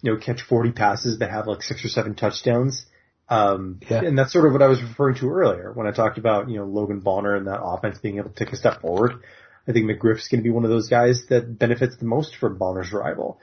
you 0.03 0.13
know, 0.13 0.19
catch 0.19 0.43
40 0.43 0.71
passes 0.73 1.17
that 1.19 1.31
have 1.31 1.47
like 1.47 1.63
six 1.63 1.83
or 1.83 1.89
seven 1.89 2.13
touchdowns. 2.13 2.85
Um, 3.27 3.79
yeah. 3.89 4.03
and 4.03 4.17
that's 4.17 4.33
sort 4.33 4.45
of 4.45 4.53
what 4.53 4.61
I 4.61 4.67
was 4.67 4.81
referring 4.81 5.15
to 5.17 5.29
earlier 5.29 5.71
when 5.73 5.87
I 5.87 5.91
talked 5.91 6.19
about, 6.19 6.49
you 6.49 6.57
know, 6.57 6.65
Logan 6.65 6.99
Bonner 6.99 7.35
and 7.35 7.47
that 7.47 7.61
offense 7.61 7.97
being 7.97 8.17
able 8.17 8.29
to 8.29 8.35
take 8.35 8.53
a 8.53 8.57
step 8.57 8.81
forward. 8.81 9.23
I 9.69 9.71
think 9.71 9.85
McGriff's 9.85 10.27
going 10.27 10.41
to 10.41 10.43
be 10.43 10.49
one 10.49 10.63
of 10.63 10.71
those 10.71 10.89
guys 10.89 11.25
that 11.29 11.59
benefits 11.59 11.95
the 11.97 12.05
most 12.05 12.35
from 12.35 12.57
Bonner's 12.57 12.91
arrival. 12.91 13.39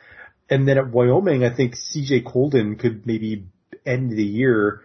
And 0.50 0.66
then 0.66 0.76
at 0.76 0.90
Wyoming, 0.90 1.44
I 1.44 1.54
think 1.54 1.76
CJ 1.76 2.24
Coldon 2.24 2.76
could 2.76 3.06
maybe 3.06 3.46
end 3.84 4.10
the 4.10 4.24
year, 4.24 4.82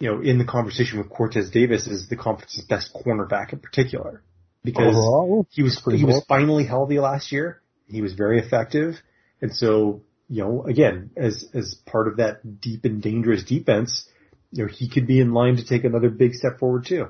you 0.00 0.10
know, 0.10 0.20
in 0.20 0.38
the 0.38 0.44
conversation 0.44 0.98
with 0.98 1.08
Cortez 1.08 1.50
Davis 1.50 1.88
as 1.88 2.08
the 2.08 2.16
conference's 2.16 2.64
best 2.64 2.92
cornerback 2.92 3.52
in 3.52 3.60
particular. 3.60 4.22
Because 4.64 4.96
Overall, 4.96 5.46
he 5.50 5.62
was, 5.62 5.80
he 5.84 6.04
was 6.04 6.24
finally 6.28 6.64
healthy 6.64 6.98
last 6.98 7.30
year. 7.30 7.62
He 7.88 8.02
was 8.02 8.14
very 8.14 8.40
effective. 8.40 8.96
And 9.40 9.54
so, 9.54 10.02
you 10.28 10.42
know, 10.42 10.64
again, 10.64 11.10
as, 11.16 11.46
as 11.54 11.76
part 11.86 12.08
of 12.08 12.16
that 12.16 12.60
deep 12.60 12.84
and 12.84 13.00
dangerous 13.00 13.44
defense, 13.44 14.08
you 14.50 14.64
know, 14.64 14.70
he 14.72 14.88
could 14.88 15.06
be 15.06 15.20
in 15.20 15.32
line 15.32 15.56
to 15.56 15.64
take 15.64 15.84
another 15.84 16.10
big 16.10 16.34
step 16.34 16.58
forward 16.58 16.86
too. 16.86 17.08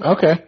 Okay. 0.00 0.44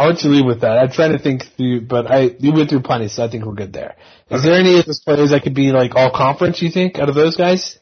I'll 0.00 0.08
let 0.08 0.24
you 0.24 0.30
leave 0.30 0.46
with 0.46 0.62
that. 0.62 0.78
I'm 0.78 0.90
trying 0.90 1.12
to 1.12 1.18
think 1.18 1.42
through, 1.58 1.82
but 1.82 2.10
I 2.10 2.34
you 2.38 2.52
went 2.52 2.70
through 2.70 2.80
plenty, 2.80 3.08
so 3.08 3.22
I 3.22 3.28
think 3.28 3.44
we're 3.44 3.52
good 3.52 3.74
there. 3.74 3.96
Is 4.30 4.42
there 4.42 4.54
any 4.54 4.78
of 4.78 4.86
those 4.86 5.00
players 5.00 5.30
that 5.30 5.42
could 5.42 5.54
be 5.54 5.72
like 5.72 5.94
all 5.94 6.10
conference? 6.10 6.62
You 6.62 6.70
think 6.70 6.98
out 6.98 7.10
of 7.10 7.14
those 7.14 7.36
guys? 7.36 7.78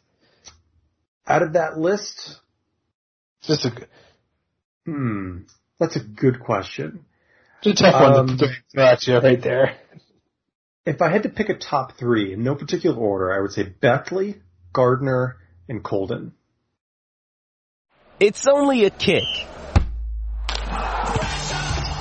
Out 1.29 1.43
of 1.43 1.53
that 1.53 1.79
list, 1.79 2.41
just 3.43 3.67
a, 3.67 3.87
Hmm. 4.85 5.43
That's 5.79 5.95
a 5.95 6.01
good 6.01 6.41
question. 6.41 7.05
it's 7.63 7.81
a 7.81 7.85
tough 7.85 8.03
one 8.03 8.31
Um, 8.31 8.39
to 8.39 8.49
throw 8.73 8.85
at 8.85 9.07
you 9.07 9.19
right 9.19 9.41
there. 9.41 9.77
If 10.85 11.01
I 11.01 11.11
had 11.11 11.23
to 11.23 11.29
pick 11.29 11.51
a 11.51 11.55
top 11.57 11.99
three 11.99 12.33
in 12.33 12.43
no 12.43 12.57
particular 12.57 12.97
order, 12.97 13.33
I 13.33 13.41
would 13.41 13.53
say 13.53 13.63
Bethley, 13.63 14.41
Gardner, 14.73 15.37
and 15.69 15.85
Coldon. 15.85 16.33
It's 18.19 18.49
only 18.49 18.87
a 18.87 18.91
kick. 18.91 19.23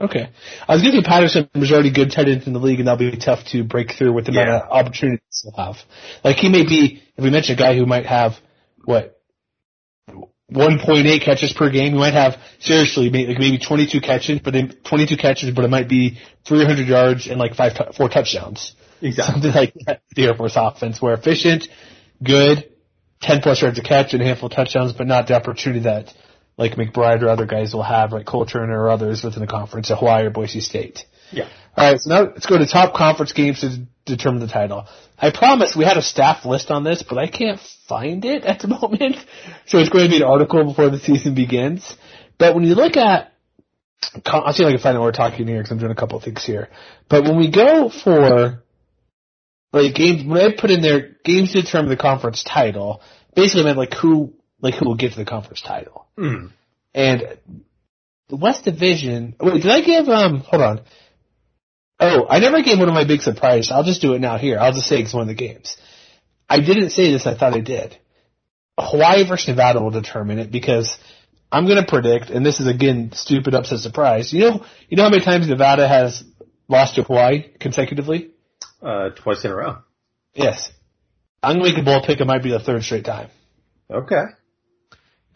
Okay. 0.00 0.30
I 0.66 0.72
was 0.72 0.82
going 0.82 0.94
to 0.94 1.02
say 1.02 1.04
Patterson 1.04 1.50
was 1.54 1.70
already 1.72 1.92
good 1.92 2.10
tight 2.10 2.28
end 2.28 2.44
in 2.46 2.54
the 2.54 2.58
league, 2.58 2.78
and 2.78 2.88
that'll 2.88 3.10
be 3.10 3.16
tough 3.18 3.44
to 3.52 3.62
break 3.64 3.92
through 3.92 4.14
with 4.14 4.24
the 4.26 4.32
amount 4.32 4.48
of 4.50 4.70
opportunities 4.70 5.20
he'll 5.42 5.52
have. 5.52 5.76
Like 6.24 6.36
he 6.36 6.48
may 6.48 6.64
be, 6.64 7.02
if 7.16 7.22
we 7.22 7.30
mention 7.30 7.54
a 7.54 7.58
guy 7.58 7.76
who 7.76 7.84
might 7.84 8.06
have 8.06 8.32
what 8.84 9.20
1.8 10.52 11.22
catches 11.24 11.52
per 11.52 11.70
game, 11.70 11.92
he 11.92 11.98
might 11.98 12.14
have 12.14 12.36
seriously 12.58 13.10
may- 13.10 13.26
like 13.26 13.38
maybe 13.38 13.58
22 13.58 14.00
catches, 14.00 14.40
but 14.40 14.54
in 14.56 14.70
22 14.84 15.16
catches, 15.16 15.54
but 15.54 15.64
it 15.64 15.70
might 15.70 15.88
be 15.88 16.18
300 16.46 16.88
yards 16.88 17.26
and 17.28 17.38
like 17.38 17.54
five, 17.54 17.74
tou- 17.76 17.92
four 17.92 18.08
touchdowns. 18.08 18.74
Exactly. 19.02 19.34
Something 19.34 19.52
like 19.52 19.74
that. 19.86 20.02
The 20.16 20.24
Air 20.24 20.34
Force 20.34 20.54
offense, 20.56 21.00
where 21.00 21.14
efficient, 21.14 21.68
good, 22.22 22.70
10 23.22 23.42
plus 23.42 23.62
yards 23.62 23.78
a 23.78 23.82
catch 23.82 24.12
and 24.14 24.22
a 24.22 24.24
handful 24.24 24.48
of 24.48 24.56
touchdowns, 24.56 24.92
but 24.92 25.06
not 25.06 25.26
the 25.28 25.34
opportunity 25.34 25.80
that 25.80 26.12
like 26.60 26.76
McBride 26.76 27.22
or 27.22 27.28
other 27.28 27.46
guys 27.46 27.72
will 27.72 27.82
have, 27.82 28.12
like 28.12 28.26
Cole 28.26 28.44
Turner 28.44 28.78
or 28.78 28.90
others 28.90 29.24
within 29.24 29.40
the 29.40 29.46
conference, 29.46 29.90
at 29.90 29.98
Hawaii 29.98 30.26
or 30.26 30.30
Boise 30.30 30.60
State. 30.60 31.06
Yeah. 31.32 31.48
All 31.74 31.90
right, 31.90 31.98
so 31.98 32.10
now 32.10 32.20
let's 32.24 32.46
go 32.46 32.58
to 32.58 32.66
top 32.66 32.94
conference 32.94 33.32
games 33.32 33.60
to 33.60 33.86
determine 34.04 34.40
the 34.40 34.46
title. 34.46 34.86
I 35.18 35.30
promise 35.30 35.74
we 35.74 35.84
had 35.84 35.96
a 35.96 36.02
staff 36.02 36.44
list 36.44 36.70
on 36.70 36.84
this, 36.84 37.02
but 37.02 37.16
I 37.16 37.28
can't 37.28 37.58
find 37.88 38.24
it 38.26 38.44
at 38.44 38.60
the 38.60 38.68
moment. 38.80 39.16
So 39.66 39.78
it's 39.78 39.88
going 39.88 40.04
to 40.04 40.10
be 40.10 40.18
an 40.18 40.22
article 40.22 40.62
before 40.64 40.90
the 40.90 40.98
season 40.98 41.34
begins. 41.34 41.96
But 42.38 42.54
when 42.54 42.64
you 42.64 42.74
look 42.74 42.98
at, 42.98 43.32
I'll 44.26 44.52
see 44.52 44.62
if 44.62 44.68
I 44.68 44.72
can 44.72 44.80
find 44.80 44.96
out 44.96 45.00
what 45.00 45.06
we're 45.06 45.12
talking 45.12 45.46
here 45.46 45.58
because 45.58 45.72
I'm 45.72 45.78
doing 45.78 45.92
a 45.92 45.96
couple 45.96 46.18
of 46.18 46.24
things 46.24 46.44
here. 46.44 46.68
But 47.08 47.24
when 47.24 47.38
we 47.38 47.50
go 47.50 47.88
for 47.88 48.62
like 49.72 49.94
games, 49.94 50.26
when 50.26 50.42
I 50.42 50.54
put 50.58 50.70
in 50.70 50.82
there 50.82 51.16
games 51.24 51.52
to 51.52 51.62
determine 51.62 51.88
the 51.88 51.96
conference 51.96 52.44
title, 52.44 53.02
basically 53.34 53.62
I 53.62 53.64
meant 53.64 53.78
like 53.78 53.94
who, 53.94 54.34
like 54.60 54.74
who 54.74 54.86
will 54.86 54.96
get 54.96 55.12
to 55.12 55.18
the 55.18 55.24
conference 55.24 55.62
title. 55.62 56.06
Hmm. 56.16 56.46
And 56.94 57.38
the 58.28 58.36
West 58.36 58.64
Division. 58.64 59.34
Wait, 59.40 59.62
did 59.62 59.70
I 59.70 59.80
give? 59.80 60.08
Um, 60.08 60.40
hold 60.40 60.62
on. 60.62 60.80
Oh, 61.98 62.26
I 62.28 62.38
never 62.38 62.62
gave 62.62 62.78
one 62.78 62.88
of 62.88 62.94
my 62.94 63.04
big 63.06 63.20
surprises. 63.20 63.70
I'll 63.70 63.84
just 63.84 64.00
do 64.00 64.14
it 64.14 64.20
now 64.20 64.38
here. 64.38 64.58
I'll 64.58 64.72
just 64.72 64.86
say 64.86 65.00
it's 65.00 65.12
one 65.12 65.22
of 65.22 65.28
the 65.28 65.34
games. 65.34 65.76
I 66.48 66.60
didn't 66.60 66.90
say 66.90 67.12
this. 67.12 67.26
I 67.26 67.36
thought 67.36 67.54
I 67.54 67.60
did. 67.60 67.96
Hawaii 68.78 69.28
versus 69.28 69.48
Nevada 69.48 69.80
will 69.80 69.90
determine 69.90 70.38
it 70.38 70.50
because 70.50 70.96
I'm 71.52 71.66
going 71.66 71.76
to 71.76 71.86
predict, 71.86 72.30
and 72.30 72.44
this 72.44 72.60
is 72.60 72.66
again 72.66 73.10
stupid 73.12 73.54
upset 73.54 73.80
surprise. 73.80 74.32
You 74.32 74.40
know, 74.40 74.66
you 74.88 74.96
know 74.96 75.02
how 75.02 75.10
many 75.10 75.24
times 75.24 75.48
Nevada 75.48 75.86
has 75.86 76.24
lost 76.68 76.94
to 76.94 77.02
Hawaii 77.02 77.50
consecutively? 77.60 78.30
Uh, 78.80 79.10
twice 79.10 79.44
in 79.44 79.50
a 79.50 79.56
row. 79.56 79.78
Yes. 80.34 80.72
I'm 81.42 81.58
going 81.58 81.66
to 81.66 81.76
make 81.76 81.82
a 81.82 81.84
bold 81.84 82.04
pick. 82.04 82.20
It 82.20 82.26
might 82.26 82.42
be 82.42 82.50
the 82.50 82.60
third 82.60 82.82
straight 82.82 83.04
time. 83.04 83.28
Okay. 83.90 84.24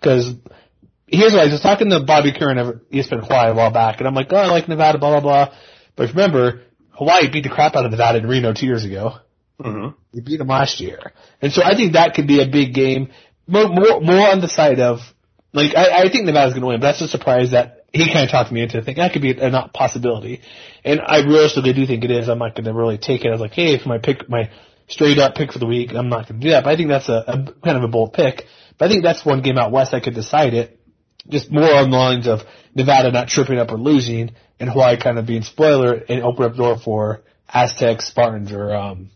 Because 0.04 0.34
here's 1.06 1.32
what 1.32 1.48
I 1.48 1.50
was 1.50 1.62
talking 1.62 1.88
to 1.88 2.00
Bobby 2.00 2.34
Curran 2.38 2.58
of 2.58 2.80
ESPN 2.92 3.22
Hawaii 3.26 3.52
a 3.52 3.54
while 3.54 3.72
back, 3.72 3.98
and 3.98 4.06
I'm 4.06 4.14
like, 4.14 4.28
oh, 4.30 4.36
I 4.36 4.48
like 4.48 4.68
Nevada, 4.68 4.98
blah 4.98 5.18
blah 5.18 5.46
blah. 5.46 5.56
But 5.96 6.10
remember, 6.10 6.62
Hawaii 6.90 7.30
beat 7.32 7.44
the 7.44 7.48
crap 7.48 7.74
out 7.74 7.86
of 7.86 7.90
Nevada 7.90 8.18
in 8.18 8.26
Reno 8.26 8.52
two 8.52 8.66
years 8.66 8.84
ago. 8.84 9.14
Mm-hmm. 9.58 9.96
They 10.12 10.20
beat 10.20 10.36
them 10.36 10.48
last 10.48 10.80
year, 10.80 11.12
and 11.40 11.52
so 11.52 11.62
I 11.64 11.74
think 11.74 11.94
that 11.94 12.14
could 12.14 12.26
be 12.26 12.42
a 12.42 12.46
big 12.46 12.74
game. 12.74 13.12
More 13.46 13.68
more, 13.68 14.00
more 14.00 14.28
on 14.28 14.40
the 14.40 14.48
side 14.48 14.80
of 14.80 14.98
like 15.54 15.74
I, 15.74 16.02
I 16.02 16.12
think 16.12 16.26
Nevada's 16.26 16.52
going 16.52 16.62
to 16.62 16.66
win, 16.66 16.80
but 16.80 16.88
that's 16.88 17.00
a 17.00 17.08
surprise 17.08 17.52
that 17.52 17.86
he 17.92 18.12
kind 18.12 18.24
of 18.24 18.30
talked 18.30 18.52
me 18.52 18.62
into 18.62 18.82
thinking 18.82 19.02
that 19.02 19.12
could 19.12 19.22
be 19.22 19.30
a, 19.30 19.48
not 19.48 19.72
possibility. 19.72 20.42
And 20.84 21.00
I 21.00 21.20
realistically 21.20 21.72
do 21.72 21.86
think 21.86 22.04
it 22.04 22.10
is. 22.10 22.28
I'm 22.28 22.40
not 22.40 22.54
going 22.54 22.64
to 22.64 22.74
really 22.74 22.98
take 22.98 23.24
it 23.24 23.32
as 23.32 23.40
like, 23.40 23.52
hey, 23.52 23.74
if 23.74 23.86
my 23.86 23.98
pick, 23.98 24.28
my 24.28 24.50
straight 24.88 25.18
up 25.18 25.34
pick 25.34 25.52
for 25.52 25.58
the 25.58 25.66
week, 25.66 25.92
I'm 25.94 26.08
not 26.08 26.28
going 26.28 26.40
to 26.40 26.46
do 26.46 26.50
that. 26.50 26.64
But 26.64 26.70
I 26.72 26.76
think 26.76 26.88
that's 26.88 27.08
a, 27.08 27.24
a 27.26 27.52
kind 27.64 27.76
of 27.76 27.82
a 27.82 27.88
bold 27.88 28.12
pick. 28.12 28.44
But 28.78 28.86
I 28.86 28.88
think 28.88 29.02
that's 29.02 29.24
one 29.24 29.42
game 29.42 29.58
out 29.58 29.72
west 29.72 29.94
I 29.94 30.00
could 30.00 30.14
decide 30.14 30.54
it. 30.54 30.80
Just 31.28 31.50
more 31.50 31.72
on 31.74 31.90
the 31.90 31.96
lines 31.96 32.26
of 32.26 32.40
Nevada 32.74 33.10
not 33.10 33.28
tripping 33.28 33.58
up 33.58 33.70
or 33.72 33.78
losing, 33.78 34.32
and 34.60 34.68
Hawaii 34.68 34.98
kind 35.00 35.18
of 35.18 35.26
being 35.26 35.42
spoiler 35.42 35.94
and 35.94 36.22
open 36.22 36.44
up 36.44 36.56
door 36.56 36.76
for 36.78 37.22
Aztecs, 37.48 38.06
Spartans, 38.06 38.52
or 38.52 38.74
um, 38.74 39.10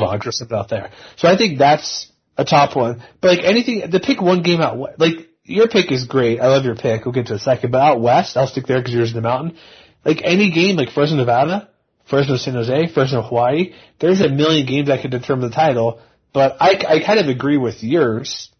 Bulldogs 0.00 0.26
or 0.26 0.32
something 0.32 0.56
out 0.58 0.68
there. 0.68 0.90
So 1.16 1.28
I 1.28 1.36
think 1.36 1.58
that's 1.58 2.10
a 2.36 2.44
top 2.44 2.74
one. 2.76 3.02
But 3.20 3.36
like 3.36 3.44
anything, 3.44 3.88
the 3.90 4.00
pick 4.00 4.20
one 4.20 4.42
game 4.42 4.60
out, 4.60 4.78
we- 4.78 4.88
like 4.98 5.28
your 5.44 5.68
pick 5.68 5.90
is 5.92 6.04
great. 6.04 6.40
I 6.40 6.48
love 6.48 6.64
your 6.64 6.76
pick. 6.76 7.04
We'll 7.04 7.12
get 7.12 7.26
to 7.26 7.32
in 7.34 7.36
a 7.36 7.40
second. 7.40 7.70
But 7.70 7.78
out 7.80 8.00
west, 8.00 8.36
I'll 8.36 8.46
stick 8.46 8.66
there 8.66 8.78
because 8.78 8.94
yours 8.94 9.08
is 9.08 9.14
the 9.14 9.20
mountain. 9.20 9.56
Like 10.04 10.22
any 10.24 10.50
game, 10.50 10.76
like 10.76 10.90
Fresno, 10.90 11.16
Nevada, 11.16 11.68
Fresno, 12.04 12.36
San 12.36 12.54
Jose, 12.54 12.88
Fresno, 12.92 13.22
Hawaii, 13.22 13.72
there's 14.00 14.20
a 14.20 14.28
million 14.28 14.66
games 14.66 14.88
that 14.88 15.02
could 15.02 15.10
determine 15.10 15.48
the 15.48 15.54
title. 15.54 16.00
But 16.32 16.56
I, 16.60 16.70
I 16.88 17.00
kind 17.04 17.20
of 17.20 17.28
agree 17.28 17.58
with 17.58 17.82
yours. 17.82 18.50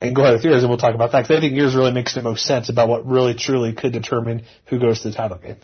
And 0.00 0.16
go 0.16 0.22
ahead 0.22 0.34
with 0.34 0.44
yours, 0.44 0.62
and 0.62 0.68
we'll 0.68 0.78
talk 0.78 0.96
about 0.96 1.12
that 1.12 1.22
because 1.22 1.36
I 1.36 1.40
think 1.40 1.54
yours 1.54 1.76
really 1.76 1.92
makes 1.92 2.14
the 2.14 2.22
most 2.22 2.44
sense 2.44 2.68
about 2.68 2.88
what 2.88 3.06
really 3.06 3.34
truly 3.34 3.72
could 3.72 3.92
determine 3.92 4.42
who 4.66 4.80
goes 4.80 5.00
to 5.02 5.10
the 5.10 5.14
title 5.14 5.38
game. 5.38 5.56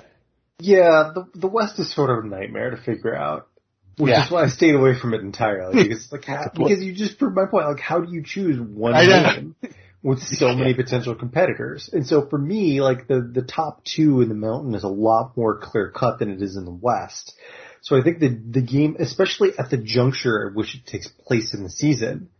Yeah, 0.60 1.10
the 1.14 1.26
the 1.34 1.48
West 1.48 1.78
is 1.80 1.92
sort 1.92 2.10
of 2.10 2.24
a 2.24 2.28
nightmare 2.28 2.70
to 2.70 2.76
figure 2.76 3.16
out, 3.16 3.48
which 3.96 4.10
Yeah. 4.12 4.24
is 4.24 4.30
why 4.30 4.44
I 4.44 4.48
stayed 4.48 4.76
away 4.76 4.96
from 4.98 5.12
it 5.14 5.22
entirely. 5.22 5.82
Because 5.82 6.10
like, 6.12 6.24
how, 6.24 6.50
because 6.54 6.82
you 6.82 6.94
just 6.94 7.18
proved 7.18 7.34
my 7.34 7.46
point. 7.46 7.66
Like, 7.66 7.80
how 7.80 8.00
do 8.00 8.12
you 8.12 8.22
choose 8.24 8.60
one 8.60 8.94
game 8.94 9.56
with 10.02 10.20
so 10.22 10.54
many 10.54 10.74
potential 10.74 11.14
competitors? 11.14 11.90
And 11.92 12.06
so 12.06 12.26
for 12.28 12.38
me, 12.38 12.80
like 12.80 13.08
the 13.08 13.20
the 13.20 13.42
top 13.42 13.84
two 13.84 14.20
in 14.22 14.28
the 14.28 14.34
Mountain 14.34 14.74
is 14.74 14.84
a 14.84 14.88
lot 14.88 15.36
more 15.36 15.58
clear 15.58 15.90
cut 15.90 16.18
than 16.18 16.30
it 16.30 16.42
is 16.42 16.56
in 16.56 16.64
the 16.64 16.70
West. 16.70 17.34
So 17.82 17.98
I 17.98 18.02
think 18.02 18.20
the 18.20 18.28
the 18.28 18.62
game, 18.62 18.96
especially 18.98 19.50
at 19.58 19.70
the 19.70 19.78
juncture 19.78 20.48
at 20.48 20.54
which 20.54 20.74
it 20.74 20.86
takes 20.86 21.08
place 21.08 21.54
in 21.54 21.62
the 21.62 21.70
season, 21.70 22.30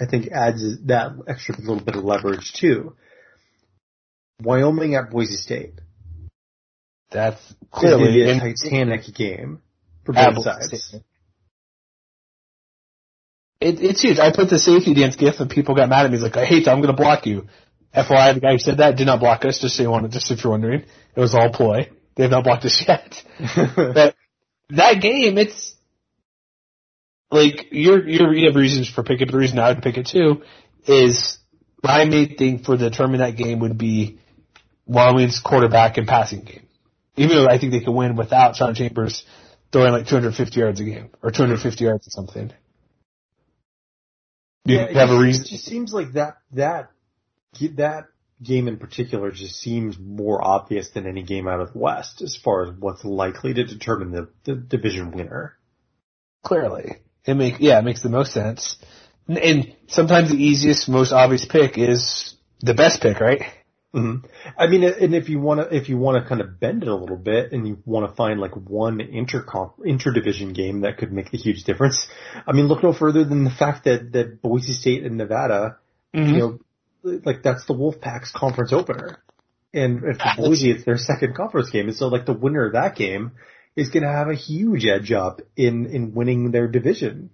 I 0.00 0.06
think 0.06 0.28
adds 0.32 0.62
that 0.86 1.12
extra 1.26 1.56
little 1.58 1.80
bit 1.80 1.96
of 1.96 2.04
leverage 2.04 2.52
too. 2.52 2.96
Wyoming 4.40 4.94
at 4.96 5.10
Boise 5.10 5.36
State. 5.36 5.74
That's 7.10 7.54
Clearly 7.70 8.22
a 8.22 8.40
titanic 8.40 9.02
game 9.14 9.60
for 10.04 10.12
both 10.12 10.42
sides. 10.42 10.96
It, 13.62 13.80
it's 13.80 14.00
huge. 14.00 14.18
I 14.18 14.32
put 14.34 14.50
the 14.50 14.58
safety 14.58 14.94
dance 14.94 15.16
gif 15.16 15.38
and 15.38 15.48
people 15.48 15.74
got 15.74 15.88
mad 15.88 16.04
at 16.04 16.10
me. 16.10 16.16
He's 16.16 16.22
like, 16.22 16.36
I 16.36 16.44
hate 16.44 16.64
that. 16.64 16.72
I'm 16.72 16.80
going 16.80 16.94
to 16.94 17.00
block 17.00 17.26
you. 17.26 17.46
FYI, 17.94 18.34
the 18.34 18.40
guy 18.40 18.52
who 18.52 18.58
said 18.58 18.78
that 18.78 18.96
did 18.96 19.06
not 19.06 19.20
block 19.20 19.44
us, 19.44 19.60
just 19.60 19.76
so 19.76 19.82
you 19.82 19.90
want 19.90 20.10
just 20.10 20.30
if 20.30 20.42
you're 20.42 20.50
wondering. 20.50 20.80
It 21.14 21.20
was 21.20 21.34
all 21.34 21.52
ploy. 21.52 21.90
They 22.16 22.24
have 22.24 22.32
not 22.32 22.44
blocked 22.44 22.64
us 22.64 22.84
yet. 22.88 23.22
but 23.76 24.14
that 24.70 25.00
game, 25.00 25.38
it's 25.38 25.74
like 27.30 27.68
you're, 27.70 28.06
you're, 28.08 28.34
you 28.34 28.46
have 28.46 28.56
reasons 28.56 28.88
for 28.88 29.02
picking, 29.02 29.26
but 29.26 29.32
the 29.32 29.38
reason 29.38 29.58
I 29.58 29.72
would 29.72 29.82
pick 29.82 29.96
it 29.96 30.06
too 30.06 30.42
is 30.86 31.38
my 31.82 32.04
main 32.04 32.36
thing 32.36 32.58
for 32.64 32.76
determining 32.76 33.20
that 33.20 33.36
game 33.36 33.60
would 33.60 33.78
be 33.78 34.18
Wyoming's 34.86 35.40
quarterback 35.40 35.98
and 35.98 36.08
passing 36.08 36.40
game. 36.44 36.66
Even 37.16 37.36
though 37.36 37.48
I 37.48 37.58
think 37.58 37.72
they 37.72 37.80
can 37.80 37.94
win 37.94 38.16
without 38.16 38.56
Sean 38.56 38.74
Chambers 38.74 39.24
throwing 39.70 39.92
like 39.92 40.06
250 40.06 40.58
yards 40.58 40.80
a 40.80 40.84
game 40.84 41.10
or 41.22 41.30
250 41.30 41.84
yards 41.84 42.06
or 42.06 42.10
something. 42.10 42.52
You 44.64 44.76
Yeah, 44.76 44.82
it 44.82 44.96
have 44.96 45.08
a 45.10 45.12
just- 45.12 45.22
reason? 45.22 45.44
It 45.44 45.48
just 45.48 45.64
seems 45.64 45.92
like 45.92 46.12
that 46.12 46.38
that 46.52 46.90
that 47.76 48.06
game 48.42 48.66
in 48.68 48.76
particular 48.76 49.30
just 49.30 49.56
seems 49.60 49.98
more 49.98 50.42
obvious 50.44 50.90
than 50.90 51.06
any 51.06 51.22
game 51.22 51.46
out 51.46 51.60
of 51.60 51.72
the 51.72 51.78
West 51.78 52.22
as 52.22 52.34
far 52.36 52.64
as 52.64 52.70
what's 52.78 53.04
likely 53.04 53.54
to 53.54 53.64
determine 53.64 54.10
the, 54.10 54.28
the 54.44 54.54
division 54.56 55.12
winner. 55.12 55.56
Clearly, 56.42 56.96
it 57.24 57.34
make 57.34 57.56
yeah, 57.60 57.78
it 57.78 57.84
makes 57.84 58.02
the 58.02 58.08
most 58.08 58.32
sense. 58.32 58.76
And 59.28 59.76
sometimes 59.86 60.30
the 60.30 60.42
easiest, 60.42 60.88
most 60.88 61.12
obvious 61.12 61.44
pick 61.44 61.78
is 61.78 62.34
the 62.60 62.74
best 62.74 63.00
pick, 63.00 63.20
right? 63.20 63.42
Hmm 63.92 64.16
I 64.56 64.66
mean, 64.68 64.84
and 64.84 65.14
if 65.14 65.28
you 65.28 65.38
want 65.38 65.60
to, 65.60 65.76
if 65.76 65.88
you 65.88 65.98
want 65.98 66.22
to 66.22 66.28
kind 66.28 66.40
of 66.40 66.58
bend 66.58 66.82
it 66.82 66.88
a 66.88 66.94
little 66.94 67.16
bit, 67.16 67.52
and 67.52 67.66
you 67.66 67.78
want 67.84 68.08
to 68.08 68.14
find 68.14 68.40
like 68.40 68.54
one 68.54 69.00
intercom 69.00 69.72
interdivision 69.86 70.54
game 70.54 70.80
that 70.80 70.98
could 70.98 71.12
make 71.12 71.30
the 71.30 71.38
huge 71.38 71.64
difference, 71.64 72.06
I 72.46 72.52
mean, 72.52 72.68
look 72.68 72.82
no 72.82 72.92
further 72.92 73.24
than 73.24 73.44
the 73.44 73.50
fact 73.50 73.84
that 73.84 74.12
that 74.12 74.40
Boise 74.40 74.72
State 74.72 75.04
and 75.04 75.18
Nevada, 75.18 75.76
you 76.12 76.38
know, 76.38 76.58
like 77.02 77.42
that's 77.42 77.66
the 77.66 77.74
Wolfpack's 77.74 78.32
conference 78.32 78.72
opener, 78.72 79.22
and, 79.74 80.02
and 80.02 80.18
for 80.18 80.32
Boise, 80.36 80.70
it's 80.70 80.84
their 80.84 80.98
second 80.98 81.34
conference 81.34 81.70
game, 81.70 81.88
and 81.88 81.96
so 81.96 82.08
like 82.08 82.26
the 82.26 82.32
winner 82.32 82.66
of 82.66 82.72
that 82.72 82.96
game 82.96 83.32
is 83.76 83.90
going 83.90 84.02
to 84.02 84.08
have 84.10 84.28
a 84.28 84.34
huge 84.34 84.86
edge 84.86 85.12
up 85.12 85.40
in 85.56 85.86
in 85.86 86.14
winning 86.14 86.50
their 86.50 86.68
division. 86.68 87.30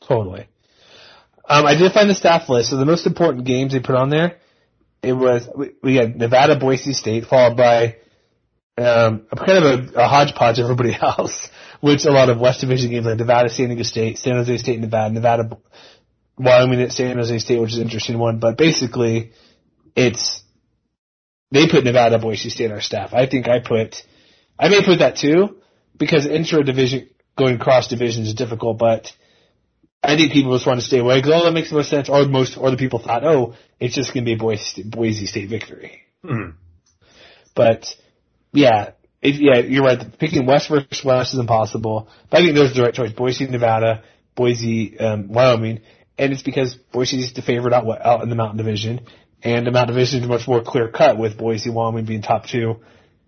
Totally. 0.00 0.48
Um, 1.48 1.66
I 1.66 1.74
did 1.76 1.92
find 1.92 2.08
the 2.08 2.14
staff 2.14 2.48
list. 2.48 2.70
So 2.70 2.76
the 2.76 2.84
most 2.84 3.06
important 3.06 3.44
games 3.44 3.72
they 3.72 3.80
put 3.80 3.96
on 3.96 4.10
there, 4.10 4.38
it 5.04 5.12
was 5.12 5.48
we, 5.54 5.70
we 5.82 5.96
had 5.96 6.16
Nevada, 6.16 6.58
Boise 6.58 6.92
State, 6.92 7.26
followed 7.26 7.56
by 7.56 7.96
um, 8.76 9.26
kind 9.36 9.64
of 9.64 9.94
a, 9.94 10.00
a 10.00 10.08
hodgepodge 10.08 10.58
of 10.58 10.64
everybody 10.64 10.96
else, 11.00 11.48
which 11.80 12.04
a 12.04 12.10
lot 12.10 12.30
of 12.30 12.40
West 12.40 12.60
Division 12.60 12.90
games 12.90 13.06
like 13.06 13.18
Nevada, 13.18 13.48
San 13.48 13.68
Diego 13.68 13.82
State, 13.82 14.18
San 14.18 14.34
Jose 14.34 14.56
State, 14.58 14.80
Nevada, 14.80 15.14
Nevada, 15.14 15.58
Wyoming 16.36 16.80
at 16.82 16.92
San 16.92 17.16
Jose 17.16 17.38
State, 17.38 17.60
which 17.60 17.72
is 17.72 17.78
an 17.78 17.84
interesting 17.84 18.18
one. 18.18 18.38
But 18.38 18.58
basically, 18.58 19.32
it's 19.94 20.42
they 21.50 21.68
put 21.68 21.84
Nevada, 21.84 22.18
Boise 22.18 22.50
State 22.50 22.66
on 22.66 22.72
our 22.72 22.80
staff. 22.80 23.14
I 23.14 23.26
think 23.26 23.48
I 23.48 23.60
put, 23.60 24.02
I 24.58 24.68
may 24.68 24.84
put 24.84 24.98
that 24.98 25.16
too, 25.16 25.56
because 25.96 26.26
intra 26.26 26.64
division 26.64 27.10
going 27.36 27.58
cross 27.58 27.88
divisions 27.88 28.28
is 28.28 28.34
difficult, 28.34 28.78
but 28.78 29.12
I 30.04 30.16
think 30.16 30.32
people 30.32 30.54
just 30.54 30.66
want 30.66 30.80
to 30.80 30.86
stay 30.86 30.98
away 30.98 31.18
because 31.18 31.32
oh 31.34 31.44
that 31.44 31.52
makes 31.52 31.70
the 31.70 31.76
most 31.76 31.90
sense. 31.90 32.08
Or 32.08 32.26
most 32.26 32.56
or 32.56 32.70
the 32.70 32.76
people 32.76 32.98
thought 32.98 33.24
oh 33.24 33.54
it's 33.80 33.94
just 33.94 34.12
going 34.12 34.24
to 34.24 34.28
be 34.28 34.34
a 34.34 34.38
Boise, 34.38 34.82
Boise 34.82 35.26
State 35.26 35.48
victory. 35.48 36.02
Mm. 36.24 36.54
But 37.54 37.86
yeah, 38.52 38.90
it, 39.22 39.36
yeah, 39.36 39.58
you're 39.58 39.84
right. 39.84 40.18
Picking 40.18 40.46
West 40.46 40.68
versus 40.68 41.04
West 41.04 41.34
is 41.34 41.40
impossible. 41.40 42.08
But 42.30 42.40
I 42.40 42.44
think 42.44 42.54
those 42.54 42.72
are 42.72 42.74
the 42.74 42.82
right 42.82 42.94
choice. 42.94 43.12
Boise, 43.12 43.46
Nevada, 43.46 44.04
Boise, 44.34 44.98
um, 44.98 45.28
Wyoming, 45.28 45.80
and 46.18 46.32
it's 46.32 46.42
because 46.42 46.74
Boise 46.74 47.18
is 47.18 47.32
the 47.32 47.42
favorite 47.42 47.72
out 47.72 47.86
out 48.04 48.22
in 48.22 48.28
the 48.28 48.36
Mountain 48.36 48.58
Division, 48.58 49.06
and 49.42 49.66
the 49.66 49.70
Mountain 49.70 49.94
Division 49.94 50.22
is 50.22 50.28
much 50.28 50.46
more 50.46 50.62
clear 50.62 50.88
cut 50.88 51.18
with 51.18 51.38
Boise, 51.38 51.70
Wyoming 51.70 52.04
being 52.04 52.22
top 52.22 52.46
two, 52.46 52.80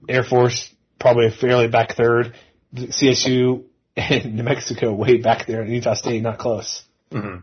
Air 0.09 0.23
Force 0.23 0.73
probably 0.99 1.31
fairly 1.31 1.69
back 1.69 1.95
third, 1.95 2.35
CSU 2.75 3.65
and 3.97 4.35
New 4.37 4.43
Mexico 4.43 4.93
way 4.93 5.19
back 5.19 5.47
there, 5.47 5.63
and 5.63 5.71
Utah 5.73 5.95
State 5.95 6.23
not 6.23 6.39
close. 6.39 6.83
Mm-hmm. 7.11 7.39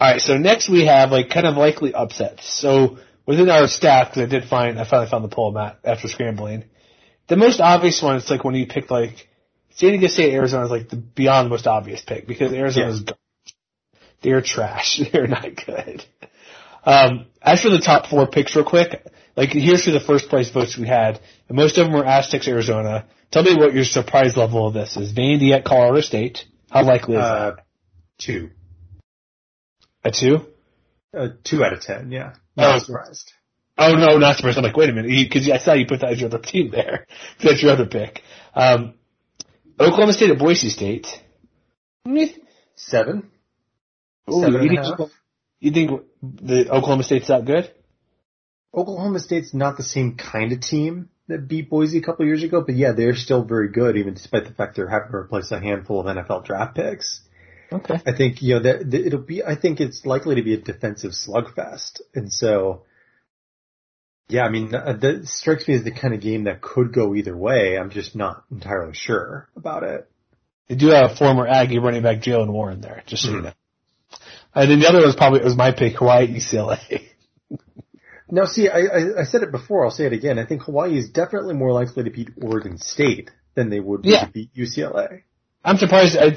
All 0.00 0.10
right, 0.12 0.20
so 0.20 0.36
next 0.36 0.68
we 0.68 0.86
have 0.86 1.10
like 1.10 1.30
kind 1.30 1.46
of 1.46 1.56
likely 1.56 1.94
upsets. 1.94 2.48
So 2.60 2.98
within 3.26 3.48
our 3.48 3.66
staff, 3.66 4.10
because 4.10 4.22
I 4.22 4.26
did 4.26 4.48
find, 4.48 4.78
I 4.78 4.84
finally 4.88 5.08
found 5.08 5.24
the 5.24 5.28
poll 5.34 5.52
Matt, 5.52 5.78
after 5.84 6.08
scrambling. 6.08 6.64
The 7.28 7.36
most 7.36 7.60
obvious 7.60 8.02
one 8.02 8.16
is 8.16 8.28
like 8.28 8.44
when 8.44 8.54
you 8.54 8.66
pick 8.66 8.90
like 8.90 9.28
San 9.76 9.90
Diego 9.90 10.08
State, 10.08 10.34
Arizona 10.34 10.64
is 10.64 10.70
like 10.70 10.88
the 10.88 10.96
beyond 10.96 11.46
the 11.46 11.50
most 11.50 11.66
obvious 11.66 12.02
pick 12.02 12.26
because 12.26 12.52
Arizona's 12.52 13.04
Yeah. 13.06 13.12
they're 14.22 14.42
trash. 14.42 15.00
They're 15.12 15.26
not 15.26 15.48
good. 15.64 16.04
Um, 16.84 17.26
as 17.40 17.62
for 17.62 17.70
the 17.70 17.78
top 17.78 18.06
four 18.10 18.26
picks 18.26 18.54
real 18.54 18.64
quick, 18.64 19.06
like 19.36 19.50
here's 19.50 19.84
who 19.84 19.92
the 19.92 20.00
first 20.00 20.28
place 20.28 20.50
votes 20.50 20.76
we 20.76 20.86
had. 20.86 21.18
And 21.48 21.56
most 21.56 21.78
of 21.78 21.86
them 21.86 21.94
were 21.94 22.04
Aztecs, 22.04 22.46
Arizona. 22.46 23.06
Tell 23.34 23.42
me 23.42 23.56
what 23.56 23.74
your 23.74 23.82
surprise 23.84 24.36
level 24.36 24.68
of 24.68 24.74
this 24.74 24.96
is. 24.96 25.12
Vandy 25.12 25.50
at 25.50 25.64
Colorado 25.64 26.02
State. 26.02 26.44
How 26.70 26.84
likely 26.84 27.16
is 27.16 27.20
Uh, 27.20 27.56
two. 28.16 28.50
A 30.04 30.12
two? 30.12 30.46
uh, 31.12 31.30
two 31.42 31.64
out 31.64 31.72
of 31.72 31.80
ten. 31.80 32.12
Yeah, 32.12 32.34
Oh. 32.56 32.62
not 32.62 32.82
surprised. 32.82 33.32
Oh 33.76 33.94
no, 33.96 34.18
not 34.18 34.36
surprised. 34.36 34.56
I'm 34.58 34.62
like, 34.62 34.76
wait 34.76 34.88
a 34.88 34.92
minute, 34.92 35.08
because 35.10 35.50
I 35.50 35.56
saw 35.58 35.72
you 35.72 35.84
put 35.84 35.98
that 36.02 36.12
as 36.12 36.20
your 36.20 36.28
other 36.28 36.38
team 36.38 36.70
there. 36.70 37.08
That's 37.40 37.60
your 37.60 37.72
other 37.72 37.86
pick. 37.86 38.22
Um, 38.54 38.94
Oklahoma 39.80 40.12
State 40.12 40.30
at 40.30 40.38
Boise 40.38 40.68
State. 40.70 41.08
Seven. 42.76 43.32
Ooh, 44.30 44.42
Seven 44.42 44.54
and 44.60 44.64
you, 44.64 44.78
a 44.78 44.84
think, 44.84 44.98
half. 45.00 45.10
you 45.58 45.70
think 45.72 46.02
the 46.22 46.70
Oklahoma 46.70 47.02
State's 47.02 47.26
that 47.26 47.44
good? 47.46 47.68
Oklahoma 48.72 49.18
State's 49.18 49.52
not 49.52 49.76
the 49.76 49.82
same 49.82 50.14
kind 50.14 50.52
of 50.52 50.60
team 50.60 51.08
that 51.28 51.48
beat 51.48 51.70
Boise 51.70 51.98
a 51.98 52.02
couple 52.02 52.26
years 52.26 52.42
ago, 52.42 52.62
but 52.64 52.74
yeah, 52.74 52.92
they're 52.92 53.14
still 53.14 53.42
very 53.44 53.68
good, 53.70 53.96
even 53.96 54.14
despite 54.14 54.44
the 54.44 54.52
fact 54.52 54.76
they're 54.76 54.88
having 54.88 55.10
to 55.10 55.16
replace 55.16 55.50
a 55.50 55.60
handful 55.60 56.00
of 56.00 56.06
NFL 56.06 56.44
draft 56.44 56.74
picks. 56.76 57.20
Okay. 57.72 57.98
I 58.06 58.12
think 58.12 58.42
you 58.42 58.54
know 58.54 58.62
that 58.62 58.90
that 58.90 59.06
it'll 59.06 59.20
be. 59.20 59.42
I 59.42 59.56
think 59.56 59.80
it's 59.80 60.04
likely 60.04 60.36
to 60.36 60.42
be 60.42 60.54
a 60.54 60.58
defensive 60.58 61.12
slugfest, 61.12 62.00
and 62.14 62.32
so 62.32 62.82
yeah, 64.28 64.42
I 64.44 64.50
mean 64.50 64.74
uh, 64.74 64.92
that 65.00 65.26
strikes 65.26 65.66
me 65.66 65.74
as 65.74 65.84
the 65.84 65.90
kind 65.90 66.14
of 66.14 66.20
game 66.20 66.44
that 66.44 66.60
could 66.60 66.92
go 66.92 67.14
either 67.14 67.36
way. 67.36 67.78
I'm 67.78 67.90
just 67.90 68.14
not 68.14 68.44
entirely 68.50 68.94
sure 68.94 69.48
about 69.56 69.82
it. 69.82 70.08
They 70.68 70.76
do 70.76 70.88
have 70.88 71.10
a 71.12 71.16
former 71.16 71.46
Aggie 71.46 71.78
running 71.78 72.02
back 72.02 72.20
Jaylen 72.22 72.50
Warren 72.50 72.80
there, 72.80 73.02
just 73.06 73.24
so 73.24 73.30
you 73.30 73.36
Mhm. 73.38 73.44
know. 73.44 73.52
And 74.54 74.70
then 74.70 74.78
the 74.80 74.88
other 74.88 74.98
one 74.98 75.06
was 75.08 75.16
probably, 75.16 75.40
it 75.40 75.44
was 75.44 75.56
my 75.56 75.72
pick, 75.72 75.96
Hawaii 75.96 76.24
at 76.24 76.30
UCLA. 76.30 76.78
Now, 78.30 78.44
see, 78.46 78.68
I, 78.68 78.78
I, 78.78 79.20
I 79.20 79.24
said 79.24 79.42
it 79.42 79.50
before. 79.52 79.84
I'll 79.84 79.90
say 79.90 80.06
it 80.06 80.12
again. 80.12 80.38
I 80.38 80.46
think 80.46 80.62
Hawaii 80.62 80.96
is 80.96 81.10
definitely 81.10 81.54
more 81.54 81.72
likely 81.72 82.04
to 82.04 82.10
beat 82.10 82.30
Oregon 82.42 82.78
State 82.78 83.30
than 83.54 83.68
they 83.70 83.80
would 83.80 84.02
be 84.02 84.10
Yeah. 84.10 84.24
to 84.26 84.30
beat 84.32 84.54
UCLA. 84.54 85.22
I'm 85.64 85.76
surprised. 85.76 86.16
I, 86.16 86.36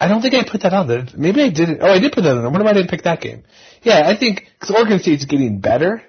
I 0.00 0.08
don't 0.08 0.22
think 0.22 0.34
I 0.34 0.44
put 0.48 0.62
that 0.62 0.72
on 0.72 0.88
there. 0.88 1.06
Maybe 1.16 1.42
I 1.42 1.50
didn't. 1.50 1.78
Oh, 1.82 1.88
I 1.88 1.98
did 1.98 2.12
put 2.12 2.22
that 2.22 2.36
on 2.36 2.42
there. 2.42 2.50
What 2.50 2.60
if 2.60 2.66
I 2.66 2.72
didn't 2.72 2.90
pick 2.90 3.02
that 3.02 3.20
game? 3.20 3.44
Yeah, 3.82 4.08
I 4.08 4.16
think 4.16 4.48
because 4.58 4.74
Oregon 4.74 4.98
State's 4.98 5.24
getting 5.24 5.60
better, 5.60 6.02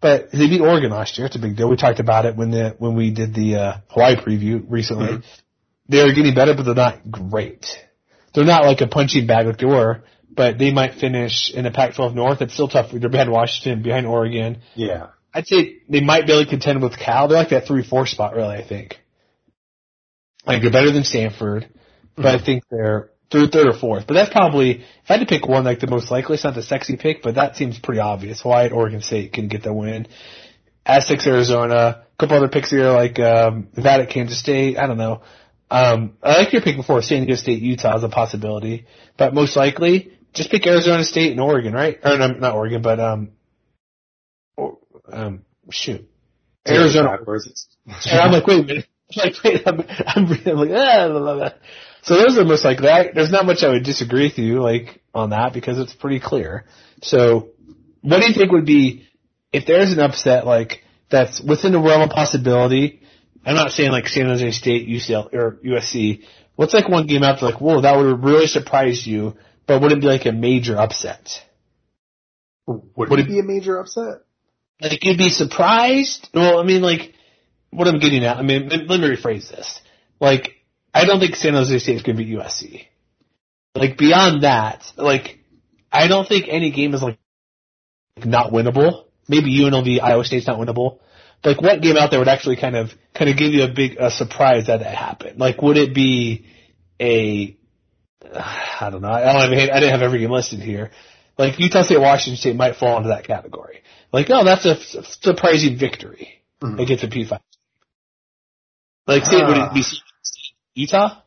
but 0.00 0.30
they 0.32 0.48
beat 0.48 0.60
Oregon 0.60 0.90
last 0.90 1.16
year. 1.16 1.26
It's 1.26 1.36
a 1.36 1.38
big 1.38 1.56
deal. 1.56 1.68
We 1.70 1.76
talked 1.76 2.00
about 2.00 2.26
it 2.26 2.36
when 2.36 2.50
the 2.50 2.74
when 2.78 2.96
we 2.96 3.10
did 3.12 3.34
the 3.34 3.56
uh, 3.56 3.76
Hawaii 3.88 4.16
preview 4.16 4.64
recently. 4.68 5.22
They're 5.88 6.12
getting 6.12 6.34
better, 6.34 6.54
but 6.54 6.64
they're 6.64 6.74
not 6.74 7.10
great. 7.10 7.66
They're 8.34 8.44
not 8.44 8.64
like 8.64 8.80
a 8.80 8.88
punching 8.88 9.26
bag 9.26 9.46
like 9.46 9.58
they 9.58 9.66
were, 9.66 10.02
but 10.36 10.58
they 10.58 10.72
might 10.72 10.94
finish 10.94 11.50
in 11.52 11.64
the 11.64 11.70
Pac-12 11.70 12.14
North. 12.14 12.42
It's 12.42 12.52
still 12.52 12.68
tough. 12.68 12.90
They're 12.92 13.08
behind 13.08 13.30
Washington, 13.30 13.82
behind 13.82 14.06
Oregon. 14.06 14.60
Yeah. 14.74 15.08
I'd 15.32 15.46
say 15.46 15.78
they 15.88 16.00
might 16.00 16.26
be 16.26 16.32
able 16.32 16.44
to 16.44 16.50
contend 16.50 16.82
with 16.82 16.98
Cal. 16.98 17.28
They're 17.28 17.38
like 17.38 17.50
that 17.50 17.66
three 17.66 17.82
four 17.82 18.06
spot, 18.06 18.34
really. 18.34 18.56
I 18.56 18.66
think. 18.66 18.98
Like 20.46 20.62
they're 20.62 20.70
better 20.70 20.92
than 20.92 21.04
Stanford, 21.04 21.68
but 22.14 22.26
I 22.26 22.38
think 22.42 22.62
they're 22.70 23.10
third, 23.30 23.50
third 23.52 23.66
or 23.66 23.74
fourth. 23.78 24.06
But 24.06 24.14
that's 24.14 24.30
probably 24.30 24.80
if 24.80 25.10
I 25.10 25.18
had 25.18 25.20
to 25.20 25.26
pick 25.26 25.46
one, 25.46 25.64
like 25.64 25.80
the 25.80 25.88
most 25.88 26.10
likely. 26.10 26.34
It's 26.34 26.44
not 26.44 26.54
the 26.54 26.62
sexy 26.62 26.96
pick, 26.96 27.22
but 27.22 27.34
that 27.34 27.56
seems 27.56 27.78
pretty 27.78 28.00
obvious. 28.00 28.40
Hawaii 28.40 28.66
at 28.66 28.72
Oregon 28.72 29.02
State 29.02 29.32
can 29.32 29.48
get 29.48 29.62
the 29.62 29.72
win. 29.72 30.06
Aztecs, 30.86 31.26
Arizona. 31.26 31.76
A 31.76 32.18
couple 32.18 32.36
other 32.36 32.48
picks 32.48 32.70
here, 32.70 32.90
like 32.90 33.18
um, 33.18 33.68
Nevada, 33.76 34.06
Kansas 34.06 34.38
State. 34.38 34.78
I 34.78 34.86
don't 34.86 34.98
know. 34.98 35.22
Um, 35.70 36.16
I 36.22 36.38
like 36.38 36.52
your 36.52 36.62
pick 36.62 36.76
before. 36.76 37.02
San 37.02 37.22
Diego 37.22 37.34
State, 37.34 37.60
Utah 37.60 37.98
is 37.98 38.04
a 38.04 38.08
possibility, 38.08 38.86
but 39.18 39.34
most 39.34 39.56
likely 39.56 40.15
just 40.36 40.50
pick 40.50 40.66
Arizona 40.66 41.02
State 41.04 41.32
and 41.32 41.40
Oregon, 41.40 41.72
right? 41.72 41.98
Or 42.04 42.16
no, 42.16 42.28
not 42.28 42.54
Oregon, 42.54 42.82
but 42.82 43.00
um, 43.00 43.30
um, 45.10 45.42
shoot, 45.70 46.08
Arizona. 46.66 47.18
And 48.10 48.20
I'm 48.20 48.32
like, 48.32 48.46
wait 48.46 48.60
a 48.60 48.66
minute. 48.66 48.86
I'm 49.16 49.22
like, 49.24 49.44
wait, 49.44 49.62
I'm, 49.66 49.80
I'm, 50.06 50.56
like, 50.56 50.70
ah, 50.72 51.08
blah, 51.08 51.20
blah, 51.20 51.34
blah. 51.36 51.50
So 52.02 52.16
those 52.16 52.36
are 52.38 52.44
most 52.44 52.64
likely. 52.64 52.88
I, 52.88 53.12
there's 53.12 53.30
not 53.30 53.46
much 53.46 53.62
I 53.62 53.68
would 53.68 53.84
disagree 53.84 54.24
with 54.24 54.38
you, 54.38 54.60
like, 54.60 55.00
on 55.14 55.30
that 55.30 55.52
because 55.52 55.78
it's 55.78 55.94
pretty 55.94 56.18
clear. 56.18 56.66
So, 57.02 57.50
what 58.02 58.20
do 58.20 58.26
you 58.26 58.34
think 58.34 58.50
would 58.50 58.66
be, 58.66 59.06
if 59.52 59.64
there's 59.66 59.92
an 59.92 60.00
upset, 60.00 60.44
like, 60.44 60.82
that's 61.08 61.40
within 61.40 61.72
the 61.72 61.80
realm 61.80 62.02
of 62.02 62.10
possibility, 62.10 63.02
I'm 63.44 63.54
not 63.54 63.70
saying 63.70 63.92
like 63.92 64.08
San 64.08 64.26
Jose 64.26 64.50
State, 64.50 64.88
UCL, 64.88 65.32
or 65.32 65.58
USC, 65.64 66.24
what's 66.56 66.74
like 66.74 66.88
one 66.88 67.06
game 67.06 67.22
after 67.22 67.46
like, 67.46 67.60
whoa, 67.60 67.80
that 67.80 67.96
would 67.96 68.24
really 68.24 68.48
surprise 68.48 69.06
you, 69.06 69.36
but 69.66 69.80
wouldn't 69.82 70.00
be 70.00 70.06
like 70.06 70.26
a 70.26 70.32
major 70.32 70.76
upset? 70.76 71.42
Would, 72.66 73.10
Would 73.10 73.18
it 73.20 73.26
it- 73.26 73.28
be 73.28 73.38
a 73.38 73.42
major 73.42 73.78
upset? 73.78 74.22
like 74.80 75.02
you'd 75.04 75.16
be 75.18 75.30
surprised. 75.30 76.28
Well, 76.34 76.58
I 76.60 76.62
mean, 76.64 76.82
like 76.82 77.14
what 77.70 77.88
I'm 77.88 77.98
getting 77.98 78.24
at. 78.24 78.36
I 78.36 78.42
mean, 78.42 78.68
let 78.68 79.00
me 79.00 79.08
rephrase 79.08 79.48
this. 79.48 79.80
Like, 80.20 80.52
I 80.92 81.04
don't 81.06 81.18
think 81.20 81.34
San 81.36 81.54
Jose 81.54 81.78
State 81.78 81.96
is 81.96 82.02
going 82.02 82.16
to 82.16 82.24
beat 82.24 82.36
USC. 82.36 82.86
Like 83.74 83.96
beyond 83.98 84.42
that, 84.42 84.84
like 84.96 85.38
I 85.92 86.08
don't 86.08 86.26
think 86.28 86.46
any 86.48 86.70
game 86.70 86.94
is 86.94 87.02
like 87.02 87.18
not 88.24 88.52
winnable. 88.52 89.04
Maybe 89.28 89.58
UNLV, 89.60 90.00
Iowa 90.02 90.24
State's 90.24 90.46
not 90.46 90.58
winnable. 90.58 90.98
Like 91.44 91.60
what 91.60 91.82
game 91.82 91.96
out 91.96 92.10
there 92.10 92.18
would 92.18 92.28
actually 92.28 92.56
kind 92.56 92.76
of 92.76 92.90
kind 93.14 93.30
of 93.30 93.36
give 93.36 93.52
you 93.52 93.64
a 93.64 93.68
big 93.68 93.96
a 93.98 94.10
surprise 94.10 94.66
that 94.68 94.80
it 94.80 94.86
happened? 94.86 95.38
Like 95.38 95.60
would 95.62 95.76
it 95.76 95.94
be 95.94 96.46
a 97.00 97.56
I 98.80 98.88
don't 98.90 99.02
know. 99.02 99.10
I 99.10 99.32
don't 99.32 99.40
have 99.42 99.52
I 99.52 99.80
didn't 99.80 99.90
have 99.90 100.02
every 100.02 100.20
game 100.20 100.30
listed 100.30 100.60
here. 100.60 100.90
Like 101.38 101.58
Utah 101.58 101.82
State, 101.82 102.00
Washington 102.00 102.36
State 102.38 102.56
might 102.56 102.76
fall 102.76 102.96
into 102.96 103.10
that 103.10 103.26
category. 103.26 103.82
Like, 104.12 104.28
no, 104.28 104.44
that's 104.44 104.64
a 104.64 104.70
f- 104.72 105.06
surprising 105.20 105.76
victory 105.78 106.42
Mhm. 106.62 106.80
against 106.80 107.04
a 107.04 107.08
P5. 107.08 107.38
Like, 109.06 109.24
say, 109.24 109.42
would 109.44 109.56
it 109.56 109.74
be 109.74 109.82
Utah? 110.74 111.20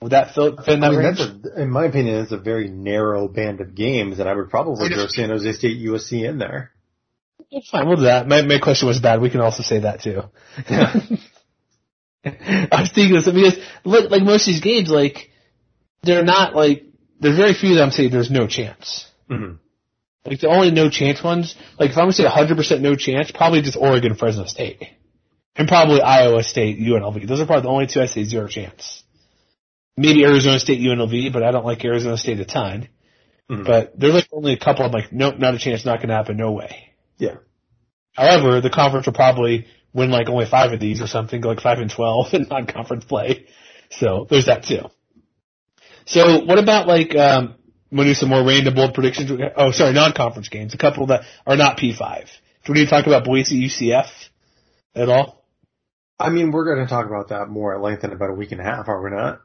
Would 0.00 0.12
that 0.12 0.34
fill, 0.34 0.56
fit 0.56 0.74
in 0.74 0.80
that 0.80 0.86
I 0.86 0.90
mean, 0.90 0.98
range? 1.00 1.18
that's 1.18 1.30
a, 1.56 1.62
in 1.62 1.70
my 1.70 1.86
opinion, 1.86 2.20
that's 2.20 2.30
a 2.30 2.36
very 2.38 2.68
narrow 2.68 3.26
band 3.26 3.60
of 3.60 3.74
games, 3.74 4.20
and 4.20 4.28
I 4.28 4.34
would 4.34 4.48
probably 4.48 4.88
throw 4.88 5.08
San 5.08 5.30
Jose 5.30 5.52
State 5.54 5.78
USC 5.84 6.24
in 6.28 6.38
there. 6.38 6.70
It's 7.50 7.68
fine, 7.68 7.88
we'll 7.88 7.96
do 7.96 8.02
that. 8.02 8.28
My, 8.28 8.42
my 8.42 8.58
question 8.60 8.86
was 8.86 9.00
bad. 9.00 9.20
We 9.20 9.30
can 9.30 9.40
also 9.40 9.62
say 9.64 9.80
that 9.80 10.02
too. 10.02 10.22
I 12.24 12.80
was 12.80 12.90
thinking 12.92 13.14
this 13.14 13.24
because, 13.28 13.58
look, 13.84 14.10
like 14.10 14.22
most 14.22 14.46
of 14.46 14.52
these 14.54 14.60
games, 14.60 14.88
like, 14.90 15.30
they're 16.02 16.24
not 16.24 16.54
like, 16.54 16.84
there's 17.20 17.36
very 17.36 17.54
few 17.54 17.74
that 17.76 17.82
I'm 17.82 17.90
saying 17.90 18.10
there's 18.10 18.30
no 18.30 18.46
chance. 18.46 19.06
Mm-hmm. 19.30 19.54
Like 20.24 20.40
the 20.40 20.48
only 20.48 20.70
no 20.70 20.90
chance 20.90 21.22
ones, 21.22 21.56
like 21.78 21.90
if 21.90 21.96
I'm 21.96 22.04
gonna 22.04 22.12
say 22.12 22.24
100% 22.24 22.80
no 22.80 22.96
chance, 22.96 23.30
probably 23.30 23.62
just 23.62 23.76
Oregon, 23.76 24.14
Fresno 24.14 24.44
State. 24.44 24.82
and 25.56 25.66
probably 25.68 26.00
Iowa 26.00 26.42
State, 26.42 26.78
UNLV. 26.78 27.26
Those 27.26 27.40
are 27.40 27.46
probably 27.46 27.62
the 27.62 27.68
only 27.68 27.86
two 27.86 28.00
I 28.00 28.06
say 28.06 28.24
zero 28.24 28.46
chance. 28.46 29.02
Maybe 29.96 30.24
Arizona 30.24 30.58
State, 30.60 30.80
UNLV, 30.80 31.32
but 31.32 31.42
I 31.42 31.50
don't 31.50 31.64
like 31.64 31.84
Arizona 31.84 32.16
State 32.16 32.38
a 32.40 32.44
ton. 32.44 32.88
Mhm. 33.50 33.64
But 33.66 33.98
there's 33.98 34.14
like 34.14 34.28
only 34.32 34.52
a 34.52 34.58
couple. 34.58 34.84
I'm 34.84 34.92
like, 34.92 35.12
nope, 35.12 35.38
not 35.38 35.54
a 35.54 35.58
chance, 35.58 35.84
not 35.84 35.96
going 35.98 36.08
to 36.10 36.14
happen, 36.14 36.36
no 36.36 36.52
way. 36.52 36.90
Yeah. 37.16 37.36
However, 38.14 38.60
the 38.60 38.70
conference 38.70 39.06
will 39.06 39.14
probably 39.14 39.66
win 39.92 40.10
like 40.10 40.28
only 40.28 40.46
five 40.46 40.72
of 40.72 40.80
these 40.80 41.00
or 41.00 41.06
something, 41.06 41.40
like 41.42 41.60
five 41.60 41.78
and 41.78 41.90
twelve 41.90 42.26
in 42.34 42.46
non-conference 42.48 43.04
play. 43.06 43.46
So 43.90 44.26
there's 44.28 44.46
that 44.46 44.64
too. 44.64 44.82
So 46.08 46.44
what 46.44 46.58
about 46.58 46.88
like 46.88 47.14
um, 47.14 47.54
to 47.94 48.04
do 48.04 48.14
some 48.14 48.30
more 48.30 48.42
random 48.42 48.74
bold 48.74 48.94
predictions? 48.94 49.30
Oh, 49.56 49.72
sorry, 49.72 49.92
non-conference 49.92 50.48
games. 50.48 50.72
A 50.72 50.78
couple 50.78 51.06
that 51.08 51.24
are 51.46 51.56
not 51.56 51.76
P5. 51.76 52.24
Do 52.64 52.72
we 52.72 52.80
need 52.80 52.86
to 52.86 52.90
talk 52.90 53.06
about 53.06 53.24
Boise 53.24 53.62
UCF 53.66 54.08
at 54.94 55.10
all? 55.10 55.44
I 56.18 56.30
mean, 56.30 56.50
we're 56.50 56.64
going 56.64 56.84
to 56.84 56.90
talk 56.90 57.06
about 57.06 57.28
that 57.28 57.48
more 57.48 57.74
at 57.74 57.82
length 57.82 58.04
in 58.04 58.12
about 58.12 58.30
a 58.30 58.34
week 58.34 58.52
and 58.52 58.60
a 58.60 58.64
half, 58.64 58.88
are 58.88 59.02
we 59.02 59.10
not? 59.10 59.40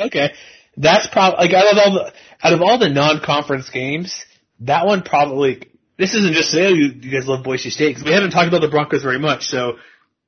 Okay, 0.00 0.32
that's 0.78 1.06
probably 1.08 1.46
like 1.46 1.54
out 1.54 1.70
of 1.70 1.78
all 1.78 1.92
the 1.92 2.12
out 2.42 2.52
of 2.54 2.62
all 2.62 2.78
the 2.78 2.88
non-conference 2.88 3.68
games, 3.68 4.24
that 4.60 4.86
one 4.86 5.02
probably. 5.02 5.68
This 5.98 6.14
isn't 6.14 6.32
just 6.32 6.50
say 6.50 6.66
oh, 6.66 6.70
you, 6.70 6.86
you 7.00 7.12
guys 7.12 7.28
love 7.28 7.44
Boise 7.44 7.68
State 7.68 7.90
because 7.90 8.04
we 8.04 8.12
haven't 8.12 8.30
talked 8.30 8.48
about 8.48 8.62
the 8.62 8.68
Broncos 8.68 9.02
very 9.02 9.18
much. 9.18 9.44
So, 9.44 9.76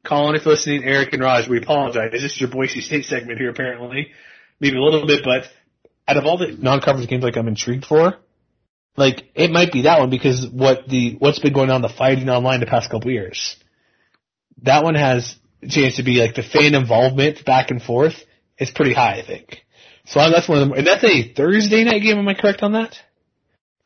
Colin, 0.07 0.37
if 0.37 0.45
listening, 0.45 0.85
Eric 0.85 1.15
and 1.15 1.23
Raj, 1.23 1.49
we 1.49 1.57
apologize. 1.57 2.13
This 2.13 2.23
is 2.23 2.39
your 2.39 2.51
Boise 2.51 2.83
State 2.83 3.07
segment 3.07 3.39
here, 3.39 3.49
apparently, 3.49 4.13
maybe 4.65 4.79
a 4.79 4.83
little 4.83 5.07
bit, 5.07 5.23
but 5.23 5.45
out 6.09 6.17
of 6.17 6.25
all 6.25 6.39
the 6.39 6.57
non-conference 6.59 7.09
games, 7.09 7.23
like 7.23 7.37
I'm 7.37 7.49
intrigued 7.49 7.85
for, 7.85 8.15
like 8.97 9.25
it 9.35 9.51
might 9.51 9.73
be 9.73 9.83
that 9.83 9.99
one 9.99 10.11
because 10.11 10.49
what 10.49 10.89
the 10.89 11.17
what's 11.19 11.39
been 11.39 11.53
going 11.53 11.71
on 11.71 11.83
the 11.83 11.89
fighting 11.89 12.29
online 12.31 12.61
the 12.61 12.67
past 12.67 12.91
couple 12.91 13.11
years. 13.11 13.57
That 14.63 14.83
one 14.83 14.95
has 14.95 15.37
a 15.63 15.69
chance 15.69 15.97
to 15.97 16.03
be 16.03 16.21
like 16.21 16.35
the 16.35 16.43
fan 16.43 16.75
involvement 16.75 17.45
back 17.45 17.71
and 17.71 17.83
forth 17.83 18.15
is 18.59 18.71
pretty 18.71 18.95
high, 18.95 19.21
I 19.21 19.27
think. 19.27 19.59
So 20.07 20.21
that's 20.31 20.49
one 20.49 20.63
of 20.63 20.69
them, 20.69 20.79
and 20.79 20.87
that's 20.87 21.05
a 21.05 21.33
Thursday 21.35 21.85
night 21.85 22.03
game. 22.03 22.19
Am 22.19 22.29
I 22.29 22.35
correct 22.35 22.63
on 22.63 22.73
that? 22.73 22.97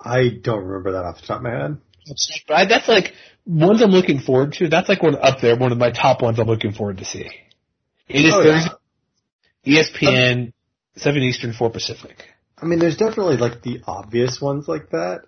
I 0.00 0.28
don't 0.42 0.64
remember 0.64 0.92
that 0.92 1.04
off 1.04 1.20
the 1.20 1.26
top 1.26 1.38
of 1.38 1.42
my 1.42 1.50
head. 1.50 1.78
But 2.46 2.54
I, 2.54 2.66
that's 2.66 2.88
like 2.88 3.12
ones 3.46 3.82
I'm 3.82 3.90
looking 3.90 4.20
forward 4.20 4.52
to. 4.54 4.68
That's 4.68 4.88
like 4.88 5.02
one 5.02 5.16
up 5.16 5.40
there, 5.40 5.56
one 5.56 5.72
of 5.72 5.78
my 5.78 5.90
top 5.90 6.22
ones 6.22 6.38
I'm 6.38 6.46
looking 6.46 6.72
forward 6.72 6.98
to 6.98 7.04
see. 7.04 7.28
It 8.08 8.24
is 8.24 8.32
Oh, 8.34 8.42
yeah. 8.42 8.68
Thursday, 9.64 10.02
ESPN, 10.06 10.52
seven 10.99 11.22
Eastern, 11.22 11.53
four 11.53 11.70
Pacific. 11.70 12.24
I 12.61 12.66
mean, 12.66 12.78
there's 12.78 12.96
definitely 12.96 13.36
like 13.36 13.62
the 13.62 13.80
obvious 13.86 14.40
ones 14.40 14.66
like 14.68 14.90
that. 14.90 15.22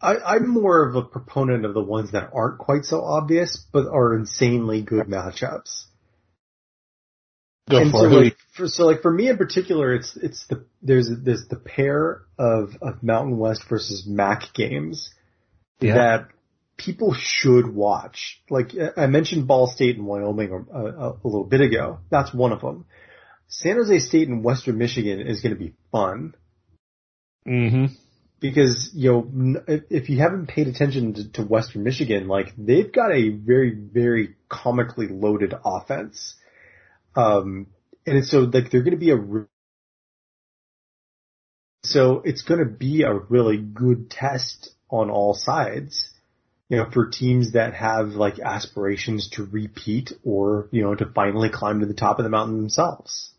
I, 0.00 0.14
I'm 0.16 0.48
more 0.48 0.88
of 0.88 0.94
a 0.94 1.02
proponent 1.02 1.64
of 1.64 1.74
the 1.74 1.82
ones 1.82 2.12
that 2.12 2.30
aren't 2.32 2.58
quite 2.58 2.84
so 2.84 3.02
obvious, 3.02 3.64
but 3.72 3.88
are 3.88 4.14
insanely 4.16 4.80
good 4.82 5.06
matchups. 5.08 5.84
Go 7.68 7.78
and 7.78 7.90
for 7.90 7.98
so 7.98 8.04
it. 8.06 8.08
Who 8.08 8.10
do 8.10 8.16
you- 8.16 8.24
like, 8.30 8.36
for, 8.54 8.68
so 8.68 8.86
like 8.86 9.02
for 9.02 9.12
me 9.12 9.28
in 9.28 9.36
particular, 9.36 9.94
it's 9.94 10.16
it's 10.16 10.46
the 10.48 10.64
there's 10.82 11.10
there's 11.22 11.46
the 11.48 11.56
pair 11.58 12.22
of, 12.38 12.70
of 12.80 13.02
Mountain 13.02 13.38
West 13.38 13.62
versus 13.68 14.06
MAC 14.06 14.54
games 14.54 15.10
Yeah. 15.80 15.94
that 15.94 16.28
people 16.76 17.12
should 17.18 17.74
watch. 17.74 18.40
Like 18.48 18.70
I 18.96 19.06
mentioned, 19.08 19.46
Ball 19.48 19.66
State 19.66 19.96
and 19.96 20.06
Wyoming 20.06 20.66
a, 20.72 20.78
a, 20.78 21.10
a 21.12 21.16
little 21.24 21.44
bit 21.44 21.60
ago. 21.60 21.98
That's 22.10 22.32
one 22.32 22.52
of 22.52 22.60
them. 22.60 22.86
San 23.48 23.76
Jose 23.76 23.98
State 24.00 24.28
and 24.28 24.44
Western 24.44 24.78
Michigan 24.78 25.20
is 25.20 25.40
going 25.40 25.54
to 25.54 25.58
be 25.58 25.74
fun 25.90 26.34
Mm-hmm. 27.46 27.94
because 28.40 28.90
you 28.94 29.10
know 29.10 29.62
if- 29.66 30.10
you 30.10 30.18
haven't 30.18 30.48
paid 30.48 30.66
attention 30.68 31.14
to, 31.14 31.32
to 31.32 31.42
Western 31.44 31.82
Michigan, 31.82 32.28
like 32.28 32.52
they've 32.58 32.92
got 32.92 33.10
a 33.10 33.30
very 33.30 33.70
very 33.74 34.36
comically 34.50 35.08
loaded 35.08 35.54
offense, 35.64 36.34
um, 37.16 37.68
and 38.04 38.24
so 38.26 38.40
like 38.40 38.70
they're 38.70 38.82
going 38.82 38.90
to 38.90 38.98
be 38.98 39.10
a 39.10 39.16
re- 39.16 39.46
so 41.84 42.20
it's 42.24 42.42
going 42.42 42.60
to 42.60 42.66
be 42.70 43.02
a 43.02 43.14
really 43.14 43.56
good 43.56 44.10
test 44.10 44.70
on 44.90 45.08
all 45.10 45.32
sides, 45.32 46.10
you 46.68 46.76
know, 46.76 46.90
for 46.92 47.06
teams 47.08 47.52
that 47.52 47.72
have 47.72 48.08
like 48.10 48.38
aspirations 48.40 49.30
to 49.30 49.44
repeat 49.44 50.12
or 50.22 50.68
you 50.70 50.82
know 50.82 50.94
to 50.94 51.06
finally 51.06 51.48
climb 51.48 51.80
to 51.80 51.86
the 51.86 51.94
top 51.94 52.18
of 52.18 52.24
the 52.24 52.30
mountain 52.30 52.58
themselves. 52.58 53.30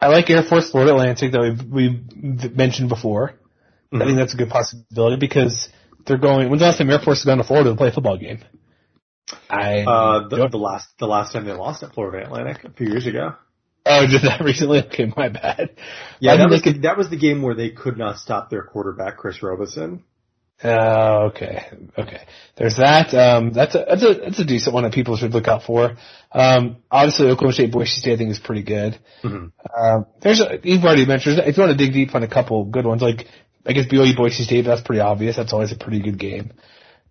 I 0.00 0.08
like 0.08 0.28
Air 0.30 0.42
Force 0.42 0.70
Florida 0.70 0.92
Atlantic 0.92 1.32
that 1.32 1.40
we've, 1.40 1.72
we've 1.72 2.56
mentioned 2.56 2.88
before. 2.88 3.34
I 3.92 4.04
think 4.04 4.18
that's 4.18 4.34
a 4.34 4.36
good 4.36 4.50
possibility 4.50 5.16
because 5.16 5.68
they're 6.06 6.18
going. 6.18 6.50
When's 6.50 6.60
the 6.60 6.66
last 6.66 6.78
time 6.78 6.90
Air 6.90 6.98
Force 6.98 7.20
has 7.20 7.24
gone 7.24 7.38
to 7.38 7.44
Florida 7.44 7.70
to 7.70 7.76
play 7.76 7.88
a 7.88 7.92
football 7.92 8.18
game? 8.18 8.40
I 9.48 9.80
Uh, 9.80 10.28
the, 10.28 10.48
the 10.48 10.58
last 10.58 10.88
the 10.98 11.06
last 11.06 11.32
time 11.32 11.46
they 11.46 11.52
lost 11.52 11.82
at 11.82 11.94
Florida 11.94 12.26
Atlantic 12.26 12.64
a 12.64 12.70
few 12.70 12.88
years 12.88 13.06
ago. 13.06 13.34
oh, 13.86 14.06
did 14.10 14.22
that 14.22 14.42
recently? 14.44 14.80
Okay, 14.84 15.12
my 15.16 15.28
bad. 15.28 15.76
Yeah, 16.20 16.36
that 16.36 16.50
was 16.50 16.62
the, 16.62 16.78
that 16.82 16.96
was 16.96 17.10
the 17.10 17.16
game 17.16 17.42
where 17.42 17.54
they 17.54 17.70
could 17.70 17.96
not 17.96 18.18
stop 18.18 18.50
their 18.50 18.62
quarterback 18.62 19.16
Chris 19.16 19.42
Robinson. 19.42 20.04
Uh, 20.62 21.28
okay, 21.30 21.66
okay. 21.98 22.20
There's 22.56 22.76
that. 22.76 23.12
Um, 23.12 23.52
that's 23.52 23.74
a 23.74 23.84
that's 23.86 24.02
a 24.02 24.14
that's 24.14 24.38
a 24.38 24.44
decent 24.44 24.72
one 24.74 24.84
that 24.84 24.94
people 24.94 25.16
should 25.16 25.34
look 25.34 25.48
out 25.48 25.64
for. 25.64 25.96
Um, 26.32 26.78
obviously 26.90 27.26
Oklahoma 27.28 27.52
State 27.52 27.72
Boise 27.72 28.00
State 28.00 28.14
I 28.14 28.16
think 28.16 28.30
is 28.30 28.38
pretty 28.38 28.62
good. 28.62 28.98
Mhm. 29.22 29.52
Um, 29.78 30.06
there's 30.22 30.40
a, 30.40 30.58
you've 30.62 30.82
already 30.84 31.04
mentioned 31.04 31.38
if 31.40 31.56
you 31.56 31.62
want 31.62 31.78
to 31.78 31.84
dig 31.84 31.92
deep 31.92 32.14
on 32.14 32.22
a 32.22 32.28
couple 32.28 32.64
good 32.64 32.86
ones 32.86 33.02
like 33.02 33.26
I 33.66 33.72
guess 33.74 33.86
BYU 33.86 34.16
Boise 34.16 34.44
State 34.44 34.62
that's 34.64 34.80
pretty 34.80 35.00
obvious. 35.00 35.36
That's 35.36 35.52
always 35.52 35.72
a 35.72 35.76
pretty 35.76 36.00
good 36.00 36.18
game. 36.18 36.52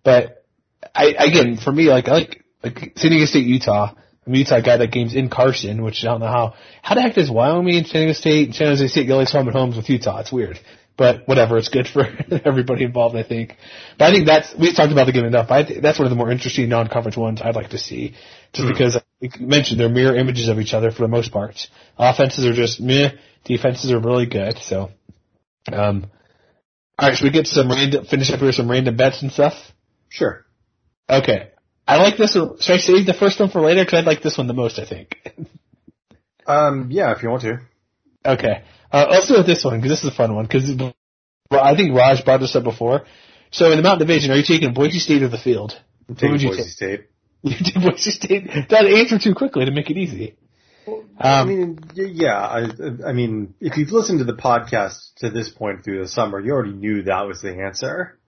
But 0.02 0.44
I 0.92 1.14
again 1.16 1.56
for 1.56 1.70
me 1.70 1.84
like 1.84 2.08
I 2.08 2.12
like 2.12 2.44
like 2.64 2.92
San 2.96 3.12
Diego 3.12 3.26
State 3.26 3.46
Utah. 3.46 3.94
I'm 4.26 4.34
a 4.34 4.38
Utah 4.38 4.60
guy 4.60 4.76
that 4.78 4.90
game's 4.90 5.14
in 5.14 5.28
Carson, 5.28 5.84
which 5.84 6.02
I 6.02 6.08
don't 6.08 6.18
know 6.18 6.26
how. 6.26 6.54
How 6.82 6.96
the 6.96 7.02
heck 7.02 7.14
does 7.14 7.30
Wyoming 7.30 7.76
and 7.76 7.86
San 7.86 8.00
Diego 8.00 8.12
State 8.12 8.46
and 8.46 8.54
San 8.56 8.66
Jose 8.68 8.88
State 8.88 9.06
get 9.06 9.14
like 9.14 9.28
home 9.28 9.46
and 9.46 9.56
homes 9.56 9.76
with 9.76 9.88
Utah? 9.88 10.18
It's 10.18 10.32
weird. 10.32 10.58
But 10.96 11.28
whatever, 11.28 11.58
it's 11.58 11.68
good 11.68 11.86
for 11.86 12.04
everybody 12.44 12.84
involved, 12.84 13.16
I 13.16 13.22
think. 13.22 13.56
But 13.98 14.06
I 14.06 14.10
think 14.12 14.26
that's, 14.26 14.54
we've 14.58 14.74
talked 14.74 14.92
about 14.92 15.06
the 15.06 15.12
game 15.12 15.26
enough. 15.26 15.50
I 15.50 15.64
think 15.64 15.82
that's 15.82 15.98
one 15.98 16.06
of 16.06 16.10
the 16.10 16.16
more 16.16 16.30
interesting 16.30 16.68
non-conference 16.70 17.16
ones 17.16 17.42
I'd 17.42 17.54
like 17.54 17.70
to 17.70 17.78
see. 17.78 18.14
Just 18.54 18.68
because, 18.68 18.96
like 19.20 19.38
you 19.38 19.46
mentioned, 19.46 19.78
they're 19.78 19.90
mirror 19.90 20.16
images 20.16 20.48
of 20.48 20.58
each 20.58 20.72
other 20.72 20.90
for 20.90 21.02
the 21.02 21.08
most 21.08 21.32
part. 21.32 21.56
Offenses 21.98 22.46
are 22.46 22.54
just 22.54 22.80
meh, 22.80 23.10
defenses 23.44 23.92
are 23.92 24.00
really 24.00 24.26
good, 24.26 24.58
so. 24.58 24.90
Um, 25.70 26.06
alright, 27.00 27.18
should 27.18 27.24
we 27.24 27.30
get 27.30 27.46
some 27.46 27.70
random, 27.70 28.06
finish 28.06 28.30
up 28.30 28.38
here 28.38 28.46
with 28.46 28.54
some 28.54 28.70
random 28.70 28.96
bets 28.96 29.20
and 29.20 29.30
stuff? 29.30 29.52
Sure. 30.08 30.46
Okay. 31.10 31.50
I 31.86 31.98
like 31.98 32.16
this 32.16 32.34
one. 32.34 32.58
Should 32.60 32.74
I 32.74 32.78
save 32.78 33.04
the 33.04 33.14
first 33.14 33.38
one 33.38 33.50
for 33.50 33.60
later? 33.60 33.84
Cause 33.84 33.94
I 33.94 34.00
like 34.00 34.22
this 34.22 34.38
one 34.38 34.46
the 34.46 34.54
most, 34.54 34.78
I 34.78 34.86
think. 34.86 35.16
Um, 36.48 36.88
yeah, 36.92 37.12
if 37.12 37.22
you 37.22 37.28
want 37.28 37.42
to. 37.42 37.60
Okay. 38.26 38.62
Uh, 38.92 39.06
let's 39.10 39.28
do 39.28 39.36
it 39.36 39.44
this 39.46 39.64
one 39.64 39.78
because 39.78 39.90
this 39.90 40.04
is 40.04 40.10
a 40.12 40.16
fun 40.16 40.34
one. 40.34 40.44
Because 40.46 40.70
well, 40.78 40.94
I 41.62 41.76
think 41.76 41.94
Raj 41.96 42.24
brought 42.24 42.40
this 42.40 42.54
up 42.56 42.64
before. 42.64 43.04
So 43.50 43.70
in 43.70 43.76
the 43.76 43.82
Mountain 43.82 44.06
Division, 44.06 44.30
are 44.30 44.36
you 44.36 44.42
taking 44.44 44.72
Boise 44.74 44.98
State 44.98 45.22
or 45.22 45.28
the 45.28 45.38
field? 45.38 45.78
I'm 46.08 46.16
taking 46.16 46.48
Boise 46.48 46.62
take? 46.62 46.68
State. 46.70 47.00
You 47.42 47.56
did 47.58 47.74
Boise 47.82 48.10
State. 48.10 48.46
That 48.70 48.86
answer 48.86 49.18
too 49.20 49.34
quickly 49.34 49.64
to 49.66 49.70
make 49.70 49.88
it 49.90 49.96
easy. 49.96 50.34
I 51.18 51.40
Um, 51.40 51.48
mean, 51.48 51.78
yeah, 51.94 52.36
I, 52.38 52.68
I 53.08 53.12
mean, 53.12 53.54
if 53.60 53.76
you've 53.76 53.90
listened 53.92 54.18
to 54.20 54.24
the 54.24 54.34
podcast 54.34 55.14
to 55.16 55.30
this 55.30 55.48
point 55.48 55.84
through 55.84 56.02
the 56.02 56.08
summer, 56.08 56.40
you 56.40 56.52
already 56.52 56.72
knew 56.72 57.02
that 57.02 57.22
was 57.26 57.42
the 57.42 57.52
answer. 57.62 58.18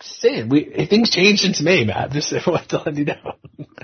saying 0.00 0.48
we 0.48 0.86
things 0.88 1.10
changed 1.10 1.42
since 1.42 1.60
May, 1.60 1.84
Matt. 1.84 2.12
Just 2.12 2.32
I'm 2.32 2.64
telling 2.66 2.96
you 2.96 3.04
now. 3.06 3.34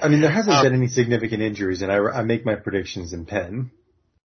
I 0.01 0.09
mean, 0.09 0.21
there 0.21 0.31
hasn't 0.31 0.55
Um, 0.57 0.65
been 0.65 0.75
any 0.75 0.87
significant 0.89 1.43
injuries, 1.43 1.83
and 1.83 1.91
I, 1.91 1.97
I 1.97 2.23
make 2.23 2.45
my 2.47 2.55
predictions 2.55 3.13
in 3.13 3.27
pen. 3.27 3.71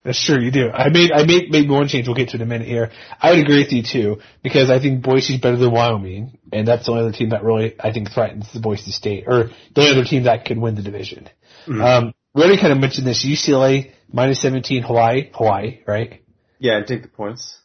That's 0.04 0.24
true, 0.24 0.40
you 0.40 0.50
do. 0.50 0.68
I 0.68 0.88
made 0.88 1.12
I 1.12 1.24
made 1.24 1.50
made 1.50 1.70
one 1.70 1.86
change. 1.86 2.08
We'll 2.08 2.16
get 2.16 2.30
to 2.30 2.36
it 2.36 2.40
in 2.40 2.42
a 2.42 2.46
minute 2.46 2.66
here. 2.66 2.90
I 3.20 3.30
would 3.30 3.38
agree 3.38 3.62
with 3.62 3.72
you 3.72 3.84
too 3.84 4.20
because 4.42 4.68
I 4.68 4.80
think 4.80 5.02
Boise's 5.02 5.40
better 5.40 5.56
than 5.56 5.70
Wyoming, 5.70 6.38
and 6.52 6.66
that's 6.66 6.86
the 6.86 6.92
only 6.92 7.04
other 7.04 7.12
team 7.12 7.28
that 7.30 7.44
really 7.44 7.76
I 7.78 7.92
think 7.92 8.10
threatens 8.10 8.52
the 8.52 8.58
Boise 8.58 8.90
State, 8.90 9.24
or 9.28 9.50
the 9.74 9.80
only 9.80 9.92
other 9.92 10.04
team 10.04 10.24
that 10.24 10.44
could 10.44 10.58
win 10.58 10.74
the 10.74 10.82
division. 10.82 11.28
Um, 11.68 12.14
we 12.34 12.42
already 12.42 12.60
kind 12.60 12.72
of 12.72 12.78
mentioned 12.78 13.06
this. 13.06 13.24
UCLA 13.24 13.92
minus 14.12 14.40
seventeen, 14.40 14.82
Hawaii, 14.82 15.30
Hawaii, 15.34 15.78
right? 15.86 16.24
Yeah, 16.58 16.78
and 16.78 16.86
take 16.86 17.02
the 17.02 17.08
points. 17.08 17.60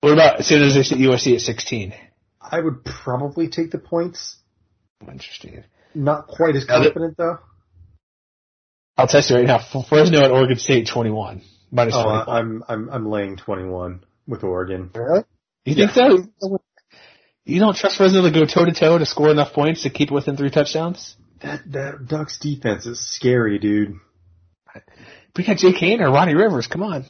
What 0.00 0.12
about 0.12 0.44
San 0.44 0.60
Jose 0.60 0.82
State 0.82 0.98
USC 0.98 1.34
at 1.34 1.40
sixteen? 1.40 1.94
I 2.42 2.60
would 2.60 2.84
probably 2.84 3.48
take 3.48 3.70
the 3.70 3.78
points. 3.78 4.36
Interesting. 5.00 5.64
Not 5.94 6.26
quite 6.26 6.56
as 6.56 6.66
confident 6.66 7.16
though. 7.16 7.38
I'll 8.98 9.08
test 9.08 9.30
you 9.30 9.36
right 9.36 9.46
now. 9.46 9.60
Fresno 9.88 10.22
at 10.22 10.30
Oregon 10.30 10.58
State 10.58 10.88
twenty 10.88 11.10
one 11.10 11.40
minus 11.74 11.94
Oh, 11.96 12.02
twenty 12.04 12.16
I- 12.18 12.24
one. 12.26 12.36
I'm 12.36 12.64
I'm 12.68 12.90
I'm 12.90 13.10
laying 13.10 13.36
21 13.36 14.04
with 14.26 14.42
Oregon. 14.44 14.90
Really? 14.94 15.24
You 15.66 15.74
think 15.74 15.90
so? 15.92 16.26
You 17.44 17.60
don't 17.60 17.76
trust 17.76 17.96
Fresno 17.98 18.22
to 18.22 18.30
go 18.30 18.46
toe 18.46 18.64
to 18.64 18.72
toe 18.72 18.96
to 18.98 19.04
score 19.04 19.30
enough 19.30 19.52
points 19.52 19.82
to 19.82 19.90
keep 19.90 20.10
it 20.10 20.14
within 20.14 20.36
three 20.36 20.50
touchdowns? 20.50 21.16
That 21.42 21.60
that 21.72 22.06
Ducks 22.06 22.38
defense 22.38 22.86
is 22.86 22.98
scary, 23.14 23.58
dude. 23.58 23.96
We 25.36 25.44
got 25.44 25.58
Jake 25.58 25.76
Haener 25.76 26.08
or 26.08 26.10
Ronnie 26.12 26.34
Rivers. 26.34 26.66
Come 26.66 26.82
on. 26.82 27.04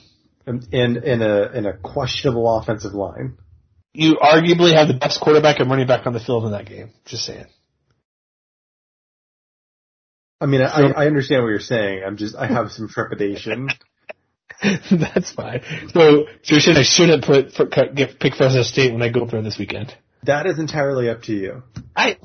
And 0.47 0.66
and 0.73 0.97
and 0.97 1.23
a 1.23 1.51
and 1.53 1.66
a 1.66 1.77
questionable 1.77 2.59
offensive 2.59 2.95
line. 2.95 3.39
You 3.93 4.16
arguably 4.16 4.74
have 4.74 4.89
the 4.89 4.95
best 4.95 5.20
quarterback 5.20 5.61
and 5.61 5.70
running 5.70 5.86
back 5.86 6.07
on 6.07 6.12
the 6.12 6.20
field 6.20 6.45
in 6.47 6.51
that 6.53 6.66
game. 6.66 6.91
Just 7.05 7.24
saying. 7.24 7.47
I 10.41 10.47
mean, 10.47 10.62
I, 10.62 10.91
I 10.91 11.07
understand 11.07 11.43
what 11.43 11.51
you're 11.51 11.61
saying. 11.61 12.03
I'm 12.05 12.16
just, 12.16 12.35
I 12.36 12.47
have 12.47 12.73
some 12.73 12.89
trepidation. 12.89 13.69
That's 14.91 15.33
fine. 15.33 15.62
So, 15.89 16.27
so 16.43 16.55
you're 16.55 16.61
saying 16.61 16.77
I 16.77 16.83
shouldn't 16.83 17.25
put 17.25 17.53
for, 17.53 17.66
pick 17.66 18.35
Fresno 18.35 18.62
State 18.62 18.93
when 18.93 19.03
I 19.03 19.09
go 19.11 19.23
up 19.23 19.31
there 19.31 19.43
this 19.43 19.59
weekend? 19.59 19.95
That 20.25 20.47
is 20.47 20.59
entirely 20.59 21.11
up 21.11 21.23
to 21.25 21.33
you. 21.33 21.62
I 21.95 22.16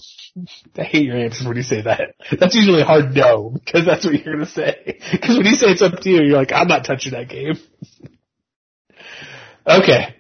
I 0.78 0.84
hate 0.84 1.06
your 1.06 1.18
answers 1.18 1.46
when 1.46 1.58
you 1.58 1.64
say 1.64 1.82
that. 1.82 2.16
That's 2.40 2.56
usually 2.56 2.82
a 2.82 2.86
hard 2.86 3.14
no 3.14 3.50
because 3.50 3.86
that's 3.86 4.06
what 4.06 4.14
you're 4.14 4.36
gonna 4.36 4.46
say. 4.46 5.00
Because 5.12 5.38
when 5.38 5.46
you 5.46 5.56
say 5.56 5.68
it's 5.68 5.82
up 5.82 6.00
to 6.00 6.10
you, 6.10 6.24
you're 6.24 6.38
like, 6.38 6.54
I'm 6.54 6.68
not 6.68 6.86
touching 6.86 7.12
that 7.12 7.28
game. 7.28 7.58
okay. 9.68 10.16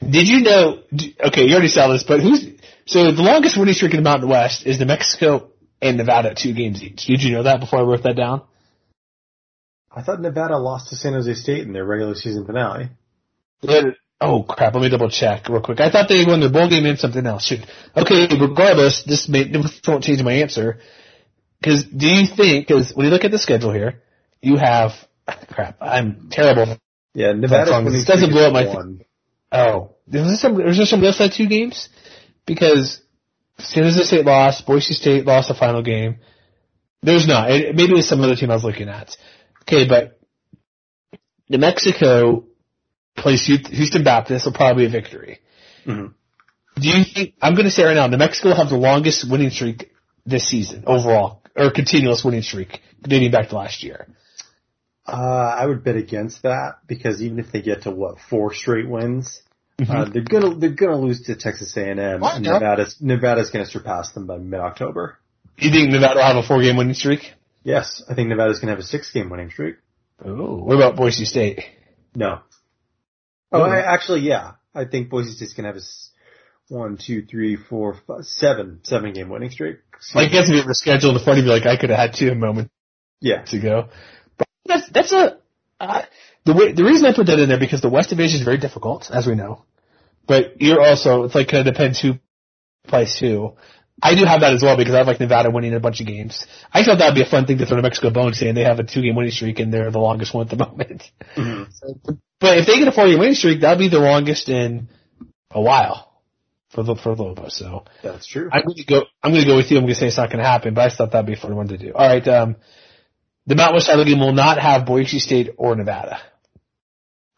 Did 0.00 0.28
you 0.28 0.42
know? 0.42 0.82
Okay, 1.26 1.44
you 1.46 1.52
already 1.54 1.68
saw 1.68 1.88
this, 1.88 2.04
but 2.04 2.20
who's 2.20 2.46
so 2.86 3.10
the 3.10 3.22
longest 3.22 3.58
winning 3.58 3.74
streak 3.74 3.92
in 3.92 3.98
the 3.98 4.08
Mountain 4.08 4.28
West 4.28 4.64
is 4.64 4.78
New 4.78 4.86
Mexico 4.86 5.50
and 5.82 5.96
Nevada, 5.96 6.34
two 6.34 6.54
games 6.54 6.82
each. 6.82 7.06
Did 7.06 7.22
you 7.22 7.32
know 7.32 7.42
that 7.42 7.58
before 7.60 7.80
I 7.80 7.82
wrote 7.82 8.04
that 8.04 8.16
down? 8.16 8.42
I 9.90 10.02
thought 10.02 10.20
Nevada 10.20 10.58
lost 10.58 10.90
to 10.90 10.96
San 10.96 11.14
Jose 11.14 11.34
State 11.34 11.62
in 11.66 11.72
their 11.72 11.84
regular 11.84 12.14
season 12.14 12.44
finale. 12.46 12.90
Oh 14.20 14.42
crap! 14.42 14.74
Let 14.74 14.82
me 14.82 14.88
double 14.88 15.10
check 15.10 15.48
real 15.48 15.60
quick. 15.60 15.80
I 15.80 15.90
thought 15.90 16.08
they 16.08 16.24
won 16.26 16.40
their 16.40 16.50
bowl 16.50 16.68
game 16.68 16.84
and 16.86 16.98
something 16.98 17.24
else. 17.24 17.44
Shoot. 17.46 17.60
Okay, 17.96 18.26
regardless, 18.38 19.04
this 19.04 19.28
may 19.28 19.44
this 19.48 19.80
won't 19.86 20.02
change 20.02 20.22
my 20.22 20.32
answer. 20.32 20.78
Because 21.60 21.84
do 21.84 22.06
you 22.06 22.26
think? 22.26 22.66
Because 22.66 22.92
when 22.94 23.06
you 23.06 23.12
look 23.12 23.24
at 23.24 23.30
the 23.30 23.38
schedule 23.38 23.72
here, 23.72 24.02
you 24.42 24.56
have 24.56 24.92
crap. 25.48 25.76
I'm 25.80 26.28
terrible. 26.30 26.78
Yeah, 27.14 27.32
Nevada 27.32 27.82
this 27.90 28.04
doesn't 28.04 28.30
blow 28.30 28.48
up 28.48 28.52
my. 28.52 28.64
Th- 28.64 29.06
oh, 29.52 29.94
is 30.08 30.12
there 30.12 30.36
some? 30.36 30.54
Was 30.54 30.76
there 30.76 30.86
somebody 30.86 31.08
else 31.08 31.18
had 31.18 31.32
two 31.32 31.48
games? 31.48 31.88
Because 32.44 33.00
San 33.58 33.84
Jose 33.84 34.02
State 34.02 34.24
lost, 34.24 34.66
Boise 34.66 34.94
State 34.94 35.26
lost 35.26 35.48
the 35.48 35.54
final 35.54 35.82
game. 35.82 36.18
There's 37.02 37.26
not. 37.26 37.50
It, 37.50 37.74
maybe 37.74 37.92
there's 37.92 38.08
some 38.08 38.20
other 38.20 38.36
team 38.36 38.50
I 38.50 38.54
was 38.54 38.64
looking 38.64 38.88
at. 38.88 39.16
Okay, 39.68 39.86
but 39.86 40.18
New 41.50 41.58
Mexico 41.58 42.46
plays 43.14 43.44
Houston 43.44 44.02
Baptist 44.02 44.46
will 44.46 44.54
probably 44.54 44.84
be 44.84 44.86
a 44.86 44.90
victory. 44.90 45.40
Mm-hmm. 45.84 46.12
Do 46.80 46.88
you 46.88 47.04
think, 47.04 47.34
I'm 47.42 47.54
going 47.54 47.66
to 47.66 47.70
say 47.70 47.84
right 47.84 47.94
now, 47.94 48.06
New 48.06 48.16
Mexico 48.16 48.48
will 48.48 48.56
have 48.56 48.70
the 48.70 48.78
longest 48.78 49.30
winning 49.30 49.50
streak 49.50 49.92
this 50.24 50.48
season 50.48 50.84
overall, 50.86 51.42
or 51.54 51.70
continuous 51.70 52.24
winning 52.24 52.42
streak 52.42 52.80
dating 53.02 53.30
back 53.30 53.50
to 53.50 53.56
last 53.56 53.82
year? 53.82 54.06
Uh, 55.06 55.54
I 55.58 55.66
would 55.66 55.84
bet 55.84 55.96
against 55.96 56.42
that 56.44 56.78
because 56.86 57.20
even 57.20 57.38
if 57.38 57.52
they 57.52 57.60
get 57.60 57.82
to 57.82 57.90
what 57.90 58.18
four 58.30 58.54
straight 58.54 58.88
wins, 58.88 59.42
mm-hmm. 59.78 59.90
uh, 59.90 60.04
they're 60.06 60.22
gonna 60.22 60.54
they're 60.54 60.70
gonna 60.70 60.98
lose 60.98 61.22
to 61.22 61.34
Texas 61.34 61.74
A&M, 61.76 61.98
and 61.98 62.44
Nevada's 62.44 62.96
Nevada's 63.00 63.50
gonna 63.50 63.64
surpass 63.64 64.12
them 64.12 64.26
by 64.26 64.36
mid 64.36 64.60
October. 64.60 65.18
You 65.56 65.70
think 65.70 65.90
Nevada 65.90 66.16
will 66.16 66.22
have 66.22 66.36
a 66.36 66.46
four 66.46 66.60
game 66.60 66.76
winning 66.76 66.94
streak? 66.94 67.32
Yes, 67.62 68.02
I 68.08 68.14
think 68.14 68.28
Nevada's 68.28 68.60
gonna 68.60 68.72
have 68.72 68.80
a 68.80 68.84
six 68.84 69.10
game 69.12 69.30
winning 69.30 69.50
streak. 69.50 69.76
Oh, 70.24 70.56
what 70.56 70.76
about 70.76 70.96
Boise 70.96 71.24
State? 71.24 71.64
No, 72.14 72.40
Oh, 73.50 73.62
I, 73.62 73.80
actually, 73.80 74.20
yeah. 74.20 74.52
I 74.74 74.84
think 74.84 75.08
Boise 75.08 75.32
State's 75.32 75.54
gonna 75.54 75.68
have 75.68 75.76
a 75.76 75.80
one, 76.68 76.98
two, 76.98 77.24
three, 77.24 77.56
four, 77.56 77.96
five, 78.06 78.24
seven, 78.24 78.80
seven 78.82 79.12
game 79.12 79.30
winning 79.30 79.50
streak. 79.50 79.78
I 80.14 80.26
guess 80.26 80.48
if 80.48 80.54
it 80.54 80.66
were 80.66 80.74
scheduled, 80.74 81.16
in 81.16 81.18
the 81.18 81.24
funny 81.24 81.42
be 81.42 81.48
like, 81.48 81.66
I 81.66 81.76
could 81.76 81.90
have 81.90 81.98
had 81.98 82.14
two 82.14 82.34
moments. 82.34 82.70
Yeah. 83.20 83.42
To 83.44 83.58
go. 83.58 83.88
But 84.36 84.48
that's, 84.66 84.88
that's 84.90 85.12
a, 85.12 85.38
uh, 85.80 86.02
the 86.44 86.54
way, 86.54 86.72
the 86.72 86.84
reason 86.84 87.06
I 87.06 87.14
put 87.14 87.26
that 87.26 87.38
in 87.38 87.48
there 87.48 87.58
because 87.58 87.80
the 87.80 87.88
West 87.88 88.10
Division 88.10 88.38
is 88.40 88.44
very 88.44 88.58
difficult, 88.58 89.10
as 89.10 89.26
we 89.26 89.34
know. 89.34 89.64
But 90.26 90.60
you're 90.60 90.80
also, 90.80 91.24
it's 91.24 91.34
like, 91.34 91.48
kind 91.48 91.66
of 91.66 91.74
depends 91.74 92.00
who 92.00 92.14
plays 92.86 93.16
who. 93.18 93.54
I 94.00 94.14
do 94.14 94.24
have 94.24 94.40
that 94.40 94.52
as 94.52 94.62
well 94.62 94.76
because 94.76 94.94
I 94.94 94.98
have 94.98 95.06
like 95.06 95.20
Nevada 95.20 95.50
winning 95.50 95.74
a 95.74 95.80
bunch 95.80 96.00
of 96.00 96.06
games. 96.06 96.46
I 96.72 96.84
thought 96.84 96.98
that'd 96.98 97.14
be 97.14 97.22
a 97.22 97.26
fun 97.26 97.46
thing 97.46 97.58
to 97.58 97.66
throw 97.66 97.76
to 97.76 97.82
Mexico 97.82 98.10
Bone 98.10 98.32
saying 98.32 98.54
they 98.54 98.64
have 98.64 98.78
a 98.78 98.84
two 98.84 99.02
game 99.02 99.16
winning 99.16 99.32
streak 99.32 99.58
and 99.58 99.72
they're 99.72 99.90
the 99.90 99.98
longest 99.98 100.32
one 100.32 100.46
at 100.46 100.56
the 100.56 100.64
moment. 100.64 101.10
Mm-hmm. 101.36 101.70
So, 101.72 102.18
but 102.40 102.58
if 102.58 102.66
they 102.66 102.78
get 102.78 102.88
a 102.88 102.92
four 102.92 103.06
game 103.06 103.18
winning 103.18 103.34
streak, 103.34 103.60
that'd 103.60 103.78
be 103.78 103.88
the 103.88 103.98
longest 103.98 104.48
in 104.48 104.88
a 105.50 105.60
while 105.60 106.22
for 106.70 106.82
the 106.84 106.94
for 106.94 107.14
the 107.14 107.22
Lobo. 107.22 107.48
So 107.48 107.84
that's 108.02 108.26
true. 108.26 108.48
I'm 108.52 108.62
gonna 108.62 108.84
go. 108.86 109.04
I'm 109.22 109.32
gonna 109.32 109.46
go 109.46 109.56
with 109.56 109.70
you. 109.70 109.78
I'm 109.78 109.84
gonna 109.84 109.94
say 109.94 110.06
it's 110.06 110.16
not 110.16 110.30
gonna 110.30 110.44
happen, 110.44 110.74
but 110.74 110.92
I 110.92 110.94
thought 110.94 111.12
that'd 111.12 111.26
be 111.26 111.32
a 111.32 111.36
fun 111.36 111.56
one 111.56 111.68
to 111.68 111.78
do. 111.78 111.92
All 111.94 112.08
right. 112.08 112.26
Um, 112.28 112.56
the 113.46 113.56
Mountain 113.56 113.76
West 113.76 113.86
title 113.86 114.04
game 114.04 114.20
will 114.20 114.32
not 114.32 114.58
have 114.58 114.86
Boise 114.86 115.18
State 115.18 115.50
or 115.56 115.74
Nevada. 115.74 116.20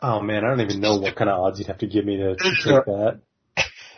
Oh 0.03 0.21
man, 0.21 0.45
I 0.45 0.49
don't 0.49 0.61
even 0.61 0.81
know 0.81 0.99
what 0.99 1.15
kind 1.15 1.31
of 1.31 1.41
odds 1.41 1.59
you'd 1.59 1.69
have 1.69 1.79
to 1.79 1.87
give 1.87 2.05
me 2.05 2.17
to, 2.17 2.35
to 2.35 2.45
take 2.65 2.85
that. 2.85 3.21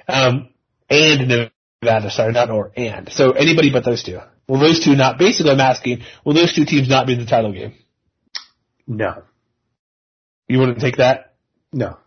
Um, 0.09 0.51
and 0.91 1.51
Nevada, 1.83 2.11
sorry, 2.11 2.33
not 2.33 2.51
or 2.51 2.73
and. 2.77 3.13
So 3.13 3.33
anybody 3.33 3.71
but 3.73 3.85
those 3.85 4.03
two. 4.03 4.21
Will 4.47 4.61
those 4.61 4.85
two 4.85 4.95
not? 4.95 5.19
Basically, 5.19 5.51
I'm 5.51 5.61
asking, 5.61 6.03
will 6.25 6.35
those 6.35 6.55
two 6.55 6.65
teams 6.65 6.89
not 6.89 7.07
be 7.07 7.15
in 7.15 7.19
the 7.19 7.27
title 7.27 7.53
game? 7.53 7.75
No. 8.87 9.23
You 10.49 10.59
wouldn't 10.59 10.81
take 10.81 10.99
that? 10.99 11.35
No. 11.73 11.99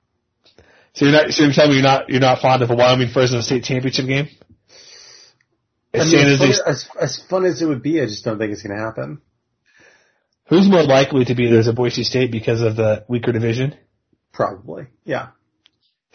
So 0.94 1.06
you're 1.06 1.12
not. 1.12 1.32
So 1.32 1.44
you're 1.44 1.54
telling 1.54 1.72
me 1.72 1.76
you're 1.78 1.84
not. 1.84 2.10
You're 2.10 2.22
not 2.22 2.40
fond 2.40 2.62
of 2.62 2.70
a 2.70 2.76
Wyoming 2.76 3.10
Fresno 3.10 3.42
State 3.42 3.64
championship 3.64 4.06
game? 4.06 4.30
As, 5.94 6.14
I 6.14 6.18
mean, 6.18 6.28
as, 6.28 6.40
fun, 6.40 6.50
as, 6.68 6.90
as 7.00 7.24
fun 7.30 7.46
as 7.46 7.62
it 7.62 7.66
would 7.66 7.82
be, 7.82 8.02
I 8.02 8.06
just 8.06 8.24
don't 8.24 8.38
think 8.38 8.52
it's 8.52 8.62
going 8.62 8.78
to 8.78 8.84
happen. 8.84 9.22
Who's 10.48 10.70
more 10.70 10.84
likely 10.84 11.26
to 11.26 11.36
be 11.36 11.50
there 11.50 11.60
as 11.60 11.68
a 11.68 11.74
Boise 11.74 12.04
State 12.04 12.32
because 12.32 12.62
of 12.62 12.76
the 12.76 13.06
weaker 13.08 13.32
division? 13.32 13.76
Probably, 14.32 14.88
yeah. 15.04 15.30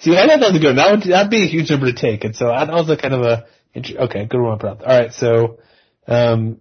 See, 0.00 0.16
I 0.16 0.26
thought 0.26 0.40
that 0.40 0.52
was 0.52 0.60
good. 0.60 0.76
That 0.76 0.90
would 0.90 1.02
that'd 1.02 1.30
be 1.30 1.44
a 1.44 1.46
huge 1.46 1.70
number 1.70 1.86
to 1.86 1.92
take, 1.92 2.24
and 2.24 2.34
so 2.34 2.46
that 2.46 2.70
was 2.70 2.88
a 2.88 2.96
kind 2.96 3.14
of 3.14 3.22
a 3.22 3.46
okay, 3.76 4.24
good 4.24 4.40
one. 4.40 4.58
All 4.60 4.76
right, 4.86 5.12
so 5.12 5.58
um, 6.06 6.60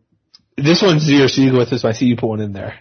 this 0.57 0.81
one's 0.81 1.03
zero, 1.03 1.27
so 1.27 1.41
you 1.41 1.51
go 1.51 1.59
with 1.59 1.69
this. 1.69 1.85
I 1.85 1.93
see 1.93 2.05
you 2.05 2.17
put 2.17 2.27
one 2.27 2.41
in 2.41 2.51
there. 2.51 2.79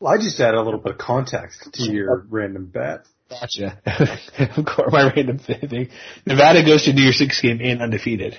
Well, 0.00 0.12
I 0.12 0.16
just 0.16 0.40
add 0.40 0.54
a 0.54 0.62
little 0.62 0.80
bit 0.80 0.92
of 0.92 0.98
context 0.98 1.72
to 1.74 1.92
your 1.92 2.26
random 2.28 2.66
bet. 2.66 3.06
Gotcha. 3.30 3.80
of 4.56 4.64
course, 4.64 4.92
my 4.92 5.12
random 5.14 5.38
thing. 5.38 5.90
Nevada 6.26 6.64
goes 6.64 6.84
to 6.84 6.92
New 6.92 7.02
Year's 7.02 7.18
Six 7.18 7.40
game 7.40 7.60
and 7.62 7.82
undefeated. 7.82 8.38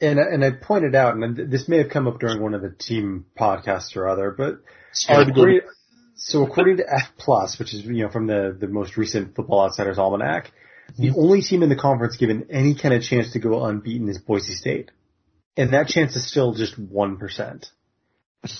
And 0.00 0.18
and 0.18 0.44
I 0.44 0.50
pointed 0.50 0.94
out, 0.94 1.16
and 1.16 1.50
this 1.50 1.68
may 1.68 1.78
have 1.78 1.88
come 1.88 2.06
up 2.08 2.18
during 2.20 2.42
one 2.42 2.52
of 2.52 2.60
the 2.60 2.70
team 2.70 3.26
podcasts 3.38 3.96
or 3.96 4.08
other, 4.08 4.34
but 4.36 4.60
according, 5.08 5.60
so 6.16 6.44
according 6.44 6.78
to 6.78 6.84
F 6.88 7.12
Plus, 7.18 7.58
which 7.58 7.74
is 7.74 7.84
you 7.84 8.04
know 8.04 8.10
from 8.10 8.26
the 8.26 8.56
the 8.58 8.68
most 8.68 8.96
recent 8.96 9.34
Football 9.34 9.66
Outsiders 9.66 9.98
Almanac, 9.98 10.50
the 10.98 11.10
only 11.10 11.42
team 11.42 11.62
in 11.62 11.68
the 11.68 11.76
conference 11.76 12.16
given 12.16 12.46
any 12.50 12.74
kind 12.74 12.94
of 12.94 13.02
chance 13.02 13.32
to 13.32 13.38
go 13.38 13.64
unbeaten 13.64 14.08
is 14.08 14.18
Boise 14.18 14.54
State, 14.54 14.90
and 15.56 15.72
that 15.72 15.88
chance 15.88 16.16
is 16.16 16.28
still 16.28 16.54
just 16.54 16.78
one 16.78 17.16
percent. 17.16 17.70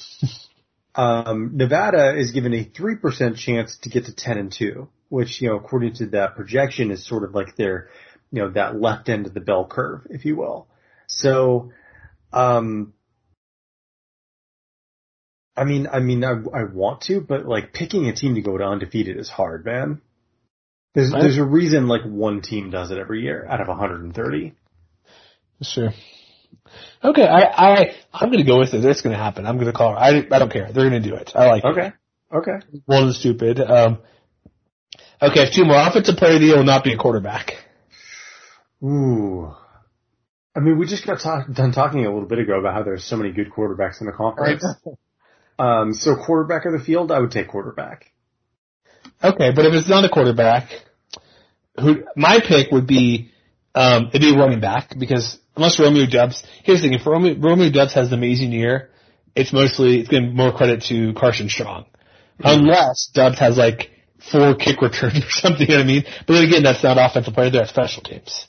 Um, 0.97 1.57
Nevada 1.57 2.17
is 2.17 2.31
given 2.31 2.55
a 2.55 2.65
3% 2.65 3.37
chance 3.37 3.79
to 3.79 3.89
get 3.89 4.07
to 4.07 4.15
10 4.15 4.39
and 4.39 4.53
2, 4.53 4.89
which, 5.09 5.41
you 5.41 5.49
know, 5.49 5.57
according 5.57 5.95
to 5.95 6.07
that 6.07 6.37
projection 6.37 6.91
is 6.91 7.07
sort 7.07 7.25
of 7.25 7.35
like 7.35 7.57
their, 7.57 7.89
you 8.31 8.43
know, 8.43 8.51
that 8.51 8.81
left 8.81 9.09
end 9.09 9.27
of 9.27 9.35
the 9.35 9.41
bell 9.41 9.67
curve, 9.67 10.07
if 10.11 10.25
you 10.25 10.37
will. 10.37 10.69
So, 11.09 11.73
um, 12.33 12.94
I 15.57 15.65
mean, 15.65 15.87
I 15.91 16.01
mean, 16.01 16.25
I, 16.25 16.33
I 16.33 16.65
want 16.65 17.03
to, 17.03 17.21
but 17.21 17.47
like 17.47 17.73
picking 17.73 18.09
a 18.09 18.15
team 18.15 18.35
to 18.35 18.41
go 18.41 18.59
to 18.59 18.65
undefeated 18.65 19.19
is 19.19 19.29
hard, 19.29 19.65
man. 19.65 20.01
There's, 20.95 21.11
there's 21.11 21.39
a 21.39 21.45
reason 21.45 21.89
like 21.89 22.03
one 22.05 22.41
team 22.41 22.71
does 22.71 22.91
it 22.91 22.99
every 22.99 23.23
year 23.23 23.47
out 23.49 23.61
of 23.61 23.69
130. 23.69 24.55
Sure. 25.63 25.91
Okay, 27.03 27.27
I, 27.27 27.43
I, 27.43 27.95
I'm 28.13 28.31
gonna 28.31 28.45
go 28.45 28.59
with 28.59 28.75
it. 28.75 28.85
It's 28.85 29.03
gonna 29.03 29.17
happen. 29.17 29.47
I'm 29.47 29.59
gonna 29.59 29.73
call 29.73 29.91
her. 29.91 29.99
I, 29.99 30.27
I 30.31 30.39
don't 30.39 30.51
care. 30.51 30.73
They're 30.73 30.85
gonna 30.85 31.01
do 31.01 31.15
it. 31.15 31.33
I 31.35 31.47
like 31.47 31.65
okay. 31.65 31.81
it. 31.81 31.95
Okay. 32.35 32.51
Okay. 32.53 32.67
One 32.87 33.09
is 33.09 33.19
stupid. 33.19 33.61
Um, 33.61 33.99
okay, 35.21 35.51
two 35.51 35.65
more. 35.65 35.77
Offensive 35.77 36.17
player 36.17 36.35
of 36.35 36.41
the 36.41 36.47
year 36.47 36.57
will 36.57 36.65
not 36.65 36.83
be 36.83 36.93
a 36.93 36.97
quarterback. 36.97 37.55
Ooh. 38.83 39.55
I 40.57 40.61
mean, 40.61 40.79
we 40.79 40.87
just 40.87 41.07
got 41.07 41.21
talk, 41.21 41.53
done 41.53 41.73
talking 41.73 42.07
a 42.07 42.13
little 42.13 42.29
bit 42.29 42.39
ago 42.39 42.59
about 42.59 42.75
how 42.75 42.83
there's 42.83 43.05
so 43.05 43.17
many 43.17 43.33
good 43.33 43.51
quarterbacks 43.51 44.01
in 44.01 44.07
the 44.07 44.13
conference. 44.13 44.65
um, 45.59 45.95
so 45.95 46.17
quarterback 46.17 46.65
of 46.65 46.73
the 46.73 46.79
field, 46.79 47.13
I 47.13 47.21
would 47.21 47.31
take 47.31 47.49
quarterback. 47.49 48.11
Okay, 49.23 49.53
but 49.55 49.65
if 49.65 49.75
it's 49.75 49.89
not 49.89 50.05
a 50.05 50.09
quarterback, 50.09 50.69
who 51.81 52.05
my 52.17 52.41
pick 52.47 52.71
would 52.71 52.87
be, 52.87 53.31
um, 53.75 54.09
it'd 54.13 54.21
be 54.21 54.37
running 54.37 54.61
back 54.61 54.97
because 54.99 55.39
unless 55.57 55.79
Romeo 55.79 56.07
Doubs, 56.07 56.45
here's 56.63 56.83
the 56.83 56.89
thing, 56.89 56.99
if 56.99 57.07
Romeo, 57.07 57.35
Romeo 57.39 57.71
Doubs 57.71 57.95
has 57.95 58.09
an 58.09 58.15
amazing 58.15 58.53
year, 58.53 58.91
it's 59.35 59.53
mostly, 59.53 60.01
it's 60.01 60.09
going 60.09 60.35
more 60.35 60.53
credit 60.53 60.83
to 60.85 61.13
Carson 61.15 61.49
Strong. 61.49 61.85
Mm-hmm. 61.85 62.45
Unless 62.45 63.11
Doubs 63.15 63.39
has 63.39 63.57
like 63.57 63.91
four 64.31 64.55
kick 64.55 64.81
returns 64.83 65.19
or 65.25 65.31
something, 65.31 65.67
you 65.67 65.75
know 65.75 65.81
what 65.81 65.85
I 65.85 65.87
mean? 65.87 66.05
But 66.27 66.35
then 66.35 66.45
again, 66.45 66.63
that's 66.63 66.83
not 66.83 66.99
offensive 66.99 67.35
player, 67.35 67.51
they're 67.51 67.63
at 67.63 67.69
special 67.69 68.03
teams. 68.03 68.47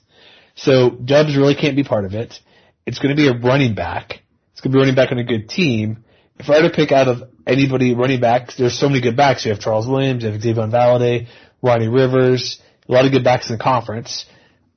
So 0.56 0.90
Doubs 0.90 1.36
really 1.36 1.56
can't 1.56 1.76
be 1.76 1.84
part 1.84 2.06
of 2.06 2.14
it. 2.14 2.40
It's 2.86 3.00
going 3.00 3.16
to 3.16 3.22
be 3.22 3.28
a 3.28 3.34
running 3.34 3.76
back. 3.76 4.22
It's 4.52 4.62
going 4.62 4.72
to 4.72 4.76
be 4.76 4.80
running 4.80 4.96
back 4.96 5.12
on 5.12 5.18
a 5.18 5.24
good 5.24 5.50
team. 5.50 6.05
If 6.40 6.50
I 6.50 6.56
had 6.56 6.62
to 6.64 6.70
pick 6.70 6.92
out 6.92 7.08
of 7.08 7.30
anybody 7.48 7.96
running 7.96 8.20
backs, 8.20 8.58
there's 8.58 8.78
so 8.78 8.88
many 8.90 9.02
good 9.02 9.16
backs. 9.16 9.46
You 9.46 9.52
have 9.52 9.60
Charles 9.62 9.88
Williams, 9.88 10.24
you 10.24 10.32
have 10.32 10.42
Xavier 10.42 10.64
Valladay, 10.68 11.28
Ronnie 11.62 11.88
Rivers, 11.88 12.60
a 12.88 12.92
lot 12.92 13.06
of 13.06 13.12
good 13.12 13.24
backs 13.24 13.50
in 13.50 13.58
the 13.58 13.64
conference. 13.64 14.26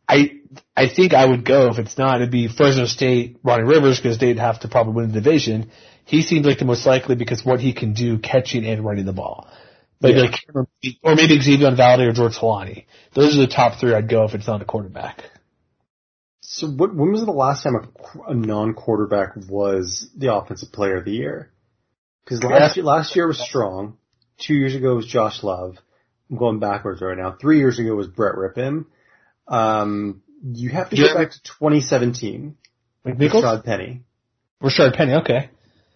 I 0.09 0.32
I 0.76 0.89
think 0.89 1.12
I 1.12 1.26
would 1.26 1.44
go 1.44 1.68
if 1.68 1.78
it's 1.78 1.98
not. 1.98 2.16
It'd 2.16 2.30
be 2.30 2.48
Fresno 2.48 2.86
State, 2.86 3.39
Ronnie 3.43 3.64
Rivers, 3.64 3.98
because 3.98 4.18
they'd 4.18 4.39
have 4.39 4.60
to 4.60 4.68
probably 4.68 4.94
win 4.94 5.12
the 5.12 5.20
division. 5.20 5.70
He 6.05 6.22
seems 6.22 6.47
like 6.47 6.59
the 6.59 6.64
most 6.64 6.86
likely 6.86 7.16
because 7.16 7.44
what 7.44 7.60
he 7.60 7.74
can 7.74 7.93
do 7.93 8.18
catching 8.18 8.64
and 8.64 8.85
running 8.85 9.05
the 9.05 9.12
ball. 9.12 9.47
But 10.01 10.14
Yeah. 10.14 10.22
like, 10.22 10.36
or 11.02 11.14
maybe 11.16 11.40
Xavier 11.40 11.72
Valladay 11.72 12.09
or 12.09 12.12
George 12.12 12.36
Holani. 12.36 12.85
Those 13.14 13.36
are 13.36 13.40
the 13.40 13.47
top 13.48 13.78
three 13.78 13.93
I'd 13.93 14.09
go 14.09 14.24
if 14.24 14.35
it's 14.35 14.47
not 14.47 14.62
a 14.62 14.64
quarterback. 14.64 15.24
So 16.51 16.66
what, 16.66 16.95
when 16.95 17.12
was 17.12 17.27
the 17.27 17.31
last 17.31 17.62
time 17.62 17.75
a, 17.77 18.31
a 18.31 18.35
non-quarterback 18.35 19.37
was 19.51 20.09
the 20.16 20.35
offensive 20.35 20.73
player 20.73 20.97
of 20.97 21.05
the 21.05 21.11
year? 21.12 21.53
Because 22.25 22.43
last, 22.43 22.77
year, 22.77 22.87
last 22.87 23.15
year 23.15 23.27
was 23.27 23.39
strong. 23.39 23.99
Two 24.39 24.55
years 24.55 24.75
ago 24.75 24.95
was 24.95 25.07
Josh 25.07 25.43
Love. 25.43 25.77
I'm 26.31 26.39
going 26.39 26.59
backwards 26.59 27.03
right 27.03 27.19
now. 27.19 27.37
Three 27.39 27.59
years 27.59 27.79
ago 27.79 27.95
was 27.95 28.07
Brett 28.07 28.35
Rypien. 28.35 28.87
Um, 29.47 30.23
you 30.43 30.70
have 30.70 30.89
to 30.89 30.97
go 30.97 31.03
Yeah. 31.03 31.15
back 31.15 31.33
to 31.33 31.43
2017. 31.43 32.57
McNichols? 33.05 33.43
Rashaad 33.43 33.65
Penny. 33.65 34.05
Rashard 34.62 34.97
Penny, 34.97 35.15
okay. 35.16 35.51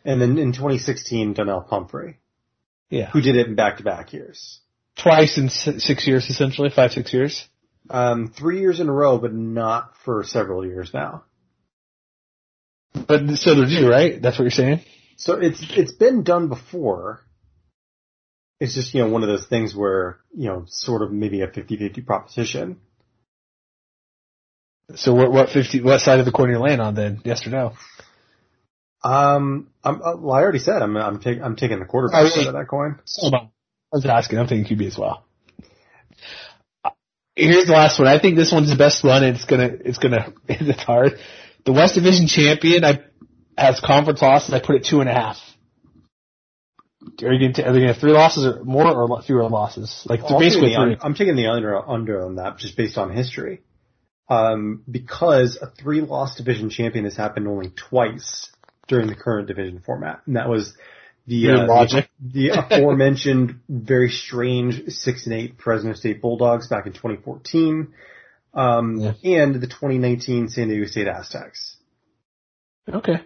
And 0.05 0.21
then 0.21 0.37
in 0.37 0.53
2016, 0.53 1.33
Donnell 1.33 1.63
Pumphrey, 1.63 2.19
Yeah. 2.91 3.09
who 3.11 3.23
did 3.23 3.37
it 3.37 3.47
in 3.47 3.55
back-to-back 3.55 4.13
years. 4.13 4.61
Twice 4.97 5.39
in 5.39 5.49
six 5.49 6.07
years 6.07 6.29
essentially, 6.29 6.69
five, 6.69 6.93
six 6.93 7.11
years. 7.15 7.49
Um, 7.93 8.33
three 8.37 8.61
years 8.61 8.81
in 8.81 8.89
a 8.89 8.93
row, 8.93 9.19
but 9.19 9.35
not 9.35 9.93
for 10.05 10.25
several 10.25 10.65
years 10.67 10.91
now. 10.95 11.25
But 12.95 13.37
so 13.37 13.55
they're 13.55 13.67
due, 13.67 13.89
right? 13.89 14.21
That's 14.21 14.39
what 14.39 14.45
you're 14.45 14.51
saying? 14.51 14.81
So 15.17 15.35
it's 15.35 15.63
it's 15.77 15.93
been 15.93 16.25
done 16.25 16.49
before. 16.49 17.21
It's 18.61 18.75
just, 18.75 18.95
you 18.95 19.03
know, 19.03 19.09
one 19.09 19.23
of 19.23 19.29
those 19.29 19.47
things 19.47 19.75
where, 19.75 20.21
you 20.35 20.49
know, 20.49 20.65
sort 20.69 21.03
of 21.03 21.11
maybe 21.11 21.41
a 21.41 21.49
50-50 21.49 22.07
proposition. 22.07 22.79
So 24.95 25.15
what, 25.15 25.33
what 25.33 25.51
fifty, 25.51 25.83
what 25.83 26.01
side 26.01 26.21
of 26.21 26.27
the 26.27 26.33
coin 26.33 26.51
you 26.51 26.59
land 26.59 26.81
on 26.81 26.95
then? 26.95 27.23
Yes 27.25 27.47
or 27.47 27.51
no? 27.51 27.73
Um, 29.03 29.69
I'm, 29.83 30.01
uh, 30.01 30.17
well, 30.17 30.35
I 30.37 30.43
already 30.43 30.61
said 30.61 30.81
I'm, 30.81 30.97
I'm 30.97 31.19
taking, 31.21 31.43
I'm 31.43 31.57
taking 31.57 31.81
the 31.81 31.87
quarterback 31.87 32.31
side 32.33 32.47
of 32.47 32.53
that 32.55 32.69
coin. 32.69 33.01
On. 33.23 33.35
I 33.35 33.49
was 33.91 34.07
asking. 34.07 34.39
I'm 34.39 34.47
thinking 34.47 34.79
QB 34.79 34.87
as 34.87 34.99
well. 34.99 35.25
Here's 37.35 37.67
the 37.67 37.73
last 37.73 37.99
one. 37.99 38.09
I 38.09 38.19
think 38.19 38.37
this 38.37 38.53
one's 38.53 38.71
the 38.71 38.77
best 38.77 39.03
one. 39.03 39.25
And 39.25 39.37
it's 39.37 39.45
gonna, 39.45 39.71
it's 39.85 39.99
gonna, 39.99 40.33
it's 40.49 40.83
hard. 40.83 41.19
The 41.65 41.73
West 41.73 41.95
Division 41.95 42.27
champion, 42.27 42.85
I 42.85 43.01
has 43.57 43.81
conference 43.81 44.21
losses. 44.23 44.55
I 44.55 44.61
put 44.61 44.77
it 44.77 44.85
two 44.85 45.01
and 45.01 45.09
a 45.09 45.13
half. 45.13 45.39
Are 47.23 47.33
you 47.33 47.53
to, 47.55 47.63
are 47.63 47.73
they 47.73 47.79
going 47.81 47.89
to 47.89 47.93
have 47.95 48.01
three 48.01 48.13
losses 48.13 48.47
or 48.47 48.65
more 48.65 48.87
or 48.87 49.23
fewer 49.23 49.49
losses? 49.49 50.07
Like 50.09 50.21
I'm 50.23 50.39
basically 50.39 50.71
taking, 50.71 50.91
the, 50.91 50.99
I'm 51.05 51.15
taking 51.15 51.37
the 51.37 51.49
under, 51.49 51.77
under 51.89 52.25
on 52.25 52.37
that 52.37 52.59
just 52.59 52.77
based 52.77 52.97
on 52.97 53.11
history. 53.11 53.61
Um, 54.29 54.83
because 54.91 55.59
a 55.61 55.71
three 55.71 56.01
loss 56.01 56.37
division 56.37 56.71
champion 56.71 57.05
has 57.05 57.17
happened 57.17 57.49
only 57.49 57.71
twice 57.71 58.51
during 58.87 59.09
the 59.09 59.17
current 59.17 59.49
division 59.49 59.83
format. 59.85 60.23
And 60.27 60.37
that 60.37 60.49
was 60.49 60.75
the, 61.27 61.51
uh, 61.51 61.67
logic. 61.67 62.09
the, 62.21 62.49
the 62.51 62.59
aforementioned 62.59 63.61
very 63.69 64.11
strange 64.11 64.89
six 64.89 65.27
and 65.27 65.35
eight 65.35 65.55
Fresno 65.63 65.95
State 65.95 66.21
Bulldogs 66.21 66.69
back 66.69 66.87
in 66.87 66.93
2014. 66.93 67.93
Um, 68.55 68.97
Yeah. 68.99 69.13
and 69.25 69.55
the 69.55 69.67
2019 69.67 70.49
San 70.49 70.69
Diego 70.69 70.87
State 70.87 71.09
Aztecs. 71.09 71.77
Okay. 72.93 73.23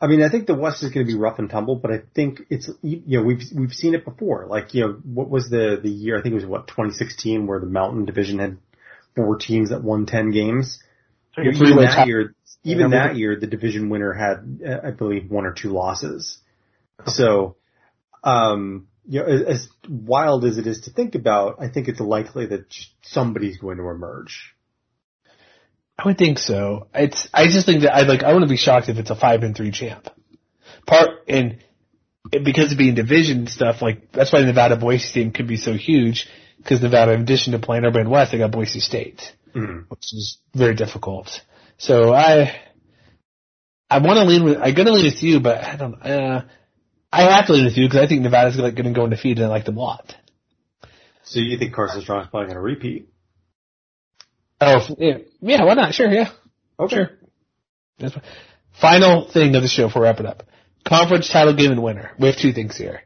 I 0.00 0.08
mean, 0.08 0.20
I 0.22 0.28
think 0.28 0.48
the 0.48 0.54
West 0.56 0.82
is 0.82 0.90
going 0.90 1.06
to 1.06 1.12
be 1.12 1.16
rough 1.16 1.38
and 1.38 1.48
tumble, 1.48 1.76
but 1.76 1.92
I 1.92 2.00
think 2.12 2.40
it's 2.50 2.68
you 2.82 3.02
know 3.06 3.22
we've 3.22 3.42
we've 3.54 3.72
seen 3.72 3.94
it 3.94 4.04
before. 4.04 4.46
Like 4.48 4.74
you 4.74 4.80
know, 4.80 4.92
what 5.04 5.30
was 5.30 5.48
the 5.48 5.78
the 5.80 5.90
year? 5.90 6.18
I 6.18 6.22
think 6.22 6.32
it 6.32 6.36
was 6.36 6.44
what 6.46 6.66
2016, 6.66 7.46
where 7.46 7.60
the 7.60 7.66
Mountain 7.66 8.06
Division 8.06 8.40
had 8.40 8.58
four 9.14 9.36
teams 9.36 9.70
that 9.70 9.84
won 9.84 10.06
10 10.06 10.32
games. 10.32 10.82
Like 11.36 11.46
a 11.46 11.50
even 11.50 11.76
that 11.76 11.94
tie. 11.94 12.04
year, 12.06 12.34
even 12.64 12.90
that 12.90 13.16
year, 13.16 13.38
the 13.38 13.46
division 13.46 13.90
winner 13.90 14.12
had, 14.12 14.60
uh, 14.66 14.88
I 14.88 14.90
believe, 14.90 15.30
one 15.30 15.46
or 15.46 15.52
two 15.52 15.70
losses. 15.70 16.38
So, 17.06 17.56
um, 18.24 18.88
you 19.06 19.20
know, 19.20 19.26
as, 19.26 19.42
as 19.42 19.68
wild 19.88 20.44
as 20.44 20.58
it 20.58 20.66
is 20.66 20.82
to 20.82 20.90
think 20.90 21.14
about, 21.14 21.56
I 21.60 21.68
think 21.68 21.88
it's 21.88 22.00
likely 22.00 22.46
that 22.46 22.66
somebody's 23.02 23.58
going 23.58 23.78
to 23.78 23.88
emerge. 23.88 24.54
I 25.98 26.06
would 26.06 26.18
think 26.18 26.38
so. 26.38 26.88
It's 26.94 27.28
I 27.32 27.46
just 27.46 27.66
think 27.66 27.82
that 27.82 27.94
I 27.94 28.02
like 28.02 28.22
I 28.22 28.32
wouldn't 28.32 28.50
be 28.50 28.56
shocked 28.56 28.88
if 28.88 28.98
it's 28.98 29.10
a 29.10 29.16
five 29.16 29.42
and 29.42 29.56
three 29.56 29.70
champ. 29.70 30.08
Part 30.86 31.10
and 31.28 31.58
because 32.30 32.72
of 32.72 32.78
being 32.78 32.94
division 32.94 33.46
stuff, 33.46 33.82
like 33.82 34.10
that's 34.12 34.32
why 34.32 34.40
the 34.40 34.46
Nevada 34.46 34.76
Boise 34.76 35.12
team 35.12 35.32
could 35.32 35.46
be 35.46 35.56
so 35.56 35.74
huge 35.74 36.28
because 36.56 36.80
Nevada, 36.80 37.12
in 37.12 37.22
addition 37.22 37.52
to 37.52 37.58
playing 37.58 37.84
Urban 37.84 38.08
West, 38.08 38.32
they 38.32 38.38
got 38.38 38.52
Boise 38.52 38.80
State, 38.80 39.20
Mhm. 39.54 39.84
which 39.88 40.12
is 40.12 40.38
very 40.54 40.74
difficult. 40.74 41.40
So 41.78 42.12
I 42.12 42.54
I 43.90 43.98
want 43.98 44.18
to 44.18 44.24
lean 44.24 44.44
with 44.44 44.58
I'm 44.58 44.74
gonna 44.74 44.92
lean 44.92 45.04
with 45.04 45.22
you, 45.22 45.40
but 45.40 45.62
I 45.62 45.76
don't. 45.76 45.94
Uh, 46.02 46.44
I 47.12 47.36
have 47.36 47.46
to 47.46 47.52
lean 47.52 47.64
with 47.66 47.76
you 47.76 47.86
because 47.86 48.00
I 48.00 48.06
think 48.06 48.22
Nevada's 48.22 48.56
going 48.56 48.74
to 48.74 48.92
go 48.92 49.04
undefeated 49.04 49.38
and 49.38 49.46
I 49.46 49.50
like 49.50 49.66
them 49.66 49.76
a 49.76 49.80
lot. 49.80 50.14
So 51.24 51.40
you 51.40 51.58
think 51.58 51.74
Carson 51.74 52.00
Strong's 52.00 52.28
probably 52.28 52.46
going 52.46 52.56
to 52.56 52.62
repeat? 52.62 53.08
Oh 54.60 54.80
yeah, 54.98 55.18
yeah, 55.40 55.64
why 55.64 55.74
not? 55.74 55.94
Sure, 55.94 56.08
yeah. 56.08 56.30
Okay. 56.78 56.96
Sure. 56.96 57.10
That's. 57.98 58.16
Final 58.80 59.30
thing 59.30 59.54
of 59.54 59.62
the 59.62 59.68
show 59.68 59.86
before 59.88 60.02
we 60.02 60.08
wrap 60.08 60.20
it 60.20 60.26
up. 60.26 60.44
Conference 60.84 61.28
title 61.28 61.54
game 61.54 61.72
and 61.72 61.82
winner. 61.82 62.12
We 62.18 62.28
have 62.28 62.36
two 62.36 62.52
things 62.52 62.76
here. 62.76 63.02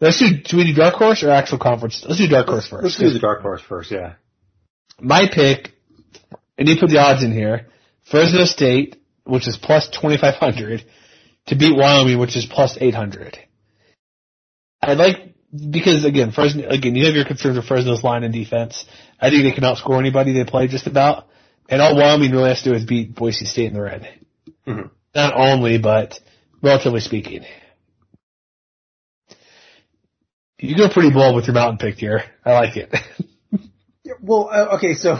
Let's 0.00 0.18
do, 0.20 0.26
do 0.44 0.56
we 0.58 0.64
do 0.64 0.74
dark 0.74 0.94
horse 0.94 1.24
or 1.24 1.30
actual 1.30 1.58
conference? 1.58 2.04
Let's 2.06 2.20
do 2.20 2.28
dark 2.28 2.46
horse 2.46 2.68
first. 2.68 2.84
Let's 2.84 2.98
do 2.98 3.10
the 3.10 3.18
dark 3.18 3.42
horse 3.42 3.60
first, 3.60 3.90
yeah. 3.90 4.14
My 5.00 5.28
pick, 5.30 5.72
and 6.56 6.68
you 6.68 6.76
put 6.78 6.90
the 6.90 6.98
odds 6.98 7.24
in 7.24 7.32
here, 7.32 7.66
Fresno 8.08 8.44
State, 8.44 8.96
which 9.24 9.48
is 9.48 9.56
plus 9.56 9.88
2500, 9.88 10.84
to 11.46 11.56
beat 11.56 11.76
Wyoming, 11.76 12.18
which 12.18 12.36
is 12.36 12.46
plus 12.46 12.78
800. 12.80 13.38
I 14.88 14.94
like, 14.94 15.34
because 15.70 16.04
again, 16.04 16.32
Fresno, 16.32 16.68
again, 16.68 16.94
you 16.94 17.06
have 17.06 17.14
your 17.14 17.24
concerns 17.24 17.56
with 17.56 17.66
Fresno's 17.66 18.02
line 18.02 18.24
and 18.24 18.32
defense. 18.32 18.84
I 19.20 19.30
think 19.30 19.42
they 19.42 19.52
can 19.52 19.64
outscore 19.64 19.98
anybody 19.98 20.32
they 20.32 20.44
play 20.44 20.66
just 20.68 20.86
about. 20.86 21.26
And 21.68 21.82
all 21.82 21.94
Wyoming 21.96 22.30
really 22.32 22.48
has 22.48 22.62
to 22.62 22.70
do 22.70 22.74
is 22.76 22.84
beat 22.86 23.14
Boise 23.14 23.44
State 23.44 23.66
in 23.66 23.74
the 23.74 23.82
red. 23.82 24.08
Mhm. 24.66 24.90
Not 25.14 25.34
only, 25.34 25.78
but 25.78 26.18
relatively 26.62 27.00
speaking. 27.00 27.44
You 30.58 30.76
go 30.76 30.88
pretty 30.88 31.10
bold 31.10 31.36
with 31.36 31.46
your 31.46 31.54
mountain 31.54 31.78
pick 31.78 31.98
here. 31.98 32.24
I 32.44 32.52
like 32.52 32.76
it. 32.76 32.94
Well, 34.22 34.48
uh, 34.50 34.76
okay, 34.76 34.94
so 34.94 35.18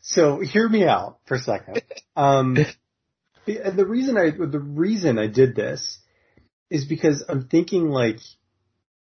so 0.00 0.40
hear 0.40 0.66
me 0.66 0.84
out 0.84 1.18
for 1.26 1.34
a 1.34 1.38
second. 1.38 1.82
Um, 2.16 2.54
the, 3.46 3.72
the 3.76 3.86
reason 3.86 4.16
I 4.18 4.30
the 4.30 4.58
reason 4.58 5.18
I 5.18 5.26
did 5.26 5.54
this 5.54 5.98
is 6.70 6.84
because 6.86 7.24
I'm 7.28 7.48
thinking 7.48 7.88
like, 7.88 8.18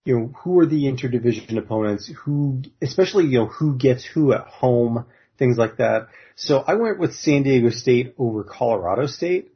you 0.06 0.18
know, 0.18 0.28
who 0.44 0.60
are 0.60 0.66
the 0.66 0.84
interdivision 0.84 1.58
opponents? 1.58 2.12
Who, 2.24 2.62
especially 2.82 3.26
you 3.26 3.40
know, 3.40 3.48
who 3.48 3.76
gets 3.76 4.06
who 4.06 4.34
at 4.34 4.48
home, 4.48 5.06
things 5.38 5.58
like 5.58 5.78
that. 5.78 6.08
So 6.36 6.60
I 6.60 6.76
went 6.76 7.00
with 7.00 7.16
San 7.16 7.44
Diego 7.44 7.72
State 7.72 8.16
over 8.18 8.44
Colorado 8.44 9.08
State. 9.08 9.52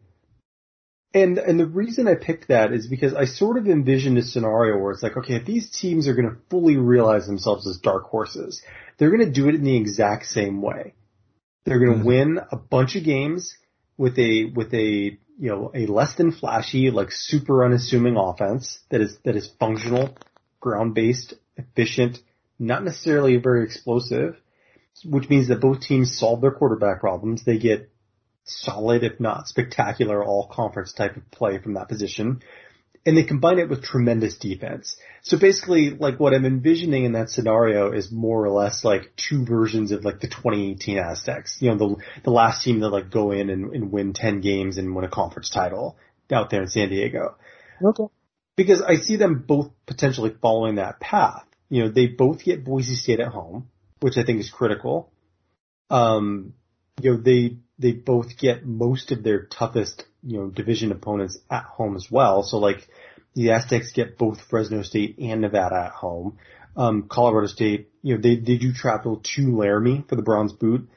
And 1.13 1.39
and 1.39 1.59
the 1.59 1.65
reason 1.65 2.07
I 2.07 2.15
picked 2.15 2.49
that 2.49 2.71
is 2.71 2.87
because 2.87 3.15
I 3.15 3.25
sort 3.25 3.57
of 3.57 3.67
envisioned 3.67 4.17
a 4.17 4.21
scenario 4.21 4.77
where 4.77 4.91
it's 4.91 5.01
like, 5.01 5.17
okay, 5.17 5.35
if 5.35 5.45
these 5.45 5.69
teams 5.71 6.07
are 6.07 6.13
going 6.13 6.29
to 6.29 6.37
fully 6.49 6.77
realize 6.77 7.25
themselves 7.25 7.67
as 7.67 7.77
dark 7.77 8.03
horses, 8.05 8.61
they're 8.97 9.09
going 9.09 9.25
to 9.25 9.31
do 9.31 9.49
it 9.49 9.55
in 9.55 9.63
the 9.63 9.75
exact 9.75 10.25
same 10.25 10.61
way. 10.61 10.93
They're 11.65 11.79
going 11.79 11.93
to 11.93 11.97
mm-hmm. 11.97 12.07
win 12.07 12.39
a 12.51 12.57
bunch 12.57 12.95
of 12.95 13.03
games 13.03 13.57
with 13.97 14.19
a 14.19 14.45
with 14.55 14.71
a 14.73 15.17
you 15.39 15.49
know 15.49 15.71
a 15.73 15.87
less 15.87 16.13
than 16.15 16.31
flashy, 16.31 16.91
like 16.91 17.11
super 17.11 17.65
unassuming 17.65 18.15
offense 18.15 18.79
that 18.89 19.01
is 19.01 19.17
that 19.25 19.35
is 19.35 19.49
functional, 19.59 20.15
ground 20.59 20.93
based, 20.93 21.33
efficient, 21.57 22.19
not 22.57 22.83
necessarily 22.83 23.37
very 23.37 23.63
explosive, 23.63 24.35
which 25.05 25.29
means 25.29 25.47
that 25.47 25.61
both 25.61 25.81
teams 25.81 26.17
solve 26.17 26.41
their 26.41 26.51
quarterback 26.51 26.99
problems. 26.99 27.43
They 27.43 27.57
get 27.57 27.89
solid, 28.43 29.03
if 29.03 29.19
not 29.19 29.47
spectacular, 29.47 30.23
all 30.23 30.49
conference 30.51 30.93
type 30.93 31.15
of 31.15 31.29
play 31.31 31.59
from 31.59 31.75
that 31.75 31.87
position. 31.87 32.41
And 33.05 33.15
they 33.15 33.23
combine 33.23 33.59
it 33.59 33.69
with 33.69 33.81
tremendous 33.81 34.37
defense. 34.37 34.97
So 35.21 35.39
basically, 35.39 35.91
like 35.91 36.19
what 36.19 36.33
I'm 36.33 36.45
envisioning 36.45 37.05
in 37.05 37.13
that 37.13 37.29
scenario 37.29 37.93
is 37.93 38.11
more 38.11 38.43
or 38.43 38.49
less 38.49 38.83
like 38.83 39.15
two 39.15 39.45
versions 39.45 39.91
of 39.91 40.03
like 40.03 40.19
the 40.19 40.27
2018 40.27 40.97
Aztecs. 40.97 41.57
You 41.61 41.69
know, 41.71 41.77
the 41.77 41.95
the 42.25 42.31
last 42.31 42.63
team 42.63 42.81
that 42.81 42.89
like 42.89 43.09
go 43.09 43.31
in 43.31 43.49
and, 43.49 43.73
and 43.73 43.91
win 43.91 44.13
10 44.13 44.41
games 44.41 44.77
and 44.77 44.93
win 44.95 45.05
a 45.05 45.09
conference 45.09 45.49
title 45.49 45.97
out 46.29 46.49
there 46.49 46.61
in 46.61 46.67
San 46.67 46.89
Diego. 46.89 47.35
Okay. 47.81 48.03
Because 48.59 48.81
I 48.81 48.95
see 48.97 49.15
them 49.15 49.45
both 49.47 49.71
potentially 49.85 50.35
following 50.41 50.75
that 50.75 50.99
path. 50.99 51.45
You 51.69 51.83
know, 51.83 51.89
they 51.89 52.07
both 52.07 52.43
get 52.43 52.65
Boise 52.65 52.95
State 52.95 53.21
at 53.21 53.29
home, 53.31 53.69
which 54.01 54.17
I 54.17 54.25
think 54.25 54.41
is 54.41 54.49
critical. 54.49 55.13
Um, 55.89 56.55
you 57.01 57.11
know, 57.11 57.21
they, 57.21 57.59
they 57.77 57.93
both 57.93 58.37
get 58.37 58.65
most 58.65 59.13
of 59.13 59.23
their 59.23 59.45
toughest, 59.45 60.03
you 60.23 60.39
know, 60.39 60.47
division 60.49 60.91
opponents 60.91 61.39
at 61.49 61.63
home 61.63 61.95
as 61.95 62.11
well. 62.11 62.43
So 62.43 62.57
like, 62.57 62.85
the 63.33 63.51
Aztecs 63.51 63.93
get 63.93 64.17
both 64.17 64.41
Fresno 64.49 64.81
State 64.81 65.17
and 65.19 65.39
Nevada 65.39 65.85
at 65.85 65.91
home. 65.93 66.37
Um, 66.75 67.07
Colorado 67.09 67.47
State, 67.47 67.89
you 68.01 68.15
know, 68.15 68.21
they, 68.21 68.35
they 68.35 68.57
do 68.57 68.73
travel 68.73 69.21
to 69.35 69.55
Laramie 69.55 70.03
for 70.09 70.17
the 70.17 70.21
Bronze 70.21 70.51
Boot. 70.51 70.89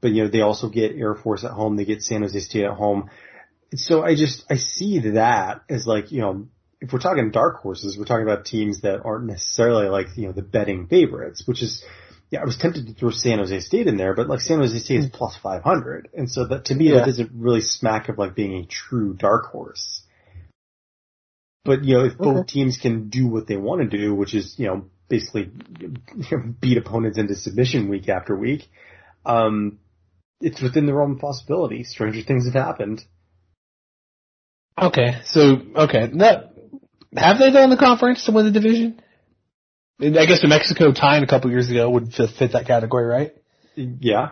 but 0.00 0.12
you 0.12 0.22
know 0.22 0.30
they 0.30 0.40
also 0.40 0.70
get 0.70 0.96
Air 0.96 1.14
Force 1.14 1.44
at 1.44 1.50
home, 1.50 1.76
they 1.76 1.84
get 1.84 2.02
San 2.02 2.22
Jose 2.22 2.40
State 2.40 2.64
at 2.64 2.72
home. 2.72 3.10
So 3.74 4.02
I 4.02 4.14
just 4.14 4.44
I 4.50 4.56
see 4.56 4.98
that 5.10 5.62
as 5.68 5.86
like 5.86 6.12
you 6.12 6.22
know 6.22 6.48
if 6.80 6.92
we're 6.92 6.98
talking 6.98 7.30
dark 7.30 7.60
horses, 7.60 7.96
we're 7.98 8.06
talking 8.06 8.26
about 8.26 8.44
teams 8.46 8.80
that 8.82 9.02
aren't 9.04 9.26
necessarily 9.26 9.88
like 9.88 10.08
you 10.16 10.26
know 10.26 10.32
the 10.32 10.42
betting 10.42 10.86
favorites, 10.86 11.46
which 11.46 11.62
is 11.62 11.84
yeah 12.30 12.40
I 12.40 12.44
was 12.44 12.56
tempted 12.56 12.86
to 12.86 12.94
throw 12.94 13.10
San 13.10 13.38
Jose 13.38 13.60
State 13.60 13.86
in 13.86 13.96
there, 13.96 14.14
but 14.14 14.28
like 14.28 14.40
San 14.40 14.58
Jose 14.58 14.78
State 14.78 15.00
is 15.00 15.10
plus 15.12 15.36
five 15.36 15.62
hundred, 15.62 16.08
and 16.14 16.30
so 16.30 16.46
that 16.46 16.66
to 16.66 16.74
me 16.74 16.88
Yeah. 16.88 16.96
that 16.96 17.06
doesn't 17.06 17.32
really 17.34 17.60
smack 17.60 18.08
of 18.08 18.18
like 18.18 18.34
being 18.34 18.54
a 18.54 18.66
true 18.66 19.14
dark 19.14 19.46
horse. 19.46 20.02
But 21.64 21.84
you 21.84 21.98
know, 21.98 22.04
if 22.06 22.16
both 22.16 22.46
teams 22.46 22.78
can 22.78 23.10
do 23.10 23.26
what 23.26 23.46
they 23.46 23.58
want 23.58 23.90
to 23.90 23.98
do, 23.98 24.14
which 24.14 24.34
is 24.34 24.54
you 24.58 24.66
know 24.66 24.86
basically 25.08 25.50
you 25.78 25.92
know, 26.30 26.54
beat 26.60 26.78
opponents 26.78 27.18
into 27.18 27.34
submission 27.34 27.90
week 27.90 28.08
after 28.08 28.34
week, 28.34 28.70
um, 29.26 29.78
it's 30.40 30.62
within 30.62 30.86
the 30.86 30.94
realm 30.94 31.12
of 31.12 31.18
possibility. 31.18 31.84
Stranger 31.84 32.22
things 32.22 32.46
have 32.46 32.54
happened. 32.54 33.04
Okay, 34.80 35.20
so 35.26 35.58
okay, 35.76 36.06
that 36.14 36.54
have 37.16 37.38
they 37.38 37.50
done 37.50 37.70
the 37.70 37.76
conference 37.76 38.24
to 38.24 38.32
win 38.32 38.44
the 38.46 38.50
division? 38.52 39.00
I 40.00 40.08
guess 40.26 40.42
New 40.42 40.48
Mexico 40.48 40.92
tying 40.92 41.22
a 41.22 41.26
couple 41.26 41.50
years 41.50 41.70
ago 41.70 41.90
would 41.90 42.12
fit, 42.14 42.30
fit 42.38 42.52
that 42.52 42.66
category, 42.66 43.04
right? 43.04 43.32
Yeah, 43.76 44.30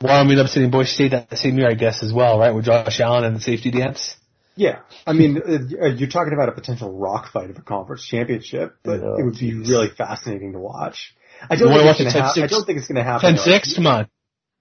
Wyoming 0.00 0.38
upsetting 0.38 0.70
Boise 0.70 0.90
State 0.90 1.10
that 1.10 1.36
same 1.38 1.58
year, 1.58 1.68
I 1.68 1.74
guess, 1.74 2.02
as 2.02 2.12
well, 2.12 2.38
right? 2.38 2.52
With 2.54 2.64
Josh 2.64 3.00
Allen 3.00 3.24
and 3.24 3.36
the 3.36 3.40
safety 3.40 3.70
dance. 3.70 4.16
yeah. 4.56 4.80
I 5.06 5.12
mean, 5.12 5.36
uh, 5.46 5.86
you're 5.88 6.08
talking 6.08 6.32
about 6.32 6.48
a 6.48 6.52
potential 6.52 6.90
rock 6.98 7.30
fight 7.32 7.50
of 7.50 7.58
a 7.58 7.62
conference 7.62 8.06
championship, 8.06 8.76
but 8.82 9.00
Oh, 9.00 9.16
it 9.18 9.24
would 9.24 9.38
be 9.38 9.52
really 9.54 9.88
fascinating 9.90 10.52
to 10.54 10.58
watch. 10.58 11.14
I 11.48 11.56
don't 11.56 11.68
think 11.68 11.84
watch 11.84 12.00
it's 12.00 12.00
a 12.00 12.04
gonna 12.18 12.26
happen. 12.26 12.42
I 12.42 12.46
don't 12.46 12.64
think 12.64 12.78
it's 12.78 12.88
going 12.88 12.96
to 12.96 13.02
happen. 13.02 13.34
10-6? 13.36 13.76
Come 13.76 13.86
on. 13.86 14.08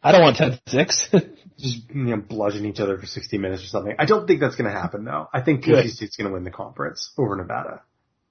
I 0.02 0.12
don't 0.12 0.22
want 0.22 0.38
10-6. 0.38 1.36
Just 1.58 1.90
you 1.94 2.04
know, 2.04 2.18
bludgeon 2.18 2.66
each 2.66 2.80
other 2.80 2.98
for 2.98 3.06
60 3.06 3.38
minutes 3.38 3.64
or 3.64 3.68
something. 3.68 3.94
I 4.00 4.06
don't 4.06 4.26
think 4.28 4.40
that's 4.40 4.56
going 4.56 4.72
to 4.72 4.78
happen 4.78 5.04
though. 5.04 5.28
I 5.34 5.42
think. 5.42 5.66
Boise 5.66 5.90
State's 5.90 6.16
going 6.16 6.28
to 6.30 6.34
win 6.34 6.46
the 6.46 6.52
conference 6.52 7.12
over 7.18 7.36
Nevada. 7.36 7.82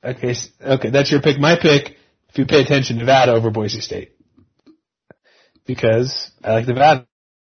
okay, 0.03 0.35
okay, 0.63 0.89
that's 0.91 1.11
your 1.11 1.21
pick. 1.21 1.39
My 1.39 1.59
pick, 1.61 1.97
if 2.31 2.39
you 2.39 2.47
pay 2.47 2.63
attention, 2.63 2.97
Nevada 2.97 3.33
over 3.33 3.51
Boise 3.51 3.81
State. 3.81 4.13
Because 5.67 6.31
I 6.43 6.55
like 6.55 6.67
Nevada. 6.67 7.07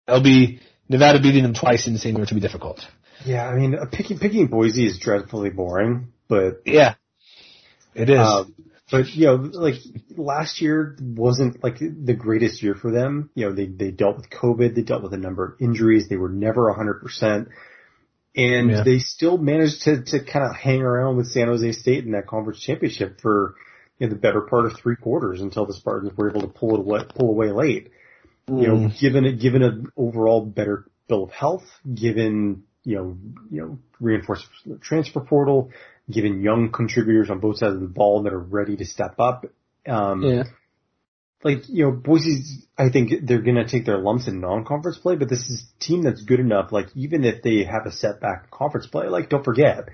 It'll 0.08 0.22
be 0.22 0.60
Nevada 0.90 1.22
beating 1.22 1.44
them 1.44 1.54
twice 1.54 1.88
in 1.88 1.94
the 1.94 2.00
same 2.00 2.18
year 2.18 2.26
to 2.26 2.34
be 2.34 2.42
difficult. 2.42 2.86
Yeah, 3.26 3.48
I 3.48 3.56
mean, 3.56 3.78
picking 3.94 4.20
picking 4.20 4.48
Boise 4.48 4.86
is 4.86 5.00
dreadfully 5.00 5.52
boring, 5.52 6.12
but 6.28 6.64
Yeah. 6.66 6.96
It 7.94 8.10
is. 8.10 8.20
Um, 8.20 8.54
but 8.92 9.08
you 9.16 9.26
know, 9.26 9.36
like 9.36 9.76
last 10.18 10.62
year 10.62 10.98
wasn't 11.02 11.64
like 11.64 11.80
the 11.80 12.14
greatest 12.14 12.62
year 12.62 12.76
for 12.76 12.92
them. 12.92 13.30
You 13.34 13.48
know, 13.48 13.56
they 13.56 13.66
they 13.66 13.92
dealt 13.92 14.18
with 14.18 14.30
COVID, 14.30 14.76
they 14.76 14.82
dealt 14.82 15.02
with 15.02 15.14
a 15.14 15.18
number 15.18 15.46
of 15.46 15.62
injuries, 15.62 16.10
they 16.10 16.18
were 16.18 16.30
never 16.30 16.68
a 16.68 16.76
hundred 16.76 17.02
percent, 17.02 17.48
and 18.36 18.70
Yeah. 18.70 18.84
they 18.84 19.00
still 19.00 19.38
managed 19.38 19.84
to 19.84 20.04
to 20.04 20.24
kind 20.24 20.46
of 20.46 20.56
hang 20.56 20.82
around 20.82 21.16
with 21.16 21.28
San 21.28 21.48
Jose 21.48 21.72
State 21.72 22.06
in 22.06 22.12
that 22.12 22.28
conference 22.28 22.60
championship 22.60 23.22
for 23.22 23.56
you 23.98 24.08
know 24.08 24.14
the 24.14 24.20
better 24.20 24.42
part 24.42 24.66
of 24.66 24.74
three 24.74 24.98
quarters 24.98 25.42
until 25.42 25.66
the 25.66 25.74
Spartans 25.74 26.16
were 26.18 26.30
able 26.30 26.42
to 26.42 26.48
pull 26.48 26.76
it 26.76 26.80
away, 26.80 27.00
pull 27.18 27.30
away 27.30 27.52
late. 27.52 27.92
You 28.48 28.68
know, 28.68 28.76
mm. 28.76 29.00
given 29.00 29.24
it 29.26 29.40
given 29.40 29.64
an 29.64 29.88
overall 29.96 30.46
better 30.46 30.86
bill 31.08 31.24
of 31.24 31.32
health, 31.32 31.64
given 31.94 32.64
you 32.84 32.96
know 32.96 33.18
you 33.50 33.62
know 33.62 33.80
reinforced 34.02 34.48
transfer 34.82 35.22
portal, 35.22 35.72
given 36.12 36.42
young 36.42 36.72
contributors 36.72 37.30
on 37.30 37.40
both 37.40 37.58
sides 37.58 37.76
of 37.76 37.82
the 37.82 37.88
ball 37.88 38.24
that 38.24 38.34
are 38.34 38.40
ready 38.40 38.78
to 38.78 38.86
step 38.86 39.16
up. 39.20 39.46
Um, 39.88 40.22
yeah. 40.22 40.44
like, 41.44 41.68
you 41.68 41.86
know, 41.86 41.92
Boise's, 41.92 42.66
I 42.78 42.90
think 42.90 43.12
they're 43.24 43.42
going 43.42 43.56
to 43.56 43.68
take 43.68 43.86
their 43.86 43.98
lumps 43.98 44.28
in 44.28 44.40
non-conference 44.40 45.00
play, 45.00 45.16
but 45.16 45.30
this 45.30 45.40
is 45.40 45.64
a 45.64 45.84
team 45.84 46.04
that's 46.04 46.22
good 46.22 46.40
enough. 46.40 46.72
Like, 46.72 46.88
even 46.96 47.24
if 47.24 47.42
they 47.42 47.64
have 47.64 47.86
a 47.86 47.92
setback 47.92 48.44
in 48.44 48.50
conference 48.52 48.88
play, 48.88 49.08
like, 49.08 49.30
don't 49.30 49.44
forget, 49.44 49.90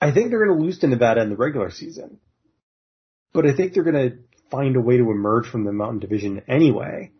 I 0.00 0.12
think 0.12 0.30
they're 0.30 0.44
going 0.44 0.58
to 0.58 0.64
lose 0.64 0.78
to 0.80 0.86
Nevada 0.86 1.22
in 1.22 1.30
the 1.30 1.36
regular 1.36 1.70
season. 1.70 2.18
But 3.32 3.46
I 3.46 3.54
think 3.54 3.74
they're 3.74 3.84
going 3.84 4.10
to 4.10 4.18
find 4.50 4.76
a 4.76 4.80
way 4.80 4.96
to 4.96 5.10
emerge 5.10 5.46
from 5.46 5.64
the 5.64 5.72
Mountain 5.72 6.00
Division 6.00 6.42
anyway 6.48 7.12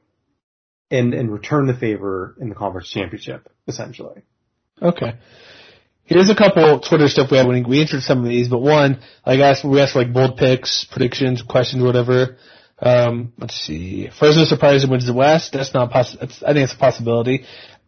and, 0.91 1.15
and 1.15 1.33
return 1.33 1.67
the 1.67 1.75
favor 1.75 2.37
in 2.41 2.49
the 2.49 2.55
conference 2.55 2.91
championship, 2.91 3.49
essentially. 3.69 4.23
Okay. 4.83 5.15
Here's 6.11 6.28
a 6.28 6.35
couple 6.35 6.81
Twitter 6.81 7.07
stuff 7.07 7.31
we 7.31 7.37
had 7.37 7.47
when 7.47 7.62
we 7.69 7.81
answered 7.81 8.03
some 8.03 8.19
of 8.19 8.24
these, 8.24 8.49
but 8.49 8.59
one, 8.59 8.99
like 9.24 9.39
I 9.39 9.51
asked, 9.51 9.65
we 9.65 9.81
asked 9.81 9.93
for 9.93 10.01
like 10.01 10.12
bold 10.12 10.37
picks, 10.39 10.85
predictions, 10.85 11.41
questions, 11.41 11.85
whatever. 11.85 12.37
Um, 12.81 13.32
let's 13.39 13.55
see. 13.55 14.11
Fresno 14.19 14.45
surprise 14.45 14.85
wins 14.85 15.07
the 15.07 15.12
West. 15.12 15.53
That's 15.53 15.73
not 15.73 15.93
possible. 15.93 16.24
I 16.24 16.53
think 16.53 16.65
it's 16.65 16.74
a 16.74 16.78
possibility. 16.78 17.45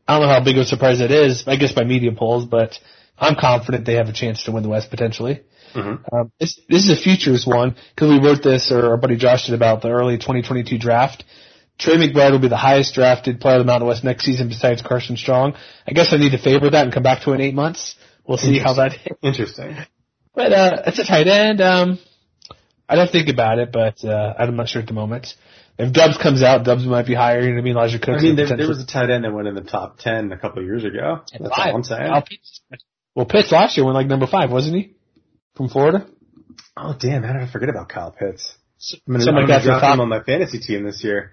I 0.07 0.17
don't 0.17 0.29
know 0.29 0.33
how 0.33 0.45
big 0.45 0.57
of 0.57 0.63
a 0.63 0.67
surprise 0.67 1.01
that 1.01 1.11
is. 1.11 1.49
I 1.49 1.57
guess 1.57 1.73
by 1.73 1.83
media 1.83 2.13
polls, 2.13 2.47
but 2.47 2.79
I'm 3.19 3.35
confident 3.35 3.87
they 3.87 3.95
have 3.95 4.09
a 4.09 4.13
chance 4.13 4.45
to 4.45 4.53
win 4.53 4.63
the 4.63 4.69
West 4.69 4.91
potentially. 4.91 5.43
Um, 6.13 6.31
this 6.39 6.61
this 6.69 6.85
is 6.85 6.91
a 6.97 7.03
futures 7.03 7.45
one 7.45 7.75
because 7.93 8.09
we 8.09 8.25
wrote 8.25 8.45
this, 8.45 8.71
or 8.71 8.91
our 8.91 8.99
buddy 8.99 9.17
Josh 9.17 9.47
did 9.47 9.57
about 9.57 9.83
the 9.83 9.91
early 9.91 10.17
2022 10.17 10.79
draft. 10.79 11.25
Trey 11.77 11.97
McBride 11.97 12.31
will 12.31 12.39
be 12.39 12.47
the 12.47 12.57
highest 12.57 12.95
drafted 12.95 13.41
player 13.41 13.57
of 13.57 13.63
the 13.63 13.67
Mountain 13.67 13.89
West 13.89 14.05
next 14.05 14.25
season 14.25 14.47
besides 14.47 14.81
Carson 14.81 15.17
Strong. 15.17 15.57
I 15.89 15.93
guess 15.93 16.13
I 16.13 16.19
need 16.19 16.31
to 16.31 16.39
favor 16.39 16.71
that 16.71 16.85
and 16.85 16.93
come 16.93 17.03
back 17.03 17.23
to 17.23 17.33
it 17.33 17.37
in 17.37 17.41
eight 17.41 17.55
months. 17.55 17.97
We'll 18.27 18.39
see 18.39 18.59
how 18.59 18.75
that. 18.75 18.95
Interesting. 19.23 19.77
But 20.35 20.53
uh, 20.53 20.83
it's 20.87 20.99
a 20.99 21.05
tight 21.05 21.27
end. 21.27 21.61
Um, 21.61 21.99
I 22.89 22.97
don't 22.97 23.11
think 23.11 23.29
about 23.29 23.59
it, 23.59 23.73
but 23.73 24.05
uh, 24.05 24.35
I'm 24.39 24.57
not 24.57 24.69
sure 24.69 24.81
at 24.81 24.89
the 24.89 24.95
moment. 24.95 25.35
If 25.79 25.93
Doubs 25.93 26.19
comes 26.19 26.43
out, 26.43 26.65
Doubs 26.65 26.85
might 26.85 27.07
be 27.07 27.15
higher. 27.15 27.41
You 27.41 27.49
know 27.49 27.55
what 27.55 27.61
I 27.61 27.65
mean? 27.65 27.77
Elijah 27.77 27.99
Cook. 27.99 28.19
I 28.19 28.23
mean, 28.23 28.37
there, 28.37 28.47
there 28.57 28.69
was 28.69 28.81
a 28.81 28.87
tight 28.87 29.11
end 29.11 29.25
that 29.25 29.33
went 29.33 29.49
in 29.49 29.55
the 29.55 29.63
top 29.63 29.99
10 29.99 30.33
a 30.33 30.39
couple 30.39 30.61
of 30.61 30.67
years 30.67 30.85
ago. 30.85 31.23
That's 31.33 31.55
Five. 31.55 31.69
all 31.71 31.77
I'm 31.77 31.83
saying. 31.83 32.23
Well, 33.15 33.27
Pitts 33.27 33.53
last 33.53 33.77
year 33.77 33.85
went 33.85 33.95
like 33.95 34.07
number 34.07 34.27
five, 34.27 34.51
wasn't 34.51 34.77
he? 34.77 34.95
From 35.55 35.69
Florida. 35.69 36.07
Oh 36.77 36.95
damn! 36.99 37.23
How 37.23 37.35
did 37.35 37.43
I 37.43 37.51
forget 37.51 37.69
about 37.69 37.89
Kyle 37.91 38.11
Pitts? 38.11 38.57
I'm 39.07 39.13
gonna, 39.13 39.25
Somebody 39.25 39.53
I'm 39.53 39.65
gonna 39.65 39.81
the 39.81 39.93
him 39.93 40.01
on 40.01 40.09
my 40.09 40.23
fantasy 40.23 40.59
team 40.59 40.85
this 40.85 41.05
year. 41.05 41.31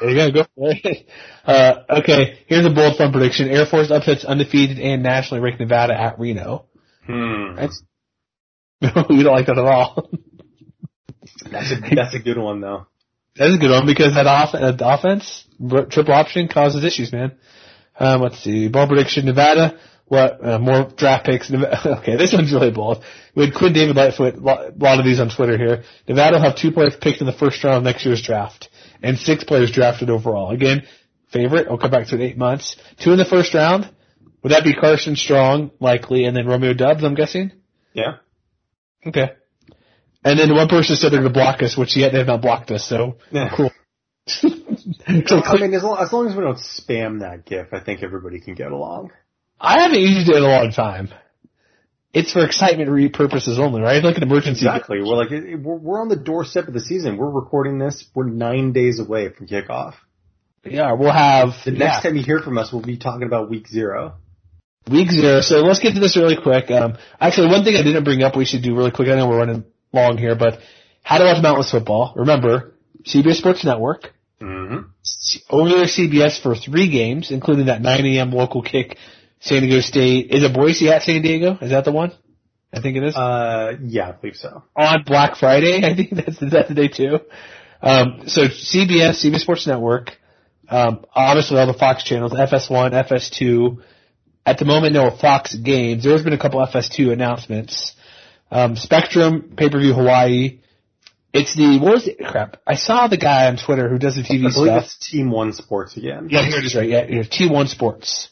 There 0.00 0.10
you 0.10 0.16
go. 0.16 0.30
Go 0.30 0.46
for 0.54 0.72
it. 0.72 1.06
Uh, 1.44 1.98
okay, 1.98 2.38
here's 2.46 2.64
a 2.64 2.70
bold 2.70 2.96
fun 2.96 3.10
prediction. 3.10 3.48
Air 3.48 3.66
Force 3.66 3.90
upsets 3.90 4.24
undefeated 4.24 4.78
and 4.78 5.02
nationally 5.02 5.42
ranked 5.42 5.58
Nevada 5.58 5.92
at 6.00 6.20
Reno. 6.20 6.66
Hmm. 7.04 7.56
That's 7.56 7.82
we 8.80 9.24
don't 9.24 9.34
like 9.34 9.46
that 9.46 9.58
at 9.58 9.64
all. 9.64 10.08
That's 11.50 11.72
a 11.72 11.94
that's 11.94 12.14
a 12.14 12.20
good 12.20 12.38
one 12.38 12.60
though. 12.60 12.86
That's 13.36 13.54
a 13.54 13.58
good 13.58 13.70
one 13.70 13.86
because 13.86 14.14
that, 14.14 14.26
off- 14.26 14.52
that 14.52 14.78
offense, 14.80 15.44
triple 15.90 16.14
option, 16.14 16.48
causes 16.48 16.84
issues, 16.84 17.12
man. 17.12 17.32
Um, 17.98 18.20
let's 18.22 18.38
see. 18.42 18.68
Bold 18.68 18.88
prediction, 18.88 19.24
Nevada. 19.24 19.78
What, 20.06 20.44
uh, 20.46 20.58
more 20.58 20.90
draft 20.96 21.24
picks. 21.26 21.50
Okay, 21.86 22.16
this 22.16 22.32
one's 22.32 22.52
really 22.52 22.70
bold. 22.70 23.02
We 23.34 23.46
had 23.46 23.54
Quinn 23.54 23.72
David 23.72 23.96
Lightfoot, 23.96 24.36
lo- 24.36 24.70
a 24.70 24.82
lot 24.84 24.98
of 24.98 25.04
these 25.06 25.20
on 25.20 25.30
Twitter 25.30 25.56
here. 25.56 25.84
Nevada 26.06 26.36
will 26.36 26.42
have 26.42 26.56
two 26.56 26.70
players 26.70 26.94
picked 27.00 27.20
in 27.20 27.26
the 27.26 27.32
first 27.32 27.62
round 27.64 27.78
of 27.78 27.82
next 27.84 28.04
year's 28.04 28.22
draft. 28.22 28.68
And 29.02 29.18
six 29.18 29.42
players 29.44 29.70
drafted 29.72 30.10
overall. 30.10 30.50
Again, 30.50 30.82
favorite, 31.32 31.66
I'll 31.68 31.78
come 31.78 31.90
back 31.90 32.08
to 32.08 32.14
it 32.14 32.20
in 32.20 32.26
eight 32.26 32.36
months. 32.36 32.76
Two 33.02 33.12
in 33.12 33.18
the 33.18 33.24
first 33.24 33.54
round. 33.54 33.90
Would 34.42 34.52
that 34.52 34.64
be 34.64 34.74
Carson 34.74 35.16
Strong, 35.16 35.70
likely, 35.80 36.24
and 36.24 36.36
then 36.36 36.46
Romeo 36.46 36.74
Doubs, 36.74 37.04
I'm 37.04 37.14
guessing? 37.14 37.52
Yeah. 37.94 38.16
Okay. 39.06 39.32
And 40.24 40.38
then 40.38 40.54
one 40.54 40.68
person 40.68 40.96
said 40.96 41.10
they're 41.12 41.20
going 41.20 41.32
to 41.32 41.36
block 41.38 41.62
us, 41.62 41.76
which 41.76 41.96
yet 41.96 42.12
they 42.12 42.18
have 42.18 42.26
not 42.26 42.42
blocked 42.42 42.70
us, 42.70 42.84
so 42.86 43.16
Yeah. 43.30 43.52
cool. 43.56 43.70
so 44.26 44.48
I 44.48 45.56
mean, 45.60 45.74
as 45.74 45.82
long, 45.82 45.98
as 46.00 46.12
long 46.12 46.28
as 46.28 46.36
we 46.36 46.42
don't 46.42 46.58
spam 46.58 47.20
that 47.20 47.44
GIF, 47.44 47.68
I 47.72 47.80
think 47.80 48.02
everybody 48.02 48.40
can 48.40 48.54
get 48.54 48.70
along. 48.70 49.10
I 49.62 49.82
haven't 49.82 50.00
used 50.00 50.28
it 50.28 50.36
in 50.36 50.42
a 50.42 50.46
long 50.46 50.72
time. 50.72 51.08
It's 52.12 52.32
for 52.32 52.44
excitement 52.44 52.90
repurposes 52.90 53.58
only, 53.58 53.80
right? 53.80 54.02
Like 54.02 54.16
an 54.18 54.24
emergency. 54.24 54.66
Exactly. 54.66 54.98
We're 55.00 55.16
like 55.16 55.30
we're, 55.30 55.76
we're 55.76 56.00
on 56.00 56.08
the 56.08 56.16
doorstep 56.16 56.66
of 56.68 56.74
the 56.74 56.80
season. 56.80 57.16
We're 57.16 57.30
recording 57.30 57.78
this. 57.78 58.04
We're 58.14 58.28
nine 58.28 58.72
days 58.72 58.98
away 59.00 59.30
from 59.30 59.46
kickoff. 59.46 59.94
Yeah, 60.64 60.92
we'll 60.92 61.12
have 61.12 61.50
The 61.64 61.72
yeah, 61.72 61.78
next 61.78 62.02
time 62.02 62.16
you 62.16 62.22
hear 62.22 62.40
from 62.40 62.58
us, 62.58 62.72
we'll 62.72 62.82
be 62.82 62.96
talking 62.98 63.26
about 63.26 63.48
week 63.50 63.66
zero. 63.68 64.14
week 64.90 65.10
zero. 65.10 65.40
So 65.40 65.60
let's 65.60 65.80
get 65.80 65.94
to 65.94 66.00
this 66.00 66.16
really 66.16 66.36
quick. 66.40 66.70
Um, 66.70 66.98
actually, 67.20 67.48
one 67.48 67.64
thing 67.64 67.76
I 67.76 67.82
didn't 67.82 68.04
bring 68.04 68.22
up, 68.22 68.36
we 68.36 68.44
should 68.44 68.62
do 68.62 68.76
really 68.76 68.90
quick. 68.90 69.08
I 69.08 69.14
know 69.16 69.28
we're 69.28 69.38
running 69.38 69.64
long 69.92 70.18
here, 70.18 70.34
but 70.36 70.58
how 71.02 71.18
to 71.18 71.24
watch 71.24 71.42
Mountain 71.42 71.60
West 71.60 71.70
football? 71.70 72.12
Remember, 72.16 72.74
CBS 73.04 73.36
Sports 73.36 73.64
Network 73.64 74.12
Mm-hmm. 74.40 74.88
over 75.50 75.68
there, 75.68 75.84
CBS 75.84 76.42
for 76.42 76.56
three 76.56 76.90
games, 76.90 77.30
including 77.30 77.66
that 77.66 77.80
9 77.80 78.06
a.m. 78.06 78.32
local 78.32 78.60
kick. 78.60 78.96
San 79.42 79.62
Diego 79.62 79.80
State 79.80 80.30
is 80.30 80.42
it 80.44 80.54
Boise 80.54 80.88
at 80.88 81.02
San 81.02 81.20
Diego? 81.22 81.58
Is 81.60 81.70
that 81.70 81.84
the 81.84 81.92
one? 81.92 82.12
I 82.72 82.80
think 82.80 82.96
it 82.96 83.02
is. 83.02 83.14
Uh, 83.14 83.74
yeah, 83.82 84.08
I 84.08 84.12
believe 84.12 84.36
so. 84.36 84.62
on 84.74 85.02
Black 85.04 85.36
Friday. 85.36 85.82
I 85.84 85.94
think 85.94 86.10
that's 86.10 86.38
that's 86.40 86.68
the 86.68 86.74
day 86.74 86.88
too. 86.88 87.18
Um, 87.82 88.22
so 88.28 88.42
CBS, 88.42 89.22
CBS 89.22 89.40
Sports 89.40 89.66
Network, 89.66 90.12
um, 90.68 91.04
obviously 91.14 91.58
all 91.58 91.66
the 91.66 91.74
Fox 91.74 92.04
channels, 92.04 92.32
FS1, 92.32 92.92
FS2. 93.08 93.82
At 94.46 94.58
the 94.58 94.64
moment, 94.64 94.94
no 94.94 95.10
Fox 95.10 95.54
games. 95.54 96.02
There's 96.04 96.22
been 96.22 96.32
a 96.32 96.38
couple 96.38 96.64
FS2 96.64 97.12
announcements. 97.12 97.94
Um, 98.50 98.76
Spectrum, 98.76 99.54
pay-per-view 99.56 99.94
Hawaii, 99.94 100.60
It's 101.32 101.54
the 101.56 101.78
what 101.80 101.94
was 101.94 102.06
it? 102.08 102.18
Crap! 102.24 102.56
I 102.66 102.74
saw 102.76 103.06
the 103.08 103.16
guy 103.16 103.46
on 103.48 103.56
Twitter 103.56 103.88
who 103.88 103.98
does 103.98 104.16
the 104.16 104.22
TV 104.22 104.46
I 104.46 104.52
believe 104.52 104.72
stuff. 104.72 104.84
it's 104.84 105.10
Team 105.10 105.30
One 105.30 105.52
Sports 105.52 105.96
again. 105.96 106.28
Yeah, 106.30 106.42
here 106.46 106.58
it 106.58 106.64
is. 106.64 106.74
Right. 106.74 106.88
Yeah, 106.88 107.06
here, 107.06 107.22
T1 107.24 107.68
Sports. 107.68 108.28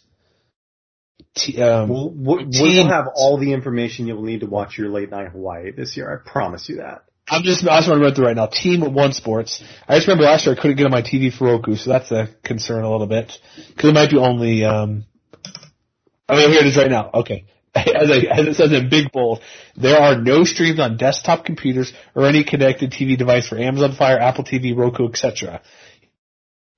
T, 1.35 1.61
um, 1.63 1.89
We'll, 1.89 2.11
we'll, 2.11 2.47
we'll 2.51 2.89
have 2.89 3.07
all 3.15 3.39
the 3.39 3.53
information 3.53 4.07
you'll 4.07 4.23
need 4.23 4.41
to 4.41 4.47
watch 4.47 4.79
your 4.79 4.89
late 4.89 5.11
night 5.11 5.29
Hawaii 5.29 5.73
this 5.73 5.97
year. 5.97 6.13
I 6.13 6.29
promise 6.31 6.69
you 6.69 6.77
that. 6.77 7.05
I'm 7.29 7.43
just 7.45 7.67
I 7.67 7.79
just 7.79 7.89
want 7.89 8.01
to 8.01 8.05
run 8.05 8.15
through 8.15 8.27
right 8.27 8.37
now. 8.37 8.47
Team 8.47 8.93
One 8.93 9.13
Sports. 9.13 9.63
I 9.87 9.97
just 9.97 10.09
remember 10.09 10.25
last 10.25 10.47
year 10.47 10.57
I 10.57 10.61
couldn't 10.61 10.77
get 10.77 10.87
on 10.87 10.91
my 10.91 11.03
TV 11.03 11.33
for 11.33 11.47
Roku, 11.47 11.77
so 11.77 11.91
that's 11.91 12.11
a 12.11 12.29
concern 12.43 12.83
a 12.83 12.91
little 12.91 13.07
bit 13.07 13.33
because 13.69 13.91
it 13.91 13.95
might 13.95 14.11
be 14.11 14.17
only. 14.17 14.65
um 14.65 15.05
Oh, 16.29 16.39
yeah, 16.39 16.49
here 16.49 16.61
it 16.61 16.67
is 16.67 16.77
right 16.77 16.91
now. 16.91 17.11
Okay. 17.15 17.45
As, 17.75 18.11
I, 18.11 18.17
as 18.33 18.47
it 18.49 18.55
says 18.57 18.73
in 18.73 18.89
big 18.89 19.13
bold, 19.13 19.41
there 19.77 19.97
are 19.97 20.21
no 20.21 20.43
streams 20.43 20.81
on 20.81 20.97
desktop 20.97 21.45
computers 21.45 21.93
or 22.17 22.27
any 22.27 22.43
connected 22.43 22.91
TV 22.91 23.17
device 23.17 23.49
for 23.49 23.59
Amazon 23.59 23.93
Fire, 23.93 24.19
Apple 24.19 24.43
TV, 24.43 24.77
Roku, 24.77 25.09
etc. 25.09 25.63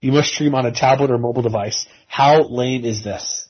You 0.02 0.12
must 0.12 0.34
stream 0.34 0.54
on 0.54 0.66
a 0.66 0.72
tablet 0.72 1.10
or 1.10 1.16
mobile 1.16 1.40
device. 1.40 1.86
How 2.06 2.42
lame 2.42 2.84
is 2.84 3.02
this? 3.02 3.48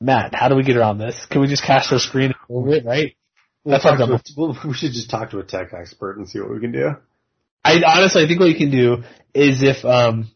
Matt, 0.00 0.34
how 0.34 0.48
do 0.48 0.54
we 0.54 0.62
get 0.62 0.76
around 0.76 0.98
this? 0.98 1.26
Can 1.26 1.40
we 1.40 1.48
just 1.48 1.64
cast 1.64 1.92
our 1.92 1.98
screen 1.98 2.34
over 2.48 2.70
it, 2.70 2.84
right? 2.84 3.16
We'll 3.64 3.78
That's 3.78 3.84
what 3.84 4.22
we'll- 4.36 4.58
we 4.64 4.74
should 4.74 4.92
just 4.92 5.10
talk 5.10 5.30
to 5.30 5.38
a 5.40 5.44
tech 5.44 5.72
expert 5.74 6.16
and 6.18 6.28
see 6.28 6.38
what 6.40 6.50
we 6.50 6.60
can 6.60 6.72
do. 6.72 6.96
I 7.64 7.82
honestly, 7.84 8.22
I 8.22 8.26
think 8.28 8.38
what 8.40 8.48
you 8.48 8.54
can 8.56 8.70
do 8.70 9.02
is 9.34 9.62
if 9.62 9.84
um 9.84 10.30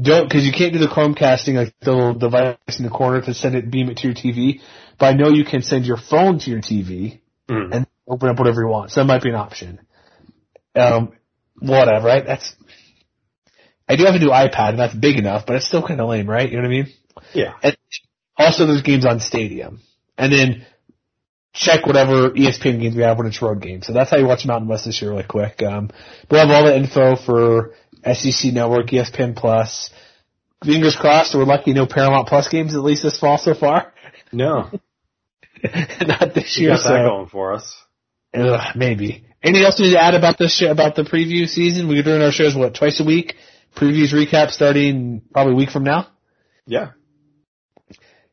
don't 0.00 0.28
because 0.28 0.46
you 0.46 0.52
can't 0.52 0.72
do 0.72 0.78
the 0.78 0.86
Chromecasting 0.86 1.54
like 1.54 1.74
the 1.80 1.92
little 1.92 2.14
device 2.14 2.56
in 2.78 2.84
the 2.84 2.90
corner 2.90 3.20
to 3.22 3.34
send 3.34 3.56
it 3.56 3.70
beam 3.70 3.90
it 3.90 3.98
to 3.98 4.06
your 4.06 4.14
TV, 4.14 4.60
but 4.98 5.06
I 5.06 5.12
know 5.14 5.28
you 5.28 5.44
can 5.44 5.62
send 5.62 5.84
your 5.86 5.96
phone 5.96 6.38
to 6.40 6.50
your 6.50 6.60
TV 6.60 7.20
Mm. 7.48 7.74
and 7.74 7.86
open 8.06 8.28
up 8.28 8.38
whatever 8.38 8.60
you 8.60 8.68
want. 8.68 8.90
So 8.92 9.00
that 9.00 9.06
might 9.06 9.22
be 9.22 9.30
an 9.30 9.34
option. 9.34 9.80
Um, 10.76 11.12
whatever, 11.58 12.06
right? 12.06 12.24
That's 12.24 12.54
I 13.88 13.96
do 13.96 14.04
have 14.04 14.14
a 14.14 14.18
new 14.18 14.28
iPad 14.30 14.70
and 14.70 14.78
that's 14.78 14.94
big 14.94 15.16
enough, 15.18 15.46
but 15.46 15.56
it's 15.56 15.66
still 15.66 15.82
kind 15.86 16.00
of 16.00 16.08
lame, 16.08 16.28
right? 16.30 16.48
You 16.48 16.56
know 16.58 16.62
what 16.62 16.68
I 16.68 16.70
mean? 16.70 16.86
Yeah. 17.34 17.54
And 17.62 17.76
also, 18.38 18.66
there's 18.66 18.82
games 18.82 19.04
on 19.04 19.20
Stadium, 19.20 19.80
and 20.16 20.32
then 20.32 20.66
check 21.52 21.86
whatever 21.86 22.30
ESPN 22.30 22.80
games 22.80 22.94
we 22.94 23.02
have 23.02 23.18
when 23.18 23.26
it's 23.26 23.42
road 23.42 23.60
games. 23.60 23.86
So 23.86 23.92
that's 23.92 24.10
how 24.10 24.16
you 24.16 24.26
watch 24.26 24.46
Mountain 24.46 24.68
West 24.68 24.84
this 24.84 25.02
year, 25.02 25.10
really 25.10 25.24
quick. 25.24 25.62
Um, 25.62 25.90
we'll 26.30 26.40
have 26.40 26.50
all 26.50 26.64
the 26.64 26.76
info 26.76 27.16
for 27.16 27.74
SEC 28.04 28.52
Network, 28.52 28.86
ESPN 28.86 29.36
Plus. 29.36 29.90
Fingers 30.64 30.96
crossed, 30.96 31.34
we're 31.34 31.44
lucky 31.44 31.72
no 31.72 31.86
Paramount 31.86 32.28
Plus 32.28 32.48
games 32.48 32.74
at 32.74 32.80
least 32.80 33.02
this 33.02 33.18
fall 33.18 33.38
so 33.38 33.54
far. 33.54 33.92
No. 34.32 34.70
Not 36.00 36.34
this 36.34 36.58
year, 36.58 36.70
got 36.70 36.80
so 36.80 36.88
that 36.92 37.08
going 37.08 37.28
for 37.28 37.54
us. 37.54 37.76
ugh, 38.34 38.76
maybe. 38.76 39.24
Anything 39.42 39.64
else 39.64 39.78
we 39.78 39.86
need 39.86 39.92
to 39.94 40.02
add 40.02 40.14
about 40.14 40.36
this 40.36 40.54
show, 40.54 40.70
about 40.70 40.96
the 40.96 41.02
preview 41.02 41.48
season? 41.48 41.88
We're 41.88 42.02
doing 42.02 42.22
our 42.22 42.32
shows 42.32 42.56
what 42.56 42.74
twice 42.74 43.00
a 43.00 43.04
week. 43.04 43.34
Previews 43.76 44.12
recap 44.12 44.50
starting 44.50 45.22
probably 45.32 45.52
a 45.52 45.56
week 45.56 45.70
from 45.70 45.84
now. 45.84 46.08
Yeah. 46.66 46.90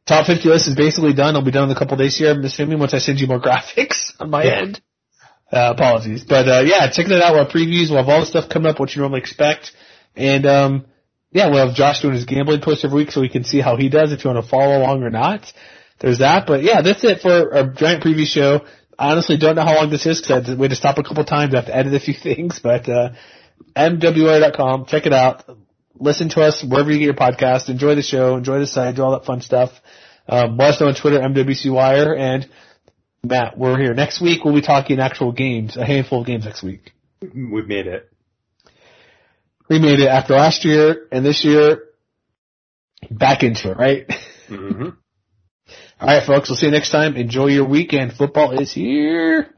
Top 0.05 0.27
50 0.27 0.47
list 0.49 0.67
is 0.67 0.75
basically 0.75 1.13
done. 1.13 1.29
It'll 1.29 1.41
be 1.43 1.51
done 1.51 1.69
in 1.69 1.75
a 1.75 1.79
couple 1.79 1.97
days 1.97 2.15
here, 2.17 2.31
I'm 2.31 2.43
assuming, 2.43 2.77
once 2.79 2.93
I 2.93 2.99
send 2.99 3.19
you 3.19 3.27
more 3.27 3.39
graphics 3.47 4.11
on 4.19 4.29
my 4.29 4.43
Yeah. 4.43 4.61
end. 4.61 4.81
Uh, 5.51 5.73
apologies. 5.75 6.23
But, 6.23 6.47
uh, 6.47 6.61
yeah, 6.65 6.89
checking 6.91 7.11
it 7.13 7.21
out. 7.21 7.33
We'll 7.33 7.43
have 7.45 7.53
previews. 7.53 7.89
We'll 7.89 7.99
have 7.99 8.09
all 8.09 8.19
the 8.19 8.25
stuff 8.25 8.49
coming 8.49 8.69
up, 8.69 8.79
what 8.79 8.93
you 8.95 9.01
normally 9.01 9.19
expect. 9.21 9.71
And, 10.15 10.45
um, 10.45 10.85
yeah, 11.31 11.49
we'll 11.49 11.65
have 11.67 11.75
Josh 11.75 12.01
doing 12.01 12.13
his 12.15 12.25
gambling 12.25 12.61
post 12.61 12.83
every 12.83 12.97
week 12.97 13.11
so 13.11 13.21
we 13.21 13.29
can 13.29 13.43
see 13.43 13.61
how 13.61 13.75
he 13.77 13.89
does 13.89 14.11
if 14.11 14.23
you 14.23 14.31
want 14.31 14.43
to 14.43 14.49
follow 14.49 14.77
along 14.79 15.03
or 15.03 15.09
not. 15.09 15.51
There's 15.99 16.19
that. 16.19 16.45
But 16.47 16.63
yeah, 16.63 16.81
that's 16.81 17.03
it 17.03 17.21
for 17.21 17.55
our 17.55 17.67
giant 17.73 18.03
preview 18.03 18.25
show. 18.25 18.65
I 18.97 19.11
honestly 19.11 19.37
don't 19.37 19.55
know 19.55 19.63
how 19.63 19.75
long 19.75 19.89
this 19.89 20.05
is 20.05 20.19
because 20.19 20.31
I 20.31 20.35
had 20.35 20.45
to 20.45 20.55
wait 20.55 20.69
to 20.69 20.75
stop 20.75 20.97
a 20.97 21.03
couple 21.03 21.23
times. 21.25 21.53
I 21.53 21.57
have 21.57 21.65
to 21.67 21.75
edit 21.75 21.93
a 21.93 21.99
few 21.99 22.13
things, 22.21 22.59
but, 22.61 22.87
uh, 22.89 23.09
MWR.com. 23.75 24.85
Check 24.87 25.05
it 25.05 25.13
out. 25.13 25.43
Listen 25.97 26.29
to 26.29 26.41
us 26.41 26.63
wherever 26.63 26.91
you 26.91 26.99
get 26.99 27.05
your 27.05 27.13
podcast. 27.13 27.69
Enjoy 27.69 27.95
the 27.95 28.01
show. 28.01 28.35
Enjoy 28.35 28.59
the 28.59 28.67
site. 28.67 28.95
Do 28.95 29.03
all 29.03 29.11
that 29.11 29.25
fun 29.25 29.41
stuff. 29.41 29.71
Um, 30.27 30.57
let 30.57 30.73
us 30.75 30.81
know 30.81 30.87
on 30.87 30.95
Twitter, 30.95 31.19
MWC 31.19 31.71
Wire. 31.73 32.15
And 32.15 32.49
Matt, 33.23 33.57
we're 33.57 33.77
here. 33.77 33.93
Next 33.93 34.21
week 34.21 34.43
we'll 34.43 34.53
be 34.53 34.61
talking 34.61 34.99
actual 34.99 35.31
games, 35.31 35.77
a 35.77 35.85
handful 35.85 36.21
of 36.21 36.27
games 36.27 36.45
next 36.45 36.63
week. 36.63 36.91
We've 37.21 37.67
made 37.67 37.87
it. 37.87 38.11
We 39.69 39.79
made 39.79 39.99
it 39.99 40.07
after 40.07 40.33
last 40.35 40.63
year 40.65 41.07
and 41.11 41.25
this 41.25 41.43
year 41.43 41.85
back 43.09 43.43
into 43.43 43.71
it, 43.71 43.77
right? 43.77 44.05
hmm 44.47 44.89
All 45.99 46.07
right, 46.09 46.25
folks. 46.25 46.49
We'll 46.49 46.57
see 46.57 46.65
you 46.65 46.71
next 46.73 46.91
time. 46.91 47.15
Enjoy 47.15 47.47
your 47.47 47.65
weekend. 47.65 48.13
Football 48.13 48.59
is 48.59 48.73
here. 48.73 49.54